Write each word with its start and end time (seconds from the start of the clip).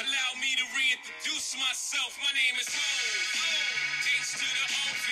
Allow 0.00 0.32
me 0.40 0.56
to 0.56 0.64
reintroduce 0.72 1.60
myself. 1.60 2.16
My 2.24 2.32
name 2.32 2.56
is 2.56 2.72
Ho. 2.72 2.88
H 4.00 4.32
to 4.32 4.48
the 4.48 4.66
OV. 4.72 5.06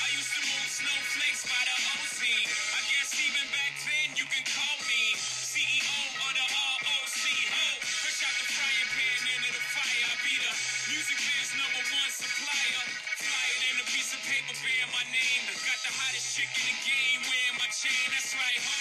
I 0.00 0.08
used 0.16 0.32
to 0.32 0.40
move 0.40 0.68
snowflakes 0.80 1.44
by 1.44 1.60
the 1.60 1.76
OZ. 1.76 2.20
I 2.24 2.80
guess 2.88 3.12
even 3.20 3.44
back 3.52 3.74
then 3.84 4.16
you 4.16 4.24
can 4.32 4.40
call 4.48 4.76
me 4.88 5.12
CEO 5.44 5.84
of 6.24 6.32
the 6.32 6.46
ROC. 6.56 7.20
Ho. 7.52 7.64
Fresh 7.84 8.24
out 8.24 8.36
the 8.40 8.48
frying 8.48 8.88
pan 8.96 9.20
into 9.28 9.50
the 9.60 9.64
fire. 9.76 10.08
I 10.08 10.16
be 10.24 10.32
the 10.40 10.52
music 10.88 11.20
biz 11.20 11.52
number 11.60 11.84
one 12.00 12.08
supplier. 12.08 12.84
Fly 13.20 13.44
it 13.44 13.62
in 13.68 13.76
a 13.76 13.86
piece 13.92 14.16
of 14.16 14.24
paper 14.24 14.56
bearing 14.64 14.88
my 14.96 15.04
name. 15.12 15.52
Got 15.52 15.84
the 15.84 15.92
hottest 16.00 16.32
chick 16.32 16.48
in 16.48 16.64
the 16.64 16.78
game 16.88 17.20
wearing 17.28 17.60
my 17.60 17.68
chain. 17.68 18.08
That's 18.08 18.32
right, 18.32 18.60
ho. 18.64 18.80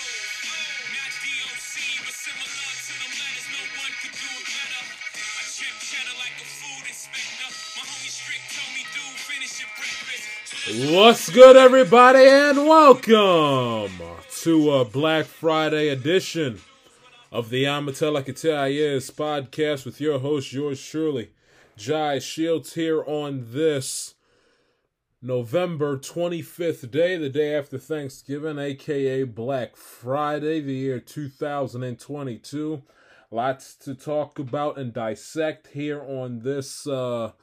Not 0.96 1.12
DOC, 1.20 1.76
but 2.08 2.16
similar 2.16 2.79
What's 10.94 11.32
good, 11.32 11.56
everybody, 11.56 12.28
and 12.28 12.58
welcome 12.68 13.92
to 14.42 14.72
a 14.72 14.86
Black 14.86 15.26
Friday 15.26 15.88
edition 15.88 16.62
of 17.32 17.50
the 17.50 17.62
You 17.62 17.68
Is 17.72 19.10
podcast 19.10 19.86
with 19.86 20.00
your 20.00 20.20
host, 20.20 20.54
yours 20.54 20.80
truly, 20.86 21.32
Jai 21.76 22.20
Shields, 22.20 22.76
here 22.76 23.04
on 23.04 23.48
this 23.50 24.14
November 25.24 25.98
25th 25.98 26.92
day, 26.92 27.18
the 27.18 27.30
day 27.30 27.56
after 27.56 27.80
Thanksgiving, 27.80 28.60
aka 28.60 29.24
Black 29.24 29.76
Friday, 29.76 30.62
the 30.62 30.76
year 30.76 31.00
2022. 31.00 32.84
Lots 33.32 33.76
to 33.76 33.94
talk 33.94 34.40
about 34.40 34.80
and 34.80 34.92
dissect 34.92 35.68
here 35.68 36.02
on 36.02 36.40
this 36.40 36.88
uh 36.88 37.34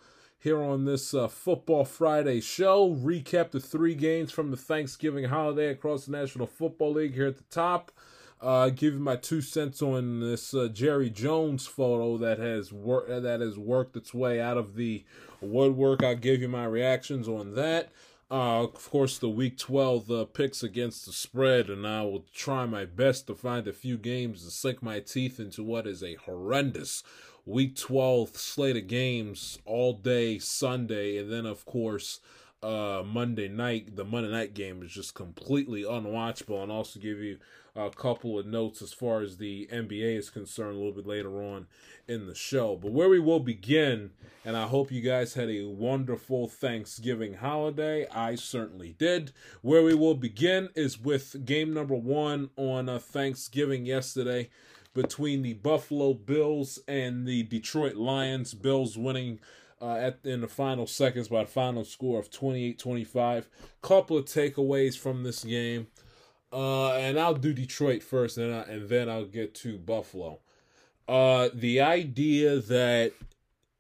here 0.41 0.61
on 0.61 0.85
this 0.85 1.15
uh, 1.15 1.29
Football 1.29 1.85
Friday 1.85 2.41
show. 2.41 2.95
Recap 2.95 3.53
the 3.53 3.61
three 3.61 3.95
games 3.95 4.33
from 4.33 4.51
the 4.51 4.57
Thanksgiving 4.57 5.25
holiday 5.25 5.69
across 5.69 6.07
the 6.07 6.13
National 6.13 6.47
Football 6.47 6.95
League 6.95 7.15
here 7.15 7.27
at 7.27 7.37
the 7.37 7.45
top. 7.51 7.93
Uh, 8.41 8.69
give 8.69 8.95
you 8.95 9.01
my 9.01 9.17
two 9.17 9.41
cents 9.41 9.81
on 9.81 10.21
this 10.21 10.53
uh, 10.55 10.69
Jerry 10.73 11.09
Jones 11.09 11.67
photo 11.67 12.19
that 12.19 12.39
has 12.39 12.73
worked 12.73 13.09
that 13.09 13.41
has 13.41 13.57
worked 13.57 13.97
its 13.97 14.13
way 14.13 14.41
out 14.41 14.57
of 14.59 14.75
the 14.75 15.05
woodwork. 15.41 16.03
I'll 16.03 16.17
give 16.17 16.43
you 16.43 16.49
my 16.49 16.65
reactions 16.65 17.29
on 17.29 17.55
that. 17.55 17.93
Uh, 18.29 18.65
of 18.65 18.91
course, 18.91 19.19
the 19.19 19.29
Week 19.29 19.57
12 19.57 20.11
uh, 20.11 20.25
picks 20.25 20.65
against 20.65 21.07
the 21.07 21.13
spread, 21.13 21.71
and 21.71 21.87
I 21.87 22.03
will 22.03 22.25
try 22.35 22.67
my 22.67 22.85
best 22.85 23.29
to 23.29 23.37
find 23.37 23.69
a 23.69 23.73
few 23.73 23.97
games 23.97 24.45
to 24.45 24.51
sink 24.51 24.83
my 24.83 24.99
teeth 24.99 25.39
into 25.39 25.63
what 25.63 25.87
is 25.87 26.03
a 26.03 26.15
horrendous 26.15 27.05
Week 27.45 27.77
12 27.77 28.37
slate 28.37 28.77
of 28.77 28.89
games 28.89 29.61
all 29.65 29.93
day 29.93 30.41
Sunday, 30.41 31.19
and 31.19 31.31
then, 31.31 31.47
of 31.47 31.65
course, 31.65 32.19
uh, 32.65 33.05
Monday 33.07 33.47
night. 33.47 33.95
The 33.95 34.05
Monday 34.05 34.33
night 34.33 34.55
game 34.55 34.83
is 34.83 34.91
just 34.91 35.15
completely 35.15 35.85
unwatchable, 35.85 36.61
and 36.65 36.73
also 36.73 36.99
give 36.99 37.21
you 37.21 37.39
a 37.77 37.91
couple 37.91 38.39
of 38.39 38.47
notes 38.47 38.81
as 38.81 38.93
far 38.93 39.21
as 39.21 39.37
the 39.37 39.69
NBA 39.71 40.17
is 40.17 40.31
concerned 40.31 40.75
a 40.75 40.79
little 40.79 40.93
bit 40.93 41.07
later 41.07 41.43
on 41.43 41.67
in 42.09 42.27
the 42.27 42.35
show. 42.35 42.77
But 42.77 42.93
where 42.93 43.09
we 43.09 43.21
will 43.21 43.41
begin, 43.41 44.11
and 44.45 44.57
I 44.57 44.67
hope 44.67 44.91
you 44.91 45.03
guys 45.03 45.35
had 45.35 45.51
a 45.51 45.65
wonderful 45.65 46.49
Thanksgiving 46.49 47.35
holiday. 47.35 48.07
I 48.09 48.35
certainly 48.37 48.95
did. 48.99 49.33
Where 49.61 49.83
we 49.83 49.95
will 49.95 50.15
begin 50.15 50.71
is 50.75 50.99
with 50.99 51.45
game 51.45 51.75
number 51.75 51.95
one 51.95 52.51
on 52.57 52.89
uh, 52.89 52.99
Thanksgiving 52.99 53.85
yesterday 53.85 54.49
between 54.95 55.43
the 55.43 55.53
Buffalo 55.53 56.15
Bills 56.15 56.79
and 56.89 57.27
the 57.27 57.43
Detroit 57.43 57.97
Lions. 57.97 58.55
Bills 58.55 58.97
winning 58.97 59.39
uh, 59.81 59.97
at 59.97 60.19
in 60.25 60.41
the 60.41 60.49
final 60.49 60.87
seconds 60.87 61.29
by 61.29 61.43
a 61.43 61.47
final 61.47 61.85
score 61.85 62.19
of 62.19 62.31
28-25. 62.31 63.45
Couple 63.83 64.17
of 64.17 64.25
takeaways 64.25 64.97
from 64.97 65.23
this 65.23 65.45
game. 65.45 65.89
Uh, 66.53 66.93
and 66.93 67.19
I'll 67.19 67.35
do 67.35 67.53
Detroit 67.53 68.03
first, 68.03 68.39
and, 68.39 68.55
I, 68.55 68.61
and 68.63 68.89
then 68.89 69.09
I'll 69.09 69.25
get 69.25 69.55
to 69.57 69.79
Buffalo. 69.79 70.39
Uh, 71.09 71.49
the 71.53 71.81
idea 71.81 72.59
that 72.59 73.13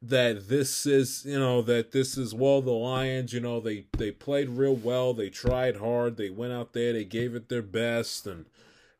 that 0.03 0.49
this 0.49 0.85
is 0.87 1.25
you 1.25 1.39
know 1.39 1.63
that 1.63 1.91
this 1.93 2.17
is 2.17 2.35
well 2.35 2.61
the 2.61 2.71
Lions 2.71 3.33
you 3.33 3.41
know 3.41 3.61
they 3.61 3.87
they 3.97 4.11
played 4.11 4.49
real 4.51 4.77
well 4.77 5.15
they 5.15 5.31
tried 5.31 5.77
hard 5.77 6.17
they 6.17 6.29
went 6.29 6.53
out 6.53 6.75
there 6.75 6.93
they 6.93 7.05
gave 7.05 7.35
it 7.35 7.49
their 7.49 7.63
best 7.63 8.27
and 8.27 8.45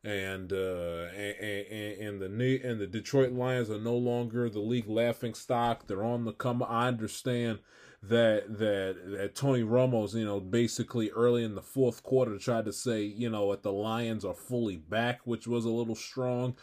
and 0.03 0.51
uh 0.51 1.05
and, 1.15 1.37
and, 1.39 2.01
and 2.01 2.21
the 2.21 2.27
new 2.27 2.59
and 2.63 2.79
the 2.79 2.87
Detroit 2.87 3.31
Lions 3.31 3.69
are 3.69 3.79
no 3.79 3.95
longer 3.95 4.49
the 4.49 4.59
league 4.59 4.89
laughing 4.89 5.35
stock 5.35 5.85
they're 5.85 6.03
on 6.03 6.25
the 6.25 6.33
come 6.33 6.63
I 6.63 6.87
understand 6.87 7.59
that 8.03 8.57
that 8.59 8.95
that 9.05 9.35
Tony 9.35 9.63
Romo's 9.63 10.13
you 10.13 10.25
know 10.25 10.39
basically 10.39 11.09
early 11.11 11.43
in 11.43 11.55
the 11.55 11.61
fourth 11.61 12.03
quarter 12.03 12.37
tried 12.37 12.65
to 12.65 12.73
say 12.73 13.01
you 13.01 13.29
know 13.29 13.51
that 13.51 13.63
the 13.63 13.71
Lions 13.71 14.23
are 14.23 14.35
fully 14.35 14.77
back 14.77 15.21
which 15.25 15.47
was 15.47 15.65
a 15.65 15.69
little 15.69 15.95
strong 15.95 16.55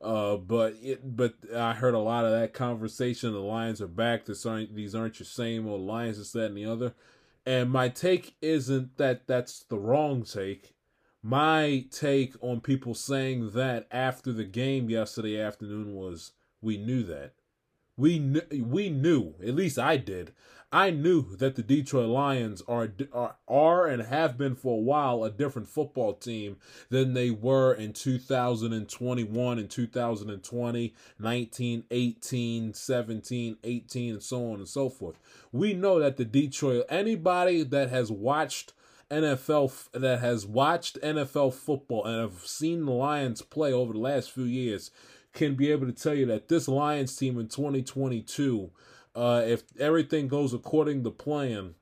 uh, 0.00 0.36
but 0.36 0.74
it, 0.80 1.16
but 1.16 1.34
I 1.54 1.74
heard 1.74 1.94
a 1.94 1.98
lot 1.98 2.24
of 2.24 2.32
that 2.32 2.54
conversation. 2.54 3.32
The 3.32 3.40
Lions 3.40 3.82
are 3.82 3.88
back. 3.88 4.24
This 4.24 4.46
aren't 4.46 4.74
these 4.74 4.94
aren't 4.94 5.18
your 5.18 5.26
same 5.26 5.68
old 5.68 5.82
Lions. 5.82 6.18
This, 6.18 6.32
that, 6.32 6.46
and 6.46 6.56
the 6.56 6.64
other. 6.64 6.94
And 7.44 7.70
my 7.70 7.88
take 7.88 8.34
isn't 8.40 8.96
that 8.96 9.26
that's 9.26 9.64
the 9.64 9.78
wrong 9.78 10.22
take. 10.22 10.74
My 11.22 11.84
take 11.90 12.34
on 12.40 12.62
people 12.62 12.94
saying 12.94 13.50
that 13.50 13.86
after 13.90 14.32
the 14.32 14.44
game 14.44 14.88
yesterday 14.88 15.38
afternoon 15.38 15.94
was 15.94 16.32
we 16.62 16.78
knew 16.78 17.02
that. 17.04 17.34
We 17.96 18.18
knew, 18.18 18.40
we 18.50 18.88
knew, 18.88 19.34
at 19.42 19.54
least 19.54 19.78
I 19.78 19.98
did. 19.98 20.32
I 20.72 20.90
knew 20.90 21.36
that 21.36 21.56
the 21.56 21.64
Detroit 21.64 22.08
Lions 22.08 22.62
are, 22.68 22.92
are 23.12 23.34
are 23.48 23.86
and 23.88 24.02
have 24.02 24.38
been 24.38 24.54
for 24.54 24.78
a 24.78 24.80
while 24.80 25.24
a 25.24 25.30
different 25.30 25.68
football 25.68 26.14
team 26.14 26.58
than 26.90 27.14
they 27.14 27.30
were 27.30 27.74
in 27.74 27.92
2021 27.92 29.58
and 29.58 29.68
2020, 29.68 30.94
19, 31.18 31.84
18, 31.90 32.74
17, 32.74 33.56
18 33.64 34.12
and 34.12 34.22
so 34.22 34.52
on 34.52 34.58
and 34.58 34.68
so 34.68 34.88
forth. 34.88 35.18
We 35.50 35.74
know 35.74 35.98
that 35.98 36.16
the 36.16 36.24
Detroit 36.24 36.86
anybody 36.88 37.64
that 37.64 37.90
has 37.90 38.12
watched 38.12 38.72
NFL 39.10 39.90
that 39.90 40.20
has 40.20 40.46
watched 40.46 41.00
NFL 41.00 41.52
football 41.52 42.04
and 42.04 42.20
have 42.20 42.46
seen 42.46 42.84
the 42.84 42.92
Lions 42.92 43.42
play 43.42 43.72
over 43.72 43.92
the 43.92 43.98
last 43.98 44.30
few 44.30 44.44
years 44.44 44.92
can 45.32 45.54
be 45.54 45.70
able 45.70 45.86
to 45.86 45.92
tell 45.92 46.14
you 46.14 46.26
that 46.26 46.48
this 46.48 46.68
Lions 46.68 47.16
team 47.16 47.38
in 47.38 47.48
2022, 47.48 48.70
uh, 49.14 49.42
if 49.44 49.62
everything 49.78 50.28
goes 50.28 50.52
according 50.52 51.04
to 51.04 51.10
plan, 51.10 51.74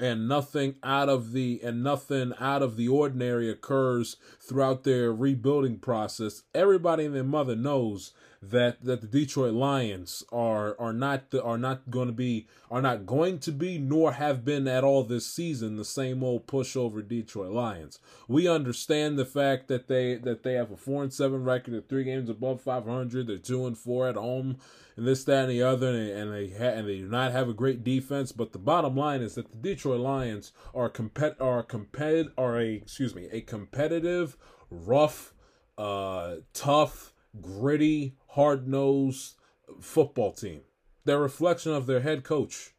and 0.00 0.28
nothing 0.28 0.76
out 0.82 1.08
of 1.08 1.32
the 1.32 1.60
and 1.62 1.82
nothing 1.82 2.32
out 2.38 2.62
of 2.62 2.76
the 2.76 2.88
ordinary 2.88 3.50
occurs 3.50 4.16
throughout 4.40 4.84
their 4.84 5.12
rebuilding 5.12 5.78
process, 5.78 6.42
everybody 6.54 7.04
and 7.04 7.14
their 7.14 7.24
mother 7.24 7.56
knows 7.56 8.12
that 8.40 8.84
that 8.84 9.00
the 9.00 9.06
Detroit 9.06 9.54
Lions 9.54 10.22
are 10.30 10.76
are 10.78 10.92
not 10.92 11.34
are 11.42 11.58
not 11.58 11.90
going 11.90 12.06
to 12.06 12.12
be 12.12 12.46
are 12.70 12.82
not 12.82 13.04
going 13.04 13.38
to 13.40 13.50
be 13.50 13.78
nor 13.78 14.12
have 14.12 14.44
been 14.44 14.68
at 14.68 14.84
all 14.84 15.02
this 15.02 15.26
season 15.26 15.76
the 15.76 15.84
same 15.84 16.22
old 16.22 16.46
pushover 16.46 17.06
Detroit 17.06 17.50
Lions. 17.50 17.98
We 18.28 18.46
understand 18.46 19.18
the 19.18 19.24
fact 19.24 19.68
that 19.68 19.88
they 19.88 20.14
that 20.16 20.44
they 20.44 20.54
have 20.54 20.70
a 20.70 20.76
four 20.76 21.02
and 21.02 21.12
seven 21.12 21.42
record, 21.42 21.74
they're 21.74 21.80
three 21.80 22.04
games 22.04 22.30
above 22.30 22.60
five 22.60 22.84
hundred, 22.86 23.26
they're 23.26 23.38
two 23.38 23.66
and 23.66 23.76
four 23.76 24.08
at 24.08 24.14
home, 24.14 24.58
and 24.96 25.06
this 25.06 25.24
that 25.24 25.44
and 25.44 25.50
the 25.50 25.62
other, 25.62 25.88
and, 25.88 26.10
and 26.10 26.32
they 26.32 26.50
ha- 26.50 26.76
and 26.78 26.88
they 26.88 26.98
do 26.98 27.08
not 27.08 27.32
have 27.32 27.48
a 27.48 27.54
great 27.54 27.82
defense. 27.82 28.30
But 28.30 28.52
the 28.52 28.58
bottom 28.58 28.96
line 28.96 29.20
is 29.20 29.34
that 29.34 29.50
the 29.50 29.56
Detroit 29.56 30.00
Lions 30.00 30.52
are 30.74 30.88
compet 30.88 31.40
are 31.40 31.64
competitive 31.64 32.32
are 32.38 32.60
a 32.60 32.74
excuse 32.74 33.16
me 33.16 33.28
a 33.32 33.40
competitive, 33.40 34.36
rough, 34.70 35.34
uh, 35.76 36.36
tough 36.52 37.12
gritty, 37.40 38.14
hard 38.28 38.68
nosed 38.68 39.34
football 39.80 40.32
team. 40.32 40.62
They're 41.04 41.18
reflection 41.18 41.72
of 41.72 41.86
their 41.86 42.00
head 42.00 42.24
coach, 42.24 42.74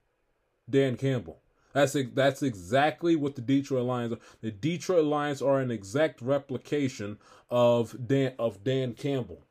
Dan 0.69 0.97
Campbell. 0.97 1.41
That's 1.73 1.95
that's 2.13 2.41
exactly 2.41 3.15
what 3.15 3.35
the 3.35 3.41
Detroit 3.41 3.85
Lions 3.85 4.13
are. 4.13 4.19
The 4.41 4.51
Detroit 4.51 5.05
Lions 5.05 5.41
are 5.41 5.59
an 5.59 5.71
exact 5.71 6.21
replication 6.21 7.17
of 7.49 7.95
Dan 8.07 8.33
of 8.39 8.63
Dan 8.63 8.93
Campbell, 8.93 9.43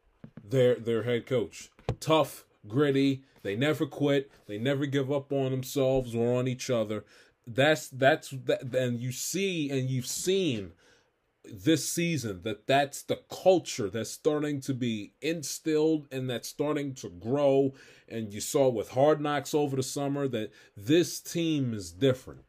their 0.45 0.75
their 0.75 1.05
head 1.05 1.27
coach. 1.27 1.71
Tough, 2.01 2.45
gritty. 2.67 3.25
They 3.43 3.55
never 3.57 3.87
quit. 3.87 4.31
They 4.47 4.59
never 4.59 4.87
give 4.87 5.13
up 5.13 5.33
on 5.33 5.53
themselves 5.53 6.15
or 6.15 6.39
on 6.39 6.49
each 6.49 6.71
other. 6.71 7.05
That's 7.47 7.89
that's 7.89 8.31
that. 8.31 8.63
And 8.75 9.01
you 9.01 9.13
see 9.13 9.71
and 9.71 9.89
you've 9.89 10.07
seen 10.07 10.73
this 11.53 11.89
season 11.89 12.43
that 12.43 12.67
that's 12.67 13.03
the 13.03 13.21
culture 13.31 13.89
that's 13.91 14.11
starting 14.11 14.61
to 14.63 14.75
be 14.75 15.13
instilled 15.21 16.07
and 16.13 16.29
that's 16.29 16.49
starting 16.49 16.95
to 16.97 17.09
grow. 17.09 17.75
And 18.09 18.33
you 18.33 18.41
saw 18.41 18.69
with 18.69 18.91
hard 18.91 19.21
knocks 19.21 19.55
over 19.55 19.77
the 19.77 19.83
summer 19.83 20.29
that 20.29 20.51
this 20.77 21.21
team 21.21 21.75
is 21.75 21.93
different. 21.93 22.41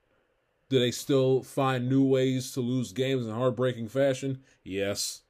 Do 0.70 0.80
they 0.80 0.92
still 0.92 1.42
find 1.42 1.90
new 1.90 2.04
ways 2.04 2.52
to 2.54 2.62
lose 2.62 2.92
games 2.92 3.26
in 3.26 3.34
heartbreaking 3.34 3.90
fashion? 3.90 4.44
Yes 4.64 5.22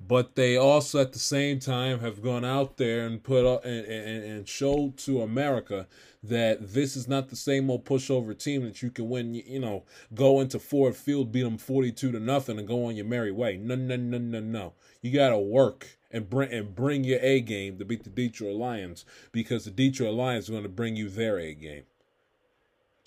but 0.00 0.34
they 0.34 0.56
also 0.56 1.00
at 1.00 1.12
the 1.12 1.18
same 1.18 1.58
time 1.58 2.00
have 2.00 2.22
gone 2.22 2.44
out 2.44 2.76
there 2.76 3.06
and 3.06 3.22
put 3.22 3.46
up 3.46 3.64
and, 3.64 3.86
and, 3.86 4.24
and 4.24 4.48
showed 4.48 4.96
to 4.98 5.22
America 5.22 5.86
that 6.22 6.72
this 6.74 6.96
is 6.96 7.06
not 7.06 7.28
the 7.28 7.36
same 7.36 7.70
old 7.70 7.84
pushover 7.84 8.36
team 8.36 8.64
that 8.64 8.82
you 8.82 8.90
can 8.90 9.08
win. 9.08 9.34
You 9.34 9.60
know, 9.60 9.84
go 10.14 10.40
into 10.40 10.58
Ford 10.58 10.96
Field, 10.96 11.32
beat 11.32 11.42
them 11.42 11.58
forty-two 11.58 12.12
to 12.12 12.20
nothing, 12.20 12.58
and 12.58 12.68
go 12.68 12.86
on 12.86 12.96
your 12.96 13.06
merry 13.06 13.32
way. 13.32 13.56
No, 13.56 13.74
no, 13.74 13.96
no, 13.96 14.18
no, 14.18 14.40
no. 14.40 14.72
You 15.02 15.12
got 15.12 15.30
to 15.30 15.38
work 15.38 15.98
and 16.10 16.28
bring 16.28 16.52
and 16.52 16.74
bring 16.74 17.04
your 17.04 17.20
A 17.20 17.40
game 17.40 17.78
to 17.78 17.84
beat 17.84 18.04
the 18.04 18.10
Detroit 18.10 18.56
Lions 18.56 19.04
because 19.32 19.64
the 19.64 19.70
Detroit 19.70 20.14
Lions 20.14 20.48
are 20.48 20.52
going 20.52 20.64
to 20.64 20.68
bring 20.68 20.96
you 20.96 21.08
their 21.08 21.38
A 21.38 21.54
game. 21.54 21.84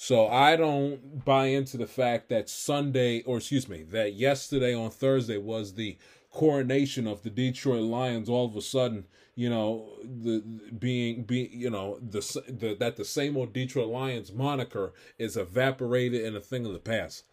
So 0.02 0.30
I 0.30 0.56
don't 0.56 1.26
buy 1.26 1.48
into 1.48 1.76
the 1.76 1.88
fact 1.88 2.30
that 2.30 2.50
Sunday, 2.50 3.22
or 3.24 3.38
excuse 3.38 3.68
me, 3.68 3.84
that 3.92 4.14
yesterday 4.14 4.74
on 4.74 4.92
Thursday 4.92 5.38
was 5.38 5.74
the 5.74 5.98
coronation 6.32 7.08
of 7.08 7.24
the 7.24 7.30
Detroit 7.30 7.84
Lions. 7.84 8.30
All 8.30 8.46
of 8.46 8.56
a 8.56 8.62
sudden, 8.62 9.06
you 9.36 9.50
know, 9.50 9.90
the 10.04 10.40
being 10.78 11.24
being 11.24 11.50
you 11.52 11.70
know 11.70 12.00
the, 12.02 12.20
the 12.48 12.76
that 12.80 12.96
the 12.98 13.06
same 13.06 13.38
old 13.38 13.54
Detroit 13.54 13.88
Lions 13.88 14.32
moniker 14.32 14.94
is 15.18 15.38
evaporated 15.38 16.26
and 16.26 16.36
a 16.36 16.42
thing 16.42 16.66
of 16.66 16.74
the 16.74 16.80
past. 16.80 17.24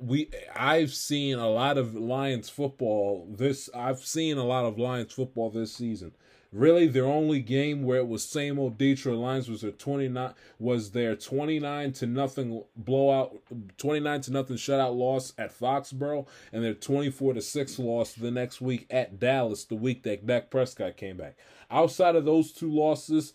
We 0.00 0.30
I've 0.54 0.92
seen 0.94 1.38
a 1.38 1.48
lot 1.48 1.76
of 1.76 1.94
Lions 1.94 2.48
football 2.48 3.28
this 3.30 3.68
I've 3.74 4.00
seen 4.00 4.38
a 4.38 4.44
lot 4.44 4.64
of 4.64 4.78
Lions 4.78 5.12
football 5.12 5.50
this 5.50 5.74
season 5.74 6.12
Really, 6.52 6.86
their 6.86 7.06
only 7.06 7.40
game 7.40 7.82
where 7.82 7.98
it 7.98 8.08
was 8.08 8.24
same 8.24 8.58
old 8.58 8.78
Detroit 8.78 9.18
Lions 9.18 9.48
was 9.50 9.62
their 9.62 9.72
twenty 9.72 10.08
nine 10.08 10.34
was 10.58 10.92
their 10.92 11.16
twenty 11.16 11.58
nine 11.58 11.92
to 11.94 12.06
nothing 12.06 12.62
blowout, 12.76 13.36
twenty 13.76 14.00
nine 14.00 14.20
to 14.22 14.32
nothing 14.32 14.56
shutout 14.56 14.96
loss 14.96 15.32
at 15.38 15.52
Foxborough, 15.58 16.26
and 16.52 16.64
their 16.64 16.74
twenty 16.74 17.10
four 17.10 17.34
to 17.34 17.42
six 17.42 17.78
loss 17.78 18.14
the 18.14 18.30
next 18.30 18.60
week 18.60 18.86
at 18.90 19.18
Dallas, 19.18 19.64
the 19.64 19.74
week 19.74 20.02
that 20.04 20.26
Dak 20.26 20.50
Prescott 20.50 20.96
came 20.96 21.16
back. 21.16 21.36
Outside 21.70 22.14
of 22.14 22.24
those 22.24 22.52
two 22.52 22.70
losses, 22.70 23.32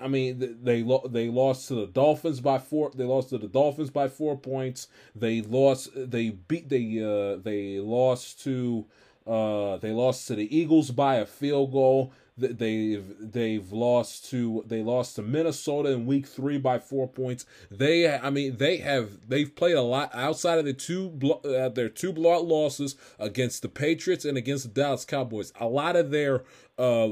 I 0.00 0.06
mean, 0.06 0.38
they 0.62 0.82
they 0.82 1.28
lost 1.28 1.68
to 1.68 1.74
the 1.74 1.86
Dolphins 1.86 2.40
by 2.40 2.58
four. 2.58 2.92
They 2.94 3.04
lost 3.04 3.30
to 3.30 3.38
the 3.38 3.48
Dolphins 3.48 3.90
by 3.90 4.08
four 4.08 4.38
points. 4.38 4.86
They 5.16 5.42
lost. 5.42 5.90
They 5.94 6.30
beat. 6.30 6.68
They 6.68 7.02
uh. 7.02 7.40
They 7.42 7.80
lost 7.80 8.42
to. 8.44 8.86
Uh. 9.26 9.78
They 9.78 9.90
lost 9.90 10.28
to 10.28 10.36
the 10.36 10.56
Eagles 10.56 10.90
by 10.92 11.16
a 11.16 11.26
field 11.26 11.72
goal 11.72 12.12
they've 12.36 13.14
they've 13.20 13.72
lost 13.72 14.30
to 14.30 14.64
they 14.66 14.82
lost 14.82 15.16
to 15.16 15.22
Minnesota 15.22 15.90
in 15.90 16.06
week 16.06 16.26
3 16.26 16.58
by 16.58 16.78
4 16.78 17.08
points. 17.08 17.44
They 17.70 18.08
I 18.08 18.30
mean 18.30 18.56
they 18.56 18.78
have 18.78 19.28
they've 19.28 19.54
played 19.54 19.76
a 19.76 19.82
lot 19.82 20.10
outside 20.14 20.58
of 20.58 20.64
the 20.64 20.72
two 20.72 21.18
uh, 21.44 21.68
their 21.68 21.88
two 21.88 22.12
blowout 22.12 22.46
losses 22.46 22.96
against 23.18 23.62
the 23.62 23.68
Patriots 23.68 24.24
and 24.24 24.38
against 24.38 24.64
the 24.64 24.70
Dallas 24.70 25.04
Cowboys. 25.04 25.52
A 25.60 25.66
lot 25.66 25.96
of 25.96 26.10
their 26.10 26.44
uh, 26.78 27.10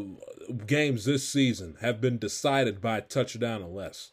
games 0.67 1.05
this 1.05 1.29
season 1.29 1.77
have 1.81 2.01
been 2.01 2.19
decided 2.19 2.81
by 2.81 2.99
a 2.99 3.03
touchdown 3.03 3.63
or 3.63 3.69
less. 3.69 4.13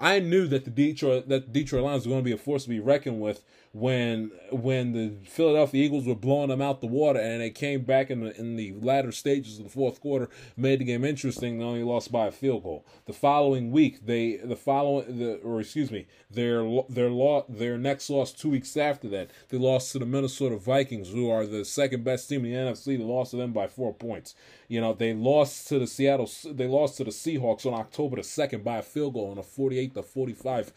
I 0.00 0.18
knew 0.18 0.46
that 0.48 0.64
the 0.64 0.70
Detroit 0.70 1.28
that 1.28 1.52
Detroit 1.52 1.84
Lions 1.84 2.06
were 2.06 2.12
going 2.12 2.24
to 2.24 2.28
be 2.28 2.34
a 2.34 2.38
force 2.38 2.64
to 2.64 2.70
be 2.70 2.80
reckoned 2.80 3.20
with 3.20 3.44
when 3.72 4.32
when 4.50 4.92
the 4.92 5.12
Philadelphia 5.24 5.84
Eagles 5.84 6.04
were 6.04 6.16
blowing 6.16 6.48
them 6.48 6.60
out 6.60 6.80
the 6.80 6.88
water 6.88 7.20
and 7.20 7.40
they 7.40 7.50
came 7.50 7.82
back 7.82 8.10
in 8.10 8.20
the 8.20 8.36
in 8.36 8.56
the 8.56 8.72
latter 8.80 9.12
stages 9.12 9.58
of 9.58 9.64
the 9.64 9.70
fourth 9.70 10.00
quarter, 10.00 10.28
made 10.56 10.80
the 10.80 10.84
game 10.84 11.04
interesting. 11.04 11.58
They 11.58 11.64
only 11.64 11.84
lost 11.84 12.10
by 12.10 12.26
a 12.26 12.32
field 12.32 12.64
goal. 12.64 12.84
The 13.06 13.12
following 13.12 13.70
week, 13.70 14.06
they 14.06 14.38
the 14.38 14.56
following 14.56 15.18
the 15.18 15.36
or 15.36 15.60
excuse 15.60 15.92
me, 15.92 16.06
their 16.28 16.64
their 16.88 17.10
law 17.10 17.44
their 17.48 17.78
next 17.78 18.10
loss 18.10 18.32
two 18.32 18.50
weeks 18.50 18.76
after 18.76 19.08
that, 19.10 19.30
they 19.50 19.58
lost 19.58 19.92
to 19.92 20.00
the 20.00 20.06
Minnesota 20.06 20.56
Vikings, 20.56 21.10
who 21.10 21.30
are 21.30 21.46
the 21.46 21.64
second 21.64 22.02
best 22.02 22.28
team 22.28 22.44
in 22.44 22.50
the 22.50 22.72
NFC. 22.72 22.98
They 22.98 23.04
lost 23.04 23.30
to 23.30 23.36
them 23.36 23.52
by 23.52 23.68
four 23.68 23.94
points. 23.94 24.34
You 24.66 24.80
know 24.80 24.94
they 24.94 25.14
lost 25.14 25.68
to 25.68 25.78
the 25.78 25.86
Seattle 25.86 26.28
they 26.44 26.66
lost 26.66 26.96
to 26.96 27.04
the 27.04 27.10
Seahawks 27.10 27.66
on 27.66 27.74
October 27.74 28.16
the 28.16 28.24
second 28.24 28.64
by 28.64 28.78
a 28.78 28.82
field 28.82 29.14
goal 29.14 29.30
on 29.30 29.38
a 29.38 29.44
forty 29.44 29.78
eight 29.78 29.94
to 29.94 30.02
forty 30.02 30.32
five 30.32 30.72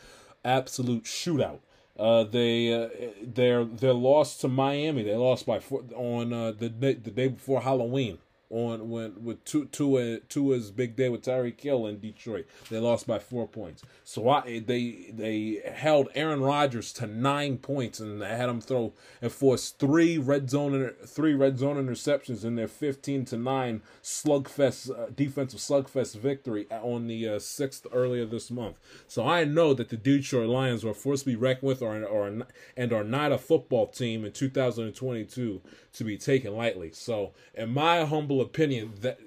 absolute 0.45 1.05
shootout. 1.05 1.59
Uh, 1.97 2.23
they 2.23 2.73
uh, 2.73 2.89
their 3.21 3.63
their 3.65 3.93
loss 3.93 4.37
to 4.37 4.47
Miami. 4.47 5.03
They 5.03 5.15
lost 5.15 5.45
by 5.45 5.59
four, 5.59 5.83
on 5.95 6.33
uh, 6.33 6.51
the 6.51 6.69
the 6.69 6.93
day 7.11 7.27
before 7.27 7.61
Halloween 7.61 8.17
on 8.53 8.89
when 8.89 9.23
with 9.23 9.43
two 9.45 9.65
two 9.65 10.21
Tua's 10.29 10.71
big 10.71 10.95
day 10.95 11.09
with 11.09 11.23
Tyreek 11.23 11.59
Hill 11.59 11.87
in 11.87 11.99
Detroit. 11.99 12.45
They 12.69 12.79
lost 12.79 13.07
by 13.07 13.19
four 13.19 13.47
points. 13.47 13.83
So 14.03 14.29
I 14.29 14.59
they 14.59 15.11
they 15.11 15.61
held 15.73 16.09
Aaron 16.13 16.41
Rodgers 16.41 16.93
to 16.93 17.07
nine 17.07 17.57
points 17.57 17.99
and 17.99 18.21
had 18.21 18.49
him 18.49 18.61
throw 18.61 18.93
and 19.21 19.31
force 19.31 19.71
three 19.71 20.17
red 20.17 20.49
zone 20.49 20.91
three 21.05 21.33
red 21.33 21.57
zone 21.57 21.83
interceptions 21.83 22.45
in 22.45 22.55
their 22.55 22.67
fifteen 22.67 23.25
to 23.25 23.37
nine 23.37 23.81
slugfest 24.03 24.89
uh, 24.91 25.09
defensive 25.15 25.59
slugfest 25.59 26.15
victory 26.15 26.67
on 26.69 27.07
the 27.07 27.27
uh, 27.27 27.39
sixth 27.39 27.87
earlier 27.91 28.25
this 28.25 28.51
month. 28.51 28.79
So 29.07 29.27
I 29.27 29.45
know 29.45 29.73
that 29.73 29.89
the 29.89 29.97
Detroit 29.97 30.49
Lions 30.49 30.83
were 30.83 30.93
forced 30.93 31.23
to 31.23 31.31
be 31.31 31.35
reckoned 31.35 31.67
with, 31.67 31.81
or 31.81 32.03
or 32.03 32.45
and 32.77 32.93
are 32.93 33.03
not 33.03 33.31
a 33.31 33.37
football 33.37 33.87
team 33.87 34.25
in 34.25 34.31
2022 34.31 35.61
to 35.93 36.03
be 36.03 36.17
taken 36.17 36.55
lightly. 36.55 36.91
So 36.91 37.33
in 37.53 37.73
my 37.73 38.05
humble 38.05 38.41
opinion, 38.41 38.93
that 39.01 39.19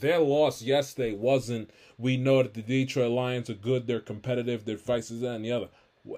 their 0.00 0.20
loss 0.20 0.62
yesterday 0.62 1.14
wasn't. 1.14 1.70
We 1.98 2.16
know 2.16 2.42
that 2.42 2.54
the 2.54 2.62
Detroit 2.62 3.10
Lions 3.10 3.50
are 3.50 3.54
good. 3.54 3.86
They're 3.86 4.00
competitive. 4.00 4.64
They're 4.64 4.76
vices 4.76 5.20
that 5.20 5.36
and 5.36 5.44
the 5.44 5.52
other. 5.52 5.68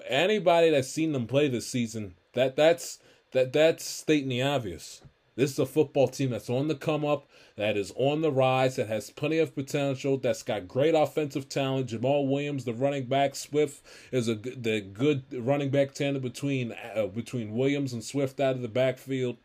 Anybody 0.07 0.69
that's 0.71 0.89
seen 0.89 1.11
them 1.11 1.27
play 1.27 1.47
this 1.47 1.67
season, 1.67 2.15
that 2.33 2.55
that's 2.55 2.99
that 3.31 3.53
that's 3.53 3.85
stating 3.85 4.29
the 4.29 4.41
obvious. 4.41 5.01
This 5.35 5.51
is 5.51 5.59
a 5.59 5.65
football 5.65 6.07
team 6.07 6.29
that's 6.29 6.49
on 6.49 6.69
the 6.69 6.75
come 6.75 7.03
up, 7.03 7.27
that 7.57 7.75
is 7.75 7.91
on 7.97 8.21
the 8.21 8.31
rise, 8.31 8.77
that 8.77 8.87
has 8.87 9.09
plenty 9.09 9.37
of 9.37 9.53
potential, 9.53 10.17
that's 10.17 10.43
got 10.43 10.67
great 10.67 10.95
offensive 10.95 11.49
talent. 11.49 11.89
Jamaal 11.89 12.29
Williams, 12.29 12.63
the 12.63 12.73
running 12.73 13.05
back, 13.05 13.35
Swift 13.35 13.85
is 14.13 14.29
a 14.29 14.35
the 14.35 14.79
good 14.79 15.25
running 15.33 15.71
back 15.71 15.93
tandem 15.93 16.21
between 16.21 16.73
uh, 16.95 17.07
between 17.07 17.53
Williams 17.53 17.91
and 17.91 18.03
Swift 18.03 18.39
out 18.39 18.55
of 18.55 18.61
the 18.61 18.69
backfield. 18.69 19.37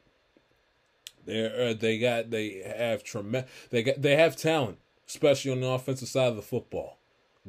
They 1.25 1.71
uh, 1.71 1.75
they 1.75 1.99
got 1.99 2.31
they 2.31 2.63
have 2.77 3.05
tremendous 3.05 3.51
they 3.71 3.83
got 3.83 4.01
they 4.01 4.17
have 4.17 4.37
talent, 4.37 4.79
especially 5.09 5.53
on 5.53 5.61
the 5.61 5.69
offensive 5.69 6.09
side 6.09 6.29
of 6.29 6.37
the 6.37 6.43
football. 6.43 7.01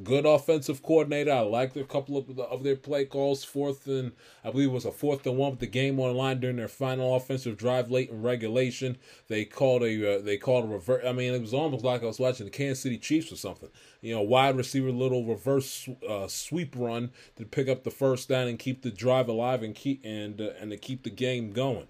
Good 0.02 0.24
offensive 0.24 0.82
coordinator. 0.82 1.32
I 1.32 1.40
liked 1.40 1.76
a 1.76 1.84
couple 1.84 2.16
of, 2.16 2.38
of 2.38 2.62
their 2.62 2.76
play 2.76 3.04
calls. 3.04 3.44
Fourth 3.44 3.86
and 3.86 4.12
I 4.42 4.50
believe 4.50 4.70
it 4.70 4.72
was 4.72 4.86
a 4.86 4.90
fourth 4.90 5.26
and 5.26 5.36
one 5.36 5.50
with 5.50 5.60
the 5.60 5.66
game 5.66 6.00
on 6.00 6.08
the 6.08 6.18
line 6.18 6.40
during 6.40 6.56
their 6.56 6.66
final 6.66 7.14
offensive 7.14 7.58
drive 7.58 7.90
late 7.90 8.08
in 8.08 8.22
regulation. 8.22 8.96
They 9.28 9.44
called 9.44 9.82
a 9.82 10.16
uh, 10.16 10.22
they 10.22 10.38
called 10.38 10.64
a 10.64 10.68
reverse. 10.68 11.04
I 11.06 11.12
mean, 11.12 11.34
it 11.34 11.42
was 11.42 11.52
almost 11.52 11.84
like 11.84 12.02
I 12.02 12.06
was 12.06 12.18
watching 12.18 12.46
the 12.46 12.50
Kansas 12.50 12.82
City 12.82 12.96
Chiefs 12.96 13.30
or 13.32 13.36
something. 13.36 13.68
You 14.00 14.14
know, 14.14 14.22
wide 14.22 14.56
receiver 14.56 14.90
little 14.90 15.26
reverse 15.26 15.86
uh, 16.08 16.26
sweep 16.26 16.74
run 16.74 17.10
to 17.36 17.44
pick 17.44 17.68
up 17.68 17.84
the 17.84 17.90
first 17.90 18.30
down 18.30 18.48
and 18.48 18.58
keep 18.58 18.80
the 18.80 18.90
drive 18.90 19.28
alive 19.28 19.62
and 19.62 19.74
keep 19.74 20.00
and 20.04 20.40
uh, 20.40 20.52
and 20.58 20.70
to 20.70 20.78
keep 20.78 21.02
the 21.02 21.10
game 21.10 21.52
going. 21.52 21.88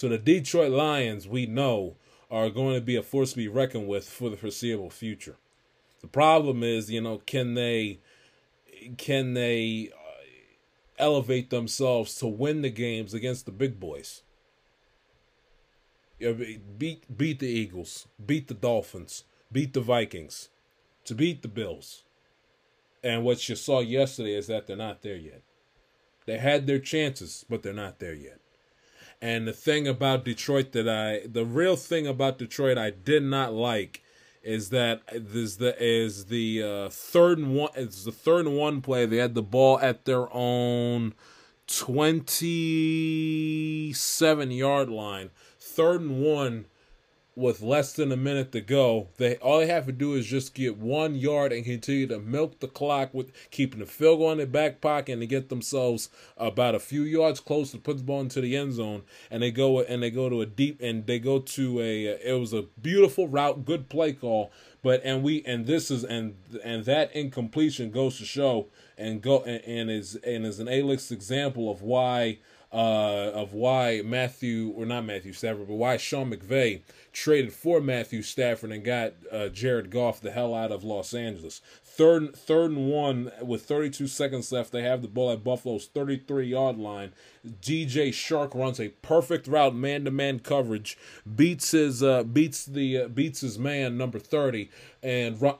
So 0.00 0.08
the 0.08 0.16
Detroit 0.16 0.70
Lions, 0.72 1.28
we 1.28 1.44
know, 1.44 1.96
are 2.30 2.48
going 2.48 2.74
to 2.74 2.80
be 2.80 2.96
a 2.96 3.02
force 3.02 3.32
to 3.32 3.36
be 3.36 3.48
reckoned 3.48 3.86
with 3.86 4.08
for 4.08 4.30
the 4.30 4.36
foreseeable 4.38 4.88
future. 4.88 5.36
The 6.00 6.06
problem 6.06 6.62
is, 6.62 6.90
you 6.90 7.02
know, 7.02 7.18
can 7.26 7.52
they 7.52 8.00
can 8.96 9.34
they 9.34 9.90
uh, 9.92 10.24
elevate 10.96 11.50
themselves 11.50 12.14
to 12.14 12.26
win 12.26 12.62
the 12.62 12.70
games 12.70 13.12
against 13.12 13.44
the 13.44 13.52
big 13.52 13.78
boys? 13.78 14.22
beat 16.18 17.04
beat 17.14 17.40
the 17.40 17.48
Eagles, 17.48 18.08
beat 18.24 18.48
the 18.48 18.54
Dolphins, 18.54 19.24
beat 19.52 19.74
the 19.74 19.82
Vikings, 19.82 20.48
to 21.04 21.14
beat 21.14 21.42
the 21.42 21.48
Bills. 21.48 22.04
And 23.04 23.22
what 23.22 23.46
you 23.50 23.54
saw 23.54 23.80
yesterday 23.80 24.32
is 24.32 24.46
that 24.46 24.66
they're 24.66 24.76
not 24.76 25.02
there 25.02 25.16
yet. 25.16 25.42
They 26.24 26.38
had 26.38 26.66
their 26.66 26.78
chances, 26.78 27.44
but 27.50 27.62
they're 27.62 27.74
not 27.74 27.98
there 27.98 28.14
yet. 28.14 28.39
And 29.22 29.46
the 29.46 29.52
thing 29.52 29.86
about 29.86 30.24
Detroit 30.24 30.72
that 30.72 30.88
I, 30.88 31.26
the 31.26 31.44
real 31.44 31.76
thing 31.76 32.06
about 32.06 32.38
Detroit 32.38 32.78
I 32.78 32.88
did 32.90 33.22
not 33.22 33.52
like 33.52 34.02
is 34.42 34.70
that 34.70 35.02
is 35.12 35.58
the 35.58 35.76
is 35.78 36.26
the 36.26 36.62
uh, 36.62 36.88
third 36.88 37.38
and 37.38 37.54
one. 37.54 37.68
It's 37.74 38.04
the 38.04 38.12
third 38.12 38.46
and 38.46 38.56
one 38.56 38.80
play. 38.80 39.04
They 39.04 39.18
had 39.18 39.34
the 39.34 39.42
ball 39.42 39.78
at 39.80 40.06
their 40.06 40.32
own 40.34 41.12
twenty 41.66 42.32
seven 43.92 44.50
yard 44.50 44.88
line. 44.88 45.28
Third 45.58 46.00
and 46.00 46.22
one 46.22 46.64
with 47.40 47.62
less 47.62 47.94
than 47.94 48.12
a 48.12 48.16
minute 48.16 48.52
to 48.52 48.60
go, 48.60 49.08
they 49.16 49.36
all 49.36 49.58
they 49.58 49.66
have 49.66 49.86
to 49.86 49.92
do 49.92 50.14
is 50.14 50.26
just 50.26 50.54
get 50.54 50.76
one 50.76 51.14
yard 51.14 51.52
and 51.52 51.64
continue 51.64 52.06
to 52.06 52.18
milk 52.18 52.60
the 52.60 52.68
clock 52.68 53.12
with 53.12 53.32
keeping 53.50 53.80
the 53.80 53.86
field 53.86 54.18
goal 54.18 54.32
in 54.32 54.38
their 54.38 54.46
back 54.46 54.80
pocket 54.80 55.12
and 55.12 55.22
to 55.22 55.26
get 55.26 55.48
themselves 55.48 56.10
about 56.36 56.74
a 56.74 56.78
few 56.78 57.02
yards 57.02 57.40
close 57.40 57.70
to 57.70 57.78
put 57.78 57.96
the 57.96 58.02
ball 58.04 58.20
into 58.20 58.40
the 58.40 58.56
end 58.56 58.74
zone. 58.74 59.02
And 59.30 59.42
they 59.42 59.50
go 59.50 59.80
and 59.80 60.02
they 60.02 60.10
go 60.10 60.28
to 60.28 60.42
a 60.42 60.46
deep 60.46 60.80
and 60.80 61.06
they 61.06 61.18
go 61.18 61.38
to 61.38 61.80
a. 61.80 62.04
It 62.06 62.38
was 62.38 62.52
a 62.52 62.62
beautiful 62.80 63.26
route, 63.26 63.64
good 63.64 63.88
play 63.88 64.12
call, 64.12 64.52
but 64.82 65.00
and 65.04 65.22
we 65.22 65.42
and 65.44 65.66
this 65.66 65.90
is 65.90 66.04
and 66.04 66.36
and 66.62 66.84
that 66.84 67.14
incompletion 67.14 67.90
goes 67.90 68.18
to 68.18 68.24
show 68.24 68.68
and 68.96 69.22
go 69.22 69.42
and, 69.42 69.62
and 69.64 69.90
is 69.90 70.16
and 70.16 70.44
is 70.46 70.60
an 70.60 70.68
A 70.68 70.82
list 70.82 71.10
example 71.10 71.70
of 71.70 71.82
why 71.82 72.38
uh, 72.72 73.30
of 73.34 73.52
why 73.52 74.02
Matthew 74.04 74.72
or 74.76 74.86
not 74.86 75.04
Matthew 75.04 75.32
Stafford, 75.32 75.68
but 75.68 75.74
why 75.74 75.96
Sean 75.96 76.30
McVay 76.30 76.82
traded 77.12 77.52
for 77.52 77.80
Matthew 77.80 78.22
Stafford 78.22 78.70
and 78.70 78.84
got 78.84 79.14
uh, 79.32 79.48
Jared 79.48 79.90
Goff 79.90 80.20
the 80.20 80.30
hell 80.30 80.54
out 80.54 80.70
of 80.70 80.84
Los 80.84 81.12
Angeles. 81.12 81.60
Third, 81.84 82.34
third 82.36 82.70
and 82.70 82.88
one 82.88 83.32
with 83.42 83.62
32 83.62 84.06
seconds 84.06 84.52
left. 84.52 84.70
They 84.72 84.82
have 84.82 85.02
the 85.02 85.08
ball 85.08 85.32
at 85.32 85.42
Buffalo's 85.42 85.86
33 85.86 86.46
yard 86.46 86.78
line. 86.78 87.12
DJ 87.46 88.08
Chark 88.08 88.54
runs 88.54 88.78
a 88.78 88.88
perfect 88.88 89.46
route, 89.46 89.74
man 89.74 90.04
to 90.04 90.10
man 90.10 90.40
coverage, 90.40 90.98
beats 91.36 91.70
his 91.70 92.02
uh, 92.02 92.22
beats 92.22 92.66
the 92.66 93.02
uh, 93.02 93.08
beats 93.08 93.40
his 93.40 93.58
man 93.58 93.96
number 93.96 94.18
30, 94.18 94.68
and 95.02 95.40
run, 95.40 95.54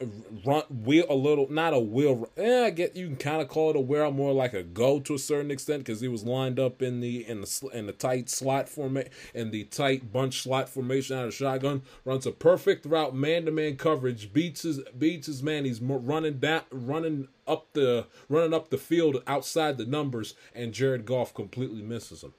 run 0.44 0.62
wheel 0.68 1.06
a 1.08 1.14
little 1.14 1.50
not 1.50 1.72
a 1.72 1.78
wheel. 1.78 2.28
Eh, 2.36 2.66
I 2.66 2.70
get 2.70 2.96
you 2.96 3.06
can 3.06 3.16
kind 3.16 3.40
of 3.40 3.48
call 3.48 3.70
it 3.70 3.76
a 3.76 3.80
wheel, 3.80 4.10
more 4.10 4.32
like 4.32 4.52
a 4.52 4.62
go 4.62 5.00
to 5.00 5.14
a 5.14 5.18
certain 5.18 5.50
extent 5.50 5.84
because 5.84 6.02
he 6.02 6.08
was 6.08 6.22
lined 6.24 6.60
up 6.60 6.82
in 6.82 7.00
the 7.00 7.26
in 7.26 7.40
the 7.40 7.70
in 7.72 7.86
the 7.86 7.92
tight 7.92 8.28
slot 8.28 8.68
formation 8.68 9.10
in 9.34 9.50
the 9.50 9.64
tight 9.64 10.12
bunch 10.12 10.42
slot 10.42 10.68
formation 10.68 11.16
out 11.16 11.28
of 11.28 11.34
shotgun. 11.34 11.80
Runs 12.04 12.26
a 12.26 12.32
perfect 12.32 12.84
route, 12.84 13.14
man 13.14 13.46
to 13.46 13.52
man 13.52 13.76
coverage, 13.76 14.34
beats 14.34 14.62
his 14.62 14.80
beats 14.98 15.28
his 15.28 15.42
man. 15.42 15.64
He's 15.64 15.80
running 15.80 16.40
down 16.40 16.62
running 16.70 17.28
up 17.50 17.72
the 17.72 18.06
running 18.28 18.54
up 18.54 18.70
the 18.70 18.78
field 18.78 19.22
outside 19.26 19.78
the 19.78 19.86
numbers, 19.86 20.34
and 20.54 20.72
Jared 20.72 21.04
Goff 21.04 21.34
completely 21.34 21.82
misses 21.82 22.22
him. 22.22 22.34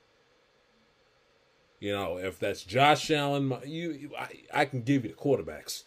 You 1.80 1.94
know, 1.94 2.18
if 2.18 2.40
that's 2.40 2.64
Josh 2.64 3.10
Allen, 3.10 3.58
you, 3.66 4.12
I, 4.18 4.28
I 4.54 4.66
can 4.66 4.84
give 4.84 5.04
you 5.04 5.12
the 5.12 5.18
quarterbacks. 5.18 5.84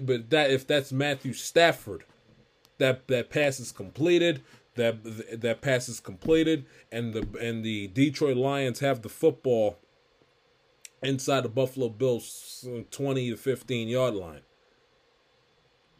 But 0.00 0.30
that 0.30 0.50
if 0.50 0.66
that's 0.66 0.92
Matthew 0.92 1.34
Stafford, 1.34 2.04
that 2.78 3.08
that 3.08 3.28
pass 3.30 3.60
is 3.60 3.72
completed. 3.72 4.42
That 4.76 5.04
that 5.40 5.60
pass 5.60 5.88
is 5.88 6.00
completed, 6.00 6.66
and 6.90 7.12
the 7.12 7.28
and 7.40 7.64
the 7.64 7.88
Detroit 7.88 8.36
Lions 8.36 8.80
have 8.80 9.02
the 9.02 9.08
football 9.08 9.78
inside 11.02 11.42
the 11.42 11.48
Buffalo 11.48 11.90
Bills 11.90 12.66
twenty 12.90 13.30
to 13.30 13.36
fifteen 13.36 13.86
yard 13.88 14.14
line. 14.14 14.43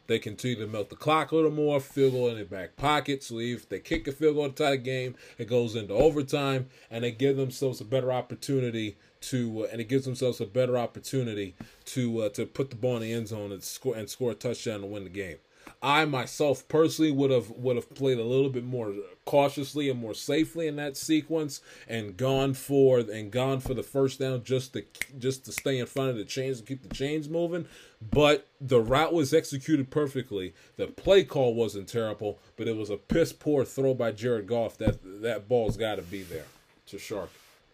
They 0.07 0.19
continue 0.19 0.57
to 0.57 0.67
melt 0.67 0.89
the 0.89 0.95
clock 0.95 1.31
a 1.31 1.35
little 1.35 1.51
more, 1.51 1.79
field 1.79 2.13
goal 2.13 2.29
in 2.29 2.35
their 2.35 2.45
back 2.45 2.75
pocket. 2.75 3.23
So 3.23 3.39
if 3.39 3.67
they 3.67 3.79
kick 3.79 4.07
a 4.07 4.11
field 4.11 4.35
goal 4.35 4.49
to 4.49 4.53
tie 4.53 4.71
the 4.71 4.77
game, 4.77 5.15
it 5.37 5.47
goes 5.47 5.75
into 5.75 5.93
overtime, 5.93 6.67
and 6.91 7.03
they 7.03 7.11
give 7.11 7.37
themselves 7.37 7.81
a 7.81 7.85
better 7.85 8.11
opportunity 8.11 8.97
to, 9.21 9.63
uh, 9.63 9.67
and 9.71 9.81
it 9.81 9.89
gives 9.89 10.05
themselves 10.05 10.39
a 10.39 10.45
better 10.45 10.77
opportunity 10.77 11.55
to 11.85 12.21
uh, 12.21 12.29
to 12.29 12.45
put 12.45 12.69
the 12.69 12.75
ball 12.75 12.97
in 12.97 13.01
the 13.01 13.13
end 13.13 13.27
zone 13.27 13.51
and 13.51 13.63
score 13.63 13.95
and 13.95 14.09
score 14.09 14.31
a 14.31 14.35
touchdown 14.35 14.81
to 14.81 14.85
win 14.85 15.03
the 15.03 15.09
game. 15.09 15.37
I 15.81 16.05
myself 16.05 16.67
personally 16.67 17.11
would 17.11 17.31
have 17.31 17.49
would 17.51 17.75
have 17.75 17.93
played 17.93 18.17
a 18.17 18.23
little 18.23 18.49
bit 18.49 18.63
more 18.63 18.93
cautiously 19.25 19.89
and 19.89 19.99
more 19.99 20.13
safely 20.13 20.67
in 20.67 20.75
that 20.77 20.97
sequence 20.97 21.61
and 21.87 22.17
gone 22.17 22.53
for 22.53 22.99
and 22.99 23.31
gone 23.31 23.59
for 23.59 23.73
the 23.73 23.83
first 23.83 24.19
down 24.19 24.43
just 24.43 24.73
to 24.73 24.83
just 25.19 25.45
to 25.45 25.51
stay 25.51 25.77
in 25.77 25.85
front 25.85 26.09
of 26.09 26.17
the 26.17 26.25
chains 26.25 26.59
and 26.59 26.67
keep 26.67 26.81
the 26.81 26.95
chains 26.95 27.29
moving. 27.29 27.67
But 28.11 28.47
the 28.61 28.81
route 28.81 29.13
was 29.13 29.33
executed 29.33 29.89
perfectly. 29.89 30.53
The 30.77 30.87
play 30.87 31.23
call 31.23 31.53
wasn't 31.53 31.87
terrible, 31.87 32.39
but 32.57 32.67
it 32.67 32.75
was 32.75 32.89
a 32.89 32.97
piss 32.97 33.33
poor 33.33 33.65
throw 33.65 33.93
by 33.93 34.11
Jared 34.11 34.47
Goff. 34.47 34.77
That 34.77 34.99
that 35.21 35.47
ball's 35.47 35.77
got 35.77 35.95
to 35.95 36.01
be 36.01 36.23
there 36.23 36.45
to 36.87 36.97
Chark. 36.97 37.29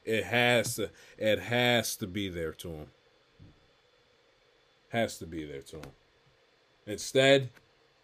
It 0.06 0.26
has 0.26 0.76
to. 0.76 0.90
It 1.18 1.40
has 1.40 1.96
to 1.98 2.08
be 2.08 2.30
there 2.30 2.54
to 2.54 2.70
him. 2.70 2.88
Has 4.90 5.18
to 5.20 5.26
be 5.26 5.46
there 5.46 5.62
to 5.62 5.78
him. 5.78 5.92
Instead, 6.88 7.50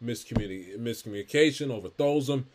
miscommuni- 0.04 0.78
miscommunication 0.78 1.72
overthrows 1.72 2.30
him. 2.30 2.48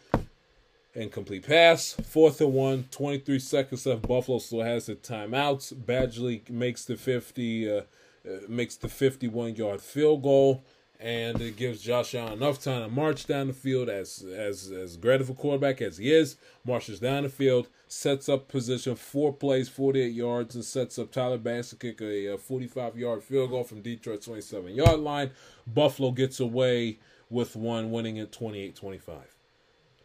Incomplete 0.94 1.46
pass. 1.46 1.92
Fourth 1.92 2.40
and 2.40 2.52
one. 2.52 2.84
23 2.90 3.38
seconds 3.38 3.87
left. 3.87 4.02
Buffalo 4.02 4.38
still 4.38 4.62
has 4.62 4.87
the 4.87 4.94
timeouts. 4.94 5.75
Badgley 5.75 6.49
makes 6.50 6.84
the 6.84 6.96
50. 6.96 7.78
Uh, 7.78 7.82
uh, 8.25 8.38
makes 8.49 8.76
the 8.76 8.88
51 8.88 9.56
yard 9.56 9.80
field 9.80 10.22
goal 10.22 10.62
and 11.00 11.40
it 11.40 11.56
gives 11.56 11.82
Josh 11.82 12.14
Allen 12.14 12.34
enough 12.34 12.62
time 12.62 12.82
to 12.82 12.88
march 12.88 13.26
down 13.26 13.49
the 13.49 13.52
field 13.52 13.88
as 13.88 14.25
as 14.32 14.70
as 14.70 14.96
great 14.96 15.20
of 15.20 15.28
a 15.28 15.34
quarterback 15.34 15.82
as 15.82 15.99
he 15.99 16.12
is. 16.12 16.37
Marches 16.64 17.00
down 17.00 17.25
the 17.25 17.28
field, 17.28 17.66
sets 17.88 18.28
up 18.28 18.46
position, 18.46 18.94
four 18.94 19.32
plays, 19.32 19.68
48 19.68 20.12
yards, 20.12 20.54
and 20.54 20.64
sets 20.64 20.99
up 21.00 21.11
Tyler 21.11 21.38
Bass 21.38 21.70
to 21.70 21.76
kick 21.76 22.00
a 22.00 22.38
45 22.38 22.96
yard 22.96 23.22
field 23.25 23.50
goal 23.50 23.64
from 23.64 23.82
Detroit's 23.82 24.26
27 24.26 24.72
yard 24.75 25.00
line. 25.00 25.30
Buffalo 25.66 26.12
gets 26.12 26.38
away 26.38 27.00
with 27.33 27.57
one, 27.57 27.91
winning 27.91 28.19
at 28.19 28.31
28 28.31 28.77
25. 28.77 29.17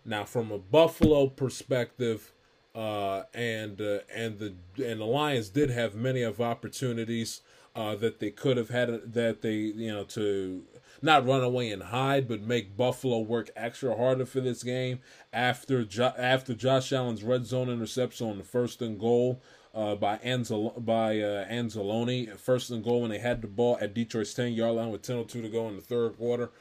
Now, 0.06 0.24
from 0.24 0.52
a 0.52 0.58
Buffalo 0.58 1.28
perspective, 1.28 2.32
uh, 2.74 3.24
and 3.34 3.82
uh, 3.82 4.00
and 4.14 4.40
the 4.40 4.56
and 4.84 5.02
the 5.02 5.06
Lions 5.06 5.50
did 5.50 5.70
have 5.70 5.96
many 5.96 6.22
of 6.22 6.40
opportunities 6.40 7.42
uh, 7.76 7.96
that 7.96 8.20
they 8.20 8.32
could 8.32 8.56
have 8.56 8.70
had 8.70 9.14
that 9.14 9.42
they 9.42 9.56
you 9.56 9.92
know 9.92 10.04
to 10.04 10.64
not 11.02 11.28
run 11.28 11.44
away 11.44 11.72
and 11.72 11.84
hide, 11.84 12.28
but 12.28 12.42
make 12.42 12.78
Buffalo 12.78 13.20
work 13.20 13.50
extra 13.56 13.96
harder 13.96 14.26
for 14.26 14.42
this 14.42 14.64
game. 14.64 15.00
After 15.34 15.84
jo- 15.84 16.14
after 16.18 16.54
Josh 16.54 16.94
Allen's 16.94 17.24
red 17.24 17.46
zone 17.46 17.70
interception 17.70 18.30
on 18.30 18.38
the 18.38 18.44
first 18.44 18.82
and 18.82 19.00
goal 19.00 19.42
uh, 19.76 19.96
by 19.96 20.18
Anzel 20.20 20.84
by 20.84 21.20
uh, 21.20 21.48
Anzalone, 21.48 22.38
first 22.40 22.70
and 22.72 22.84
goal 22.84 23.02
when 23.02 23.12
they 23.12 23.20
had 23.20 23.42
the 23.42 23.48
ball 23.48 23.78
at 23.82 23.94
Detroit's 23.94 24.34
ten 24.34 24.54
yard 24.54 24.76
line 24.76 24.90
with 24.90 25.02
ten 25.02 25.18
or 25.18 25.26
two 25.26 25.42
to 25.42 25.50
go 25.50 25.68
in 25.68 25.76
the 25.76 25.82
third 25.82 26.18
quarter. 26.18 26.52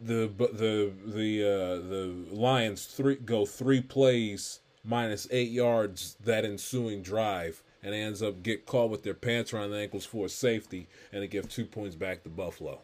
The 0.00 0.30
the 0.36 0.92
the 1.04 1.42
uh, 1.42 1.88
the 1.88 2.14
Lions 2.30 2.86
three 2.86 3.16
go 3.16 3.44
three 3.44 3.80
plays 3.80 4.60
minus 4.82 5.28
eight 5.30 5.50
yards 5.50 6.16
that 6.24 6.44
ensuing 6.44 7.02
drive 7.02 7.62
and 7.82 7.94
ends 7.94 8.22
up 8.22 8.42
get 8.42 8.66
caught 8.66 8.90
with 8.90 9.02
their 9.02 9.14
pants 9.14 9.52
around 9.52 9.74
ankles 9.74 10.06
for 10.06 10.28
safety 10.28 10.86
and 11.12 11.22
they 11.22 11.26
give 11.26 11.48
two 11.48 11.64
points 11.64 11.96
back 11.96 12.22
to 12.22 12.28
Buffalo. 12.28 12.80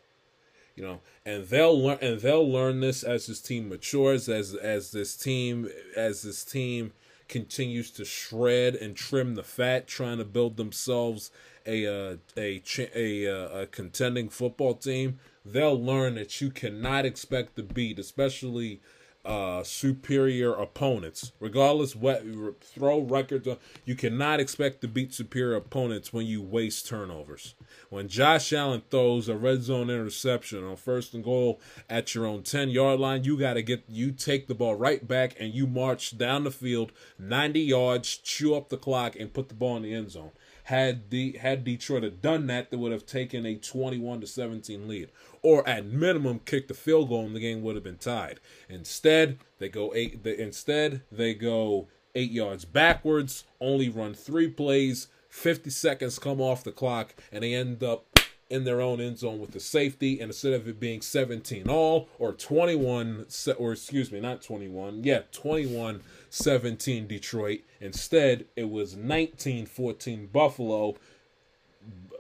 You 0.75 0.85
know 0.85 1.01
and 1.25 1.47
they'll 1.47 1.81
learn 1.81 1.99
and 2.03 2.21
they'll 2.21 2.51
learn 2.51 2.81
this 2.81 3.03
as 3.03 3.27
this 3.27 3.41
team 3.41 3.71
matures 3.71 4.29
as 4.29 4.55
as 4.55 4.93
this 4.93 5.17
team 5.17 5.71
as 5.97 6.21
this 6.21 6.45
team 6.45 6.93
continues 7.29 7.91
to 7.93 8.05
shred 8.05 8.75
and 8.75 8.95
trim 8.95 9.35
the 9.35 9.43
fat 9.43 9.87
trying 9.87 10.19
to 10.19 10.25
build 10.25 10.57
themselves 10.57 11.31
a 11.67 11.87
uh, 11.87 12.17
a 12.37 12.63
a, 12.95 13.27
uh, 13.27 13.61
a 13.61 13.67
contending 13.67 14.29
football 14.29 14.75
team 14.75 15.19
they'll 15.53 15.81
learn 15.81 16.17
that 16.17 16.41
you 16.41 16.51
cannot 16.51 17.05
expect 17.05 17.57
to 17.57 17.63
beat 17.63 17.99
especially 17.99 18.81
uh, 19.27 19.65
superior 19.65 20.53
opponents, 20.53 21.33
regardless 21.41 21.97
what 21.97 22.23
throw 22.63 23.01
records. 23.01 23.49
You 23.85 23.97
cannot 23.97 24.39
expect 24.39 24.81
to 24.83 24.89
beat 24.89 25.13
superior 25.13 25.57
opponents 25.57 26.13
when 26.13 26.27
you 26.27 26.41
waste 26.41 26.87
turnovers. 26.87 27.57
When 27.91 28.07
Josh 28.07 28.53
Allen 28.53 28.83
throws 28.89 29.29
a 29.29 29.37
red 29.37 29.63
zone 29.63 29.91
interception 29.91 30.63
on 30.63 30.77
first 30.77 31.13
and 31.13 31.25
goal 31.25 31.61
at 31.91 32.15
your 32.15 32.25
own 32.25 32.45
10 32.45 32.71
yard 32.71 33.01
line, 33.01 33.25
you 33.25 33.37
got 33.37 33.55
to 33.55 33.63
get, 33.63 33.83
you 33.89 34.13
take 34.13 34.47
the 34.47 34.55
ball 34.55 34.77
right 34.77 35.07
back 35.07 35.35
and 35.41 35.53
you 35.53 35.67
march 35.67 36.17
down 36.17 36.45
the 36.45 36.53
field 36.53 36.93
90 37.19 37.61
yards, 37.61 38.17
chew 38.19 38.55
up 38.55 38.69
the 38.69 38.77
clock, 38.77 39.17
and 39.17 39.35
put 39.35 39.49
the 39.49 39.55
ball 39.55 39.77
in 39.77 39.83
the 39.83 39.93
end 39.95 40.13
zone. 40.13 40.31
Had 40.67 41.11
the 41.11 41.39
had 41.39 41.63
Detroit 41.63 42.03
have 42.03 42.21
done 42.21 42.49
that, 42.49 42.71
they 42.71 42.77
would 42.77 42.91
have 42.91 43.07
taken 43.07 43.47
a 43.47 43.55
21 43.55 44.21
to 44.21 44.27
17 44.27 44.89
lead, 44.89 45.11
or 45.43 45.67
at 45.69 45.87
minimum 45.87 46.41
kicked 46.45 46.67
the 46.69 46.75
field 46.75 47.09
goal, 47.09 47.25
and 47.25 47.37
the 47.37 47.41
game 47.41 47.63
would 47.63 47.77
have 47.77 47.85
been 47.85 47.99
tied. 47.99 48.41
Instead, 48.69 49.39
they 49.59 49.69
go 49.69 49.93
eight. 49.95 50.27
Instead, 50.27 51.03
they 51.11 51.35
go 51.35 51.87
eight 52.17 52.33
yards 52.33 52.65
backwards, 52.65 53.45
only 53.61 53.89
run 53.89 54.13
three 54.13 54.49
plays, 54.49 55.07
50 55.29 55.71
seconds 55.71 56.19
come 56.19 56.41
off 56.41 56.65
the 56.65 56.73
clock, 56.73 57.15
and 57.31 57.45
they 57.45 57.55
end 57.55 57.85
up 57.85 58.19
in 58.49 58.65
their 58.65 58.81
own 58.81 59.01
end 59.01 59.19
zone 59.19 59.39
with 59.39 59.53
the 59.53 59.61
safety. 59.61 60.21
And 60.21 60.31
instead 60.31 60.53
of 60.53 60.67
it 60.67 60.81
being 60.81 61.01
17 61.01 61.69
all 61.69 62.09
or 62.19 62.33
21, 62.33 63.27
or 63.59 63.73
excuse 63.73 64.11
me, 64.11 64.21
not 64.21 64.43
21, 64.43 65.05
yeah, 65.05 65.23
21 65.31 66.01
17 66.37 67.07
Detroit, 67.07 67.61
instead 67.81 68.45
it 68.57 68.69
was 68.69 68.95
19 68.95 69.67
14 69.67 70.27
Buffalo. 70.27 70.97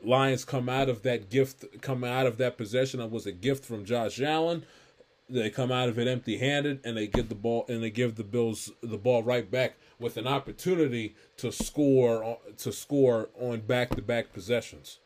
Lions 0.02 0.44
come 0.44 0.68
out 0.68 0.88
of 0.88 1.02
that 1.02 1.28
gift, 1.28 1.64
come 1.82 2.02
out 2.02 2.26
of 2.26 2.38
that 2.38 2.56
possession. 2.56 3.00
That 3.00 3.10
was 3.10 3.26
a 3.26 3.32
gift 3.32 3.64
from 3.64 3.84
Josh 3.84 4.20
Allen. 4.20 4.64
They 5.28 5.50
come 5.50 5.72
out 5.72 5.88
of 5.88 5.98
it 5.98 6.06
empty-handed, 6.06 6.80
and 6.84 6.96
they 6.96 7.08
get 7.08 7.28
the 7.28 7.34
ball, 7.34 7.66
and 7.68 7.82
they 7.82 7.90
give 7.90 8.14
the 8.14 8.24
Bills 8.24 8.70
the 8.80 8.96
ball 8.96 9.22
right 9.22 9.50
back 9.50 9.74
with 9.98 10.16
an 10.16 10.26
opportunity 10.26 11.14
to 11.38 11.50
score 11.50 12.38
to 12.58 12.72
score 12.72 13.28
on 13.38 13.60
back-to-back 13.60 14.32
possessions. 14.32 14.98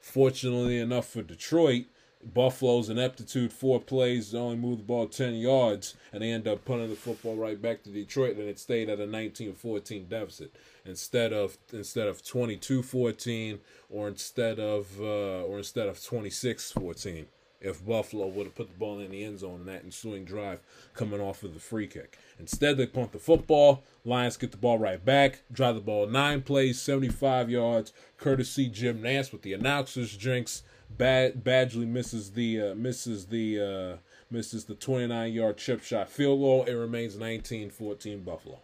Fortunately 0.00 0.78
enough 0.78 1.06
for 1.06 1.22
Detroit, 1.22 1.84
Buffalo's 2.22 2.90
ineptitude, 2.90 3.52
four 3.52 3.80
plays, 3.80 4.34
only 4.34 4.56
moved 4.56 4.80
the 4.80 4.84
ball 4.84 5.06
10 5.08 5.34
yards, 5.34 5.94
and 6.12 6.22
they 6.22 6.30
end 6.30 6.46
up 6.46 6.64
punting 6.66 6.90
the 6.90 6.96
football 6.96 7.34
right 7.34 7.60
back 7.60 7.82
to 7.82 7.90
Detroit, 7.90 8.36
and 8.36 8.48
it 8.48 8.58
stayed 8.58 8.90
at 8.90 9.00
a 9.00 9.06
19-14 9.06 10.08
deficit 10.08 10.54
instead 10.84 11.32
of 11.32 11.56
instead 11.72 12.08
of 12.08 12.22
22-14 12.22 13.58
or 13.88 14.08
instead 14.08 14.58
of 14.58 15.00
uh, 15.00 15.44
or 15.44 15.58
instead 15.58 15.88
of 15.88 15.96
26-14. 15.96 17.24
if 17.60 17.84
Buffalo 17.84 18.26
would 18.26 18.46
have 18.46 18.54
put 18.54 18.68
the 18.70 18.78
ball 18.78 18.98
in 19.00 19.10
the 19.10 19.24
end 19.24 19.38
zone 19.38 19.60
in 19.60 19.66
that 19.66 19.84
ensuing 19.84 20.24
drive 20.24 20.60
coming 20.94 21.20
off 21.20 21.42
of 21.42 21.52
the 21.54 21.60
free 21.60 21.86
kick. 21.86 22.18
Instead, 22.38 22.76
they 22.76 22.86
punt 22.86 23.12
the 23.12 23.18
football. 23.18 23.82
Lions 24.04 24.38
get 24.38 24.50
the 24.50 24.56
ball 24.56 24.78
right 24.78 25.04
back, 25.04 25.42
drive 25.52 25.74
the 25.74 25.80
ball 25.80 26.06
nine 26.06 26.40
plays, 26.42 26.80
75 26.80 27.50
yards, 27.50 27.92
courtesy 28.16 28.68
Jim 28.68 29.02
Nantz 29.02 29.32
with 29.32 29.42
the 29.42 29.52
announcers 29.52 30.16
drinks. 30.16 30.62
Bad 30.96 31.44
Badgley 31.44 31.86
misses 31.86 32.32
the 32.32 32.60
uh, 32.60 32.74
misses 32.74 33.26
the 33.26 33.60
uh, 33.60 33.96
misses 34.30 34.64
the 34.64 34.74
29 34.74 35.32
yard 35.32 35.56
chip 35.58 35.82
shot 35.82 36.10
field 36.10 36.40
goal. 36.40 36.64
It 36.64 36.74
remains 36.74 37.16
19-14 37.16 38.24
Buffalo. 38.24 38.60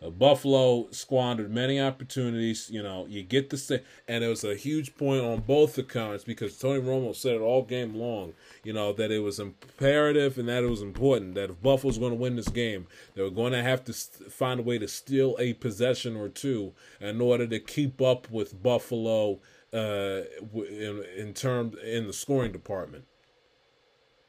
Uh, 0.00 0.10
Buffalo 0.10 0.86
squandered 0.92 1.50
many 1.50 1.80
opportunities. 1.80 2.70
You 2.70 2.82
know, 2.82 3.06
you 3.08 3.24
get 3.24 3.50
the 3.50 3.82
and 4.06 4.22
it 4.22 4.28
was 4.28 4.44
a 4.44 4.54
huge 4.54 4.96
point 4.96 5.24
on 5.24 5.40
both 5.40 5.76
accounts 5.76 6.22
because 6.22 6.56
Tony 6.56 6.80
Romo 6.80 7.14
said 7.14 7.34
it 7.34 7.40
all 7.40 7.62
game 7.62 7.96
long. 7.96 8.34
You 8.62 8.72
know 8.72 8.92
that 8.92 9.10
it 9.10 9.20
was 9.20 9.40
imperative 9.40 10.38
and 10.38 10.48
that 10.48 10.62
it 10.62 10.70
was 10.70 10.82
important 10.82 11.34
that 11.34 11.50
if 11.50 11.60
Buffalo's 11.60 11.98
going 11.98 12.12
to 12.12 12.18
win 12.18 12.36
this 12.36 12.48
game, 12.48 12.86
they 13.14 13.22
were 13.22 13.30
going 13.30 13.52
to 13.52 13.62
have 13.62 13.84
to 13.84 13.92
find 13.92 14.60
a 14.60 14.62
way 14.62 14.78
to 14.78 14.86
steal 14.86 15.34
a 15.40 15.54
possession 15.54 16.16
or 16.16 16.28
two 16.28 16.74
in 17.00 17.20
order 17.20 17.46
to 17.48 17.58
keep 17.58 18.00
up 18.00 18.30
with 18.30 18.62
Buffalo 18.62 19.40
uh, 19.72 20.22
in 20.54 21.04
in 21.16 21.34
terms 21.34 21.76
in 21.82 22.06
the 22.06 22.12
scoring 22.12 22.52
department. 22.52 23.04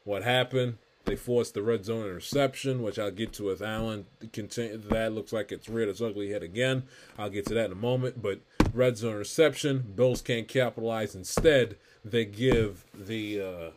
What 0.03 0.23
happened? 0.23 0.77
They 1.05 1.15
forced 1.15 1.53
the 1.53 1.63
red 1.63 1.85
zone 1.85 2.05
interception, 2.05 2.81
which 2.81 2.99
I'll 2.99 3.11
get 3.11 3.33
to 3.33 3.45
with 3.45 3.61
Allen. 3.61 4.05
That 4.21 5.11
looks 5.13 5.33
like 5.33 5.51
it's 5.51 5.69
reared 5.69 5.89
its 5.89 6.01
ugly 6.01 6.29
head 6.31 6.43
again. 6.43 6.83
I'll 7.17 7.29
get 7.29 7.45
to 7.47 7.53
that 7.55 7.67
in 7.67 7.71
a 7.71 7.75
moment. 7.75 8.21
But 8.21 8.41
red 8.73 8.97
zone 8.97 9.13
interception, 9.13 9.93
Bills 9.95 10.21
can't 10.21 10.47
capitalize. 10.47 11.15
Instead, 11.15 11.77
they 12.05 12.25
give 12.25 12.85
the 12.93 13.41
uh, 13.41 13.69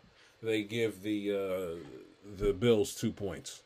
they 0.42 0.62
give 0.62 1.02
the 1.02 1.32
uh, 1.32 1.84
the 2.38 2.52
Bills 2.52 2.94
two 2.94 3.12
points, 3.12 3.62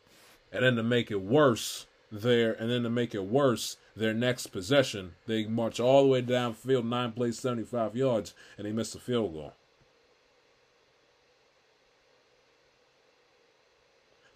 and 0.52 0.64
then 0.64 0.76
to 0.76 0.82
make 0.82 1.10
it 1.10 1.22
worse, 1.22 1.86
there 2.12 2.52
and 2.52 2.70
then 2.70 2.82
to 2.82 2.90
make 2.90 3.14
it 3.14 3.24
worse, 3.24 3.76
their 3.96 4.14
next 4.14 4.48
possession, 4.48 5.14
they 5.26 5.46
march 5.46 5.80
all 5.80 6.02
the 6.02 6.08
way 6.08 6.22
downfield, 6.22 6.84
nine 6.84 7.12
plays, 7.12 7.38
seventy 7.38 7.64
five 7.64 7.96
yards, 7.96 8.34
and 8.58 8.66
they 8.66 8.72
miss 8.72 8.94
a 8.94 8.98
field 9.00 9.32
goal. 9.32 9.54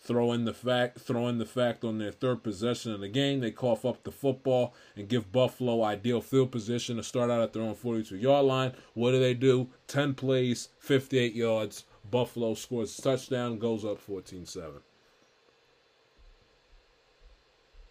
throw 0.02 0.32
in 0.32 0.44
the 0.44 0.52
fact 0.52 0.98
throw 0.98 1.28
in 1.28 1.38
the 1.38 1.46
fact 1.46 1.84
on 1.84 1.98
their 1.98 2.10
third 2.10 2.42
possession 2.42 2.92
of 2.92 3.00
the 3.00 3.08
game 3.08 3.38
they 3.38 3.50
cough 3.52 3.84
up 3.84 4.02
the 4.02 4.10
football 4.10 4.74
and 4.96 5.08
give 5.08 5.30
buffalo 5.30 5.84
ideal 5.84 6.20
field 6.20 6.50
position 6.50 6.96
to 6.96 7.02
start 7.02 7.30
out 7.30 7.42
at 7.42 7.52
their 7.52 7.62
own 7.62 7.76
42 7.76 8.16
yard 8.16 8.44
line. 8.44 8.72
What 8.94 9.12
do 9.12 9.20
they 9.20 9.34
do? 9.34 9.68
10 9.86 10.14
plays 10.14 10.70
58 10.80 11.34
yards. 11.34 11.84
Buffalo 12.10 12.54
scores 12.54 12.98
a 12.98 13.02
touchdown 13.02 13.58
goes 13.58 13.84
up 13.84 14.04
14-7 14.04 14.80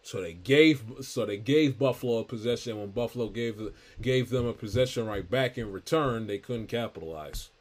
so 0.10 0.22
they 0.22 0.34
gave 0.34 0.82
so 1.02 1.24
they 1.24 1.38
gave 1.38 1.78
Buffalo 1.78 2.18
a 2.18 2.24
possession. 2.24 2.80
When 2.80 2.90
Buffalo 2.90 3.28
gave 3.28 3.62
gave 4.02 4.32
them 4.32 4.48
a 4.48 4.54
possession 4.54 5.06
right 5.06 5.30
back 5.30 5.56
in 5.56 5.72
return, 5.72 6.26
they 6.26 6.40
couldn't 6.40 6.66
capitalize, 6.66 7.52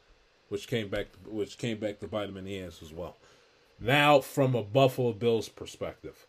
which 0.47 0.67
came 0.67 0.87
back 0.87 1.09
which 1.27 1.59
came 1.59 1.77
back 1.77 1.99
to 1.99 2.07
bite 2.07 2.25
them 2.25 2.37
in 2.37 2.45
the 2.45 2.59
ass 2.59 2.81
as 2.81 2.91
well. 2.91 3.17
Now, 3.79 4.19
from 4.19 4.55
a 4.55 4.63
Buffalo 4.63 5.13
Bills 5.13 5.47
perspective, 5.47 6.25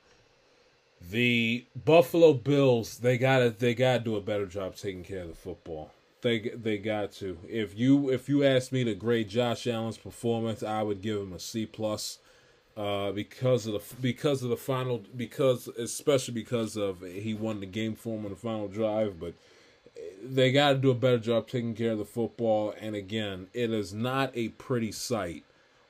the 1.01 1.65
Buffalo 1.75 2.35
Bills 2.35 2.99
they 2.99 3.17
gotta 3.17 3.49
they 3.49 3.75
gotta 3.75 4.01
do 4.01 4.17
a 4.17 4.21
better 4.21 4.45
job 4.45 4.77
taking 4.77 5.05
care 5.05 5.23
of 5.23 5.29
the 5.29 5.35
football. 5.35 5.91
They 6.21 6.41
they 6.41 6.77
got 6.77 7.13
to. 7.13 7.39
If 7.49 7.79
you 7.79 8.11
if 8.11 8.29
you 8.29 8.45
ask 8.45 8.73
me 8.73 8.85
to 8.85 8.95
grade 8.95 9.31
Josh 9.31 9.67
Allen's 9.67 9.97
performance, 9.97 10.63
I 10.63 10.83
would 10.83 11.01
give 11.01 11.19
him 11.19 11.33
a 11.33 11.41
C 11.41 11.65
plus. 11.65 12.19
Uh, 12.81 13.13
because 13.13 13.67
of 13.67 13.75
the 13.75 13.97
because 14.01 14.43
of 14.43 14.49
the 14.49 14.57
final 14.57 15.03
because 15.15 15.69
especially 15.69 16.33
because 16.33 16.79
of 16.79 17.03
he 17.03 17.35
won 17.35 17.61
the 17.61 17.67
game 17.67 17.95
for 17.95 18.17
him 18.17 18.25
on 18.25 18.31
the 18.31 18.37
final 18.37 18.69
drive, 18.69 19.21
but 19.21 19.35
they 20.25 20.51
got 20.51 20.73
to 20.73 20.79
do 20.79 20.91
a 20.91 20.95
better 20.95 21.19
job 21.19 21.47
taking 21.47 21.75
care 21.75 21.93
of 21.93 21.99
the 21.99 22.07
football. 22.07 22.75
And 22.81 22.97
again, 22.97 23.49
it 23.53 23.71
is 23.71 23.93
not 23.93 24.31
a 24.35 24.49
pretty 24.49 24.93
sight 24.93 25.45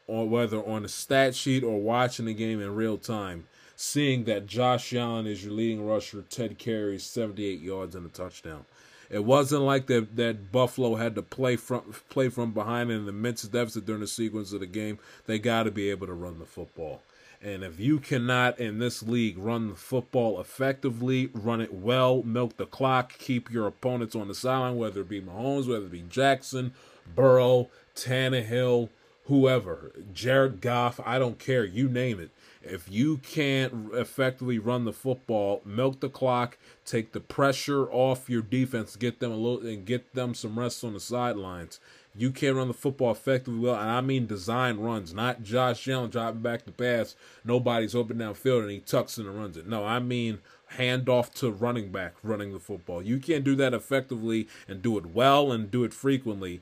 or 0.08 0.28
whether 0.28 0.56
on 0.66 0.84
a 0.84 0.88
stat 0.88 1.36
sheet 1.36 1.62
or 1.62 1.80
watching 1.80 2.26
the 2.26 2.34
game 2.34 2.60
in 2.60 2.74
real 2.74 2.98
time, 2.98 3.46
seeing 3.76 4.24
that 4.24 4.46
Josh 4.46 4.92
Allen 4.92 5.28
is 5.28 5.44
your 5.44 5.52
leading 5.52 5.86
rusher, 5.86 6.24
Ted 6.28 6.58
carries 6.58 7.04
78 7.04 7.60
yards 7.60 7.94
and 7.94 8.04
a 8.04 8.08
touchdown. 8.08 8.64
It 9.10 9.24
wasn't 9.24 9.62
like 9.62 9.86
that 9.88 10.16
that 10.16 10.52
Buffalo 10.52 10.94
had 10.94 11.16
to 11.16 11.22
play 11.22 11.56
from 11.56 11.94
play 12.08 12.28
from 12.28 12.52
behind 12.52 12.90
in 12.90 13.00
an 13.00 13.08
immense 13.08 13.42
deficit 13.42 13.84
during 13.84 14.00
the 14.00 14.06
sequence 14.06 14.52
of 14.52 14.60
the 14.60 14.66
game. 14.66 14.98
They 15.26 15.38
got 15.38 15.64
to 15.64 15.70
be 15.70 15.90
able 15.90 16.06
to 16.06 16.14
run 16.14 16.38
the 16.38 16.44
football. 16.44 17.02
And 17.42 17.64
if 17.64 17.80
you 17.80 17.98
cannot 17.98 18.60
in 18.60 18.78
this 18.78 19.02
league 19.02 19.38
run 19.38 19.70
the 19.70 19.74
football 19.74 20.40
effectively, 20.40 21.30
run 21.32 21.60
it 21.62 21.72
well, 21.72 22.22
milk 22.22 22.56
the 22.58 22.66
clock, 22.66 23.18
keep 23.18 23.50
your 23.50 23.66
opponents 23.66 24.14
on 24.14 24.28
the 24.28 24.34
sideline, 24.34 24.76
whether 24.76 25.00
it 25.00 25.08
be 25.08 25.22
Mahomes, 25.22 25.66
whether 25.66 25.86
it 25.86 25.92
be 25.92 26.02
Jackson, 26.02 26.74
Burrow, 27.16 27.70
Tannehill, 27.96 28.90
whoever, 29.24 29.92
Jared 30.12 30.60
Goff, 30.60 31.00
I 31.04 31.18
don't 31.18 31.38
care, 31.38 31.64
you 31.64 31.88
name 31.88 32.20
it. 32.20 32.30
If 32.62 32.90
you 32.90 33.18
can't 33.18 33.94
effectively 33.94 34.58
run 34.58 34.84
the 34.84 34.92
football, 34.92 35.62
milk 35.64 36.00
the 36.00 36.10
clock, 36.10 36.58
take 36.84 37.12
the 37.12 37.20
pressure 37.20 37.90
off 37.90 38.28
your 38.28 38.42
defense, 38.42 38.96
get 38.96 39.18
them 39.18 39.32
a 39.32 39.36
little 39.36 39.66
and 39.66 39.86
get 39.86 40.14
them 40.14 40.34
some 40.34 40.58
rest 40.58 40.84
on 40.84 40.92
the 40.92 41.00
sidelines. 41.00 41.80
You 42.14 42.30
can't 42.32 42.56
run 42.56 42.68
the 42.68 42.74
football 42.74 43.12
effectively 43.12 43.60
well, 43.60 43.76
and 43.76 43.88
I 43.88 44.00
mean 44.02 44.26
design 44.26 44.78
runs, 44.78 45.14
not 45.14 45.42
Josh 45.42 45.88
Allen 45.88 46.10
dropping 46.10 46.42
back 46.42 46.64
the 46.64 46.72
pass. 46.72 47.14
Nobody's 47.44 47.94
open 47.94 48.18
downfield 48.18 48.62
and 48.62 48.70
he 48.70 48.80
tucks 48.80 49.16
in 49.16 49.26
and 49.26 49.38
runs 49.38 49.56
it. 49.56 49.66
No, 49.66 49.84
I 49.84 49.98
mean 50.00 50.40
hand 50.66 51.08
off 51.08 51.32
to 51.34 51.50
running 51.50 51.90
back 51.90 52.14
running 52.22 52.52
the 52.52 52.60
football. 52.60 53.00
You 53.02 53.18
can't 53.18 53.44
do 53.44 53.56
that 53.56 53.72
effectively 53.72 54.48
and 54.68 54.82
do 54.82 54.98
it 54.98 55.06
well 55.06 55.50
and 55.50 55.70
do 55.70 55.82
it 55.82 55.94
frequently 55.94 56.60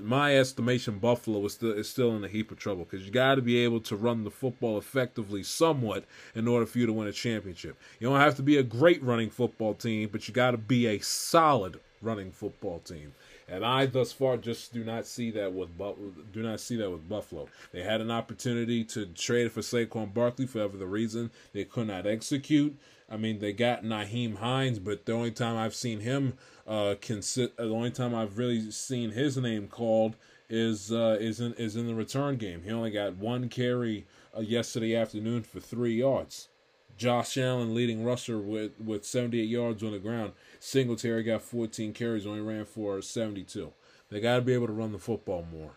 my 0.00 0.36
estimation, 0.36 0.98
Buffalo 0.98 1.44
is 1.46 1.54
still 1.54 1.72
is 1.72 1.88
still 1.88 2.16
in 2.16 2.24
a 2.24 2.28
heap 2.28 2.50
of 2.50 2.58
trouble 2.58 2.84
because 2.84 3.06
you 3.06 3.12
got 3.12 3.36
to 3.36 3.42
be 3.42 3.58
able 3.58 3.80
to 3.80 3.96
run 3.96 4.24
the 4.24 4.30
football 4.30 4.78
effectively, 4.78 5.42
somewhat, 5.42 6.04
in 6.34 6.48
order 6.48 6.66
for 6.66 6.78
you 6.78 6.86
to 6.86 6.92
win 6.92 7.08
a 7.08 7.12
championship. 7.12 7.76
You 8.00 8.08
don't 8.08 8.20
have 8.20 8.36
to 8.36 8.42
be 8.42 8.56
a 8.56 8.62
great 8.62 9.02
running 9.02 9.30
football 9.30 9.74
team, 9.74 10.08
but 10.10 10.28
you 10.28 10.34
got 10.34 10.52
to 10.52 10.58
be 10.58 10.86
a 10.86 10.98
solid 10.98 11.80
running 12.00 12.32
football 12.32 12.80
team. 12.80 13.12
And 13.50 13.64
I 13.64 13.86
thus 13.86 14.12
far 14.12 14.36
just 14.36 14.74
do 14.74 14.84
not 14.84 15.06
see 15.06 15.30
that 15.30 15.52
with 15.52 15.70
do 16.32 16.42
not 16.42 16.60
see 16.60 16.76
that 16.76 16.90
with 16.90 17.08
Buffalo. 17.08 17.48
They 17.72 17.82
had 17.82 18.00
an 18.00 18.10
opportunity 18.10 18.84
to 18.84 19.06
trade 19.06 19.52
for 19.52 19.60
Saquon 19.60 20.12
Barkley 20.12 20.46
for 20.46 20.58
whatever 20.58 20.76
the 20.76 20.86
reason 20.86 21.30
they 21.52 21.64
could 21.64 21.86
not 21.86 22.06
execute. 22.06 22.78
I 23.10 23.16
mean, 23.16 23.38
they 23.38 23.54
got 23.54 23.84
Nyheim 23.84 24.36
Hines, 24.36 24.78
but 24.78 25.06
the 25.06 25.12
only 25.12 25.30
time 25.30 25.56
I've 25.56 25.74
seen 25.74 26.00
him 26.00 26.34
uh, 26.66 26.96
consi- 27.00 27.56
the 27.56 27.70
only 27.70 27.90
time 27.90 28.14
I've 28.14 28.36
really 28.36 28.70
seen 28.70 29.10
his 29.10 29.38
name 29.38 29.68
called 29.68 30.16
is 30.50 30.92
uh, 30.92 31.16
is 31.18 31.40
in 31.40 31.54
is 31.54 31.76
in 31.76 31.86
the 31.86 31.94
return 31.94 32.36
game. 32.36 32.62
He 32.62 32.70
only 32.70 32.90
got 32.90 33.16
one 33.16 33.48
carry 33.48 34.06
uh, 34.36 34.40
yesterday 34.40 34.94
afternoon 34.94 35.42
for 35.42 35.60
three 35.60 35.94
yards. 35.94 36.48
Josh 36.98 37.38
Allen 37.38 37.74
leading 37.74 38.04
rusher 38.04 38.38
with 38.38 38.78
with 38.78 39.06
78 39.06 39.48
yards 39.48 39.82
on 39.82 39.92
the 39.92 39.98
ground. 39.98 40.32
Singletary 40.60 41.22
got 41.22 41.42
14 41.42 41.92
carries, 41.92 42.26
only 42.26 42.40
ran 42.40 42.64
for 42.64 43.00
72. 43.00 43.72
They 44.10 44.20
got 44.20 44.36
to 44.36 44.42
be 44.42 44.54
able 44.54 44.66
to 44.66 44.72
run 44.72 44.92
the 44.92 44.98
football 44.98 45.46
more. 45.50 45.72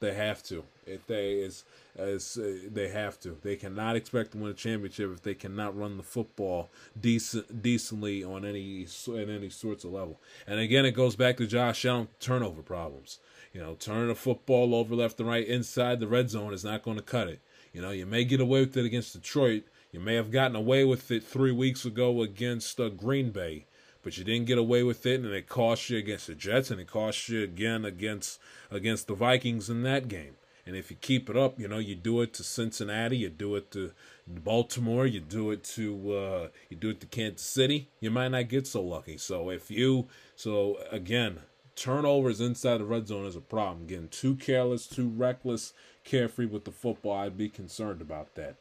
They 0.00 0.14
have 0.14 0.42
to. 0.44 0.64
If 0.86 1.06
they 1.06 1.34
is 1.34 1.64
as 1.98 2.38
uh, 2.38 2.68
they 2.72 2.88
have 2.88 3.18
to. 3.20 3.36
They 3.42 3.56
cannot 3.56 3.96
expect 3.96 4.32
to 4.32 4.38
win 4.38 4.52
a 4.52 4.54
championship 4.54 5.12
if 5.12 5.22
they 5.22 5.34
cannot 5.34 5.76
run 5.76 5.96
the 5.96 6.02
football 6.02 6.70
decent 6.98 7.62
decently 7.62 8.22
on 8.22 8.44
any 8.44 8.84
at 8.84 9.28
any 9.28 9.50
sorts 9.50 9.84
of 9.84 9.92
level. 9.92 10.20
And 10.46 10.60
again, 10.60 10.86
it 10.86 10.92
goes 10.92 11.16
back 11.16 11.36
to 11.38 11.46
Josh 11.46 11.84
Allen 11.84 12.08
turnover 12.20 12.62
problems. 12.62 13.18
You 13.52 13.60
know, 13.60 13.74
turning 13.74 14.08
the 14.08 14.14
football 14.14 14.74
over 14.74 14.94
left 14.94 15.18
and 15.18 15.28
right 15.28 15.46
inside 15.46 15.98
the 15.98 16.06
red 16.06 16.30
zone 16.30 16.54
is 16.54 16.64
not 16.64 16.82
going 16.82 16.96
to 16.96 17.02
cut 17.02 17.28
it. 17.28 17.40
You 17.72 17.82
know, 17.82 17.90
you 17.90 18.06
may 18.06 18.24
get 18.24 18.40
away 18.40 18.60
with 18.60 18.76
it 18.76 18.84
against 18.84 19.14
Detroit. 19.14 19.64
You 19.90 20.00
may 20.00 20.14
have 20.14 20.30
gotten 20.30 20.54
away 20.54 20.84
with 20.84 21.10
it 21.10 21.24
three 21.24 21.52
weeks 21.52 21.84
ago 21.84 22.22
against 22.22 22.78
uh, 22.78 22.88
Green 22.88 23.30
Bay 23.30 23.64
but 24.02 24.16
you 24.16 24.24
didn't 24.24 24.46
get 24.46 24.58
away 24.58 24.82
with 24.82 25.04
it, 25.06 25.20
and 25.20 25.32
it 25.32 25.48
cost 25.48 25.90
you 25.90 25.98
against 25.98 26.26
the 26.26 26.34
Jets, 26.34 26.70
and 26.70 26.80
it 26.80 26.86
cost 26.86 27.28
you 27.28 27.42
again 27.42 27.84
against 27.84 28.40
against 28.70 29.06
the 29.06 29.14
Vikings 29.14 29.68
in 29.68 29.82
that 29.82 30.08
game. 30.08 30.36
And 30.66 30.76
if 30.76 30.90
you 30.90 30.98
keep 31.00 31.30
it 31.30 31.36
up, 31.36 31.58
you 31.58 31.66
know, 31.66 31.78
you 31.78 31.94
do 31.94 32.20
it 32.20 32.34
to 32.34 32.44
Cincinnati, 32.44 33.16
you 33.16 33.30
do 33.30 33.56
it 33.56 33.70
to 33.70 33.92
Baltimore, 34.26 35.06
you 35.06 35.20
do 35.20 35.50
it 35.50 35.64
to 35.64 36.12
uh, 36.14 36.48
you 36.68 36.76
do 36.76 36.90
it 36.90 37.00
to 37.00 37.06
Kansas 37.06 37.46
City, 37.46 37.88
you 38.00 38.10
might 38.10 38.28
not 38.28 38.48
get 38.48 38.66
so 38.66 38.82
lucky. 38.82 39.16
So 39.16 39.50
if 39.50 39.70
you 39.70 40.08
so 40.36 40.78
again, 40.90 41.40
turnovers 41.74 42.40
inside 42.40 42.78
the 42.78 42.84
red 42.84 43.08
zone 43.08 43.24
is 43.24 43.36
a 43.36 43.40
problem. 43.40 43.86
Getting 43.86 44.08
too 44.08 44.34
careless, 44.34 44.86
too 44.86 45.08
reckless, 45.08 45.72
carefree 46.08 46.46
with 46.46 46.64
the 46.64 46.72
football, 46.72 47.12
I'd 47.12 47.36
be 47.36 47.48
concerned 47.48 48.00
about 48.00 48.34
that. 48.34 48.56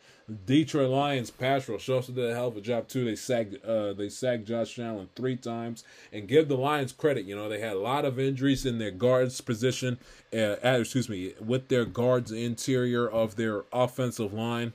Detroit 0.45 0.89
Lions 0.89 1.31
pass 1.31 1.69
rush 1.69 1.87
also 1.87 2.11
did 2.11 2.29
a 2.29 2.35
hell 2.35 2.49
of 2.49 2.57
a 2.57 2.61
job 2.61 2.87
too. 2.87 3.05
They 3.05 3.15
sacked 3.15 3.63
uh, 3.65 3.93
they 3.93 4.09
sacked 4.09 4.45
Josh 4.45 4.77
Allen 4.77 5.09
three 5.15 5.37
times, 5.37 5.83
and 6.11 6.27
give 6.27 6.49
the 6.49 6.57
Lions 6.57 6.91
credit. 6.91 7.25
You 7.25 7.35
know 7.35 7.47
they 7.47 7.61
had 7.61 7.77
a 7.77 7.79
lot 7.79 8.03
of 8.03 8.19
injuries 8.19 8.65
in 8.65 8.77
their 8.77 8.91
guards 8.91 9.39
position. 9.39 9.97
Uh, 10.33 10.57
excuse 10.61 11.07
me, 11.07 11.33
with 11.39 11.69
their 11.69 11.85
guards 11.85 12.31
interior 12.31 13.09
of 13.09 13.37
their 13.37 13.63
offensive 13.71 14.33
line. 14.33 14.73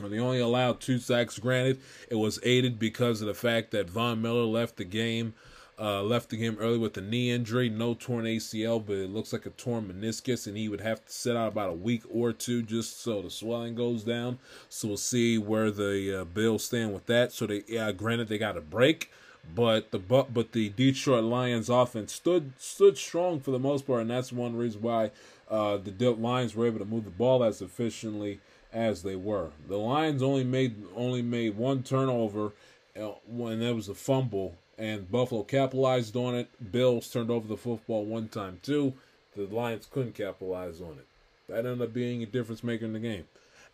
And 0.00 0.12
they 0.12 0.18
only 0.18 0.40
allowed 0.40 0.80
two 0.80 0.98
sacks. 0.98 1.38
Granted, 1.38 1.80
it 2.10 2.16
was 2.16 2.40
aided 2.42 2.80
because 2.80 3.20
of 3.20 3.28
the 3.28 3.34
fact 3.34 3.70
that 3.70 3.88
Von 3.88 4.20
Miller 4.20 4.42
left 4.42 4.76
the 4.76 4.84
game 4.84 5.34
uh, 5.78 6.02
left 6.02 6.30
the 6.30 6.36
game 6.36 6.56
early 6.60 6.78
with 6.78 6.96
a 6.96 7.00
knee 7.00 7.30
injury, 7.30 7.68
no 7.68 7.94
torn 7.94 8.24
ACL, 8.24 8.84
but 8.84 8.96
it 8.96 9.10
looks 9.10 9.32
like 9.32 9.46
a 9.46 9.50
torn 9.50 9.92
meniscus, 9.92 10.46
and 10.46 10.56
he 10.56 10.68
would 10.68 10.80
have 10.80 11.04
to 11.04 11.12
sit 11.12 11.36
out 11.36 11.48
about 11.48 11.70
a 11.70 11.74
week 11.74 12.02
or 12.12 12.32
two 12.32 12.62
just 12.62 13.02
so 13.02 13.22
the 13.22 13.30
swelling 13.30 13.74
goes 13.74 14.04
down. 14.04 14.38
So 14.68 14.88
we'll 14.88 14.96
see 14.96 15.38
where 15.38 15.70
the 15.70 16.20
uh, 16.20 16.24
Bills 16.24 16.64
stand 16.64 16.94
with 16.94 17.06
that. 17.06 17.32
So 17.32 17.46
they, 17.46 17.62
yeah, 17.66 17.90
granted 17.92 18.28
they 18.28 18.38
got 18.38 18.56
a 18.56 18.60
break, 18.60 19.10
but 19.54 19.90
the 19.90 19.98
but 19.98 20.32
but 20.32 20.52
the 20.52 20.68
Detroit 20.70 21.24
Lions 21.24 21.68
offense 21.68 22.12
stood 22.12 22.52
stood 22.58 22.96
strong 22.96 23.40
for 23.40 23.50
the 23.50 23.58
most 23.58 23.86
part, 23.86 24.02
and 24.02 24.10
that's 24.10 24.32
one 24.32 24.56
reason 24.56 24.80
why 24.82 25.10
uh, 25.50 25.76
the 25.76 26.10
Lions 26.10 26.54
were 26.54 26.66
able 26.66 26.78
to 26.78 26.84
move 26.84 27.04
the 27.04 27.10
ball 27.10 27.42
as 27.42 27.60
efficiently 27.60 28.40
as 28.72 29.02
they 29.02 29.16
were. 29.16 29.50
The 29.68 29.76
Lions 29.76 30.22
only 30.22 30.44
made 30.44 30.76
only 30.96 31.22
made 31.22 31.56
one 31.56 31.82
turnover 31.82 32.52
uh, 32.98 33.12
when 33.26 33.60
there 33.60 33.74
was 33.74 33.88
a 33.88 33.94
fumble 33.94 34.56
and 34.78 35.10
Buffalo 35.10 35.42
capitalized 35.42 36.16
on 36.16 36.34
it. 36.34 36.48
Bills 36.72 37.08
turned 37.08 37.30
over 37.30 37.46
the 37.46 37.56
football 37.56 38.04
one 38.04 38.28
time 38.28 38.60
too. 38.62 38.94
The 39.36 39.42
Lions 39.46 39.88
couldn't 39.90 40.14
capitalize 40.14 40.80
on 40.80 40.92
it. 40.98 41.06
That 41.48 41.66
ended 41.66 41.82
up 41.82 41.92
being 41.92 42.22
a 42.22 42.26
difference 42.26 42.64
maker 42.64 42.84
in 42.84 42.92
the 42.92 42.98
game. 42.98 43.24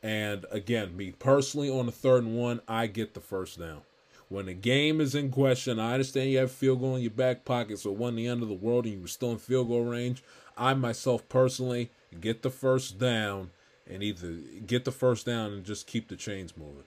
And 0.02 0.46
again, 0.50 0.96
me 0.96 1.12
personally 1.12 1.70
on 1.70 1.86
the 1.86 1.92
third 1.92 2.24
and 2.24 2.36
one, 2.36 2.60
I 2.66 2.86
get 2.86 3.14
the 3.14 3.20
first 3.20 3.58
down. 3.58 3.82
When 4.28 4.46
the 4.46 4.54
game 4.54 5.00
is 5.00 5.14
in 5.14 5.30
question, 5.30 5.78
I 5.78 5.92
understand 5.92 6.30
you 6.30 6.38
have 6.38 6.52
field 6.52 6.80
goal 6.80 6.96
in 6.96 7.02
your 7.02 7.10
back 7.10 7.44
pocket, 7.44 7.80
so 7.80 7.90
when 7.90 8.14
the 8.14 8.28
end 8.28 8.42
of 8.42 8.48
the 8.48 8.54
world 8.54 8.84
and 8.84 8.94
you 8.94 9.00
were 9.00 9.08
still 9.08 9.32
in 9.32 9.38
field 9.38 9.68
goal 9.68 9.84
range, 9.84 10.22
I 10.56 10.72
myself 10.74 11.28
personally 11.28 11.90
get 12.20 12.42
the 12.42 12.50
first 12.50 12.98
down 12.98 13.50
and 13.88 14.02
either 14.02 14.34
get 14.66 14.84
the 14.84 14.92
first 14.92 15.26
down 15.26 15.52
and 15.52 15.64
just 15.64 15.88
keep 15.88 16.08
the 16.08 16.16
chains 16.16 16.56
moving. 16.56 16.84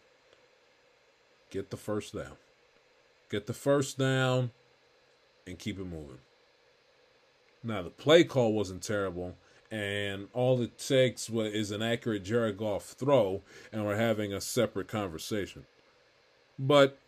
Get 1.52 1.69
the 1.69 1.78
first 1.78 2.15
down 2.15 2.38
get 3.33 3.47
the 3.47 3.53
first 3.53 3.97
down, 3.97 4.51
and 5.47 5.57
keep 5.57 5.79
it 5.79 5.85
moving. 5.85 6.19
Now, 7.63 7.81
the 7.81 7.89
play 7.89 8.23
call 8.23 8.53
wasn't 8.53 8.83
terrible, 8.83 9.35
and 9.71 10.27
all 10.33 10.61
it 10.61 10.77
takes 10.77 11.29
is 11.29 11.71
an 11.71 11.81
accurate 11.81 12.23
Jared 12.23 12.57
Goff 12.57 12.83
throw, 12.83 13.41
and 13.71 13.85
we're 13.85 13.95
having 13.95 14.33
a 14.33 14.39
separate 14.39 14.87
conversation. 14.87 15.65
But 16.59 16.99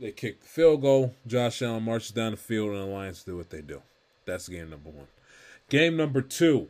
they 0.00 0.12
kick 0.12 0.40
the 0.40 0.48
field 0.48 0.80
goal. 0.80 1.14
Josh 1.26 1.60
Allen 1.60 1.82
marches 1.82 2.12
down 2.12 2.30
the 2.30 2.38
field, 2.38 2.70
and 2.70 2.80
the 2.80 2.86
Lions 2.86 3.22
do 3.22 3.36
what 3.36 3.50
they 3.50 3.60
do. 3.60 3.82
That's 4.24 4.48
game 4.48 4.70
number 4.70 4.88
one. 4.88 5.08
Game 5.68 5.96
number 5.96 6.22
two 6.22 6.68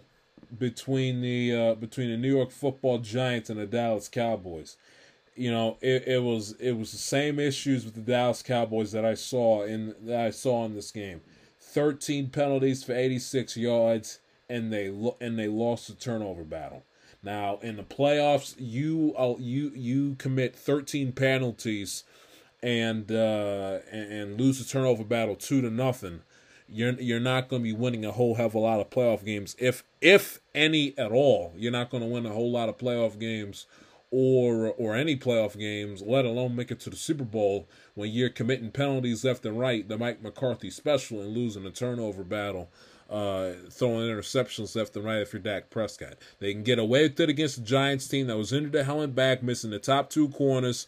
between 0.58 1.20
the 1.20 1.54
uh, 1.54 1.74
between 1.74 2.10
the 2.10 2.16
New 2.16 2.34
York 2.34 2.50
Football 2.50 2.98
Giants 2.98 3.50
and 3.50 3.60
the 3.60 3.66
Dallas 3.66 4.08
Cowboys 4.08 4.76
you 5.38 5.53
know, 5.53 5.79
it, 5.81 6.09
it 6.09 6.22
was 6.22 6.53
it 6.59 6.72
was 6.72 6.90
the 6.90 6.98
same 6.98 7.38
issues 7.38 7.85
with 7.85 7.94
the 7.94 8.01
Dallas 8.01 8.42
Cowboys 8.42 8.92
that 8.92 9.05
I 9.05 9.14
saw 9.14 9.62
in 9.62 9.94
that 10.03 10.20
I 10.20 10.31
saw 10.31 10.64
in 10.64 10.74
this 10.74 10.90
game. 10.90 11.20
Thirteen 11.61 12.29
penalties 12.29 12.83
for 12.83 12.92
eighty 12.92 13.18
six 13.18 13.57
yards, 13.57 14.18
and 14.48 14.72
they 14.72 14.88
and 15.20 15.38
they 15.38 15.46
lost 15.46 15.87
the 15.87 15.94
turnover 15.94 16.42
battle. 16.42 16.85
Now 17.22 17.59
in 17.62 17.77
the 17.77 17.85
playoffs, 17.85 18.57
you 18.59 19.14
uh, 19.16 19.35
you 19.38 19.70
you 19.74 20.16
commit 20.16 20.57
thirteen 20.57 21.12
penalties, 21.12 22.03
and 22.62 23.11
uh, 23.12 23.79
and, 23.92 24.12
and 24.12 24.40
lose 24.40 24.59
the 24.59 24.64
turnover 24.64 25.05
battle 25.05 25.37
two 25.37 25.61
to 25.61 25.70
nothing. 25.70 26.22
You're 26.68 26.94
you're 26.94 27.20
not 27.20 27.48
going 27.48 27.62
to 27.62 27.64
be 27.64 27.72
winning 27.72 28.05
a 28.05 28.12
whole 28.12 28.35
hell 28.35 28.46
of 28.46 28.55
a 28.55 28.59
lot 28.59 28.81
of 28.81 28.90
playoff 28.90 29.24
games, 29.24 29.55
if 29.59 29.85
if 30.01 30.40
any 30.55 30.98
at 30.98 31.12
all. 31.12 31.55
You're 31.57 31.72
not 31.72 31.90
going 31.90 32.03
to 32.03 32.09
win 32.09 32.27
a 32.27 32.31
whole 32.33 32.51
lot 32.51 32.68
of 32.68 32.77
playoff 32.77 33.18
games 33.18 33.66
or 34.11 34.68
or 34.73 34.94
any 34.94 35.16
playoff 35.16 35.59
games, 35.59 36.03
let 36.03 36.25
alone 36.25 36.57
make 36.57 36.71
it 36.71 36.81
to 36.81 36.90
the 36.90 36.97
Super 36.97 37.25
Bowl 37.25 37.68
when 37.94 38.11
you're 38.11 38.31
committing 38.31 38.71
penalties 38.71 39.25
left 39.25 39.44
and 39.44 39.59
right, 39.59 39.88
the 39.88 39.99
Mike 39.99 40.23
McCarthy 40.23 40.71
special 40.71 41.21
and 41.21 41.37
losing 41.37 41.66
a 41.66 41.71
turnover 41.71 42.25
battle, 42.25 42.71
uh, 43.11 43.53
throwing 43.71 44.09
interceptions 44.09 44.75
left 44.75 44.97
and 44.97 45.05
right 45.05 45.21
if 45.21 45.33
you're 45.33 45.42
Dak 45.42 45.68
Prescott. 45.71 46.14
They 46.38 46.53
can 46.53 46.62
get 46.62 46.79
away 46.79 47.03
with 47.03 47.21
it 47.21 47.29
against 47.29 47.57
the 47.57 47.62
Giants 47.62 48.09
team 48.09 48.29
that 48.29 48.38
was 48.38 48.53
injured 48.53 48.73
to 48.73 48.85
hell 48.85 49.03
and 49.03 49.14
back, 49.14 49.42
missing 49.42 49.71
the 49.71 49.79
top 49.79 50.09
two 50.09 50.29
corners, 50.31 50.87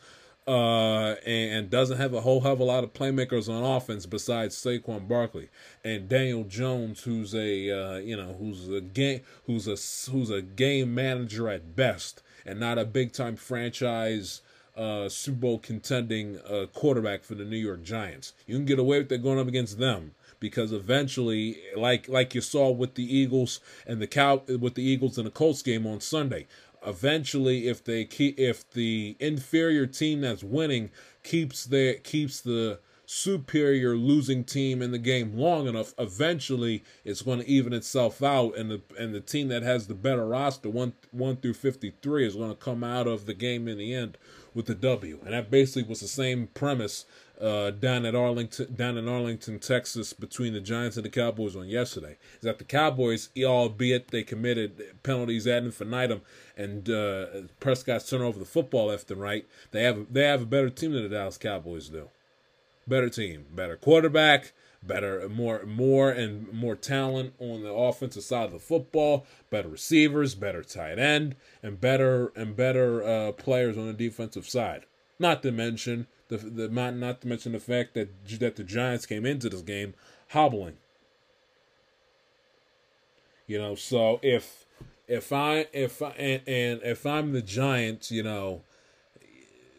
uh, 0.48 1.16
and, 1.26 1.52
and, 1.52 1.70
doesn't 1.70 1.98
have 1.98 2.14
a 2.14 2.22
whole 2.22 2.40
hell 2.40 2.54
of 2.54 2.60
a 2.60 2.64
lot 2.64 2.82
of 2.82 2.94
playmakers 2.94 3.48
on 3.48 3.62
offense 3.62 4.06
besides 4.06 4.56
Saquon 4.56 5.06
Barkley 5.06 5.50
and 5.84 6.08
Daniel 6.08 6.44
Jones, 6.44 7.02
who's 7.02 7.34
a 7.34 7.70
uh, 7.70 7.98
you 7.98 8.16
know 8.16 8.34
who's 8.38 8.66
a 8.68 8.80
game 8.80 9.20
who's 9.44 9.68
a 9.68 9.76
who's 10.10 10.30
a 10.30 10.40
game 10.40 10.94
manager 10.94 11.48
at 11.50 11.76
best 11.76 12.22
and 12.44 12.60
not 12.60 12.78
a 12.78 12.84
big 12.84 13.12
time 13.12 13.36
franchise 13.36 14.40
uh, 14.76 15.08
Super 15.08 15.38
Bowl 15.38 15.58
contending 15.58 16.38
uh, 16.40 16.66
quarterback 16.72 17.24
for 17.24 17.34
the 17.34 17.44
New 17.44 17.56
York 17.56 17.82
Giants. 17.82 18.32
You 18.46 18.56
can 18.56 18.64
get 18.64 18.78
away 18.78 18.98
with 18.98 19.12
it 19.12 19.22
going 19.22 19.38
up 19.38 19.48
against 19.48 19.78
them 19.78 20.14
because 20.38 20.72
eventually, 20.72 21.58
like 21.76 22.08
like 22.08 22.34
you 22.34 22.40
saw 22.40 22.70
with 22.70 22.94
the 22.94 23.16
Eagles 23.16 23.60
and 23.86 24.00
the 24.00 24.06
cow 24.06 24.42
with 24.46 24.74
the 24.74 24.82
Eagles 24.82 25.18
and 25.18 25.26
the 25.26 25.30
Colts 25.30 25.62
game 25.62 25.86
on 25.86 26.00
Sunday, 26.00 26.46
eventually 26.84 27.68
if 27.68 27.84
they 27.84 28.04
keep 28.04 28.38
if 28.38 28.68
the 28.70 29.16
inferior 29.20 29.86
team 29.86 30.22
that's 30.22 30.42
winning 30.42 30.90
keeps 31.22 31.64
their 31.64 31.94
keeps 31.94 32.40
the 32.40 32.78
superior 33.12 33.96
losing 33.96 34.44
team 34.44 34.80
in 34.80 34.92
the 34.92 34.98
game 34.98 35.36
long 35.36 35.66
enough, 35.66 35.92
eventually 35.98 36.84
it's 37.04 37.22
going 37.22 37.40
to 37.40 37.48
even 37.48 37.72
itself 37.72 38.22
out, 38.22 38.56
and 38.56 38.70
the 38.70 38.80
and 38.96 39.12
the 39.12 39.20
team 39.20 39.48
that 39.48 39.64
has 39.64 39.88
the 39.88 39.94
better 39.94 40.28
roster, 40.28 40.70
one 40.70 40.92
one 41.10 41.36
through 41.36 41.54
fifty 41.54 41.92
three, 42.02 42.24
is 42.24 42.36
going 42.36 42.50
to 42.50 42.54
come 42.54 42.84
out 42.84 43.08
of 43.08 43.26
the 43.26 43.34
game 43.34 43.66
in 43.66 43.78
the 43.78 43.92
end 43.92 44.16
with 44.54 44.66
the 44.66 44.76
W. 44.76 45.18
And 45.24 45.34
that 45.34 45.50
basically 45.50 45.82
was 45.82 45.98
the 45.98 46.06
same 46.06 46.46
premise 46.54 47.04
uh, 47.40 47.72
down 47.72 48.06
at 48.06 48.14
Arlington, 48.14 48.76
down 48.76 48.96
in 48.96 49.08
Arlington, 49.08 49.58
Texas, 49.58 50.12
between 50.12 50.52
the 50.52 50.60
Giants 50.60 50.96
and 50.96 51.04
the 51.04 51.10
Cowboys 51.10 51.56
on 51.56 51.66
yesterday. 51.66 52.16
Is 52.36 52.42
that 52.42 52.58
the 52.58 52.64
Cowboys, 52.64 53.30
albeit 53.42 54.12
they 54.12 54.22
committed 54.22 55.02
penalties 55.02 55.48
ad 55.48 55.64
infinitum 55.64 56.20
and 56.56 56.88
uh, 56.88 57.26
Prescott's 57.58 58.08
turn 58.08 58.22
over 58.22 58.38
the 58.38 58.44
football 58.44 58.86
left 58.86 59.10
and 59.10 59.20
right, 59.20 59.48
they 59.72 59.82
have 59.82 60.12
they 60.12 60.22
have 60.22 60.42
a 60.42 60.46
better 60.46 60.70
team 60.70 60.92
than 60.92 61.02
the 61.02 61.08
Dallas 61.08 61.38
Cowboys 61.38 61.88
do 61.88 62.08
better 62.90 63.08
team, 63.08 63.46
better 63.54 63.76
quarterback, 63.76 64.52
better 64.82 65.26
more 65.28 65.64
more 65.64 66.10
and 66.10 66.52
more 66.52 66.76
talent 66.76 67.32
on 67.38 67.62
the 67.62 67.72
offensive 67.72 68.22
side 68.22 68.46
of 68.46 68.52
the 68.52 68.58
football, 68.58 69.26
better 69.48 69.68
receivers, 69.68 70.34
better 70.34 70.62
tight 70.62 70.98
end, 70.98 71.36
and 71.62 71.80
better 71.80 72.32
and 72.36 72.56
better 72.56 73.02
uh, 73.02 73.32
players 73.32 73.78
on 73.78 73.86
the 73.86 73.94
defensive 73.94 74.48
side. 74.48 74.84
Not 75.18 75.42
to 75.42 75.52
mention 75.52 76.06
the 76.28 76.36
the 76.36 76.68
not 76.68 76.94
not 76.94 77.22
to 77.22 77.28
mention 77.28 77.52
the 77.52 77.60
fact 77.60 77.94
that 77.94 78.10
that 78.40 78.56
the 78.56 78.64
Giants 78.64 79.06
came 79.06 79.24
into 79.24 79.48
this 79.48 79.62
game 79.62 79.94
hobbling. 80.28 80.76
You 83.46 83.58
know, 83.58 83.74
so 83.74 84.20
if 84.22 84.66
if 85.08 85.32
I 85.32 85.66
if 85.72 86.00
I 86.00 86.10
and, 86.10 86.42
and 86.46 86.80
if 86.82 87.04
I'm 87.04 87.32
the 87.32 87.42
Giants, 87.42 88.10
you 88.10 88.22
know, 88.22 88.62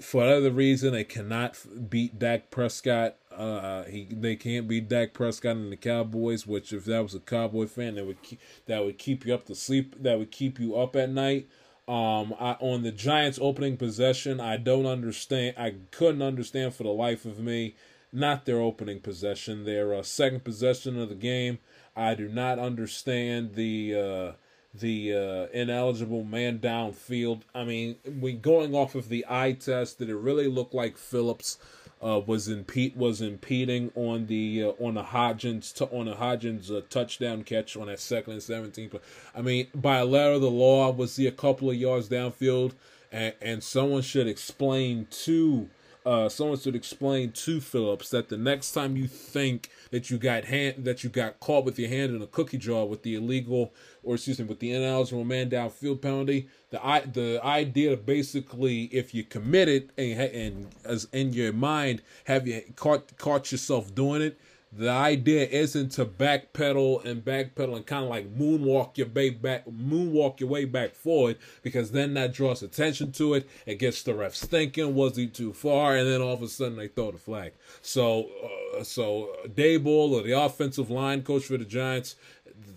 for 0.02 0.22
whatever 0.22 0.52
reason, 0.52 0.94
they 0.94 1.04
cannot 1.04 1.58
beat 1.90 2.20
Dak 2.20 2.50
Prescott. 2.50 3.16
Uh, 3.32 3.84
he 3.84 4.08
they 4.12 4.36
can't 4.36 4.68
beat 4.68 4.90
Dak 4.90 5.14
Prescott 5.14 5.56
and 5.56 5.72
the 5.72 5.78
Cowboys. 5.78 6.46
Which, 6.46 6.74
if 6.74 6.86
that 6.86 7.04
was 7.04 7.16
a 7.16 7.20
Cowboy 7.20 7.68
fan, 7.68 7.96
that 7.96 8.06
would 8.06 8.22
keep, 8.22 8.40
that 8.66 8.84
would 8.84 8.98
keep 8.98 9.26
you 9.26 9.34
up 9.34 9.46
to 9.46 9.56
sleep. 9.56 9.96
That 10.02 10.20
would 10.20 10.32
keep 10.32 10.60
you 10.60 10.76
up 10.76 10.96
at 10.96 11.10
night. 11.10 11.48
Um, 11.88 12.34
I, 12.40 12.58
on 12.60 12.84
the 12.84 12.92
Giants' 12.92 13.40
opening 13.42 13.78
possession, 13.78 14.40
I 14.40 14.58
don't 14.58 14.86
understand. 14.86 15.56
I 15.58 15.76
couldn't 15.92 16.22
understand 16.22 16.74
for 16.74 16.84
the 16.84 16.90
life 16.90 17.26
of 17.26 17.40
me. 17.40 17.76
Not 18.14 18.46
their 18.46 18.60
opening 18.60 19.00
possession, 19.00 19.64
their 19.64 19.94
uh, 19.94 20.04
second 20.04 20.44
possession 20.44 21.00
of 21.00 21.10
the 21.10 21.16
game. 21.16 21.60
I 21.96 22.16
do 22.16 22.28
not 22.28 22.60
understand 22.60 23.56
the. 23.56 23.96
Uh, 23.96 24.32
the 24.74 25.14
uh, 25.14 25.48
ineligible 25.54 26.24
man 26.24 26.60
downfield. 26.60 27.42
I 27.54 27.64
mean, 27.64 27.98
we 28.20 28.34
going 28.34 28.74
off 28.74 28.96
of 28.96 29.10
the 29.10 29.26
eye 29.30 29.54
test, 29.54 30.00
did 30.00 30.10
it 30.10 30.16
really 30.16 30.48
look 30.48 30.74
like 30.74 30.98
Phillips 30.98 31.58
uh, 32.04 32.20
was 32.26 32.48
impede 32.48 32.96
was 32.96 33.22
impeding 33.22 33.92
on 33.96 34.26
the 34.28 34.64
uh, 34.64 34.84
on 34.84 34.96
the 34.96 35.04
Hodgins 35.04 35.74
t- 35.74 35.96
on 35.96 36.06
the 36.06 36.16
Hodgins 36.16 36.76
uh, 36.76 36.82
touchdown 36.90 37.44
catch 37.44 37.76
on 37.78 37.88
that 37.88 38.00
second 38.00 38.34
and 38.34 38.44
seventeen? 38.44 38.92
I 39.36 39.42
mean, 39.42 39.68
by 39.76 39.98
a 39.98 40.06
letter 40.06 40.34
of 40.34 40.42
the 40.42 40.50
law, 40.50 40.92
was 40.92 41.16
he 41.16 41.28
a 41.28 41.32
couple 41.32 41.70
of 41.70 41.76
yards 41.76 42.10
downfield? 42.10 42.74
And 43.12 43.34
and 43.42 43.64
someone 43.64 44.02
should 44.02 44.28
explain 44.28 45.08
to 45.24 45.70
uh, 46.06 46.30
someone 46.30 46.58
should 46.58 46.76
explain 46.76 47.32
to 47.32 47.62
Phillips 47.62 48.10
that 48.10 48.30
the 48.30 48.38
next 48.38 48.72
time 48.72 48.96
you 48.96 49.08
think 49.08 49.70
that 49.92 50.10
you 50.10 50.18
got 50.18 50.46
hand 50.46 50.86
that 50.86 51.04
you 51.04 51.10
got 51.10 51.40
caught 51.40 51.66
with 51.66 51.78
your 51.78 51.90
hand 51.90 52.16
in 52.16 52.22
a 52.22 52.28
cookie 52.28 52.58
jar 52.58 52.86
with 52.86 53.04
the 53.04 53.16
illegal 53.16 53.74
or 54.04 54.16
excuse 54.16 54.40
me 54.40 54.46
with 54.46 54.60
the 54.60 54.72
ineligible 54.74 55.24
man 55.24 55.50
down 55.50 55.70
field 55.70 56.02
penalty, 56.02 56.48
the 56.72 56.86
i 56.86 57.02
the 57.02 57.40
idea 57.44 57.94
of 57.94 58.06
basically 58.06 58.84
if 58.86 59.14
you 59.14 59.24
commit 59.24 59.68
it 59.68 59.92
and 59.98 60.20
and 60.20 60.68
as 60.86 61.08
in 61.14 61.34
your 61.34 61.54
mind 61.54 62.02
have 62.26 62.48
you 62.48 62.62
caught 62.76 63.16
caught 63.18 63.52
yourself 63.52 63.94
doing 63.94 64.22
it 64.22 64.40
the 64.74 64.90
idea 64.90 65.46
isn't 65.48 65.90
to 65.90 66.06
backpedal 66.06 67.04
and 67.04 67.26
backpedal 67.26 67.76
and 67.76 67.86
kind 67.86 68.06
of 68.06 68.10
like 68.10 68.34
moonwalk 68.38 68.98
your 68.98 69.08
way 69.08 69.30
back, 69.30 69.66
moonwalk 69.66 70.40
your 70.40 70.48
way 70.48 70.64
back 70.64 70.96
forward, 70.96 71.38
because 71.62 71.92
then 71.92 72.14
that 72.14 72.34
draws 72.34 72.64
attention 72.64 73.12
to 73.12 73.34
it. 73.34 73.50
It 73.66 73.80
gets 73.80 74.02
the 74.04 74.14
refs 74.14 74.46
thinking, 74.46 74.96
was 74.96 75.18
he 75.18 75.28
too 75.28 75.52
far? 75.52 75.98
And 75.98 76.08
then 76.08 76.22
all 76.22 76.34
of 76.34 76.42
a 76.42 76.48
sudden 76.48 76.78
they 76.78 76.88
throw 76.88 77.12
the 77.12 77.18
flag. 77.18 77.52
So, 77.82 78.30
uh, 78.78 78.84
so 78.84 79.36
Daboll 79.48 80.12
or 80.12 80.24
the 80.24 80.40
offensive 80.40 80.90
line 80.90 81.24
coach 81.24 81.44
for 81.44 81.58
the 81.58 81.66
Giants, 81.66 82.16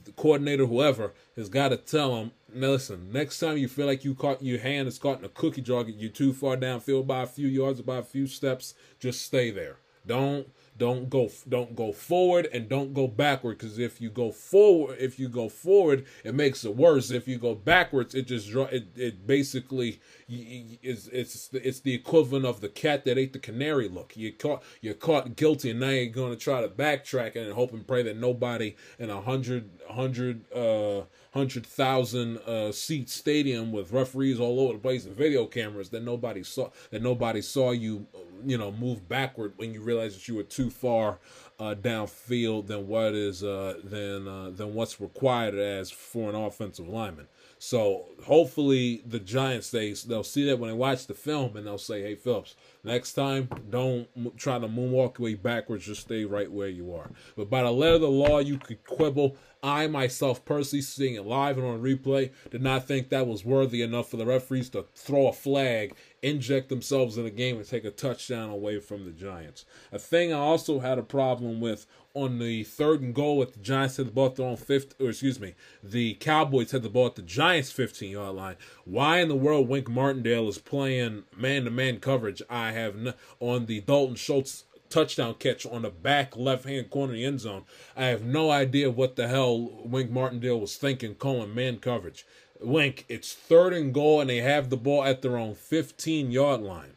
the 0.04 0.12
coordinator, 0.12 0.66
whoever, 0.66 1.12
has 1.37 1.48
got 1.48 1.68
to 1.68 1.76
tell 1.76 2.16
them, 2.16 2.33
listen, 2.52 3.12
next 3.12 3.38
time 3.38 3.57
you 3.57 3.68
feel 3.68 3.87
like 3.87 4.04
you 4.04 4.16
caught 4.16 4.42
your 4.42 4.59
hand 4.59 4.88
is 4.88 4.98
caught 4.98 5.20
in 5.20 5.24
a 5.24 5.28
cookie 5.28 5.62
jar, 5.62 5.85
you're 5.85 6.11
too 6.11 6.33
far 6.33 6.57
downfield 6.57 7.07
by 7.07 7.22
a 7.22 7.26
few 7.26 7.46
yards 7.46 7.80
by 7.83 7.98
a 7.98 8.02
few 8.02 8.26
steps, 8.26 8.74
just 8.98 9.22
stay 9.22 9.52
there. 9.52 9.76
Don't 10.07 10.48
don't 10.76 11.08
go 11.08 11.30
don't 11.48 11.76
go 11.76 11.92
forward 11.92 12.48
and 12.52 12.68
don't 12.68 12.94
go 12.94 13.06
backward 13.06 13.58
because 13.58 13.78
if 13.78 14.00
you 14.00 14.10
go 14.10 14.32
forward 14.32 14.96
if 14.98 15.18
you 15.18 15.28
go 15.28 15.48
forward 15.48 16.04
it 16.24 16.34
makes 16.34 16.64
it 16.64 16.76
worse. 16.76 17.10
If 17.10 17.28
you 17.28 17.38
go 17.38 17.54
backwards 17.54 18.14
it 18.14 18.26
just 18.26 18.50
draw 18.50 18.64
it, 18.64 18.88
it 18.96 19.26
basically 19.26 20.00
is 20.28 21.08
it's 21.12 21.50
it's 21.52 21.80
the 21.80 21.94
equivalent 21.94 22.44
of 22.44 22.60
the 22.60 22.68
cat 22.68 23.04
that 23.04 23.18
ate 23.18 23.32
the 23.32 23.38
canary 23.38 23.88
look. 23.88 24.16
You 24.16 24.32
caught 24.32 24.62
you're 24.80 24.94
caught 24.94 25.37
guilty 25.37 25.70
and 25.70 25.80
now 25.80 25.90
you're 25.90 26.06
going 26.06 26.32
to 26.32 26.38
try 26.38 26.60
to 26.60 26.68
backtrack 26.68 27.37
and 27.37 27.52
hope 27.52 27.72
and 27.72 27.87
pray 27.87 28.02
that 28.02 28.16
nobody 28.16 28.76
in 28.98 29.10
a 29.10 29.20
hundred 29.20 29.70
hundred 29.88 30.50
uh 30.52 31.02
hundred 31.34 31.66
thousand 31.66 32.38
uh 32.46 32.70
seat 32.70 33.10
stadium 33.10 33.72
with 33.72 33.92
referees 33.92 34.38
all 34.38 34.60
over 34.60 34.74
the 34.74 34.78
place 34.78 35.04
and 35.04 35.16
video 35.16 35.44
cameras 35.46 35.90
that 35.90 36.02
nobody 36.02 36.42
saw 36.42 36.70
that 36.90 37.02
nobody 37.02 37.42
saw 37.42 37.72
you 37.72 38.06
you 38.46 38.56
know 38.56 38.70
move 38.70 39.08
backward 39.08 39.52
when 39.56 39.74
you 39.74 39.80
realize 39.80 40.14
that 40.14 40.28
you 40.28 40.36
were 40.36 40.42
too 40.44 40.70
far 40.70 41.18
uh, 41.58 41.74
downfield 41.74 42.66
than 42.66 42.88
what 42.88 43.14
is 43.14 43.44
uh, 43.44 43.74
than 43.84 44.26
uh, 44.26 44.50
than 44.50 44.74
what's 44.74 45.00
required 45.00 45.54
as 45.54 45.90
for 45.90 46.28
an 46.28 46.34
offensive 46.34 46.88
lineman. 46.88 47.28
So 47.58 48.06
hopefully 48.24 49.02
the 49.06 49.20
Giants 49.20 49.70
they 49.70 49.92
they'll 49.92 50.24
see 50.24 50.44
that 50.46 50.58
when 50.58 50.70
they 50.70 50.76
watch 50.76 51.06
the 51.06 51.14
film 51.14 51.56
and 51.56 51.66
they'll 51.66 51.78
say, 51.78 52.02
"Hey 52.02 52.16
Phillips, 52.16 52.56
next 52.82 53.12
time 53.14 53.48
don't 53.70 54.08
try 54.36 54.58
to 54.58 54.66
moonwalk 54.66 55.18
your 55.18 55.24
way 55.24 55.34
backwards. 55.34 55.86
Just 55.86 56.02
stay 56.02 56.24
right 56.24 56.50
where 56.50 56.68
you 56.68 56.92
are." 56.94 57.10
But 57.36 57.50
by 57.50 57.62
the 57.62 57.70
letter 57.70 57.94
of 57.94 58.00
the 58.00 58.08
law, 58.10 58.40
you 58.40 58.58
could 58.58 58.84
quibble. 58.84 59.36
I 59.64 59.87
myself, 59.87 60.44
personally, 60.44 60.83
seeing 60.83 61.14
it 61.14 61.24
live 61.24 61.57
and 61.57 61.66
on 61.66 61.81
replay, 61.81 62.33
did 62.50 62.61
not 62.61 62.87
think 62.87 63.09
that 63.09 63.27
was 63.27 63.46
worthy 63.46 63.81
enough 63.81 64.11
for 64.11 64.18
the 64.18 64.27
referees 64.27 64.68
to 64.70 64.85
throw 64.94 65.27
a 65.29 65.33
flag 65.33 65.94
inject 66.20 66.68
themselves 66.68 67.16
in 67.16 67.24
the 67.24 67.31
game 67.31 67.57
and 67.57 67.66
take 67.66 67.87
a 67.87 67.90
touchdown 67.90 68.50
away 68.50 68.79
from 68.79 69.07
the 69.07 69.11
Giants. 69.11 69.64
A 69.90 69.98
thing 69.98 70.35
I 70.35 70.38
also 70.38 70.81
had 70.81 70.98
a 70.98 71.03
problem 71.03 71.62
with 71.62 71.87
on 72.12 72.38
the 72.38 72.64
third 72.64 73.00
and 73.00 73.14
goal 73.14 73.38
with 73.38 73.55
the 73.55 73.61
Giants 73.61 73.96
had 73.96 74.09
the 74.09 74.12
ball 74.12 74.27
at 74.27 74.37
their 74.37 74.46
own 74.46 74.59
fifth, 74.59 74.94
or 75.00 75.09
excuse 75.09 75.40
me, 75.40 75.55
the 75.83 76.14
Cowboys 76.14 76.70
had 76.72 76.83
the 76.83 76.90
ball 76.90 77.07
at 77.07 77.16
the 77.16 77.22
Giants' 77.22 77.72
15 77.72 78.11
yard 78.11 78.37
line. 78.37 78.57
Why 78.85 79.20
in 79.20 79.29
the 79.29 79.35
world 79.35 79.66
Wink 79.66 79.88
Martindale 79.88 80.48
is 80.48 80.59
playing 80.59 81.24
man 81.35 81.64
to 81.64 81.70
man 81.70 82.00
coverage? 82.00 82.42
I 82.50 82.72
have 82.72 82.94
n- 82.96 83.14
on 83.40 83.64
the 83.64 83.81
Dalton 83.81 84.16
Schultz 84.16 84.64
touchdown 84.94 85.35
catch 85.35 85.66
on 85.66 85.83
the 85.83 85.90
back 85.90 86.37
left 86.37 86.66
hand 86.66 86.88
corner 86.88 87.12
of 87.12 87.18
the 87.18 87.24
end 87.24 87.40
zone. 87.40 87.64
I 87.96 88.04
have 88.04 88.22
no 88.22 88.52
idea 88.52 88.92
what 88.92 89.16
the 89.16 89.26
hell 89.26 89.83
Wink 89.85 90.09
Martindale 90.09 90.61
was 90.61 90.76
thinking 90.76 91.16
calling 91.16 91.52
man 91.52 91.78
coverage. 91.78 92.24
Wink, 92.61 93.04
it's 93.09 93.33
third 93.33 93.72
and 93.72 93.92
goal, 93.92 94.20
and 94.20 94.30
they 94.30 94.37
have 94.37 94.70
the 94.70 94.76
ball 94.76 95.02
at 95.02 95.20
their 95.20 95.37
own 95.37 95.57
15 95.57 96.30
yard 96.30 96.61
line. 96.61 96.92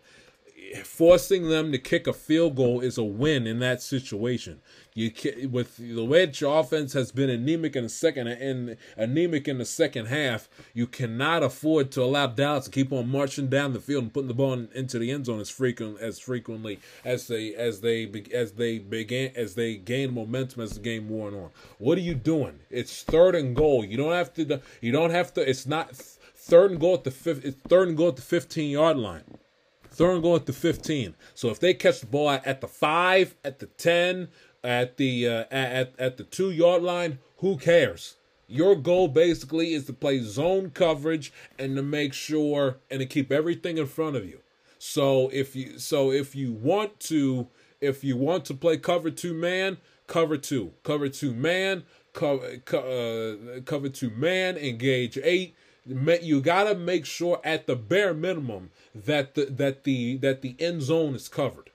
Forcing 0.84 1.50
them 1.50 1.72
to 1.72 1.80
kick 1.80 2.06
a 2.06 2.14
field 2.14 2.56
goal 2.56 2.82
is 2.82 3.00
a 3.00 3.04
win 3.04 3.48
in 3.48 3.58
that 3.60 3.82
situation. 3.82 4.62
You 4.98 5.12
with 5.48 5.78
the 5.78 6.04
way 6.04 6.28
your 6.40 6.60
offense 6.60 6.94
has 6.94 7.12
been 7.12 7.30
anemic 7.30 7.76
in 7.76 7.84
the 7.84 7.90
second 7.90 8.30
and 8.30 8.78
anemic 8.96 9.48
in 9.48 9.60
the 9.60 9.66
second 9.66 10.08
half, 10.08 10.50
you 10.74 10.88
cannot 10.88 11.44
afford 11.44 11.92
to 11.92 12.02
allow 12.02 12.26
Dallas 12.26 12.66
to 12.66 12.72
keep 12.72 12.92
on 12.92 13.08
marching 13.08 13.48
down 13.48 13.74
the 13.74 13.80
field 13.80 14.06
and 14.06 14.12
putting 14.12 14.28
the 14.28 14.34
ball 14.34 14.54
in, 14.54 14.70
into 14.74 14.98
the 14.98 15.12
end 15.12 15.28
zone 15.28 15.40
as 15.40 15.52
frequent 15.52 16.00
as 16.00 16.18
frequently 16.18 16.80
as 17.06 17.28
they 17.28 17.54
as 17.54 17.82
they 17.82 18.12
as 18.34 18.54
they 18.54 18.80
began 18.80 19.34
as 19.36 19.54
they 19.54 19.76
gain 19.76 20.16
momentum 20.16 20.64
as 20.64 20.74
the 20.74 20.80
game 20.80 21.10
wore 21.10 21.28
on. 21.28 21.52
What 21.78 22.00
are 22.00 22.02
you 22.02 22.16
doing? 22.16 22.62
It's 22.72 23.04
third 23.04 23.36
and 23.36 23.56
goal. 23.56 23.86
You 23.86 23.98
don't 23.98 24.14
have 24.14 24.34
to. 24.34 24.62
You 24.82 24.92
don't 24.92 25.12
have 25.12 25.32
to. 25.36 25.48
It's 25.48 25.68
not 25.68 25.96
third 25.96 26.72
and 26.72 26.80
goal 26.80 26.96
at 26.96 27.04
the 27.04 27.12
fifth. 27.12 27.46
It's 27.46 27.62
third 27.68 27.90
and 27.90 27.98
goal 27.98 28.08
at 28.08 28.16
the 28.16 28.24
fifteen 28.24 28.72
yard 28.72 28.98
line. 28.98 29.38
Third 29.98 30.14
and 30.14 30.22
goal 30.22 30.36
at 30.36 30.46
the 30.46 30.54
15. 30.54 31.16
So 31.34 31.50
if 31.50 31.60
they 31.60 31.74
catch 31.74 32.02
the 32.02 32.06
ball 32.06 32.30
at 32.30 32.62
the 32.62 32.68
5, 32.68 33.36
at 33.44 33.58
the 33.58 33.66
10, 33.66 34.28
at 34.64 34.98
the 34.98 35.28
uh, 35.28 35.46
at 35.52 35.94
at 36.00 36.18
the 36.18 36.24
two 36.24 36.52
yard 36.52 36.84
line, 36.84 37.20
who 37.38 37.58
cares? 37.58 38.16
Your 38.48 38.76
goal 38.76 39.10
basically 39.10 39.74
is 39.74 39.86
to 39.86 39.94
play 39.94 40.20
zone 40.20 40.70
coverage 40.70 41.34
and 41.60 41.76
to 41.76 41.84
make 41.84 42.14
sure 42.14 42.78
and 42.90 43.00
to 43.00 43.06
keep 43.06 43.32
everything 43.32 43.78
in 43.78 43.88
front 43.88 44.16
of 44.16 44.26
you. 44.26 44.40
So 44.80 45.30
if 45.34 45.56
you 45.56 45.80
so 45.80 46.12
if 46.12 46.36
you 46.36 46.54
want 46.54 47.00
to 47.02 47.48
if 47.82 48.04
you 48.04 48.16
want 48.16 48.46
to 48.46 48.54
play 48.54 48.78
cover 48.78 49.12
two 49.12 49.34
man, 49.34 49.78
cover 50.08 50.38
two, 50.38 50.74
cover 50.84 51.10
two 51.10 51.34
man, 51.34 51.84
cover 52.14 52.62
uh, 52.74 53.62
cover 53.66 53.90
two 53.90 54.12
man, 54.12 54.58
engage 54.58 55.18
eight. 55.24 55.56
You 55.86 56.42
gotta 56.42 56.76
make 56.76 57.06
sure 57.06 57.40
at 57.44 57.66
the 57.68 57.76
bare 57.76 58.14
minimum 58.14 58.72
that 58.94 59.36
the 59.36 59.46
that 59.46 59.84
the 59.84 60.18
that 60.18 60.42
the 60.42 60.56
end 60.60 60.82
zone 60.82 61.16
is 61.16 61.28
covered 61.28 61.70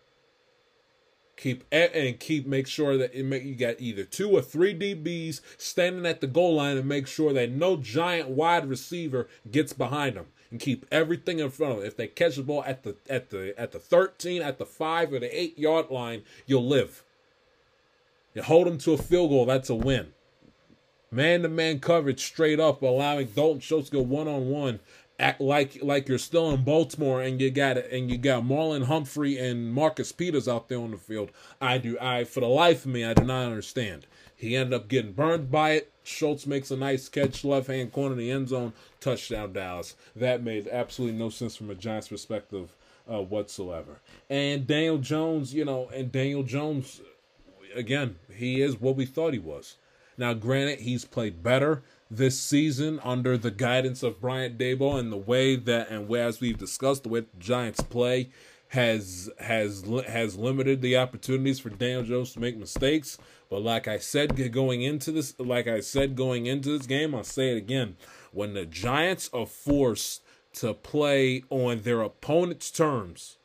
keep 1.43 1.65
and 1.73 2.21
keep 2.21 2.47
make 2.47 2.69
sure 2.69 2.97
that 2.97 3.13
it 3.13 3.25
make 3.25 3.43
you 3.43 3.57
got 3.57 3.81
either 3.81 4.05
two 4.05 4.31
or 4.31 4.41
three 4.41 4.79
DBs 4.79 5.41
standing 5.59 6.07
at 6.07 6.21
the 6.21 6.27
goal 6.29 6.55
line 6.55 6.77
and 6.77 6.89
make 6.89 7.09
sure 7.09 7.33
that 7.33 7.51
no 7.51 7.77
giant 7.77 8.29
wide 8.29 8.69
receiver 8.69 9.29
gets 9.51 9.73
behind 9.73 10.17
them 10.17 10.27
and 10.53 10.61
keep 10.61 10.87
everything 10.93 11.41
in 11.41 11.51
front 11.51 11.73
of 11.73 11.79
them. 11.79 11.87
If 11.87 11.97
they 11.97 12.07
catch 12.07 12.37
the 12.37 12.45
ball 12.45 12.63
at 12.65 12.85
the 12.85 12.95
at 13.11 13.31
the 13.31 13.59
at 13.59 13.73
the 13.73 13.81
13, 13.81 14.41
at 14.41 14.59
the 14.59 14.67
5 14.67 15.13
or 15.13 15.19
the 15.19 15.41
8 15.41 15.59
yard 15.59 15.91
line, 15.91 16.23
you'll 16.47 16.67
live. 16.67 17.03
You 18.35 18.43
hold 18.43 18.69
them 18.69 18.79
to 18.79 18.93
a 18.93 18.99
field 18.99 19.31
goal, 19.31 19.45
that's 19.45 19.69
a 19.69 19.75
win. 19.75 20.13
Man 21.11 21.43
to 21.43 21.49
man 21.49 21.81
coverage 21.81 22.25
straight 22.25 22.61
up, 22.61 22.81
allowing 22.81 23.27
Dalton 23.27 23.61
Schultz 23.61 23.91
to 23.91 23.97
go 23.97 24.03
one 24.03 24.29
on 24.29 24.49
one 24.49 24.81
act 25.23 25.41
like 25.41 25.79
like 25.83 26.09
you're 26.09 26.19
still 26.19 26.51
in 26.51 26.65
Baltimore 26.65 27.23
and 27.23 27.41
you 27.41 27.51
got 27.51 27.79
and 27.79 28.11
you 28.11 28.19
got 28.19 28.43
Marlon 28.43 28.85
Humphrey 28.85 29.39
and 29.39 29.73
Marcus 29.73 30.13
Peters 30.13 30.49
out 30.49 30.69
there 30.69 30.79
on 30.79 30.91
the 30.91 30.97
field. 30.97 31.31
I 31.61 31.79
do 31.79 31.97
I 32.01 32.25
for 32.25 32.41
the 32.41 32.47
life 32.47 32.85
of 32.85 32.91
me 32.91 33.05
I 33.05 33.15
do 33.15 33.25
not 33.25 33.47
understand. 33.47 34.07
He 34.37 34.57
ended 34.57 34.75
up 34.75 34.89
getting 34.89 35.13
burned 35.13 35.51
by 35.51 35.71
it. 35.71 35.93
Schultz 36.03 36.49
makes 36.49 36.73
a 36.73 36.77
nice 36.77 37.09
catch, 37.09 37.45
left 37.45 37.69
hand 37.69 37.93
corner 37.93 38.13
of 38.13 38.19
the 38.19 38.31
end 38.31 38.49
zone, 38.49 38.73
touchdown 39.01 39.53
Dallas. 39.53 39.95
That 40.17 40.43
made 40.43 40.67
absolutely 40.67 41.17
no 41.17 41.29
sense 41.31 41.55
from 41.55 41.71
a 41.71 41.77
Giants 41.77 42.09
perspective 42.09 42.75
uh, 43.11 43.23
whatsoever. 43.23 44.01
And 44.29 44.67
Daniel 44.67 44.99
Jones, 44.99 45.55
you 45.55 45.65
know, 45.65 45.89
and 45.95 46.11
Daniel 46.11 46.43
Jones, 46.43 47.01
again, 47.75 48.17
he 48.35 48.61
is 48.61 48.81
what 48.81 48.97
we 48.97 49.07
thought 49.07 49.33
he 49.33 49.39
was. 49.39 49.77
Now, 50.19 50.35
granted, 50.35 50.81
he's 50.81 51.05
played 51.05 51.43
better 51.43 51.83
this 52.17 52.39
season 52.39 53.01
under 53.03 53.39
the 53.39 53.51
guidance 53.51 54.03
of 54.03 54.21
Brian 54.21 54.59
Daboll 54.59 54.99
and 54.99 55.11
the 55.11 55.17
way 55.17 55.57
that 55.57 55.91
and 55.91 56.15
as 56.15 56.41
we've 56.41 56.59
discussed 56.59 57.05
the 57.05 57.09
way 57.09 57.21
the 57.21 57.39
Giants 57.39 57.81
play 57.81 58.29
has 58.69 59.31
has 59.39 59.85
has 60.07 60.37
limited 60.37 60.83
the 60.83 60.97
opportunities 60.97 61.59
for 61.59 61.71
Daniel 61.71 62.03
Jones 62.03 62.33
to 62.35 62.41
make 62.41 62.57
mistakes. 62.57 63.17
But 63.49 63.63
like 63.63 63.89
I 63.89 63.99
said 63.99 64.53
going 64.53 64.83
into 64.83 65.11
this, 65.11 65.39
like 65.39 65.67
I 65.67 65.81
said 65.81 66.15
going 66.15 66.47
into 66.47 66.77
this 66.77 66.87
game, 66.87 67.15
I'll 67.15 67.25
say 67.25 67.53
it 67.53 67.57
again: 67.57 67.97
when 68.31 68.53
the 68.53 68.67
Giants 68.67 69.31
are 69.33 69.47
forced 69.47 70.23
to 70.55 70.75
play 70.75 71.45
on 71.49 71.81
their 71.81 72.03
opponent's 72.03 72.71
terms, 72.71 73.39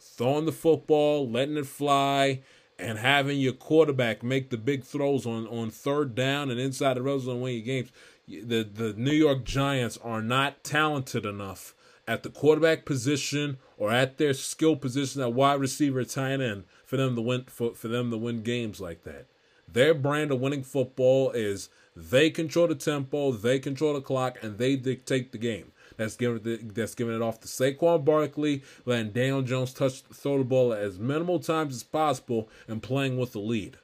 throwing 0.00 0.46
the 0.46 0.52
football, 0.52 1.28
letting 1.28 1.56
it 1.56 1.66
fly, 1.66 2.42
and 2.80 2.98
having 2.98 3.38
your 3.38 3.52
quarterback 3.52 4.22
make 4.22 4.50
the 4.50 4.56
big 4.56 4.84
throws 4.84 5.26
on, 5.26 5.46
on 5.46 5.70
third 5.70 6.14
down 6.14 6.50
and 6.50 6.58
inside 6.58 6.94
the 6.94 7.02
red 7.02 7.20
zone 7.20 7.40
win 7.40 7.54
your 7.54 7.64
games, 7.64 7.90
the 8.26 8.62
the 8.62 8.94
New 8.96 9.12
York 9.12 9.44
Giants 9.44 9.98
are 10.02 10.22
not 10.22 10.64
talented 10.64 11.26
enough 11.26 11.74
at 12.06 12.22
the 12.22 12.30
quarterback 12.30 12.84
position 12.84 13.58
or 13.76 13.92
at 13.92 14.18
their 14.18 14.34
skill 14.34 14.76
position 14.76 15.22
at 15.22 15.32
wide 15.32 15.60
receiver, 15.60 16.04
tight 16.04 16.40
end 16.40 16.64
for 16.84 16.96
them 16.96 17.14
to 17.14 17.20
win 17.22 17.44
for, 17.44 17.74
for 17.74 17.88
them 17.88 18.10
to 18.10 18.16
win 18.16 18.42
games 18.42 18.80
like 18.80 19.04
that. 19.04 19.26
Their 19.72 19.94
brand 19.94 20.32
of 20.32 20.40
winning 20.40 20.64
football 20.64 21.30
is 21.30 21.68
they 21.94 22.30
control 22.30 22.66
the 22.66 22.74
tempo, 22.74 23.32
they 23.32 23.58
control 23.58 23.94
the 23.94 24.00
clock, 24.00 24.38
and 24.42 24.58
they 24.58 24.76
dictate 24.76 25.32
the 25.32 25.38
game. 25.38 25.72
That's 26.00 26.16
giving 26.16 26.40
it, 26.50 26.74
that's 26.74 26.94
giving 26.94 27.14
it 27.14 27.20
off 27.20 27.40
to 27.40 27.46
Saquon 27.46 28.06
Barkley, 28.06 28.62
letting 28.86 29.10
Daniel 29.10 29.42
Jones 29.42 29.74
touch 29.74 30.00
throw 30.00 30.38
the 30.38 30.44
ball 30.44 30.72
as 30.72 30.98
minimal 30.98 31.38
times 31.40 31.76
as 31.76 31.82
possible, 31.82 32.48
and 32.66 32.82
playing 32.82 33.18
with 33.18 33.32
the 33.32 33.38
lead. 33.38 33.76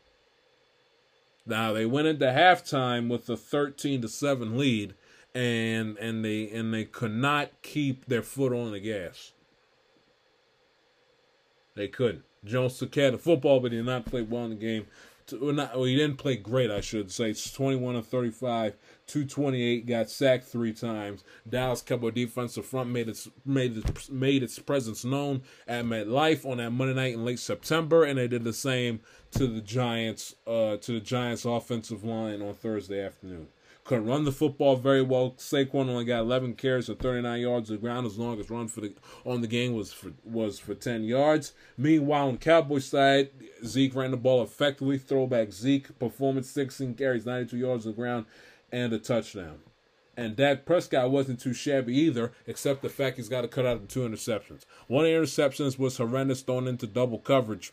Now 1.44 1.74
they 1.74 1.84
went 1.84 2.08
into 2.08 2.24
halftime 2.24 3.10
with 3.10 3.28
a 3.28 3.36
thirteen 3.36 4.00
to 4.00 4.08
seven 4.08 4.56
lead, 4.56 4.94
and 5.34 5.98
and 5.98 6.24
they 6.24 6.48
and 6.48 6.72
they 6.72 6.86
could 6.86 7.12
not 7.12 7.50
keep 7.60 8.06
their 8.06 8.22
foot 8.22 8.54
on 8.54 8.72
the 8.72 8.80
gas. 8.80 9.32
They 11.74 11.88
couldn't. 11.88 12.24
Jones 12.46 12.78
took 12.78 12.92
care 12.92 13.08
of 13.08 13.12
the 13.12 13.18
football, 13.18 13.60
but 13.60 13.72
he 13.72 13.76
did 13.76 13.84
not 13.84 14.06
play 14.06 14.22
well 14.22 14.44
in 14.44 14.50
the 14.50 14.56
game. 14.56 14.86
Well, 15.32 15.52
not, 15.52 15.74
well, 15.74 15.84
he 15.84 15.96
didn't 15.96 16.18
play 16.18 16.36
great, 16.36 16.70
I 16.70 16.80
should 16.80 17.10
say. 17.10 17.30
It's 17.30 17.50
21 17.52 17.96
of 17.96 18.06
35, 18.06 18.74
228, 19.06 19.86
got 19.86 20.08
sacked 20.10 20.44
three 20.44 20.72
times. 20.72 21.24
Dallas 21.48 21.82
Cowboy 21.82 22.10
defensive 22.10 22.64
front 22.64 22.90
made 22.90 23.08
its 23.08 23.28
made 23.44 23.76
its, 23.76 24.08
made 24.08 24.42
its 24.42 24.58
presence 24.58 25.04
known 25.04 25.42
at 25.66 25.84
MetLife 25.84 26.44
on 26.48 26.58
that 26.58 26.70
Monday 26.70 26.94
night 26.94 27.14
in 27.14 27.24
late 27.24 27.40
September, 27.40 28.04
and 28.04 28.18
they 28.18 28.28
did 28.28 28.44
the 28.44 28.52
same 28.52 29.00
to 29.32 29.46
the 29.46 29.60
Giants 29.60 30.34
uh, 30.46 30.76
to 30.76 30.92
the 30.92 31.00
Giants 31.00 31.44
offensive 31.44 32.04
line 32.04 32.40
on 32.40 32.54
Thursday 32.54 33.04
afternoon 33.04 33.48
couldn't 33.86 34.06
run 34.06 34.24
the 34.24 34.32
football 34.32 34.74
very 34.76 35.02
well. 35.02 35.32
Saquon 35.38 35.88
only 35.88 36.04
got 36.04 36.20
11 36.20 36.54
carries 36.54 36.86
for 36.86 36.94
39 36.94 37.40
yards. 37.40 37.68
The 37.68 37.76
ground 37.76 38.06
as 38.06 38.18
longest 38.18 38.50
run 38.50 38.66
for 38.66 38.80
the 38.80 38.92
on 39.24 39.42
the 39.42 39.46
game 39.46 39.74
was 39.74 39.92
for 39.92 40.12
was 40.24 40.58
for 40.58 40.74
10 40.74 41.04
yards. 41.04 41.52
Meanwhile, 41.76 42.28
on 42.28 42.38
Cowboys 42.38 42.86
side, 42.86 43.30
Zeke 43.64 43.94
ran 43.94 44.10
the 44.10 44.16
ball 44.16 44.42
effectively. 44.42 44.98
Throwback 44.98 45.52
Zeke 45.52 45.96
performance: 45.98 46.50
16 46.50 46.94
carries, 46.94 47.24
92 47.24 47.56
yards 47.56 47.86
on 47.86 47.92
the 47.92 47.96
ground, 47.96 48.26
and 48.72 48.92
a 48.92 48.98
touchdown. 48.98 49.60
And 50.16 50.34
Dak 50.34 50.64
Prescott 50.64 51.10
wasn't 51.10 51.40
too 51.40 51.54
shabby 51.54 51.96
either, 51.96 52.32
except 52.46 52.82
the 52.82 52.88
fact 52.88 53.18
he's 53.18 53.28
got 53.28 53.42
to 53.42 53.48
cut 53.48 53.66
out 53.66 53.82
the 53.82 53.86
two 53.86 54.00
interceptions. 54.00 54.64
One 54.88 55.04
of 55.04 55.10
the 55.12 55.16
interceptions 55.16 55.78
was 55.78 55.98
horrendous, 55.98 56.40
thrown 56.40 56.66
into 56.66 56.86
double 56.86 57.18
coverage. 57.18 57.72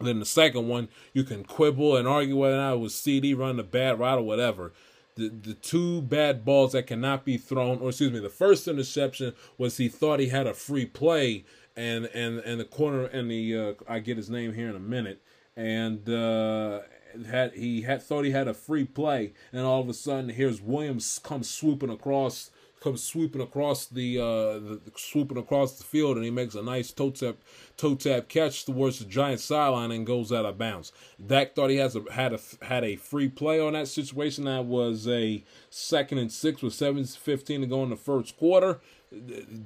Then 0.00 0.18
the 0.18 0.26
second 0.26 0.68
one, 0.68 0.88
you 1.12 1.24
can 1.24 1.44
quibble 1.44 1.96
and 1.96 2.08
argue 2.08 2.36
whether 2.36 2.54
or 2.54 2.58
not 2.58 2.74
it 2.74 2.80
was 2.80 2.94
CD 2.94 3.34
running 3.34 3.60
a 3.60 3.64
bad 3.64 3.98
route 3.98 4.18
or 4.18 4.22
whatever 4.22 4.72
the 5.16 5.28
the 5.28 5.54
two 5.54 6.02
bad 6.02 6.44
balls 6.44 6.72
that 6.72 6.86
cannot 6.86 7.24
be 7.24 7.36
thrown, 7.36 7.78
or 7.78 7.90
excuse 7.90 8.12
me, 8.12 8.20
the 8.20 8.28
first 8.28 8.66
interception 8.68 9.34
was 9.58 9.76
he 9.76 9.88
thought 9.88 10.20
he 10.20 10.28
had 10.28 10.46
a 10.46 10.54
free 10.54 10.86
play, 10.86 11.44
and 11.76 12.06
and 12.06 12.38
and 12.40 12.60
the 12.60 12.64
corner 12.64 13.04
and 13.04 13.30
the 13.30 13.56
uh, 13.56 13.72
I 13.88 14.00
get 14.00 14.16
his 14.16 14.30
name 14.30 14.54
here 14.54 14.68
in 14.68 14.76
a 14.76 14.80
minute, 14.80 15.22
and 15.56 16.08
uh, 16.08 16.80
had 17.28 17.52
he 17.54 17.82
had 17.82 18.02
thought 18.02 18.24
he 18.24 18.32
had 18.32 18.48
a 18.48 18.54
free 18.54 18.84
play, 18.84 19.32
and 19.52 19.64
all 19.64 19.80
of 19.80 19.88
a 19.88 19.94
sudden 19.94 20.30
here's 20.30 20.60
Williams 20.60 21.20
come 21.22 21.42
swooping 21.42 21.90
across 21.90 22.50
comes 22.84 23.02
swooping 23.02 23.40
across 23.40 23.86
the, 23.86 24.18
uh, 24.18 24.58
the 24.60 24.80
swooping 24.94 25.38
across 25.38 25.78
the 25.78 25.84
field, 25.84 26.16
and 26.16 26.24
he 26.24 26.30
makes 26.30 26.54
a 26.54 26.62
nice 26.62 26.92
toe 26.92 27.10
tap 27.10 27.36
toe 27.76 27.94
tap 27.94 28.28
catch 28.28 28.64
towards 28.64 28.98
the 28.98 29.06
Giant 29.06 29.40
sideline 29.40 29.90
and 29.90 30.06
goes 30.06 30.30
out 30.30 30.44
of 30.44 30.58
bounds. 30.58 30.92
Dak 31.26 31.54
thought 31.54 31.70
he 31.70 31.76
has 31.78 31.96
a, 31.96 32.02
had 32.12 32.34
a 32.34 32.40
had 32.64 32.84
a 32.84 32.96
free 32.96 33.28
play 33.28 33.58
on 33.58 33.72
that 33.72 33.88
situation. 33.88 34.44
That 34.44 34.66
was 34.66 35.08
a 35.08 35.42
second 35.70 36.18
and 36.18 36.30
six 36.30 36.62
with 36.62 36.74
seven 36.74 37.04
fifteen 37.04 37.62
to 37.62 37.66
go 37.66 37.82
in 37.82 37.90
the 37.90 37.96
first 37.96 38.36
quarter. 38.36 38.80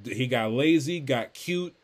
He 0.05 0.27
got 0.27 0.53
lazy, 0.53 1.01
got 1.01 1.35
cute, 1.35 1.75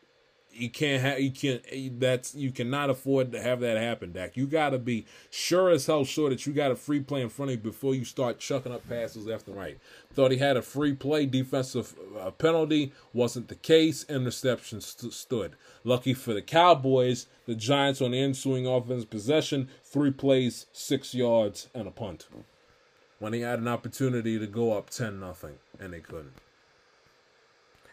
you 0.55 0.69
can't 0.69 1.01
have 1.01 1.19
you 1.19 1.31
can't 1.31 1.99
that's 1.99 2.33
you 2.33 2.51
cannot 2.51 2.89
afford 2.89 3.31
to 3.31 3.41
have 3.41 3.59
that 3.59 3.77
happen, 3.77 4.13
Dak. 4.13 4.37
You 4.37 4.47
got 4.47 4.69
to 4.69 4.79
be 4.79 5.05
sure 5.29 5.69
as 5.69 5.85
hell 5.85 6.05
sure 6.05 6.29
that 6.29 6.45
you 6.45 6.53
got 6.53 6.71
a 6.71 6.75
free 6.75 7.01
play 7.01 7.21
in 7.21 7.29
front 7.29 7.51
of 7.51 7.57
you 7.57 7.63
before 7.63 7.93
you 7.93 8.05
start 8.05 8.39
chucking 8.39 8.71
up 8.71 8.87
passes 8.87 9.25
left 9.25 9.47
and 9.47 9.57
right. 9.57 9.77
Thought 10.13 10.31
he 10.31 10.37
had 10.37 10.55
a 10.55 10.61
free 10.61 10.93
play 10.93 11.25
defensive 11.25 11.93
uh, 12.19 12.31
penalty, 12.31 12.93
wasn't 13.13 13.49
the 13.49 13.55
case. 13.55 14.05
Interception 14.07 14.79
st- 14.79 15.13
stood. 15.13 15.55
Lucky 15.83 16.13
for 16.13 16.33
the 16.33 16.41
Cowboys, 16.41 17.27
the 17.45 17.55
Giants 17.55 18.01
on 18.01 18.11
the 18.11 18.21
ensuing 18.21 18.65
offense 18.65 19.05
possession, 19.05 19.69
three 19.83 20.11
plays, 20.11 20.67
six 20.71 21.13
yards, 21.13 21.67
and 21.73 21.87
a 21.87 21.91
punt. 21.91 22.27
When 23.19 23.33
he 23.33 23.41
had 23.41 23.59
an 23.59 23.67
opportunity 23.67 24.39
to 24.39 24.47
go 24.47 24.73
up 24.77 24.89
ten 24.89 25.19
nothing, 25.19 25.55
and 25.79 25.93
they 25.93 25.99
couldn't. 25.99 26.33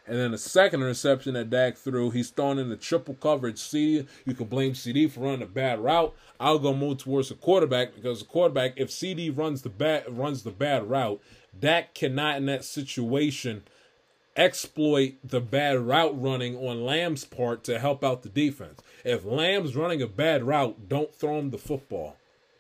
And 0.07 0.19
then 0.19 0.33
the 0.33 0.39
second 0.39 0.81
interception 0.81 1.35
that 1.35 1.51
Dak 1.51 1.77
threw, 1.77 2.11
he's 2.11 2.31
thrown 2.31 2.59
in 2.59 2.69
the 2.69 2.77
triple 2.77 3.15
coverage. 3.15 3.57
CeeDee, 3.57 4.07
you 4.27 4.35
can 4.35 4.47
blame 4.47 4.73
CeeDee 4.73 5.11
for 5.11 5.21
running 5.21 5.43
a 5.43 5.47
bad 5.47 5.79
route. 5.79 6.13
I'll 6.41 6.59
go 6.59 6.75
move 6.75 6.99
towards 6.99 7.29
the 7.29 7.37
quarterback 7.37 7.95
because 7.95 8.19
the 8.19 8.25
quarterback, 8.25 8.73
if 8.77 8.91
CeeDee 8.91 9.37
runs 9.37 9.63
the 9.63 9.69
bad 9.69 10.05
runs 10.09 10.43
the 10.43 10.51
bad 10.51 10.91
route, 10.91 11.21
Dak 11.59 11.95
cannot 11.95 12.39
in 12.39 12.47
that 12.47 12.65
situation 12.65 13.63
exploit 14.37 15.15
the 15.23 15.41
bad 15.41 15.79
route 15.79 16.21
running 16.21 16.57
on 16.57 16.85
Lamb's 16.85 17.25
part 17.25 17.63
to 17.65 17.79
help 17.79 18.03
out 18.03 18.23
the 18.23 18.29
defense. 18.29 18.81
If 19.05 19.25
Lamb's 19.25 19.77
running 19.77 20.03
a 20.03 20.07
bad 20.07 20.43
route, 20.43 20.89
don't 20.89 21.15
throw 21.15 21.39
him 21.39 21.51
the 21.51 21.59
football. 21.59 22.17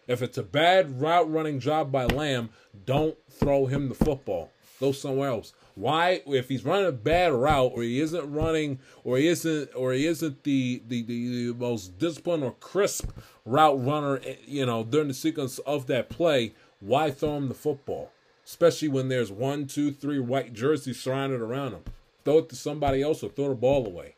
If 0.06 0.20
it's 0.20 0.38
a 0.38 0.42
bad 0.42 1.00
route 1.00 1.30
running 1.30 1.60
job 1.60 1.90
by 1.90 2.06
Lamb, 2.06 2.50
don't 2.84 3.16
throw 3.30 3.66
him 3.66 3.88
the 3.88 3.94
football. 3.94 4.50
Go 4.80 4.92
somewhere 4.92 5.30
else. 5.30 5.54
Why, 5.74 6.22
if 6.26 6.48
he's 6.48 6.64
running 6.64 6.86
a 6.86 6.92
bad 6.92 7.32
route, 7.32 7.72
or 7.74 7.82
he 7.82 8.00
isn't 8.00 8.30
running, 8.30 8.78
or 9.04 9.16
he 9.16 9.28
isn't, 9.28 9.70
or 9.74 9.92
he 9.92 10.06
isn't 10.06 10.42
the 10.44 10.82
the, 10.86 11.02
the, 11.02 11.46
the 11.46 11.54
most 11.54 11.98
disciplined 11.98 12.44
or 12.44 12.52
crisp 12.60 13.10
route 13.46 13.82
runner, 13.84 14.20
eh, 14.24 14.36
you 14.46 14.66
know, 14.66 14.84
during 14.84 15.08
the 15.08 15.14
sequence 15.14 15.58
of 15.60 15.86
that 15.86 16.10
play, 16.10 16.54
why 16.80 17.10
throw 17.10 17.36
him 17.36 17.48
the 17.48 17.54
football? 17.54 18.10
Especially 18.44 18.88
when 18.88 19.08
there's 19.08 19.32
one, 19.32 19.66
two, 19.66 19.92
three 19.92 20.18
white 20.18 20.52
jerseys 20.52 21.00
surrounded 21.00 21.40
around 21.40 21.72
him. 21.72 21.84
Throw 22.24 22.38
it 22.38 22.48
to 22.50 22.56
somebody 22.56 23.02
else 23.02 23.22
or 23.22 23.30
throw 23.30 23.48
the 23.48 23.54
ball 23.54 23.86
away. 23.86 24.16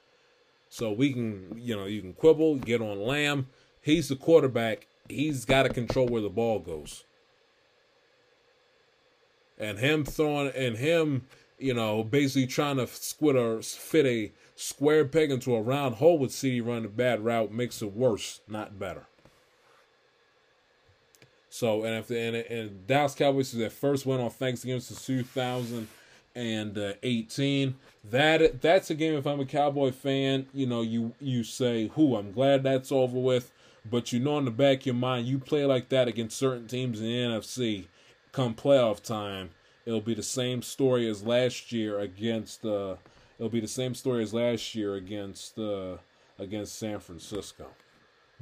So 0.68 0.90
we 0.90 1.12
can, 1.12 1.56
you 1.56 1.76
know, 1.76 1.84
you 1.86 2.00
can 2.00 2.14
quibble, 2.14 2.56
get 2.56 2.80
on 2.80 3.00
Lamb. 3.00 3.46
He's 3.80 4.08
the 4.08 4.16
quarterback. 4.16 4.86
He's 5.08 5.44
got 5.44 5.64
to 5.64 5.68
control 5.68 6.08
where 6.08 6.22
the 6.22 6.30
ball 6.30 6.58
goes. 6.58 7.04
And 9.58 9.78
him 9.78 10.04
throwing, 10.04 10.48
and 10.48 10.76
him 10.76 11.26
you 11.58 11.74
know, 11.74 12.02
basically 12.02 12.46
trying 12.46 12.76
to 12.76 12.86
squid 12.86 13.36
or 13.36 13.62
fit 13.62 14.06
a 14.06 14.32
square 14.56 15.04
peg 15.04 15.30
into 15.30 15.54
a 15.54 15.62
round 15.62 15.96
hole 15.96 16.18
with 16.18 16.30
CeeDee 16.30 16.66
running 16.66 16.86
a 16.86 16.88
bad 16.88 17.24
route 17.24 17.52
makes 17.52 17.82
it 17.82 17.92
worse, 17.92 18.40
not 18.48 18.78
better. 18.78 19.06
So, 21.54 21.84
and 21.84 21.94
if 21.94 22.10
and, 22.10 22.36
and 22.36 22.86
Dallas 22.86 23.14
Cowboys 23.14 23.52
is 23.52 23.58
their 23.60 23.70
first 23.70 24.06
win 24.06 24.20
on 24.20 24.30
Thanksgiving 24.30 24.80
since 24.80 25.06
2018. 25.06 27.76
That 28.10 28.60
that's 28.60 28.90
a 28.90 28.94
game. 28.96 29.14
If 29.14 29.24
I'm 29.24 29.38
a 29.38 29.46
Cowboy 29.46 29.92
fan, 29.92 30.48
you 30.52 30.66
know, 30.66 30.82
you 30.82 31.14
you 31.20 31.44
say, 31.44 31.92
"Who? 31.94 32.16
I'm 32.16 32.32
glad 32.32 32.64
that's 32.64 32.90
over 32.90 33.20
with." 33.20 33.52
But 33.88 34.12
you 34.12 34.18
know, 34.18 34.36
in 34.38 34.46
the 34.46 34.50
back 34.50 34.80
of 34.80 34.86
your 34.86 34.96
mind, 34.96 35.28
you 35.28 35.38
play 35.38 35.64
like 35.64 35.90
that 35.90 36.08
against 36.08 36.36
certain 36.36 36.66
teams 36.66 37.00
in 37.00 37.06
the 37.06 37.14
NFC. 37.14 37.86
Come 38.32 38.54
playoff 38.54 39.00
time, 39.00 39.50
It'll 39.86 40.00
be 40.00 40.14
the 40.14 40.22
same 40.22 40.62
story 40.62 41.08
as 41.08 41.22
last 41.22 41.72
year 41.72 42.00
against. 42.00 42.64
Uh, 42.64 42.96
it'll 43.38 43.50
be 43.50 43.60
the 43.60 43.68
same 43.68 43.94
story 43.94 44.22
as 44.22 44.32
last 44.32 44.74
year 44.74 44.94
against 44.94 45.58
uh, 45.58 45.96
against 46.38 46.78
San 46.78 47.00
Francisco, 47.00 47.66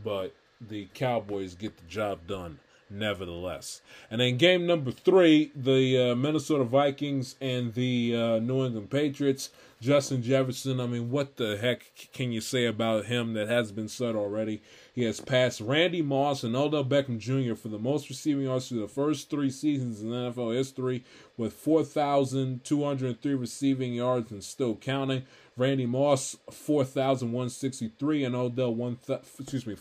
but 0.03 0.35
the 0.61 0.89
Cowboys 0.95 1.55
get 1.55 1.77
the 1.77 1.87
job 1.87 2.27
done 2.27 2.59
nevertheless. 2.93 3.81
And 4.11 4.21
then 4.21 4.37
game 4.37 4.67
number 4.67 4.91
three, 4.91 5.51
the 5.55 6.11
uh, 6.11 6.15
Minnesota 6.15 6.65
Vikings 6.65 7.37
and 7.41 7.75
the 7.75 8.17
uh, 8.17 8.39
New 8.39 8.65
England 8.65 8.91
Patriots. 8.91 9.51
Justin 9.81 10.23
Jefferson, 10.23 10.79
I 10.79 10.87
mean, 10.87 11.11
what 11.11 11.39
the 11.39 11.57
heck 11.57 11.91
can 12.13 12.31
you 12.31 12.41
say 12.41 12.67
about 12.67 13.07
him 13.07 13.33
that 13.33 13.49
has 13.49 13.73
been 13.73 13.89
said 13.89 14.15
already? 14.15 14.63
He 14.95 15.03
has 15.03 15.19
passed 15.21 15.61
Randy 15.61 16.03
Moss 16.03 16.45
and 16.45 16.55
Odell 16.55 16.85
Beckham 16.85 17.19
Jr. 17.19 17.57
for 17.57 17.67
the 17.67 17.81
most 17.81 18.09
receiving 18.09 18.45
yards 18.45 18.69
through 18.69 18.81
the 18.81 18.87
first 18.87 19.29
three 19.29 19.51
seasons 19.51 20.01
in 20.01 20.11
NFL 20.11 20.55
history, 20.55 21.03
with 21.37 21.55
4,203 21.55 23.35
receiving 23.35 23.95
yards 23.95 24.31
and 24.31 24.45
still 24.45 24.77
counting. 24.77 25.25
Randy 25.57 25.87
Moss 25.87 26.37
4,163 26.53 28.25
and 28.25 28.37
Odell 28.37 28.75
one 28.75 28.99
excuse 29.09 29.67
me 29.67 29.75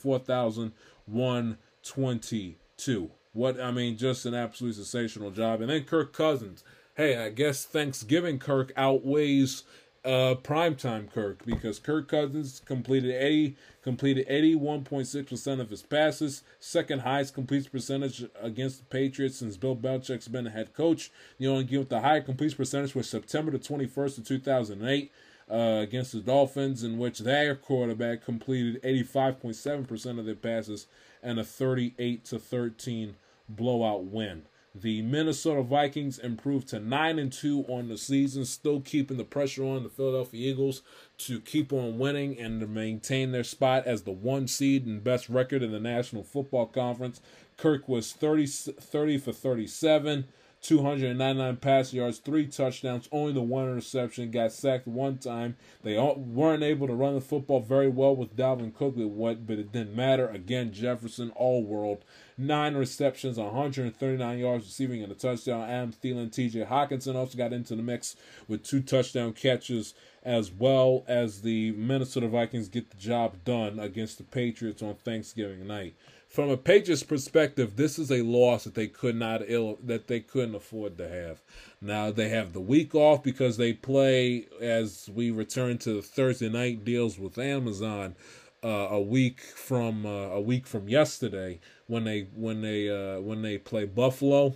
4,122. 2.82 3.12
What 3.34 3.62
I 3.62 3.72
mean, 3.72 3.98
just 3.98 4.26
an 4.26 4.34
absolutely 4.34 4.76
sensational 4.76 5.32
job. 5.32 5.62
And 5.62 5.70
then 5.70 5.84
Kirk 5.84 6.14
Cousins. 6.14 6.64
Hey, 6.96 7.18
I 7.18 7.30
guess 7.30 7.64
Thanksgiving 7.64 8.40
Kirk 8.40 8.74
outweighs 8.76 9.64
uh, 10.04 10.36
primetime 10.44 11.10
Kirk 11.12 11.46
because 11.46 11.80
Kirk 11.80 12.10
Cousins 12.10 12.62
completed 12.66 13.12
80 13.12 13.56
completed 13.84 14.28
81.6% 14.28 15.60
of 15.60 15.70
his 15.70 15.82
passes, 15.82 16.44
second 16.60 17.00
highest 17.00 17.34
completion 17.34 17.72
percentage 17.72 18.26
against 18.40 18.80
the 18.80 18.86
Patriots 18.86 19.38
since 19.38 19.58
Bill 19.58 19.76
Belichick's 19.76 20.28
been 20.28 20.44
the 20.44 20.52
head 20.52 20.74
coach. 20.74 21.12
The 21.40 21.48
only 21.48 21.64
game 21.64 21.80
with 21.80 21.90
the 21.90 22.02
higher 22.02 22.22
completion 22.22 22.58
percentage 22.58 22.94
was 22.94 23.10
September 23.10 23.52
the 23.52 23.60
21st 23.60 24.20
of 24.20 24.28
2008 24.28 25.12
uh, 25.50 25.56
against 25.82 26.12
the 26.12 26.20
Dolphins, 26.20 26.84
in 26.84 27.00
which 27.00 27.20
their 27.20 27.56
quarterback 27.56 28.24
completed 28.24 28.82
85.7% 28.84 30.20
of 30.20 30.26
their 30.26 30.36
passes 30.36 30.88
and 31.24 31.40
a 31.40 31.44
38 31.44 32.26
to 32.26 32.40
13 32.40 33.16
blowout 33.48 34.06
win. 34.06 34.44
The 34.74 35.02
Minnesota 35.02 35.64
Vikings 35.64 36.18
improved 36.18 36.70
to 36.70 36.80
9 36.80 37.20
and 37.20 37.32
2 37.32 37.66
on 37.68 37.90
the 37.90 37.98
season, 37.98 38.46
still 38.46 38.80
keeping 38.80 39.18
the 39.18 39.26
pressure 39.26 39.66
on 39.66 39.84
the 39.84 39.90
Philadelphia 39.90 40.50
Eagles 40.50 40.82
to 41.20 41.42
keep 41.42 41.74
on 41.74 42.00
winning 42.00 42.40
and 42.40 42.62
to 42.62 42.68
maintain 42.68 43.32
their 43.32 43.44
spot 43.44 43.86
as 43.86 44.04
the 44.04 44.14
one 44.14 44.48
seed 44.48 44.86
and 44.86 45.04
best 45.04 45.28
record 45.28 45.62
in 45.62 45.74
the 45.74 45.80
National 45.80 46.24
Football 46.24 46.68
Conference. 46.68 47.20
Kirk 47.58 47.90
was 47.90 48.14
30, 48.14 48.48
30 48.48 49.18
for 49.18 49.34
37, 49.34 50.26
299 50.62 51.58
pass 51.58 51.92
yards, 51.92 52.20
three 52.20 52.46
touchdowns, 52.46 53.10
only 53.12 53.34
the 53.34 53.42
one 53.42 53.68
interception. 53.68 54.30
Got 54.30 54.52
sacked 54.52 54.88
one 54.88 55.18
time. 55.18 55.58
They 55.84 55.98
weren't 55.98 56.62
able 56.62 56.88
to 56.88 56.94
run 56.94 57.16
the 57.16 57.22
football 57.22 57.62
very 57.62 57.90
well 57.90 58.16
with 58.16 58.36
Dalvin 58.36 58.74
Cook, 58.74 58.94
what, 58.96 59.48
but 59.48 59.58
it 59.58 59.72
didn't 59.72 59.96
matter. 59.96 60.28
Again, 60.28 60.72
Jefferson, 60.72 61.32
all 61.32 61.64
world. 61.64 62.04
Nine 62.38 62.76
receptions, 62.76 63.38
139 63.38 64.38
yards 64.38 64.66
receiving, 64.66 65.02
and 65.02 65.12
a 65.12 65.16
touchdown. 65.16 65.70
Adam 65.70 65.94
Thielen, 65.94 66.30
TJ 66.30 66.68
Hockenson 66.68 67.16
also 67.16 67.38
got 67.38 67.54
into 67.54 67.76
the 67.76 67.84
mix 67.84 68.16
with 68.48 68.64
two 68.64 68.82
touchdown 68.82 69.34
catches, 69.34 69.96
as 70.24 70.52
well 70.52 71.04
as 71.08 71.42
the 71.42 71.72
Minnesota 71.72 72.28
Vikings 72.28 72.70
get 72.70 72.92
the 72.92 72.98
job 72.98 73.44
done 73.44 73.80
against 73.80 74.20
the 74.20 74.24
Patriots 74.24 74.84
on 74.84 74.94
Thanksgiving 74.96 75.66
night 75.66 75.96
from 76.32 76.50
a 76.50 76.56
Patriots 76.56 77.04
perspective, 77.04 77.76
this 77.76 78.00
is 78.00 78.10
a 78.10 78.22
loss 78.22 78.64
that 78.64 78.74
they 78.74 78.88
could 78.88 79.18
not 79.18 79.42
ill 79.48 79.78
that 79.84 80.08
they 80.08 80.22
couldn't 80.22 80.56
afford 80.56 80.98
to 80.98 81.08
have. 81.08 81.42
Now 81.82 82.10
they 82.10 82.30
have 82.30 82.54
the 82.54 82.62
week 82.62 82.96
off 82.96 83.22
because 83.22 83.58
they 83.58 83.74
play 83.74 84.48
as 84.62 85.10
we 85.14 85.30
return 85.30 85.78
to 85.80 85.96
the 85.96 86.02
Thursday 86.02 86.48
night 86.48 86.86
deals 86.86 87.20
with 87.20 87.38
Amazon 87.38 88.16
uh, 88.64 88.88
a 88.92 89.02
week 89.02 89.42
from 89.42 90.06
uh, 90.06 90.30
a 90.30 90.40
week 90.40 90.66
from 90.68 90.88
yesterday 90.88 91.60
when 91.88 92.06
they 92.06 92.28
when 92.34 92.62
they 92.62 92.90
uh, 92.90 93.20
when 93.20 93.42
they 93.42 93.58
play 93.58 93.84
Buffalo. 93.84 94.56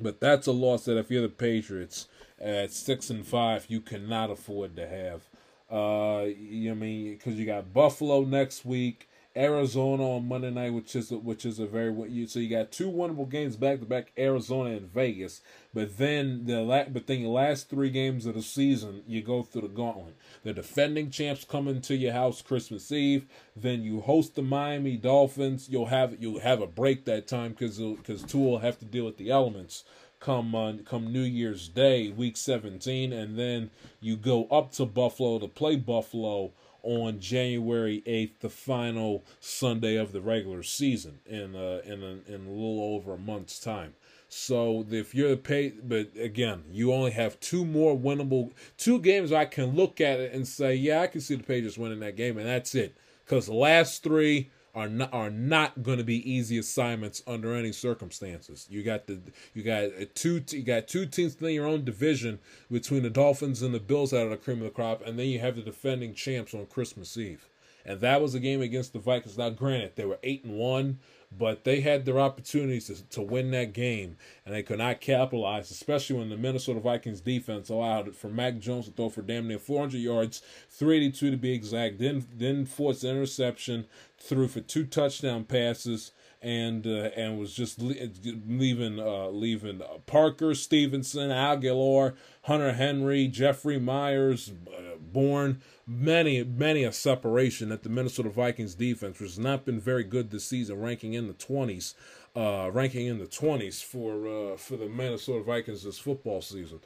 But 0.00 0.20
that's 0.20 0.46
a 0.46 0.52
loss 0.52 0.84
that 0.84 0.96
if 0.96 1.10
you're 1.10 1.22
the 1.22 1.28
Patriots 1.28 2.06
at 2.40 2.72
six 2.72 3.10
and 3.10 3.26
five, 3.26 3.66
you 3.68 3.80
cannot 3.80 4.30
afford 4.30 4.76
to 4.76 4.86
have. 4.86 5.22
Uh, 5.68 6.26
you 6.26 6.66
know 6.66 6.76
I 6.76 6.78
mean 6.78 7.12
because 7.14 7.34
you 7.34 7.46
got 7.46 7.74
Buffalo 7.74 8.22
next 8.22 8.64
week 8.64 9.08
Arizona 9.36 10.16
on 10.16 10.28
Monday 10.28 10.50
night, 10.50 10.74
which 10.74 10.94
is 10.94 11.10
a, 11.10 11.18
which 11.18 11.46
is 11.46 11.58
a 11.58 11.66
very 11.66 11.92
so 12.26 12.38
you 12.38 12.48
got 12.48 12.70
two 12.70 12.90
winnable 12.90 13.28
games 13.28 13.56
back 13.56 13.80
to 13.80 13.86
back, 13.86 14.12
Arizona 14.18 14.70
and 14.70 14.92
Vegas. 14.92 15.40
But 15.72 15.96
then 15.96 16.44
the 16.46 16.86
but 16.90 17.06
then 17.06 17.22
the 17.22 17.28
last 17.28 17.70
three 17.70 17.90
games 17.90 18.26
of 18.26 18.34
the 18.34 18.42
season, 18.42 19.02
you 19.06 19.22
go 19.22 19.42
through 19.42 19.62
the 19.62 19.68
gauntlet. 19.68 20.16
The 20.42 20.52
defending 20.52 21.10
champs 21.10 21.44
come 21.44 21.66
into 21.68 21.96
your 21.96 22.12
house 22.12 22.42
Christmas 22.42 22.92
Eve. 22.92 23.26
Then 23.56 23.82
you 23.82 24.00
host 24.02 24.34
the 24.34 24.42
Miami 24.42 24.96
Dolphins. 24.96 25.68
You'll 25.68 25.86
have 25.86 26.20
you'll 26.20 26.40
have 26.40 26.60
a 26.60 26.66
break 26.66 27.04
that 27.06 27.26
time 27.26 27.52
because 27.52 27.78
because 27.78 28.22
Tua 28.22 28.42
will 28.42 28.58
have 28.58 28.78
to 28.80 28.84
deal 28.84 29.06
with 29.06 29.16
the 29.16 29.30
elements 29.30 29.84
come 30.22 30.54
uh, 30.54 30.74
come 30.84 31.12
New 31.12 31.22
Year's 31.22 31.68
Day, 31.68 32.10
Week 32.10 32.36
17, 32.36 33.12
and 33.12 33.36
then 33.38 33.70
you 34.00 34.16
go 34.16 34.46
up 34.46 34.72
to 34.72 34.86
Buffalo 34.86 35.38
to 35.40 35.48
play 35.48 35.76
Buffalo 35.76 36.52
on 36.82 37.20
January 37.20 38.02
8th, 38.06 38.40
the 38.40 38.48
final 38.48 39.24
Sunday 39.40 39.96
of 39.96 40.12
the 40.12 40.20
regular 40.20 40.62
season 40.62 41.20
in 41.26 41.54
uh, 41.54 41.80
in 41.84 42.02
a, 42.02 42.32
in 42.32 42.46
a 42.46 42.50
little 42.50 42.94
over 42.94 43.14
a 43.14 43.18
month's 43.18 43.58
time. 43.58 43.94
So 44.28 44.86
if 44.90 45.14
you're 45.14 45.30
the 45.30 45.36
pay, 45.36 45.70
but 45.70 46.10
again, 46.18 46.64
you 46.70 46.92
only 46.92 47.10
have 47.10 47.38
two 47.38 47.66
more 47.66 47.96
winnable 47.96 48.52
two 48.78 48.98
games. 48.98 49.30
I 49.30 49.44
can 49.44 49.76
look 49.76 50.00
at 50.00 50.20
it 50.20 50.32
and 50.32 50.48
say, 50.48 50.74
yeah, 50.74 51.02
I 51.02 51.06
can 51.06 51.20
see 51.20 51.34
the 51.34 51.42
Patriots 51.42 51.76
winning 51.76 52.00
that 52.00 52.16
game, 52.16 52.38
and 52.38 52.46
that's 52.46 52.74
it. 52.74 52.96
Because 53.24 53.46
the 53.46 53.54
last 53.54 54.02
three 54.02 54.50
are 54.74 54.88
not 54.88 55.12
are 55.12 55.30
not 55.30 55.82
going 55.82 55.98
to 55.98 56.04
be 56.04 56.30
easy 56.30 56.58
assignments 56.58 57.22
under 57.26 57.54
any 57.54 57.72
circumstances. 57.72 58.66
You 58.70 58.82
got 58.82 59.06
the 59.06 59.20
you 59.54 59.62
got 59.62 59.90
two 60.14 60.42
you 60.50 60.62
got 60.62 60.88
two 60.88 61.06
teams 61.06 61.36
in 61.40 61.50
your 61.50 61.66
own 61.66 61.84
division 61.84 62.38
between 62.70 63.02
the 63.02 63.10
Dolphins 63.10 63.62
and 63.62 63.74
the 63.74 63.80
Bills 63.80 64.12
out 64.12 64.24
of 64.24 64.30
the 64.30 64.36
cream 64.36 64.58
of 64.58 64.64
the 64.64 64.70
crop, 64.70 65.02
and 65.06 65.18
then 65.18 65.26
you 65.26 65.40
have 65.40 65.56
the 65.56 65.62
defending 65.62 66.14
champs 66.14 66.54
on 66.54 66.66
Christmas 66.66 67.16
Eve. 67.16 67.48
And 67.84 68.00
that 68.00 68.22
was 68.22 68.34
a 68.34 68.40
game 68.40 68.62
against 68.62 68.92
the 68.92 69.00
Vikings. 69.00 69.36
Now, 69.36 69.50
granted, 69.50 69.96
they 69.96 70.04
were 70.04 70.20
eight 70.22 70.44
and 70.44 70.54
one, 70.54 71.00
but 71.38 71.64
they 71.64 71.80
had 71.80 72.04
their 72.04 72.20
opportunities 72.20 72.86
to, 72.86 73.02
to 73.10 73.22
win 73.22 73.50
that 73.52 73.72
game, 73.72 74.16
and 74.44 74.54
they 74.54 74.62
could 74.62 74.78
not 74.78 75.00
capitalize, 75.00 75.70
especially 75.70 76.18
when 76.18 76.28
the 76.28 76.36
Minnesota 76.36 76.80
Vikings 76.80 77.20
defense 77.20 77.68
allowed 77.68 78.14
for 78.14 78.28
Mac 78.28 78.58
Jones 78.58 78.86
to 78.86 78.92
throw 78.92 79.08
for 79.08 79.22
damn 79.22 79.48
near 79.48 79.58
400 79.58 79.98
yards, 79.98 80.42
382 80.70 81.30
to 81.30 81.36
be 81.36 81.52
exact, 81.52 81.98
then 81.98 82.26
then 82.34 82.66
forced 82.66 83.04
an 83.04 83.10
interception, 83.10 83.86
threw 84.18 84.48
for 84.48 84.60
two 84.60 84.84
touchdown 84.84 85.44
passes, 85.44 86.12
and 86.42 86.86
uh, 86.86 87.10
and 87.16 87.38
was 87.38 87.54
just 87.54 87.80
leaving 87.80 88.98
uh, 88.98 89.28
leaving 89.28 89.80
uh, 89.80 89.98
Parker 90.06 90.54
Stevenson, 90.54 91.30
Agholor, 91.30 92.14
Hunter 92.42 92.72
Henry, 92.72 93.28
Jeffrey 93.28 93.78
Myers, 93.78 94.52
uh, 94.68 94.96
Bourne, 95.00 95.62
many 95.92 96.42
many 96.42 96.84
a 96.84 96.92
separation 96.92 97.72
at 97.72 97.82
the 97.82 97.88
Minnesota 97.88 98.30
Vikings 98.30 98.74
defense, 98.74 99.20
which 99.20 99.30
has 99.30 99.38
not 99.38 99.64
been 99.64 99.80
very 99.80 100.04
good 100.04 100.30
this 100.30 100.44
season, 100.44 100.80
ranking 100.80 101.14
in 101.14 101.26
the 101.26 101.34
twenties, 101.34 101.94
uh, 102.34 102.70
ranking 102.72 103.06
in 103.06 103.18
the 103.18 103.26
twenties 103.26 103.82
for 103.82 104.26
uh, 104.26 104.56
for 104.56 104.76
the 104.76 104.88
Minnesota 104.88 105.42
Vikings 105.42 105.84
this 105.84 105.98
football 105.98 106.40
season. 106.40 106.80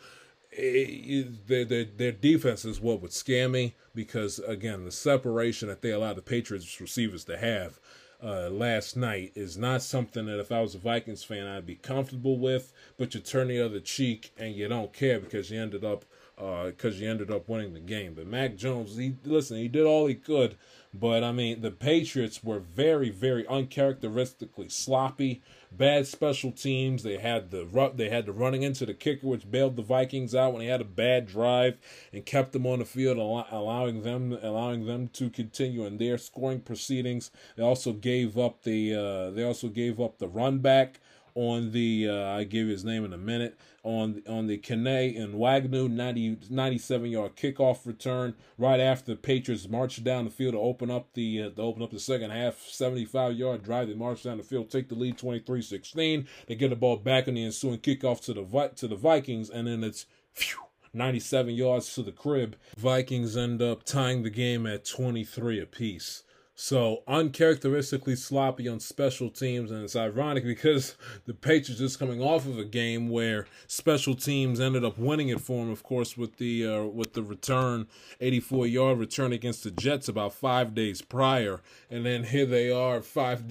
It, 0.58 1.46
their, 1.48 1.66
their, 1.66 1.84
their 1.84 2.12
defense 2.12 2.64
is 2.64 2.80
what 2.80 3.02
would 3.02 3.12
scare 3.12 3.48
me 3.48 3.74
because 3.94 4.38
again 4.38 4.84
the 4.84 4.90
separation 4.90 5.68
that 5.68 5.82
they 5.82 5.90
allow 5.90 6.14
the 6.14 6.22
Patriots 6.22 6.80
receivers 6.80 7.24
to 7.24 7.36
have 7.36 7.78
uh, 8.22 8.48
last 8.48 8.96
night 8.96 9.32
is 9.34 9.58
not 9.58 9.82
something 9.82 10.26
that 10.26 10.40
if 10.40 10.50
I 10.50 10.60
was 10.60 10.74
a 10.74 10.78
Vikings 10.78 11.24
fan 11.24 11.46
I'd 11.46 11.66
be 11.66 11.74
comfortable 11.74 12.38
with. 12.38 12.72
But 12.96 13.14
you 13.14 13.20
turn 13.20 13.48
the 13.48 13.60
other 13.60 13.80
cheek 13.80 14.32
and 14.38 14.54
you 14.54 14.68
don't 14.68 14.92
care 14.92 15.20
because 15.20 15.50
you 15.50 15.60
ended 15.60 15.84
up 15.84 16.04
because 16.36 16.96
uh, 16.96 16.98
you 16.98 17.10
ended 17.10 17.30
up 17.30 17.48
winning 17.48 17.72
the 17.74 17.80
game. 17.80 18.14
But 18.14 18.26
Mac 18.26 18.56
Jones, 18.56 18.96
he 18.96 19.16
listen, 19.24 19.56
he 19.56 19.68
did 19.68 19.86
all 19.86 20.06
he 20.06 20.14
could. 20.14 20.56
But 20.92 21.24
I 21.24 21.32
mean, 21.32 21.60
the 21.60 21.70
Patriots 21.70 22.42
were 22.44 22.58
very, 22.58 23.10
very 23.10 23.46
uncharacteristically 23.46 24.68
sloppy, 24.68 25.42
bad 25.70 26.06
special 26.06 26.52
teams. 26.52 27.02
They 27.02 27.18
had 27.18 27.50
the 27.50 27.92
they 27.94 28.08
had 28.08 28.26
the 28.26 28.32
running 28.32 28.62
into 28.62 28.86
the 28.86 28.94
kicker, 28.94 29.26
which 29.26 29.50
bailed 29.50 29.76
the 29.76 29.82
Vikings 29.82 30.34
out 30.34 30.52
when 30.52 30.62
he 30.62 30.68
had 30.68 30.80
a 30.80 30.84
bad 30.84 31.26
drive 31.26 31.78
and 32.12 32.24
kept 32.24 32.52
them 32.52 32.66
on 32.66 32.78
the 32.78 32.84
field, 32.84 33.18
allowing 33.18 34.02
them 34.02 34.38
allowing 34.42 34.86
them 34.86 35.08
to 35.08 35.28
continue 35.30 35.84
in 35.84 35.98
their 35.98 36.18
scoring 36.18 36.60
proceedings. 36.60 37.30
They 37.56 37.62
also 37.62 37.92
gave 37.92 38.38
up 38.38 38.62
the 38.62 38.94
uh, 38.94 39.30
they 39.30 39.42
also 39.42 39.68
gave 39.68 40.00
up 40.00 40.18
the 40.18 40.28
run 40.28 40.58
back 40.58 41.00
on 41.36 41.70
the 41.70 42.08
uh, 42.08 42.30
I 42.30 42.44
give 42.44 42.66
his 42.66 42.82
name 42.84 43.04
in 43.04 43.12
a 43.12 43.18
minute 43.18 43.60
on 43.84 44.22
on 44.26 44.46
the 44.46 44.58
Kene 44.58 45.22
and 45.22 45.34
Nwangwu 45.34 45.90
90, 45.90 46.38
97 46.50 47.10
yard 47.10 47.36
kickoff 47.36 47.86
return 47.86 48.34
right 48.58 48.80
after 48.80 49.12
the 49.12 49.20
Patriots 49.20 49.68
marched 49.68 50.02
down 50.02 50.24
the 50.24 50.30
field 50.30 50.54
to 50.54 50.58
open 50.58 50.90
up 50.90 51.12
the 51.12 51.42
uh, 51.42 51.50
to 51.50 51.62
open 51.62 51.82
up 51.82 51.90
the 51.90 52.00
second 52.00 52.30
half 52.30 52.58
75 52.58 53.36
yard 53.36 53.62
drive. 53.62 53.86
They 53.88 53.94
march 53.94 54.22
down 54.22 54.38
the 54.38 54.42
field 54.42 54.70
take 54.70 54.88
the 54.88 54.94
lead 54.94 55.18
23-16 55.18 56.26
they 56.46 56.54
get 56.54 56.70
the 56.70 56.76
ball 56.76 56.96
back 56.96 57.28
on 57.28 57.34
the 57.34 57.44
ensuing 57.44 57.78
kickoff 57.78 58.24
to 58.24 58.32
the 58.32 58.70
to 58.76 58.88
the 58.88 58.96
Vikings 58.96 59.50
and 59.50 59.68
then 59.68 59.84
it's 59.84 60.06
phew, 60.32 60.58
97 60.94 61.54
yards 61.54 61.94
to 61.94 62.02
the 62.02 62.12
crib. 62.12 62.56
Vikings 62.78 63.36
end 63.36 63.60
up 63.60 63.84
tying 63.84 64.22
the 64.22 64.30
game 64.30 64.66
at 64.66 64.86
23 64.86 65.60
apiece 65.60 66.22
so 66.58 67.02
uncharacteristically 67.06 68.16
sloppy 68.16 68.66
on 68.66 68.80
special 68.80 69.28
teams, 69.28 69.70
and 69.70 69.84
it's 69.84 69.94
ironic 69.94 70.42
because 70.42 70.96
the 71.26 71.34
Patriots 71.34 71.78
just 71.78 71.98
coming 71.98 72.22
off 72.22 72.46
of 72.46 72.58
a 72.58 72.64
game 72.64 73.10
where 73.10 73.46
special 73.66 74.14
teams 74.14 74.58
ended 74.58 74.82
up 74.82 74.96
winning 74.96 75.28
it 75.28 75.40
for 75.40 75.62
them. 75.62 75.70
Of 75.70 75.82
course, 75.82 76.16
with 76.16 76.38
the 76.38 76.66
uh, 76.66 76.84
with 76.84 77.12
the 77.12 77.22
return, 77.22 77.88
84 78.22 78.66
yard 78.66 78.98
return 78.98 79.34
against 79.34 79.64
the 79.64 79.70
Jets 79.70 80.08
about 80.08 80.32
five 80.32 80.74
days 80.74 81.02
prior, 81.02 81.60
and 81.90 82.06
then 82.06 82.24
here 82.24 82.46
they 82.46 82.70
are 82.70 83.02
five, 83.02 83.44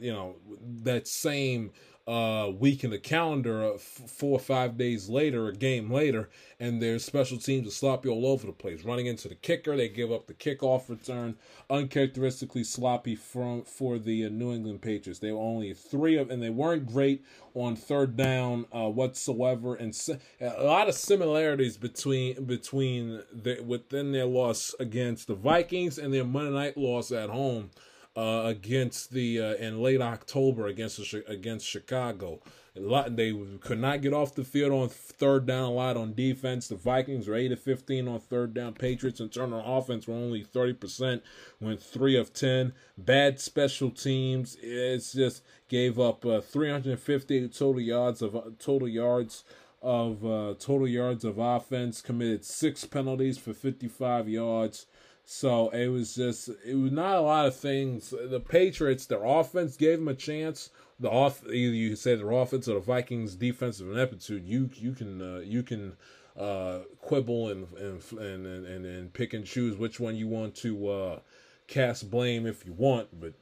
you 0.00 0.12
know, 0.12 0.36
that 0.84 1.08
same 1.08 1.72
uh, 2.08 2.48
week 2.48 2.84
in 2.84 2.90
the 2.90 2.98
calendar, 2.98 3.62
uh, 3.62 3.74
f- 3.74 3.80
four 3.80 4.32
or 4.32 4.40
five 4.40 4.78
days 4.78 5.10
later, 5.10 5.46
a 5.46 5.52
game 5.52 5.92
later, 5.92 6.30
and 6.58 6.80
their 6.80 6.98
special 6.98 7.36
teams 7.36 7.68
are 7.68 7.70
sloppy 7.70 8.08
all 8.08 8.24
over 8.24 8.46
the 8.46 8.52
place. 8.52 8.82
Running 8.82 9.04
into 9.04 9.28
the 9.28 9.34
kicker, 9.34 9.76
they 9.76 9.90
give 9.90 10.10
up 10.10 10.26
the 10.26 10.32
kickoff 10.32 10.88
return, 10.88 11.36
uncharacteristically 11.68 12.64
sloppy 12.64 13.14
from 13.14 13.62
for 13.62 13.98
the 13.98 14.24
uh, 14.24 14.30
New 14.30 14.54
England 14.54 14.80
Patriots. 14.80 15.20
They 15.20 15.32
were 15.32 15.38
only 15.38 15.74
three 15.74 16.16
of, 16.16 16.30
and 16.30 16.42
they 16.42 16.48
weren't 16.48 16.86
great 16.86 17.26
on 17.52 17.76
third 17.76 18.16
down 18.16 18.64
uh, 18.72 18.88
whatsoever, 18.88 19.74
and 19.74 19.94
a 20.40 20.64
lot 20.64 20.88
of 20.88 20.94
similarities 20.94 21.76
between 21.76 22.42
between 22.44 23.22
the, 23.30 23.60
within 23.60 24.12
their 24.12 24.24
loss 24.24 24.74
against 24.80 25.26
the 25.26 25.34
Vikings 25.34 25.98
and 25.98 26.14
their 26.14 26.24
Monday 26.24 26.52
night 26.52 26.78
loss 26.78 27.12
at 27.12 27.28
home 27.28 27.70
uh, 28.16 28.42
against 28.46 29.12
the 29.12 29.40
uh, 29.40 29.54
in 29.54 29.80
late 29.80 30.00
October 30.00 30.66
against 30.66 31.14
against 31.28 31.66
Chicago. 31.66 32.40
A 32.76 32.80
lot 32.80 33.16
they 33.16 33.32
could 33.60 33.80
not 33.80 34.02
get 34.02 34.12
off 34.12 34.36
the 34.36 34.44
field 34.44 34.70
on 34.72 34.88
third 34.88 35.46
down 35.46 35.64
a 35.64 35.72
lot 35.72 35.96
on 35.96 36.14
defense. 36.14 36.68
The 36.68 36.76
Vikings 36.76 37.26
were 37.26 37.34
eight 37.34 37.50
of 37.50 37.58
fifteen 37.58 38.06
on 38.06 38.20
third 38.20 38.54
down. 38.54 38.74
Patriots 38.74 39.18
in 39.18 39.30
turn 39.30 39.52
on 39.52 39.64
offense 39.64 40.06
were 40.06 40.14
only 40.14 40.44
thirty 40.44 40.74
percent, 40.74 41.24
went 41.60 41.82
three 41.82 42.16
of 42.16 42.32
ten. 42.32 42.72
Bad 42.96 43.40
special 43.40 43.90
teams. 43.90 44.56
It's 44.62 45.12
just 45.12 45.42
gave 45.68 45.98
up 45.98 46.24
uh, 46.24 46.40
total 46.40 47.80
yards 47.80 48.22
of 48.22 48.58
total 48.58 48.88
yards 48.88 49.44
of 49.82 50.24
uh, 50.24 50.54
total 50.58 50.86
yards 50.86 51.24
of 51.24 51.38
offense. 51.38 52.00
Committed 52.00 52.44
six 52.44 52.84
penalties 52.84 53.38
for 53.38 53.52
fifty 53.54 53.88
five 53.88 54.28
yards. 54.28 54.86
So 55.30 55.68
it 55.68 55.88
was 55.88 56.14
just 56.14 56.48
it 56.64 56.74
was 56.74 56.90
not 56.90 57.16
a 57.16 57.20
lot 57.20 57.44
of 57.44 57.54
things. 57.54 58.14
The 58.18 58.40
Patriots, 58.40 59.04
their 59.04 59.22
offense 59.22 59.76
gave 59.76 59.98
them 59.98 60.08
a 60.08 60.14
chance 60.14 60.70
the 60.98 61.10
off 61.10 61.44
either 61.44 61.74
you 61.74 61.96
say 61.96 62.14
their 62.14 62.30
offense 62.30 62.66
or 62.66 62.76
the 62.76 62.80
Vikings 62.80 63.34
defensive 63.34 63.90
ineptitude, 63.90 64.46
you 64.46 64.70
you 64.72 64.94
can 64.94 65.20
uh, 65.20 65.40
you 65.40 65.62
can 65.62 65.98
uh, 66.34 66.78
quibble 67.02 67.50
and 67.50 67.70
and, 67.74 68.02
and 68.18 68.46
and 68.66 68.86
and 68.86 69.12
pick 69.12 69.34
and 69.34 69.44
choose 69.44 69.76
which 69.76 70.00
one 70.00 70.16
you 70.16 70.28
want 70.28 70.54
to 70.56 70.88
uh, 70.88 71.18
cast 71.66 72.10
blame 72.10 72.46
if 72.46 72.64
you 72.64 72.72
want, 72.72 73.20
but 73.20 73.34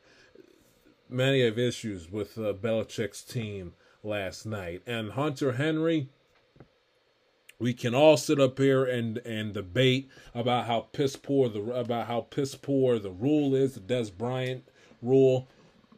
many 1.08 1.42
of 1.42 1.56
issues 1.56 2.10
with 2.10 2.36
uh, 2.36 2.52
Belichick's 2.52 3.22
team 3.22 3.74
last 4.02 4.44
night 4.44 4.82
and 4.88 5.12
Hunter 5.12 5.52
Henry. 5.52 6.08
We 7.58 7.72
can 7.72 7.94
all 7.94 8.16
sit 8.16 8.38
up 8.38 8.58
here 8.58 8.84
and 8.84 9.18
and 9.18 9.54
debate 9.54 10.10
about 10.34 10.66
how 10.66 10.80
piss 10.92 11.16
poor 11.16 11.48
the 11.48 11.62
about 11.62 12.06
how 12.06 12.22
piss 12.22 12.54
poor 12.54 12.98
the 12.98 13.10
rule 13.10 13.54
is, 13.54 13.74
the 13.74 13.80
Dez 13.80 14.16
Bryant 14.16 14.68
rule. 15.00 15.48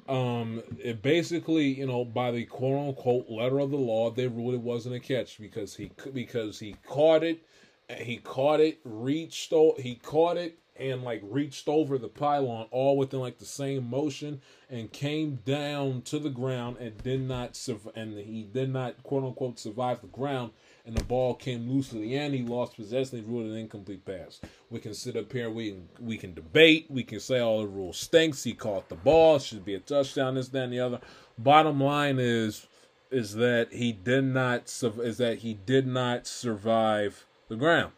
Um, 0.08 0.62
it 0.78 1.02
basically, 1.02 1.66
you 1.66 1.86
know, 1.86 2.04
by 2.04 2.30
the 2.30 2.44
quote 2.44 2.88
unquote 2.88 3.28
letter 3.28 3.58
of 3.58 3.70
the 3.70 3.76
law, 3.76 4.10
they 4.10 4.26
ruled 4.26 4.54
it 4.54 4.60
wasn't 4.60 4.94
a 4.94 5.00
catch 5.00 5.38
because 5.40 5.74
he 5.76 5.90
because 6.14 6.60
he 6.60 6.76
caught 6.86 7.24
it, 7.24 7.42
he 7.90 8.18
caught 8.18 8.60
it, 8.60 8.78
reached, 8.84 9.52
he 9.78 9.96
caught 9.96 10.36
it 10.36 10.58
and 10.78 11.02
like 11.02 11.20
reached 11.24 11.68
over 11.68 11.98
the 11.98 12.08
pylon 12.08 12.66
all 12.70 12.96
within 12.96 13.20
like 13.20 13.38
the 13.38 13.44
same 13.44 13.88
motion 13.88 14.40
and 14.70 14.92
came 14.92 15.36
down 15.44 16.02
to 16.02 16.18
the 16.18 16.30
ground 16.30 16.76
and 16.78 17.02
did 17.02 17.20
not 17.20 17.58
and 17.94 18.18
he 18.18 18.42
did 18.42 18.72
not 18.72 19.02
quote 19.02 19.24
unquote 19.24 19.58
survive 19.58 20.00
the 20.00 20.06
ground 20.06 20.52
and 20.88 20.96
the 20.96 21.04
ball 21.04 21.34
came 21.34 21.70
loose 21.70 21.92
at 21.92 22.00
the 22.00 22.16
end. 22.16 22.32
He 22.32 22.42
lost 22.42 22.76
possession. 22.76 23.18
He 23.18 23.24
ruled 23.30 23.50
an 23.50 23.58
incomplete 23.58 24.06
pass. 24.06 24.40
We 24.70 24.80
can 24.80 24.94
sit 24.94 25.16
up 25.16 25.30
here. 25.30 25.50
We 25.50 25.72
can 25.72 25.88
we 26.00 26.16
can 26.16 26.32
debate. 26.32 26.86
We 26.88 27.04
can 27.04 27.20
say 27.20 27.40
all 27.40 27.60
the 27.60 27.66
rules 27.66 27.98
stinks. 27.98 28.42
He 28.42 28.54
caught 28.54 28.88
the 28.88 28.94
ball. 28.94 29.38
Should 29.38 29.66
be 29.66 29.74
a 29.74 29.80
touchdown. 29.80 30.36
This, 30.36 30.48
that, 30.48 30.64
and 30.64 30.72
the 30.72 30.80
other. 30.80 31.00
Bottom 31.36 31.78
line 31.78 32.18
is 32.18 32.66
is 33.10 33.34
that 33.34 33.74
he 33.74 33.92
did 33.92 34.24
not 34.24 34.62
is 35.02 35.18
that 35.18 35.40
he 35.40 35.52
did 35.52 35.86
not 35.86 36.26
survive 36.26 37.26
the 37.48 37.56
ground. 37.56 37.92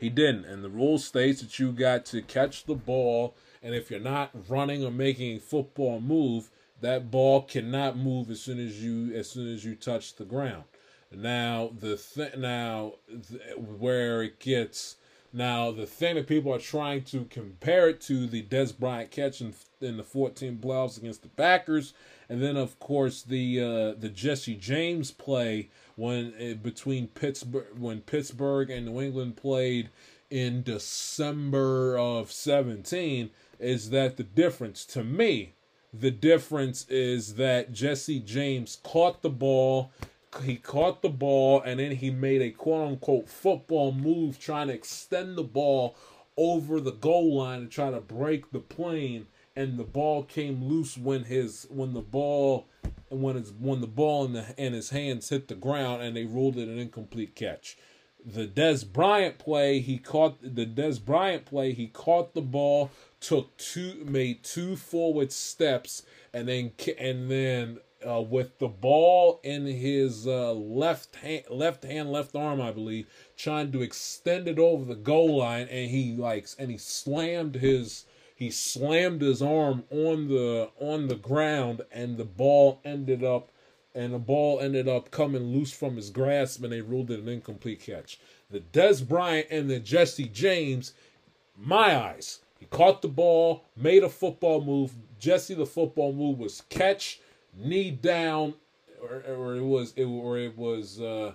He 0.00 0.08
didn't, 0.08 0.44
and 0.44 0.64
the 0.64 0.68
rule 0.68 0.98
states 0.98 1.40
that 1.40 1.60
you 1.60 1.70
got 1.70 2.04
to 2.06 2.20
catch 2.20 2.64
the 2.64 2.74
ball, 2.74 3.34
and 3.62 3.76
if 3.76 3.92
you're 3.92 4.00
not 4.00 4.30
running 4.48 4.84
or 4.84 4.90
making 4.90 5.36
a 5.36 5.40
football 5.40 6.00
move, 6.00 6.50
that 6.80 7.12
ball 7.12 7.42
cannot 7.42 7.96
move 7.96 8.28
as 8.28 8.40
soon 8.40 8.58
as 8.58 8.82
you 8.82 9.14
as 9.14 9.30
soon 9.30 9.54
as 9.54 9.64
you 9.64 9.76
touch 9.76 10.16
the 10.16 10.24
ground. 10.24 10.64
Now 11.10 11.70
the 11.78 11.96
th- 11.96 12.36
now 12.36 12.94
th- 13.08 13.56
where 13.56 14.22
it 14.22 14.38
gets 14.40 14.96
now 15.32 15.70
the 15.70 15.86
thing 15.86 16.16
that 16.16 16.26
people 16.26 16.52
are 16.54 16.58
trying 16.58 17.04
to 17.04 17.24
compare 17.24 17.88
it 17.88 18.00
to 18.02 18.26
the 18.26 18.42
Dez 18.42 18.76
Bryant 18.78 19.10
catch 19.10 19.40
in, 19.40 19.54
in 19.80 19.96
the 19.96 20.02
14 20.02 20.58
playoffs 20.58 20.98
against 20.98 21.22
the 21.22 21.28
Packers, 21.28 21.94
and 22.28 22.42
then 22.42 22.56
of 22.56 22.78
course 22.78 23.22
the 23.22 23.60
uh, 23.60 24.00
the 24.00 24.10
Jesse 24.10 24.54
James 24.54 25.10
play 25.10 25.70
when 25.96 26.34
uh, 26.40 26.54
between 26.54 27.08
Pittsburgh 27.08 27.78
when 27.78 28.00
Pittsburgh 28.00 28.70
and 28.70 28.86
New 28.86 29.00
England 29.00 29.36
played 29.36 29.90
in 30.30 30.62
December 30.62 31.98
of 31.98 32.30
17 32.30 33.30
is 33.58 33.90
that 33.90 34.16
the 34.18 34.22
difference? 34.22 34.84
To 34.86 35.02
me 35.02 35.54
the 35.92 36.10
difference 36.10 36.86
is 36.88 37.36
that 37.36 37.72
Jesse 37.72 38.20
James 38.20 38.78
caught 38.82 39.22
the 39.22 39.30
ball 39.30 39.90
he 40.42 40.56
caught 40.56 41.02
the 41.02 41.08
ball 41.08 41.60
and 41.62 41.80
then 41.80 41.92
he 41.92 42.10
made 42.10 42.42
a 42.42 42.50
quote 42.50 42.88
unquote 42.88 43.28
football 43.28 43.92
move 43.92 44.38
trying 44.38 44.68
to 44.68 44.74
extend 44.74 45.36
the 45.36 45.42
ball 45.42 45.96
over 46.36 46.80
the 46.80 46.92
goal 46.92 47.38
line 47.38 47.60
to 47.60 47.66
try 47.66 47.90
to 47.90 48.00
break 48.00 48.50
the 48.52 48.60
plane 48.60 49.26
and 49.58 49.76
the 49.76 49.84
ball 49.84 50.22
came 50.22 50.64
loose 50.64 50.96
when 50.96 51.24
his 51.24 51.66
when 51.68 51.92
the 51.92 52.00
ball 52.00 52.68
when 53.08 53.34
his 53.34 53.52
when 53.52 53.80
the 53.80 53.88
ball 53.88 54.24
in 54.24 54.32
the 54.32 54.54
in 54.56 54.72
his 54.72 54.90
hands 54.90 55.28
hit 55.28 55.48
the 55.48 55.54
ground 55.54 56.00
and 56.02 56.16
they 56.16 56.24
ruled 56.24 56.56
it 56.56 56.68
an 56.68 56.78
incomplete 56.78 57.34
catch. 57.34 57.76
The 58.24 58.46
Dez 58.46 58.90
Bryant 58.90 59.38
play, 59.38 59.80
he 59.80 59.98
caught 59.98 60.42
the 60.42 60.66
Dez 60.66 61.02
Bryant 61.02 61.44
play, 61.46 61.72
he 61.72 61.86
caught 61.86 62.34
the 62.34 62.42
ball, 62.42 62.90
took 63.20 63.56
two 63.56 64.04
made 64.04 64.44
two 64.44 64.76
forward 64.76 65.32
steps 65.32 66.02
and 66.32 66.48
then 66.48 66.72
and 66.98 67.30
then 67.30 67.78
uh, 68.06 68.20
with 68.20 68.58
the 68.58 68.68
ball 68.68 69.40
in 69.42 69.66
his 69.66 70.26
uh, 70.26 70.52
left 70.52 71.16
hand, 71.16 71.44
left 71.50 71.84
hand, 71.84 72.12
left 72.12 72.36
arm, 72.36 72.60
I 72.60 72.70
believe, 72.70 73.06
trying 73.36 73.72
to 73.72 73.82
extend 73.82 74.48
it 74.48 74.58
over 74.58 74.84
the 74.84 74.94
goal 74.94 75.38
line, 75.38 75.68
and 75.68 75.90
he 75.90 76.12
likes 76.12 76.54
and 76.58 76.70
he 76.70 76.78
slammed 76.78 77.56
his 77.56 78.04
he 78.34 78.52
slammed 78.52 79.20
his 79.20 79.42
arm 79.42 79.82
on 79.90 80.28
the 80.28 80.70
on 80.78 81.08
the 81.08 81.16
ground, 81.16 81.82
and 81.90 82.16
the 82.16 82.24
ball 82.24 82.80
ended 82.84 83.24
up 83.24 83.50
and 83.94 84.14
the 84.14 84.18
ball 84.18 84.60
ended 84.60 84.86
up 84.86 85.10
coming 85.10 85.42
loose 85.42 85.72
from 85.72 85.96
his 85.96 86.10
grasp, 86.10 86.62
and 86.62 86.72
they 86.72 86.80
ruled 86.80 87.10
it 87.10 87.20
an 87.20 87.28
incomplete 87.28 87.80
catch. 87.80 88.20
The 88.48 88.60
Dez 88.60 89.06
Bryant 89.06 89.48
and 89.50 89.68
the 89.68 89.80
Jesse 89.80 90.28
James, 90.28 90.92
my 91.56 91.96
eyes, 91.96 92.40
he 92.60 92.66
caught 92.66 93.02
the 93.02 93.08
ball, 93.08 93.64
made 93.76 94.04
a 94.04 94.08
football 94.08 94.60
move. 94.60 94.92
Jesse, 95.18 95.54
the 95.54 95.66
football 95.66 96.12
move 96.12 96.38
was 96.38 96.62
catch 96.68 97.20
knee 97.58 97.90
down, 97.90 98.54
or, 99.02 99.22
or 99.28 99.56
it 99.56 99.64
was 99.64 99.92
it 99.96 100.04
or 100.04 100.38
it 100.38 100.56
was 100.56 101.00
uh, 101.00 101.32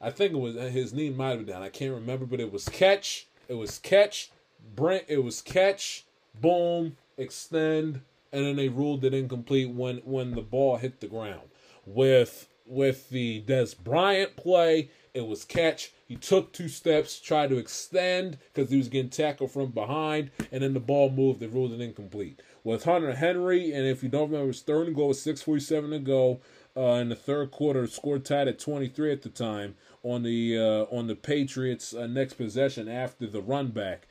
I 0.00 0.10
think 0.10 0.32
it 0.32 0.38
was 0.38 0.54
his 0.54 0.92
knee 0.92 1.10
might 1.10 1.30
have 1.30 1.38
been 1.38 1.54
down. 1.54 1.62
I 1.62 1.68
can't 1.68 1.94
remember, 1.94 2.26
but 2.26 2.40
it 2.40 2.52
was 2.52 2.68
catch. 2.68 3.28
It 3.48 3.54
was 3.54 3.78
catch. 3.78 4.30
Brent. 4.74 5.04
It 5.08 5.22
was 5.22 5.40
catch. 5.40 6.04
Boom. 6.40 6.96
Extend, 7.18 8.02
and 8.30 8.44
then 8.44 8.56
they 8.56 8.68
ruled 8.68 9.04
it 9.04 9.14
incomplete 9.14 9.70
when 9.70 9.98
when 9.98 10.34
the 10.34 10.42
ball 10.42 10.76
hit 10.76 11.00
the 11.00 11.06
ground. 11.06 11.48
With 11.86 12.48
with 12.66 13.08
the 13.10 13.42
Dez 13.42 13.78
Bryant 13.78 14.36
play, 14.36 14.90
it 15.16 15.26
was 15.26 15.44
catch. 15.44 15.92
He 16.06 16.14
took 16.14 16.52
two 16.52 16.68
steps, 16.68 17.18
tried 17.18 17.48
to 17.48 17.56
extend 17.56 18.38
because 18.52 18.70
he 18.70 18.76
was 18.76 18.88
getting 18.88 19.10
tackled 19.10 19.50
from 19.50 19.70
behind, 19.70 20.30
and 20.52 20.62
then 20.62 20.74
the 20.74 20.80
ball 20.80 21.10
moved. 21.10 21.40
They 21.40 21.46
ruled 21.46 21.72
it 21.72 21.80
incomplete 21.80 22.42
with 22.62 22.84
Hunter 22.84 23.14
Henry. 23.14 23.72
And 23.72 23.86
if 23.86 24.02
you 24.02 24.08
don't 24.10 24.30
remember, 24.30 24.50
it's 24.50 24.60
third 24.60 24.88
and 24.88 24.94
goal 24.94 25.08
with 25.08 25.16
6:47 25.16 25.90
to 25.90 25.98
go 25.98 26.40
uh, 26.76 27.00
in 27.00 27.08
the 27.08 27.16
third 27.16 27.50
quarter. 27.50 27.86
Scored 27.86 28.24
tied 28.26 28.46
at 28.46 28.58
23 28.58 29.10
at 29.10 29.22
the 29.22 29.30
time 29.30 29.74
on 30.02 30.22
the 30.22 30.58
uh, 30.58 30.94
on 30.94 31.06
the 31.06 31.16
Patriots' 31.16 31.94
uh, 31.94 32.06
next 32.06 32.34
possession 32.34 32.88
after 32.88 33.26
the 33.26 33.40
run 33.40 33.68
back. 33.68 34.06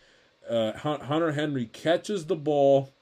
Uh, 0.49 0.73
Hunter 0.73 1.31
Henry 1.33 1.65
catches 1.65 2.25
the 2.25 2.35
ball 2.35 2.93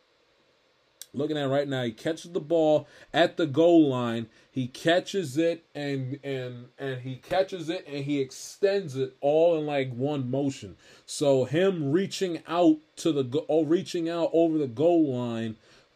looking 1.14 1.38
at 1.38 1.50
right 1.50 1.68
now. 1.68 1.84
He 1.84 1.92
catches 1.92 2.32
the 2.32 2.40
ball 2.40 2.88
at 3.14 3.38
the 3.38 3.46
goal 3.46 3.90
line. 3.90 4.28
He 4.52 4.68
catches 4.68 5.38
it 5.38 5.66
and 5.74 6.20
and 6.24 6.68
and 6.78 7.02
he 7.02 7.16
catches 7.16 7.70
it 7.70 7.86
and 7.88 8.04
he 8.06 8.20
extends 8.20 8.96
it 8.96 9.16
all 9.22 9.58
in 9.58 9.66
like 9.66 9.94
one 9.94 10.30
motion. 10.30 10.76
So 11.06 11.46
him 11.46 11.92
reaching 11.92 12.42
out 12.48 12.78
to 12.98 13.12
the 13.12 13.44
oh 13.50 13.64
reaching 13.64 14.10
out 14.10 14.30
over 14.34 14.58
the 14.58 14.68
goal 14.68 15.16
line, 15.16 15.56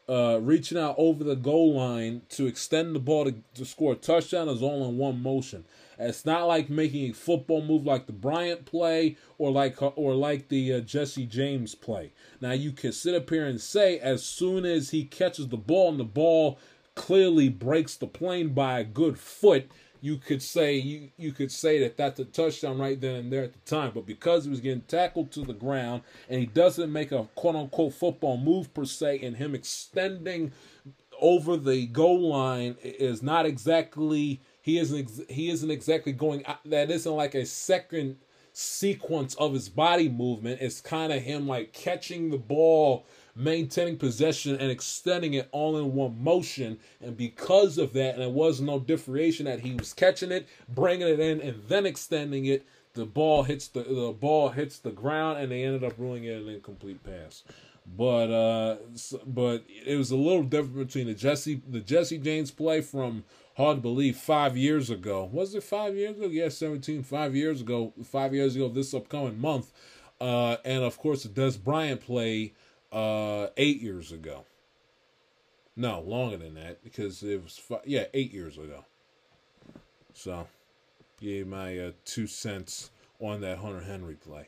uh, 0.10 0.40
reaching 0.42 0.78
out 0.78 0.96
over 0.98 1.24
the 1.24 1.36
goal 1.36 1.76
line 1.76 2.22
to 2.30 2.48
extend 2.48 2.96
the 2.96 3.00
ball 3.00 3.26
to, 3.26 3.36
to 3.56 3.66
score 3.66 3.94
a 3.94 3.96
touchdown 3.96 4.50
is 4.50 4.62
all 4.62 4.88
in 4.88 4.98
one 4.98 5.22
motion. 5.22 5.66
It's 6.00 6.26
not 6.26 6.48
like 6.48 6.70
making 6.70 7.12
a 7.12 7.14
football 7.14 7.64
move 7.64 7.86
like 7.86 8.06
the 8.06 8.14
Bryant 8.14 8.66
play 8.66 9.18
or 9.38 9.52
like 9.52 9.82
or 9.82 10.14
like 10.16 10.50
the 10.50 10.74
uh, 10.74 10.80
Jesse 10.82 11.26
James 11.26 11.76
play. 11.76 12.12
Now 12.40 12.52
you 12.52 12.72
can 12.72 12.92
sit 12.92 13.16
up 13.16 13.30
here 13.30 13.46
and 13.46 13.60
say 13.60 14.00
as 14.00 14.24
soon 14.24 14.66
as 14.66 14.92
he 14.92 15.04
catches 15.04 15.48
the 15.48 15.58
ball 15.58 15.90
and 15.90 16.00
the 16.00 16.04
ball 16.04 16.60
clearly 16.96 17.50
breaks 17.50 17.96
the 17.96 18.08
plane 18.08 18.50
by 18.50 18.80
a 18.80 18.84
good 18.84 19.18
foot, 19.20 19.72
you 20.02 20.18
could 20.18 20.42
say 20.42 20.76
you 20.76 21.10
you 21.18 21.32
could 21.32 21.52
say 21.52 21.80
that 21.80 21.98
that's 21.98 22.20
a 22.20 22.26
touchdown 22.26 22.78
right 22.78 23.00
then 23.02 23.16
and 23.16 23.32
there 23.32 23.44
at 23.44 23.54
the 23.54 23.60
time. 23.70 23.92
But 23.94 24.06
because 24.06 24.44
he 24.44 24.50
was 24.50 24.62
getting 24.62 24.82
tackled 24.82 25.32
to 25.32 25.42
the 25.42 25.54
ground 25.54 26.04
and 26.30 26.40
he 26.40 26.46
doesn't 26.46 26.92
make 26.92 27.12
a 27.12 27.28
quote 27.36 27.56
unquote 27.56 27.94
football 27.94 28.38
move 28.38 28.74
per 28.74 28.86
se, 28.86 29.22
and 29.24 29.38
him 29.38 29.56
extending 29.56 30.52
over 31.20 31.58
the 31.58 31.88
goal 31.88 32.30
line 32.30 32.76
is 32.84 33.24
not 33.24 33.46
exactly 33.46 34.40
he 34.68 34.80
isn't 34.80 35.10
he 35.30 35.50
isn't 35.50 35.72
exactly 35.72 36.12
going 36.12 36.44
that 36.66 36.92
isn't 36.92 37.16
like 37.16 37.36
a 37.36 37.46
second 37.46 38.18
sequence 38.52 39.34
of 39.36 39.54
his 39.54 39.70
body 39.70 40.10
movement. 40.10 40.60
It's 40.60 40.82
kind 40.82 41.14
of 41.14 41.22
him 41.22 41.48
like 41.48 41.72
catching 41.72 42.32
the 42.32 42.38
ball 42.38 43.06
maintaining 43.34 43.96
possession 43.96 44.58
and 44.58 44.70
extending 44.70 45.36
it 45.36 45.48
all 45.54 45.78
in 45.78 45.94
one 45.94 46.22
motion. 46.22 46.80
And 47.00 47.16
because 47.16 47.78
of 47.78 47.94
that, 47.94 48.16
and 48.16 48.24
it 48.24 48.32
was 48.32 48.60
no 48.60 48.78
differentiation 48.78 49.46
that 49.46 49.62
he 49.62 49.74
was 49.74 49.94
catching 49.94 50.34
it, 50.34 50.50
bringing 50.68 51.08
it 51.08 51.22
in, 51.22 51.40
and 51.40 51.64
then 51.70 51.86
extending 51.86 52.44
it, 52.44 52.68
the 52.94 53.06
ball 53.06 53.44
hits 53.44 53.70
the 53.70 53.84
the 53.84 54.12
ball 54.20 54.50
hits 54.50 54.80
the 54.80 54.92
ground, 54.92 55.40
and 55.40 55.50
they 55.50 55.64
ended 55.64 55.86
up 55.86 55.94
ruling 55.98 56.26
it 56.26 56.42
an 56.42 56.50
incomplete 56.50 57.02
pass. 57.06 57.44
But 57.96 58.32
uh, 58.32 58.76
but 59.26 59.64
it 59.70 59.96
was 59.96 60.12
a 60.12 60.18
little 60.18 60.44
different 60.44 60.88
between 60.88 61.08
the 61.08 61.14
Jesse 61.14 61.62
the 61.70 61.80
Jesse 61.80 62.18
James 62.18 62.52
play 62.52 62.82
from 62.82 63.24
hard 63.58 63.78
to 63.78 63.82
believe 63.82 64.16
five 64.16 64.56
years 64.56 64.90
ago. 64.90 65.28
Was 65.32 65.56
it 65.56 65.64
five 65.64 65.96
years 65.96 66.16
ago? 66.16 66.28
Yeah, 66.28 66.50
17, 66.50 67.04
five 67.04 67.36
years 67.36 67.62
ago. 67.62 67.92
Five 68.06 68.34
years 68.34 68.56
ago 68.56 68.70
this 68.70 68.94
upcoming 68.94 69.42
month. 69.42 69.72
Uh, 70.22 70.58
and 70.64 70.84
of 70.84 70.98
course 70.98 71.24
the 71.24 71.30
Dez 71.30 71.62
Bryant 71.62 72.02
play 72.02 72.54
uh, 72.92 73.48
eight 73.58 73.82
years 73.82 74.12
ago. 74.12 74.46
No, 75.76 76.00
longer 76.02 76.38
than 76.38 76.56
that 76.56 76.84
because 76.84 77.22
it 77.24 77.44
was 77.44 77.58
five, 77.58 77.82
yeah 77.86 78.06
eight 78.14 78.32
years 78.32 78.58
ago. 78.58 78.86
So, 80.14 80.48
gave 81.20 81.48
my 81.48 81.78
uh, 81.78 81.92
two 82.06 82.26
cents 82.26 82.90
on 83.20 83.42
that 83.42 83.60
Hunter 83.60 83.82
Henry 83.82 84.16
play. 84.16 84.48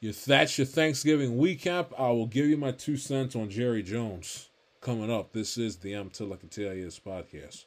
If 0.00 0.24
that's 0.24 0.56
your 0.56 0.66
Thanksgiving 0.66 1.38
recap, 1.38 1.88
I 1.98 2.08
will 2.10 2.26
give 2.26 2.46
you 2.46 2.56
my 2.56 2.72
two 2.72 2.96
cents 2.96 3.36
on 3.36 3.50
Jerry 3.50 3.82
Jones 3.82 4.48
coming 4.80 5.10
up. 5.10 5.32
This 5.32 5.58
is 5.58 5.76
the 5.76 5.92
I'm 5.92 6.08
I 6.08 6.36
Can 6.36 6.48
Tell 6.48 6.64
podcast. 6.64 7.64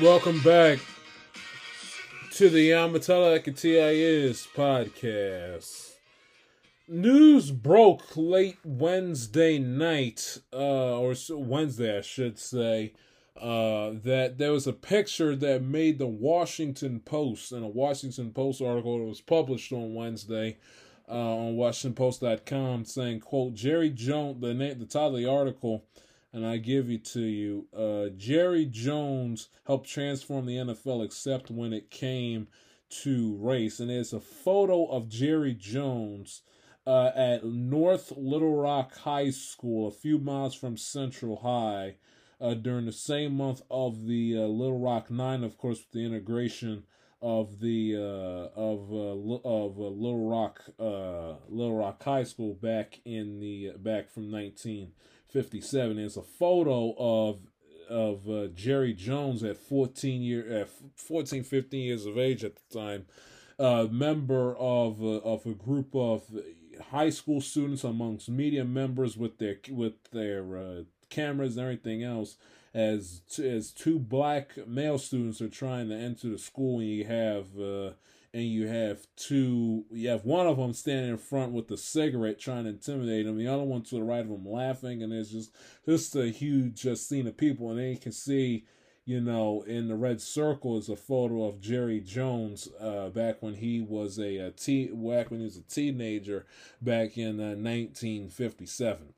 Welcome 0.00 0.40
back 0.40 0.78
to 2.32 2.48
the 2.48 2.70
Yamatella 2.70 3.38
Akatia 3.38 3.92
is 3.92 4.48
podcast. 4.56 5.96
News 6.88 7.50
broke 7.50 8.16
late 8.16 8.56
Wednesday 8.64 9.58
night, 9.58 10.38
uh, 10.50 10.98
or 10.98 11.14
Wednesday, 11.28 11.98
I 11.98 12.00
should 12.00 12.38
say, 12.38 12.94
uh, 13.38 13.90
that 14.02 14.38
there 14.38 14.52
was 14.52 14.66
a 14.66 14.72
picture 14.72 15.36
that 15.36 15.62
made 15.62 15.98
the 15.98 16.06
Washington 16.06 17.00
Post, 17.00 17.52
and 17.52 17.62
a 17.62 17.68
Washington 17.68 18.30
Post 18.30 18.62
article 18.62 18.98
that 18.98 19.04
was 19.04 19.20
published 19.20 19.74
on 19.74 19.94
Wednesday 19.94 20.56
uh, 21.06 21.36
on 21.36 21.56
WashingtonPost.com 21.56 22.86
saying, 22.86 23.20
quote, 23.20 23.52
Jerry 23.52 23.90
Jones, 23.90 24.40
the, 24.40 24.54
name, 24.54 24.78
the 24.78 24.86
title 24.86 25.08
of 25.08 25.16
the 25.16 25.30
article, 25.30 25.84
and 26.32 26.46
I 26.46 26.56
give 26.56 26.90
it 26.90 27.04
to 27.06 27.20
you. 27.20 27.66
Uh, 27.76 28.08
Jerry 28.16 28.64
Jones 28.64 29.48
helped 29.66 29.88
transform 29.88 30.46
the 30.46 30.56
NFL, 30.56 31.04
except 31.04 31.50
when 31.50 31.72
it 31.72 31.90
came 31.90 32.48
to 33.02 33.36
race. 33.36 33.80
And 33.80 33.90
there's 33.90 34.12
a 34.12 34.20
photo 34.20 34.86
of 34.86 35.08
Jerry 35.08 35.54
Jones 35.54 36.42
uh, 36.86 37.10
at 37.14 37.44
North 37.44 38.12
Little 38.16 38.56
Rock 38.56 38.96
High 38.98 39.30
School, 39.30 39.88
a 39.88 39.92
few 39.92 40.18
miles 40.18 40.54
from 40.54 40.76
Central 40.76 41.36
High, 41.36 41.96
uh, 42.40 42.54
during 42.54 42.86
the 42.86 42.92
same 42.92 43.36
month 43.36 43.62
of 43.70 44.06
the 44.06 44.36
uh, 44.36 44.40
Little 44.40 44.80
Rock 44.80 45.10
Nine, 45.10 45.44
of 45.44 45.58
course, 45.58 45.78
with 45.78 45.92
the 45.92 46.04
integration 46.04 46.84
of 47.20 47.60
the 47.60 47.94
uh, 47.94 48.58
of 48.58 48.92
uh, 48.92 49.48
of 49.48 49.78
Little 49.78 50.28
Rock 50.28 50.64
Little 50.78 51.76
Rock 51.76 52.02
High 52.02 52.24
School 52.24 52.54
back 52.54 52.98
in 53.04 53.38
the 53.38 53.74
back 53.78 54.10
from 54.10 54.32
1957. 55.34 55.96
There's 55.96 56.16
a 56.16 56.22
photo 56.22 56.94
of 56.98 57.40
of 57.88 58.28
uh, 58.28 58.46
Jerry 58.54 58.94
Jones 58.94 59.42
at 59.42 59.56
14 59.56 60.22
year 60.22 60.48
at 60.48 60.68
14 60.96 61.42
15 61.42 61.80
years 61.80 62.06
of 62.06 62.16
age 62.16 62.44
at 62.44 62.54
the 62.56 62.78
time, 62.78 63.06
uh, 63.58 63.86
member 63.90 64.56
of 64.56 65.02
uh, 65.02 65.18
of 65.18 65.46
a 65.46 65.54
group 65.54 65.94
of 65.94 66.22
high 66.90 67.10
school 67.10 67.40
students 67.40 67.84
amongst 67.84 68.28
media 68.28 68.64
members 68.64 69.16
with 69.16 69.38
their 69.38 69.56
with 69.70 69.94
their 70.12 70.56
uh, 70.56 70.82
cameras 71.10 71.56
and 71.56 71.64
everything 71.64 72.02
else 72.02 72.36
as 72.74 73.22
as 73.42 73.70
two 73.70 73.98
black 73.98 74.66
male 74.66 74.98
students 74.98 75.40
are 75.40 75.48
trying 75.48 75.88
to 75.88 75.94
enter 75.94 76.28
the 76.28 76.38
school 76.38 76.80
and 76.80 76.88
you 76.88 77.04
have 77.04 77.58
uh, 77.58 77.92
and 78.34 78.44
you 78.44 78.66
have 78.66 79.06
two 79.16 79.84
you 79.90 80.08
have 80.08 80.24
one 80.24 80.46
of 80.46 80.56
them 80.56 80.72
standing 80.72 81.10
in 81.10 81.18
front 81.18 81.52
with 81.52 81.70
a 81.70 81.76
cigarette 81.76 82.38
trying 82.38 82.64
to 82.64 82.70
intimidate 82.70 83.26
him 83.26 83.36
the 83.36 83.46
other 83.46 83.62
one 83.62 83.82
to 83.82 83.96
the 83.96 84.02
right 84.02 84.24
of 84.24 84.30
him 84.30 84.48
laughing 84.48 85.02
and 85.02 85.12
there's 85.12 85.30
just 85.30 85.54
just 85.86 86.16
a 86.16 86.28
huge 86.28 86.82
just 86.82 87.08
scene 87.08 87.26
of 87.26 87.36
people 87.36 87.70
and 87.70 87.78
then 87.78 87.90
you 87.90 87.98
can 87.98 88.12
see 88.12 88.64
you 89.04 89.20
know 89.20 89.62
in 89.66 89.88
the 89.88 89.96
red 89.96 90.20
circle 90.20 90.78
is 90.78 90.88
a 90.88 90.96
photo 90.96 91.44
of 91.44 91.60
Jerry 91.60 92.00
Jones 92.00 92.68
uh, 92.80 93.08
back 93.08 93.42
when 93.42 93.54
he 93.54 93.80
was 93.80 94.18
a, 94.18 94.36
a 94.36 94.50
teen 94.50 94.88
back 95.08 95.30
when 95.30 95.40
he 95.40 95.44
was 95.44 95.56
a 95.56 95.62
teenager 95.62 96.46
back 96.80 97.18
in 97.18 97.40
uh, 97.40 97.54
1957 97.54 99.14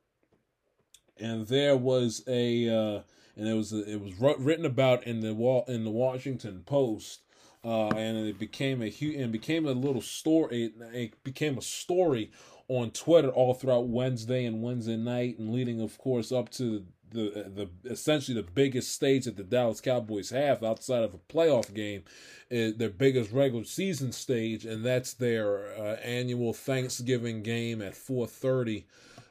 and 1.18 1.46
there 1.46 1.76
was 1.76 2.22
a 2.26 2.68
uh, 2.68 3.02
and 3.36 3.48
it 3.48 3.54
was 3.54 3.72
it 3.72 4.00
was 4.00 4.14
written 4.38 4.64
about 4.64 5.06
in 5.06 5.20
the 5.20 5.34
wall 5.34 5.64
in 5.66 5.84
the 5.84 5.90
Washington 5.90 6.62
Post, 6.64 7.22
uh, 7.64 7.88
and 7.88 8.26
it 8.26 8.38
became 8.38 8.82
a 8.82 8.88
huge 8.88 9.16
and 9.16 9.32
became 9.32 9.66
a 9.66 9.72
little 9.72 10.02
story. 10.02 10.64
It, 10.64 10.72
it 10.92 11.24
became 11.24 11.58
a 11.58 11.62
story 11.62 12.30
on 12.68 12.90
Twitter 12.90 13.28
all 13.28 13.54
throughout 13.54 13.88
Wednesday 13.88 14.44
and 14.44 14.62
Wednesday 14.62 14.96
night, 14.96 15.38
and 15.38 15.52
leading, 15.52 15.80
of 15.80 15.98
course, 15.98 16.32
up 16.32 16.50
to 16.50 16.84
the 17.10 17.68
the 17.84 17.90
essentially 17.90 18.34
the 18.34 18.48
biggest 18.48 18.92
stage 18.92 19.24
that 19.24 19.36
the 19.36 19.44
Dallas 19.44 19.80
Cowboys 19.80 20.30
have 20.30 20.62
outside 20.62 21.04
of 21.04 21.14
a 21.14 21.18
playoff 21.18 21.72
game, 21.72 22.04
is 22.50 22.76
their 22.76 22.90
biggest 22.90 23.32
regular 23.32 23.64
season 23.64 24.12
stage, 24.12 24.64
and 24.64 24.84
that's 24.84 25.14
their 25.14 25.74
uh, 25.78 25.96
annual 26.02 26.52
Thanksgiving 26.52 27.42
game 27.42 27.80
at 27.80 27.94
four 27.94 28.26
thirty 28.26 28.86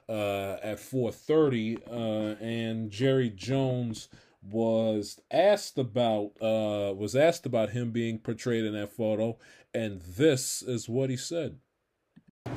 uh, 0.10 0.58
at 0.62 0.78
4:30, 0.78 1.80
uh, 1.88 2.44
and 2.44 2.92
Jerry 2.92 3.30
Jones 3.30 4.10
was 4.52 5.20
asked 5.32 5.78
about 5.78 6.32
uh, 6.42 6.94
was 6.94 7.16
asked 7.16 7.46
about 7.46 7.70
him 7.72 7.92
being 7.92 8.20
portrayed 8.20 8.66
in 8.66 8.74
that 8.74 8.92
photo, 8.92 9.38
and 9.74 10.02
this 10.02 10.62
is 10.62 10.90
what 10.90 11.10
he 11.10 11.18
said. 11.18 11.58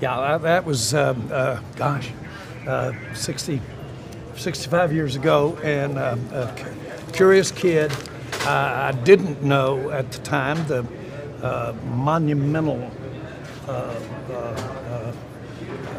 Yeah, 0.01 0.37
that, 0.37 0.67
was, 0.67 0.93
um, 0.95 1.29
uh, 1.33 1.61
gosh, 1.77 2.11
uh, 2.67 2.93
60, 3.15 3.63
65 4.37 4.93
years 4.93 5.17
ago, 5.17 5.57
and 5.63 5.97
uh, 5.97 6.17
a 6.33 7.13
curious 7.13 7.51
kid. 7.51 7.93
I, 8.41 8.89
I 8.89 8.93
didn't 8.93 9.43
know 9.43 9.91
at 9.91 10.13
the 10.13 10.19
time 10.19 10.67
the 10.67 10.87
uh, 11.43 11.75
monumental 11.85 12.91
uh, 13.67 13.71
uh, 13.71 14.35
uh, 14.35 15.13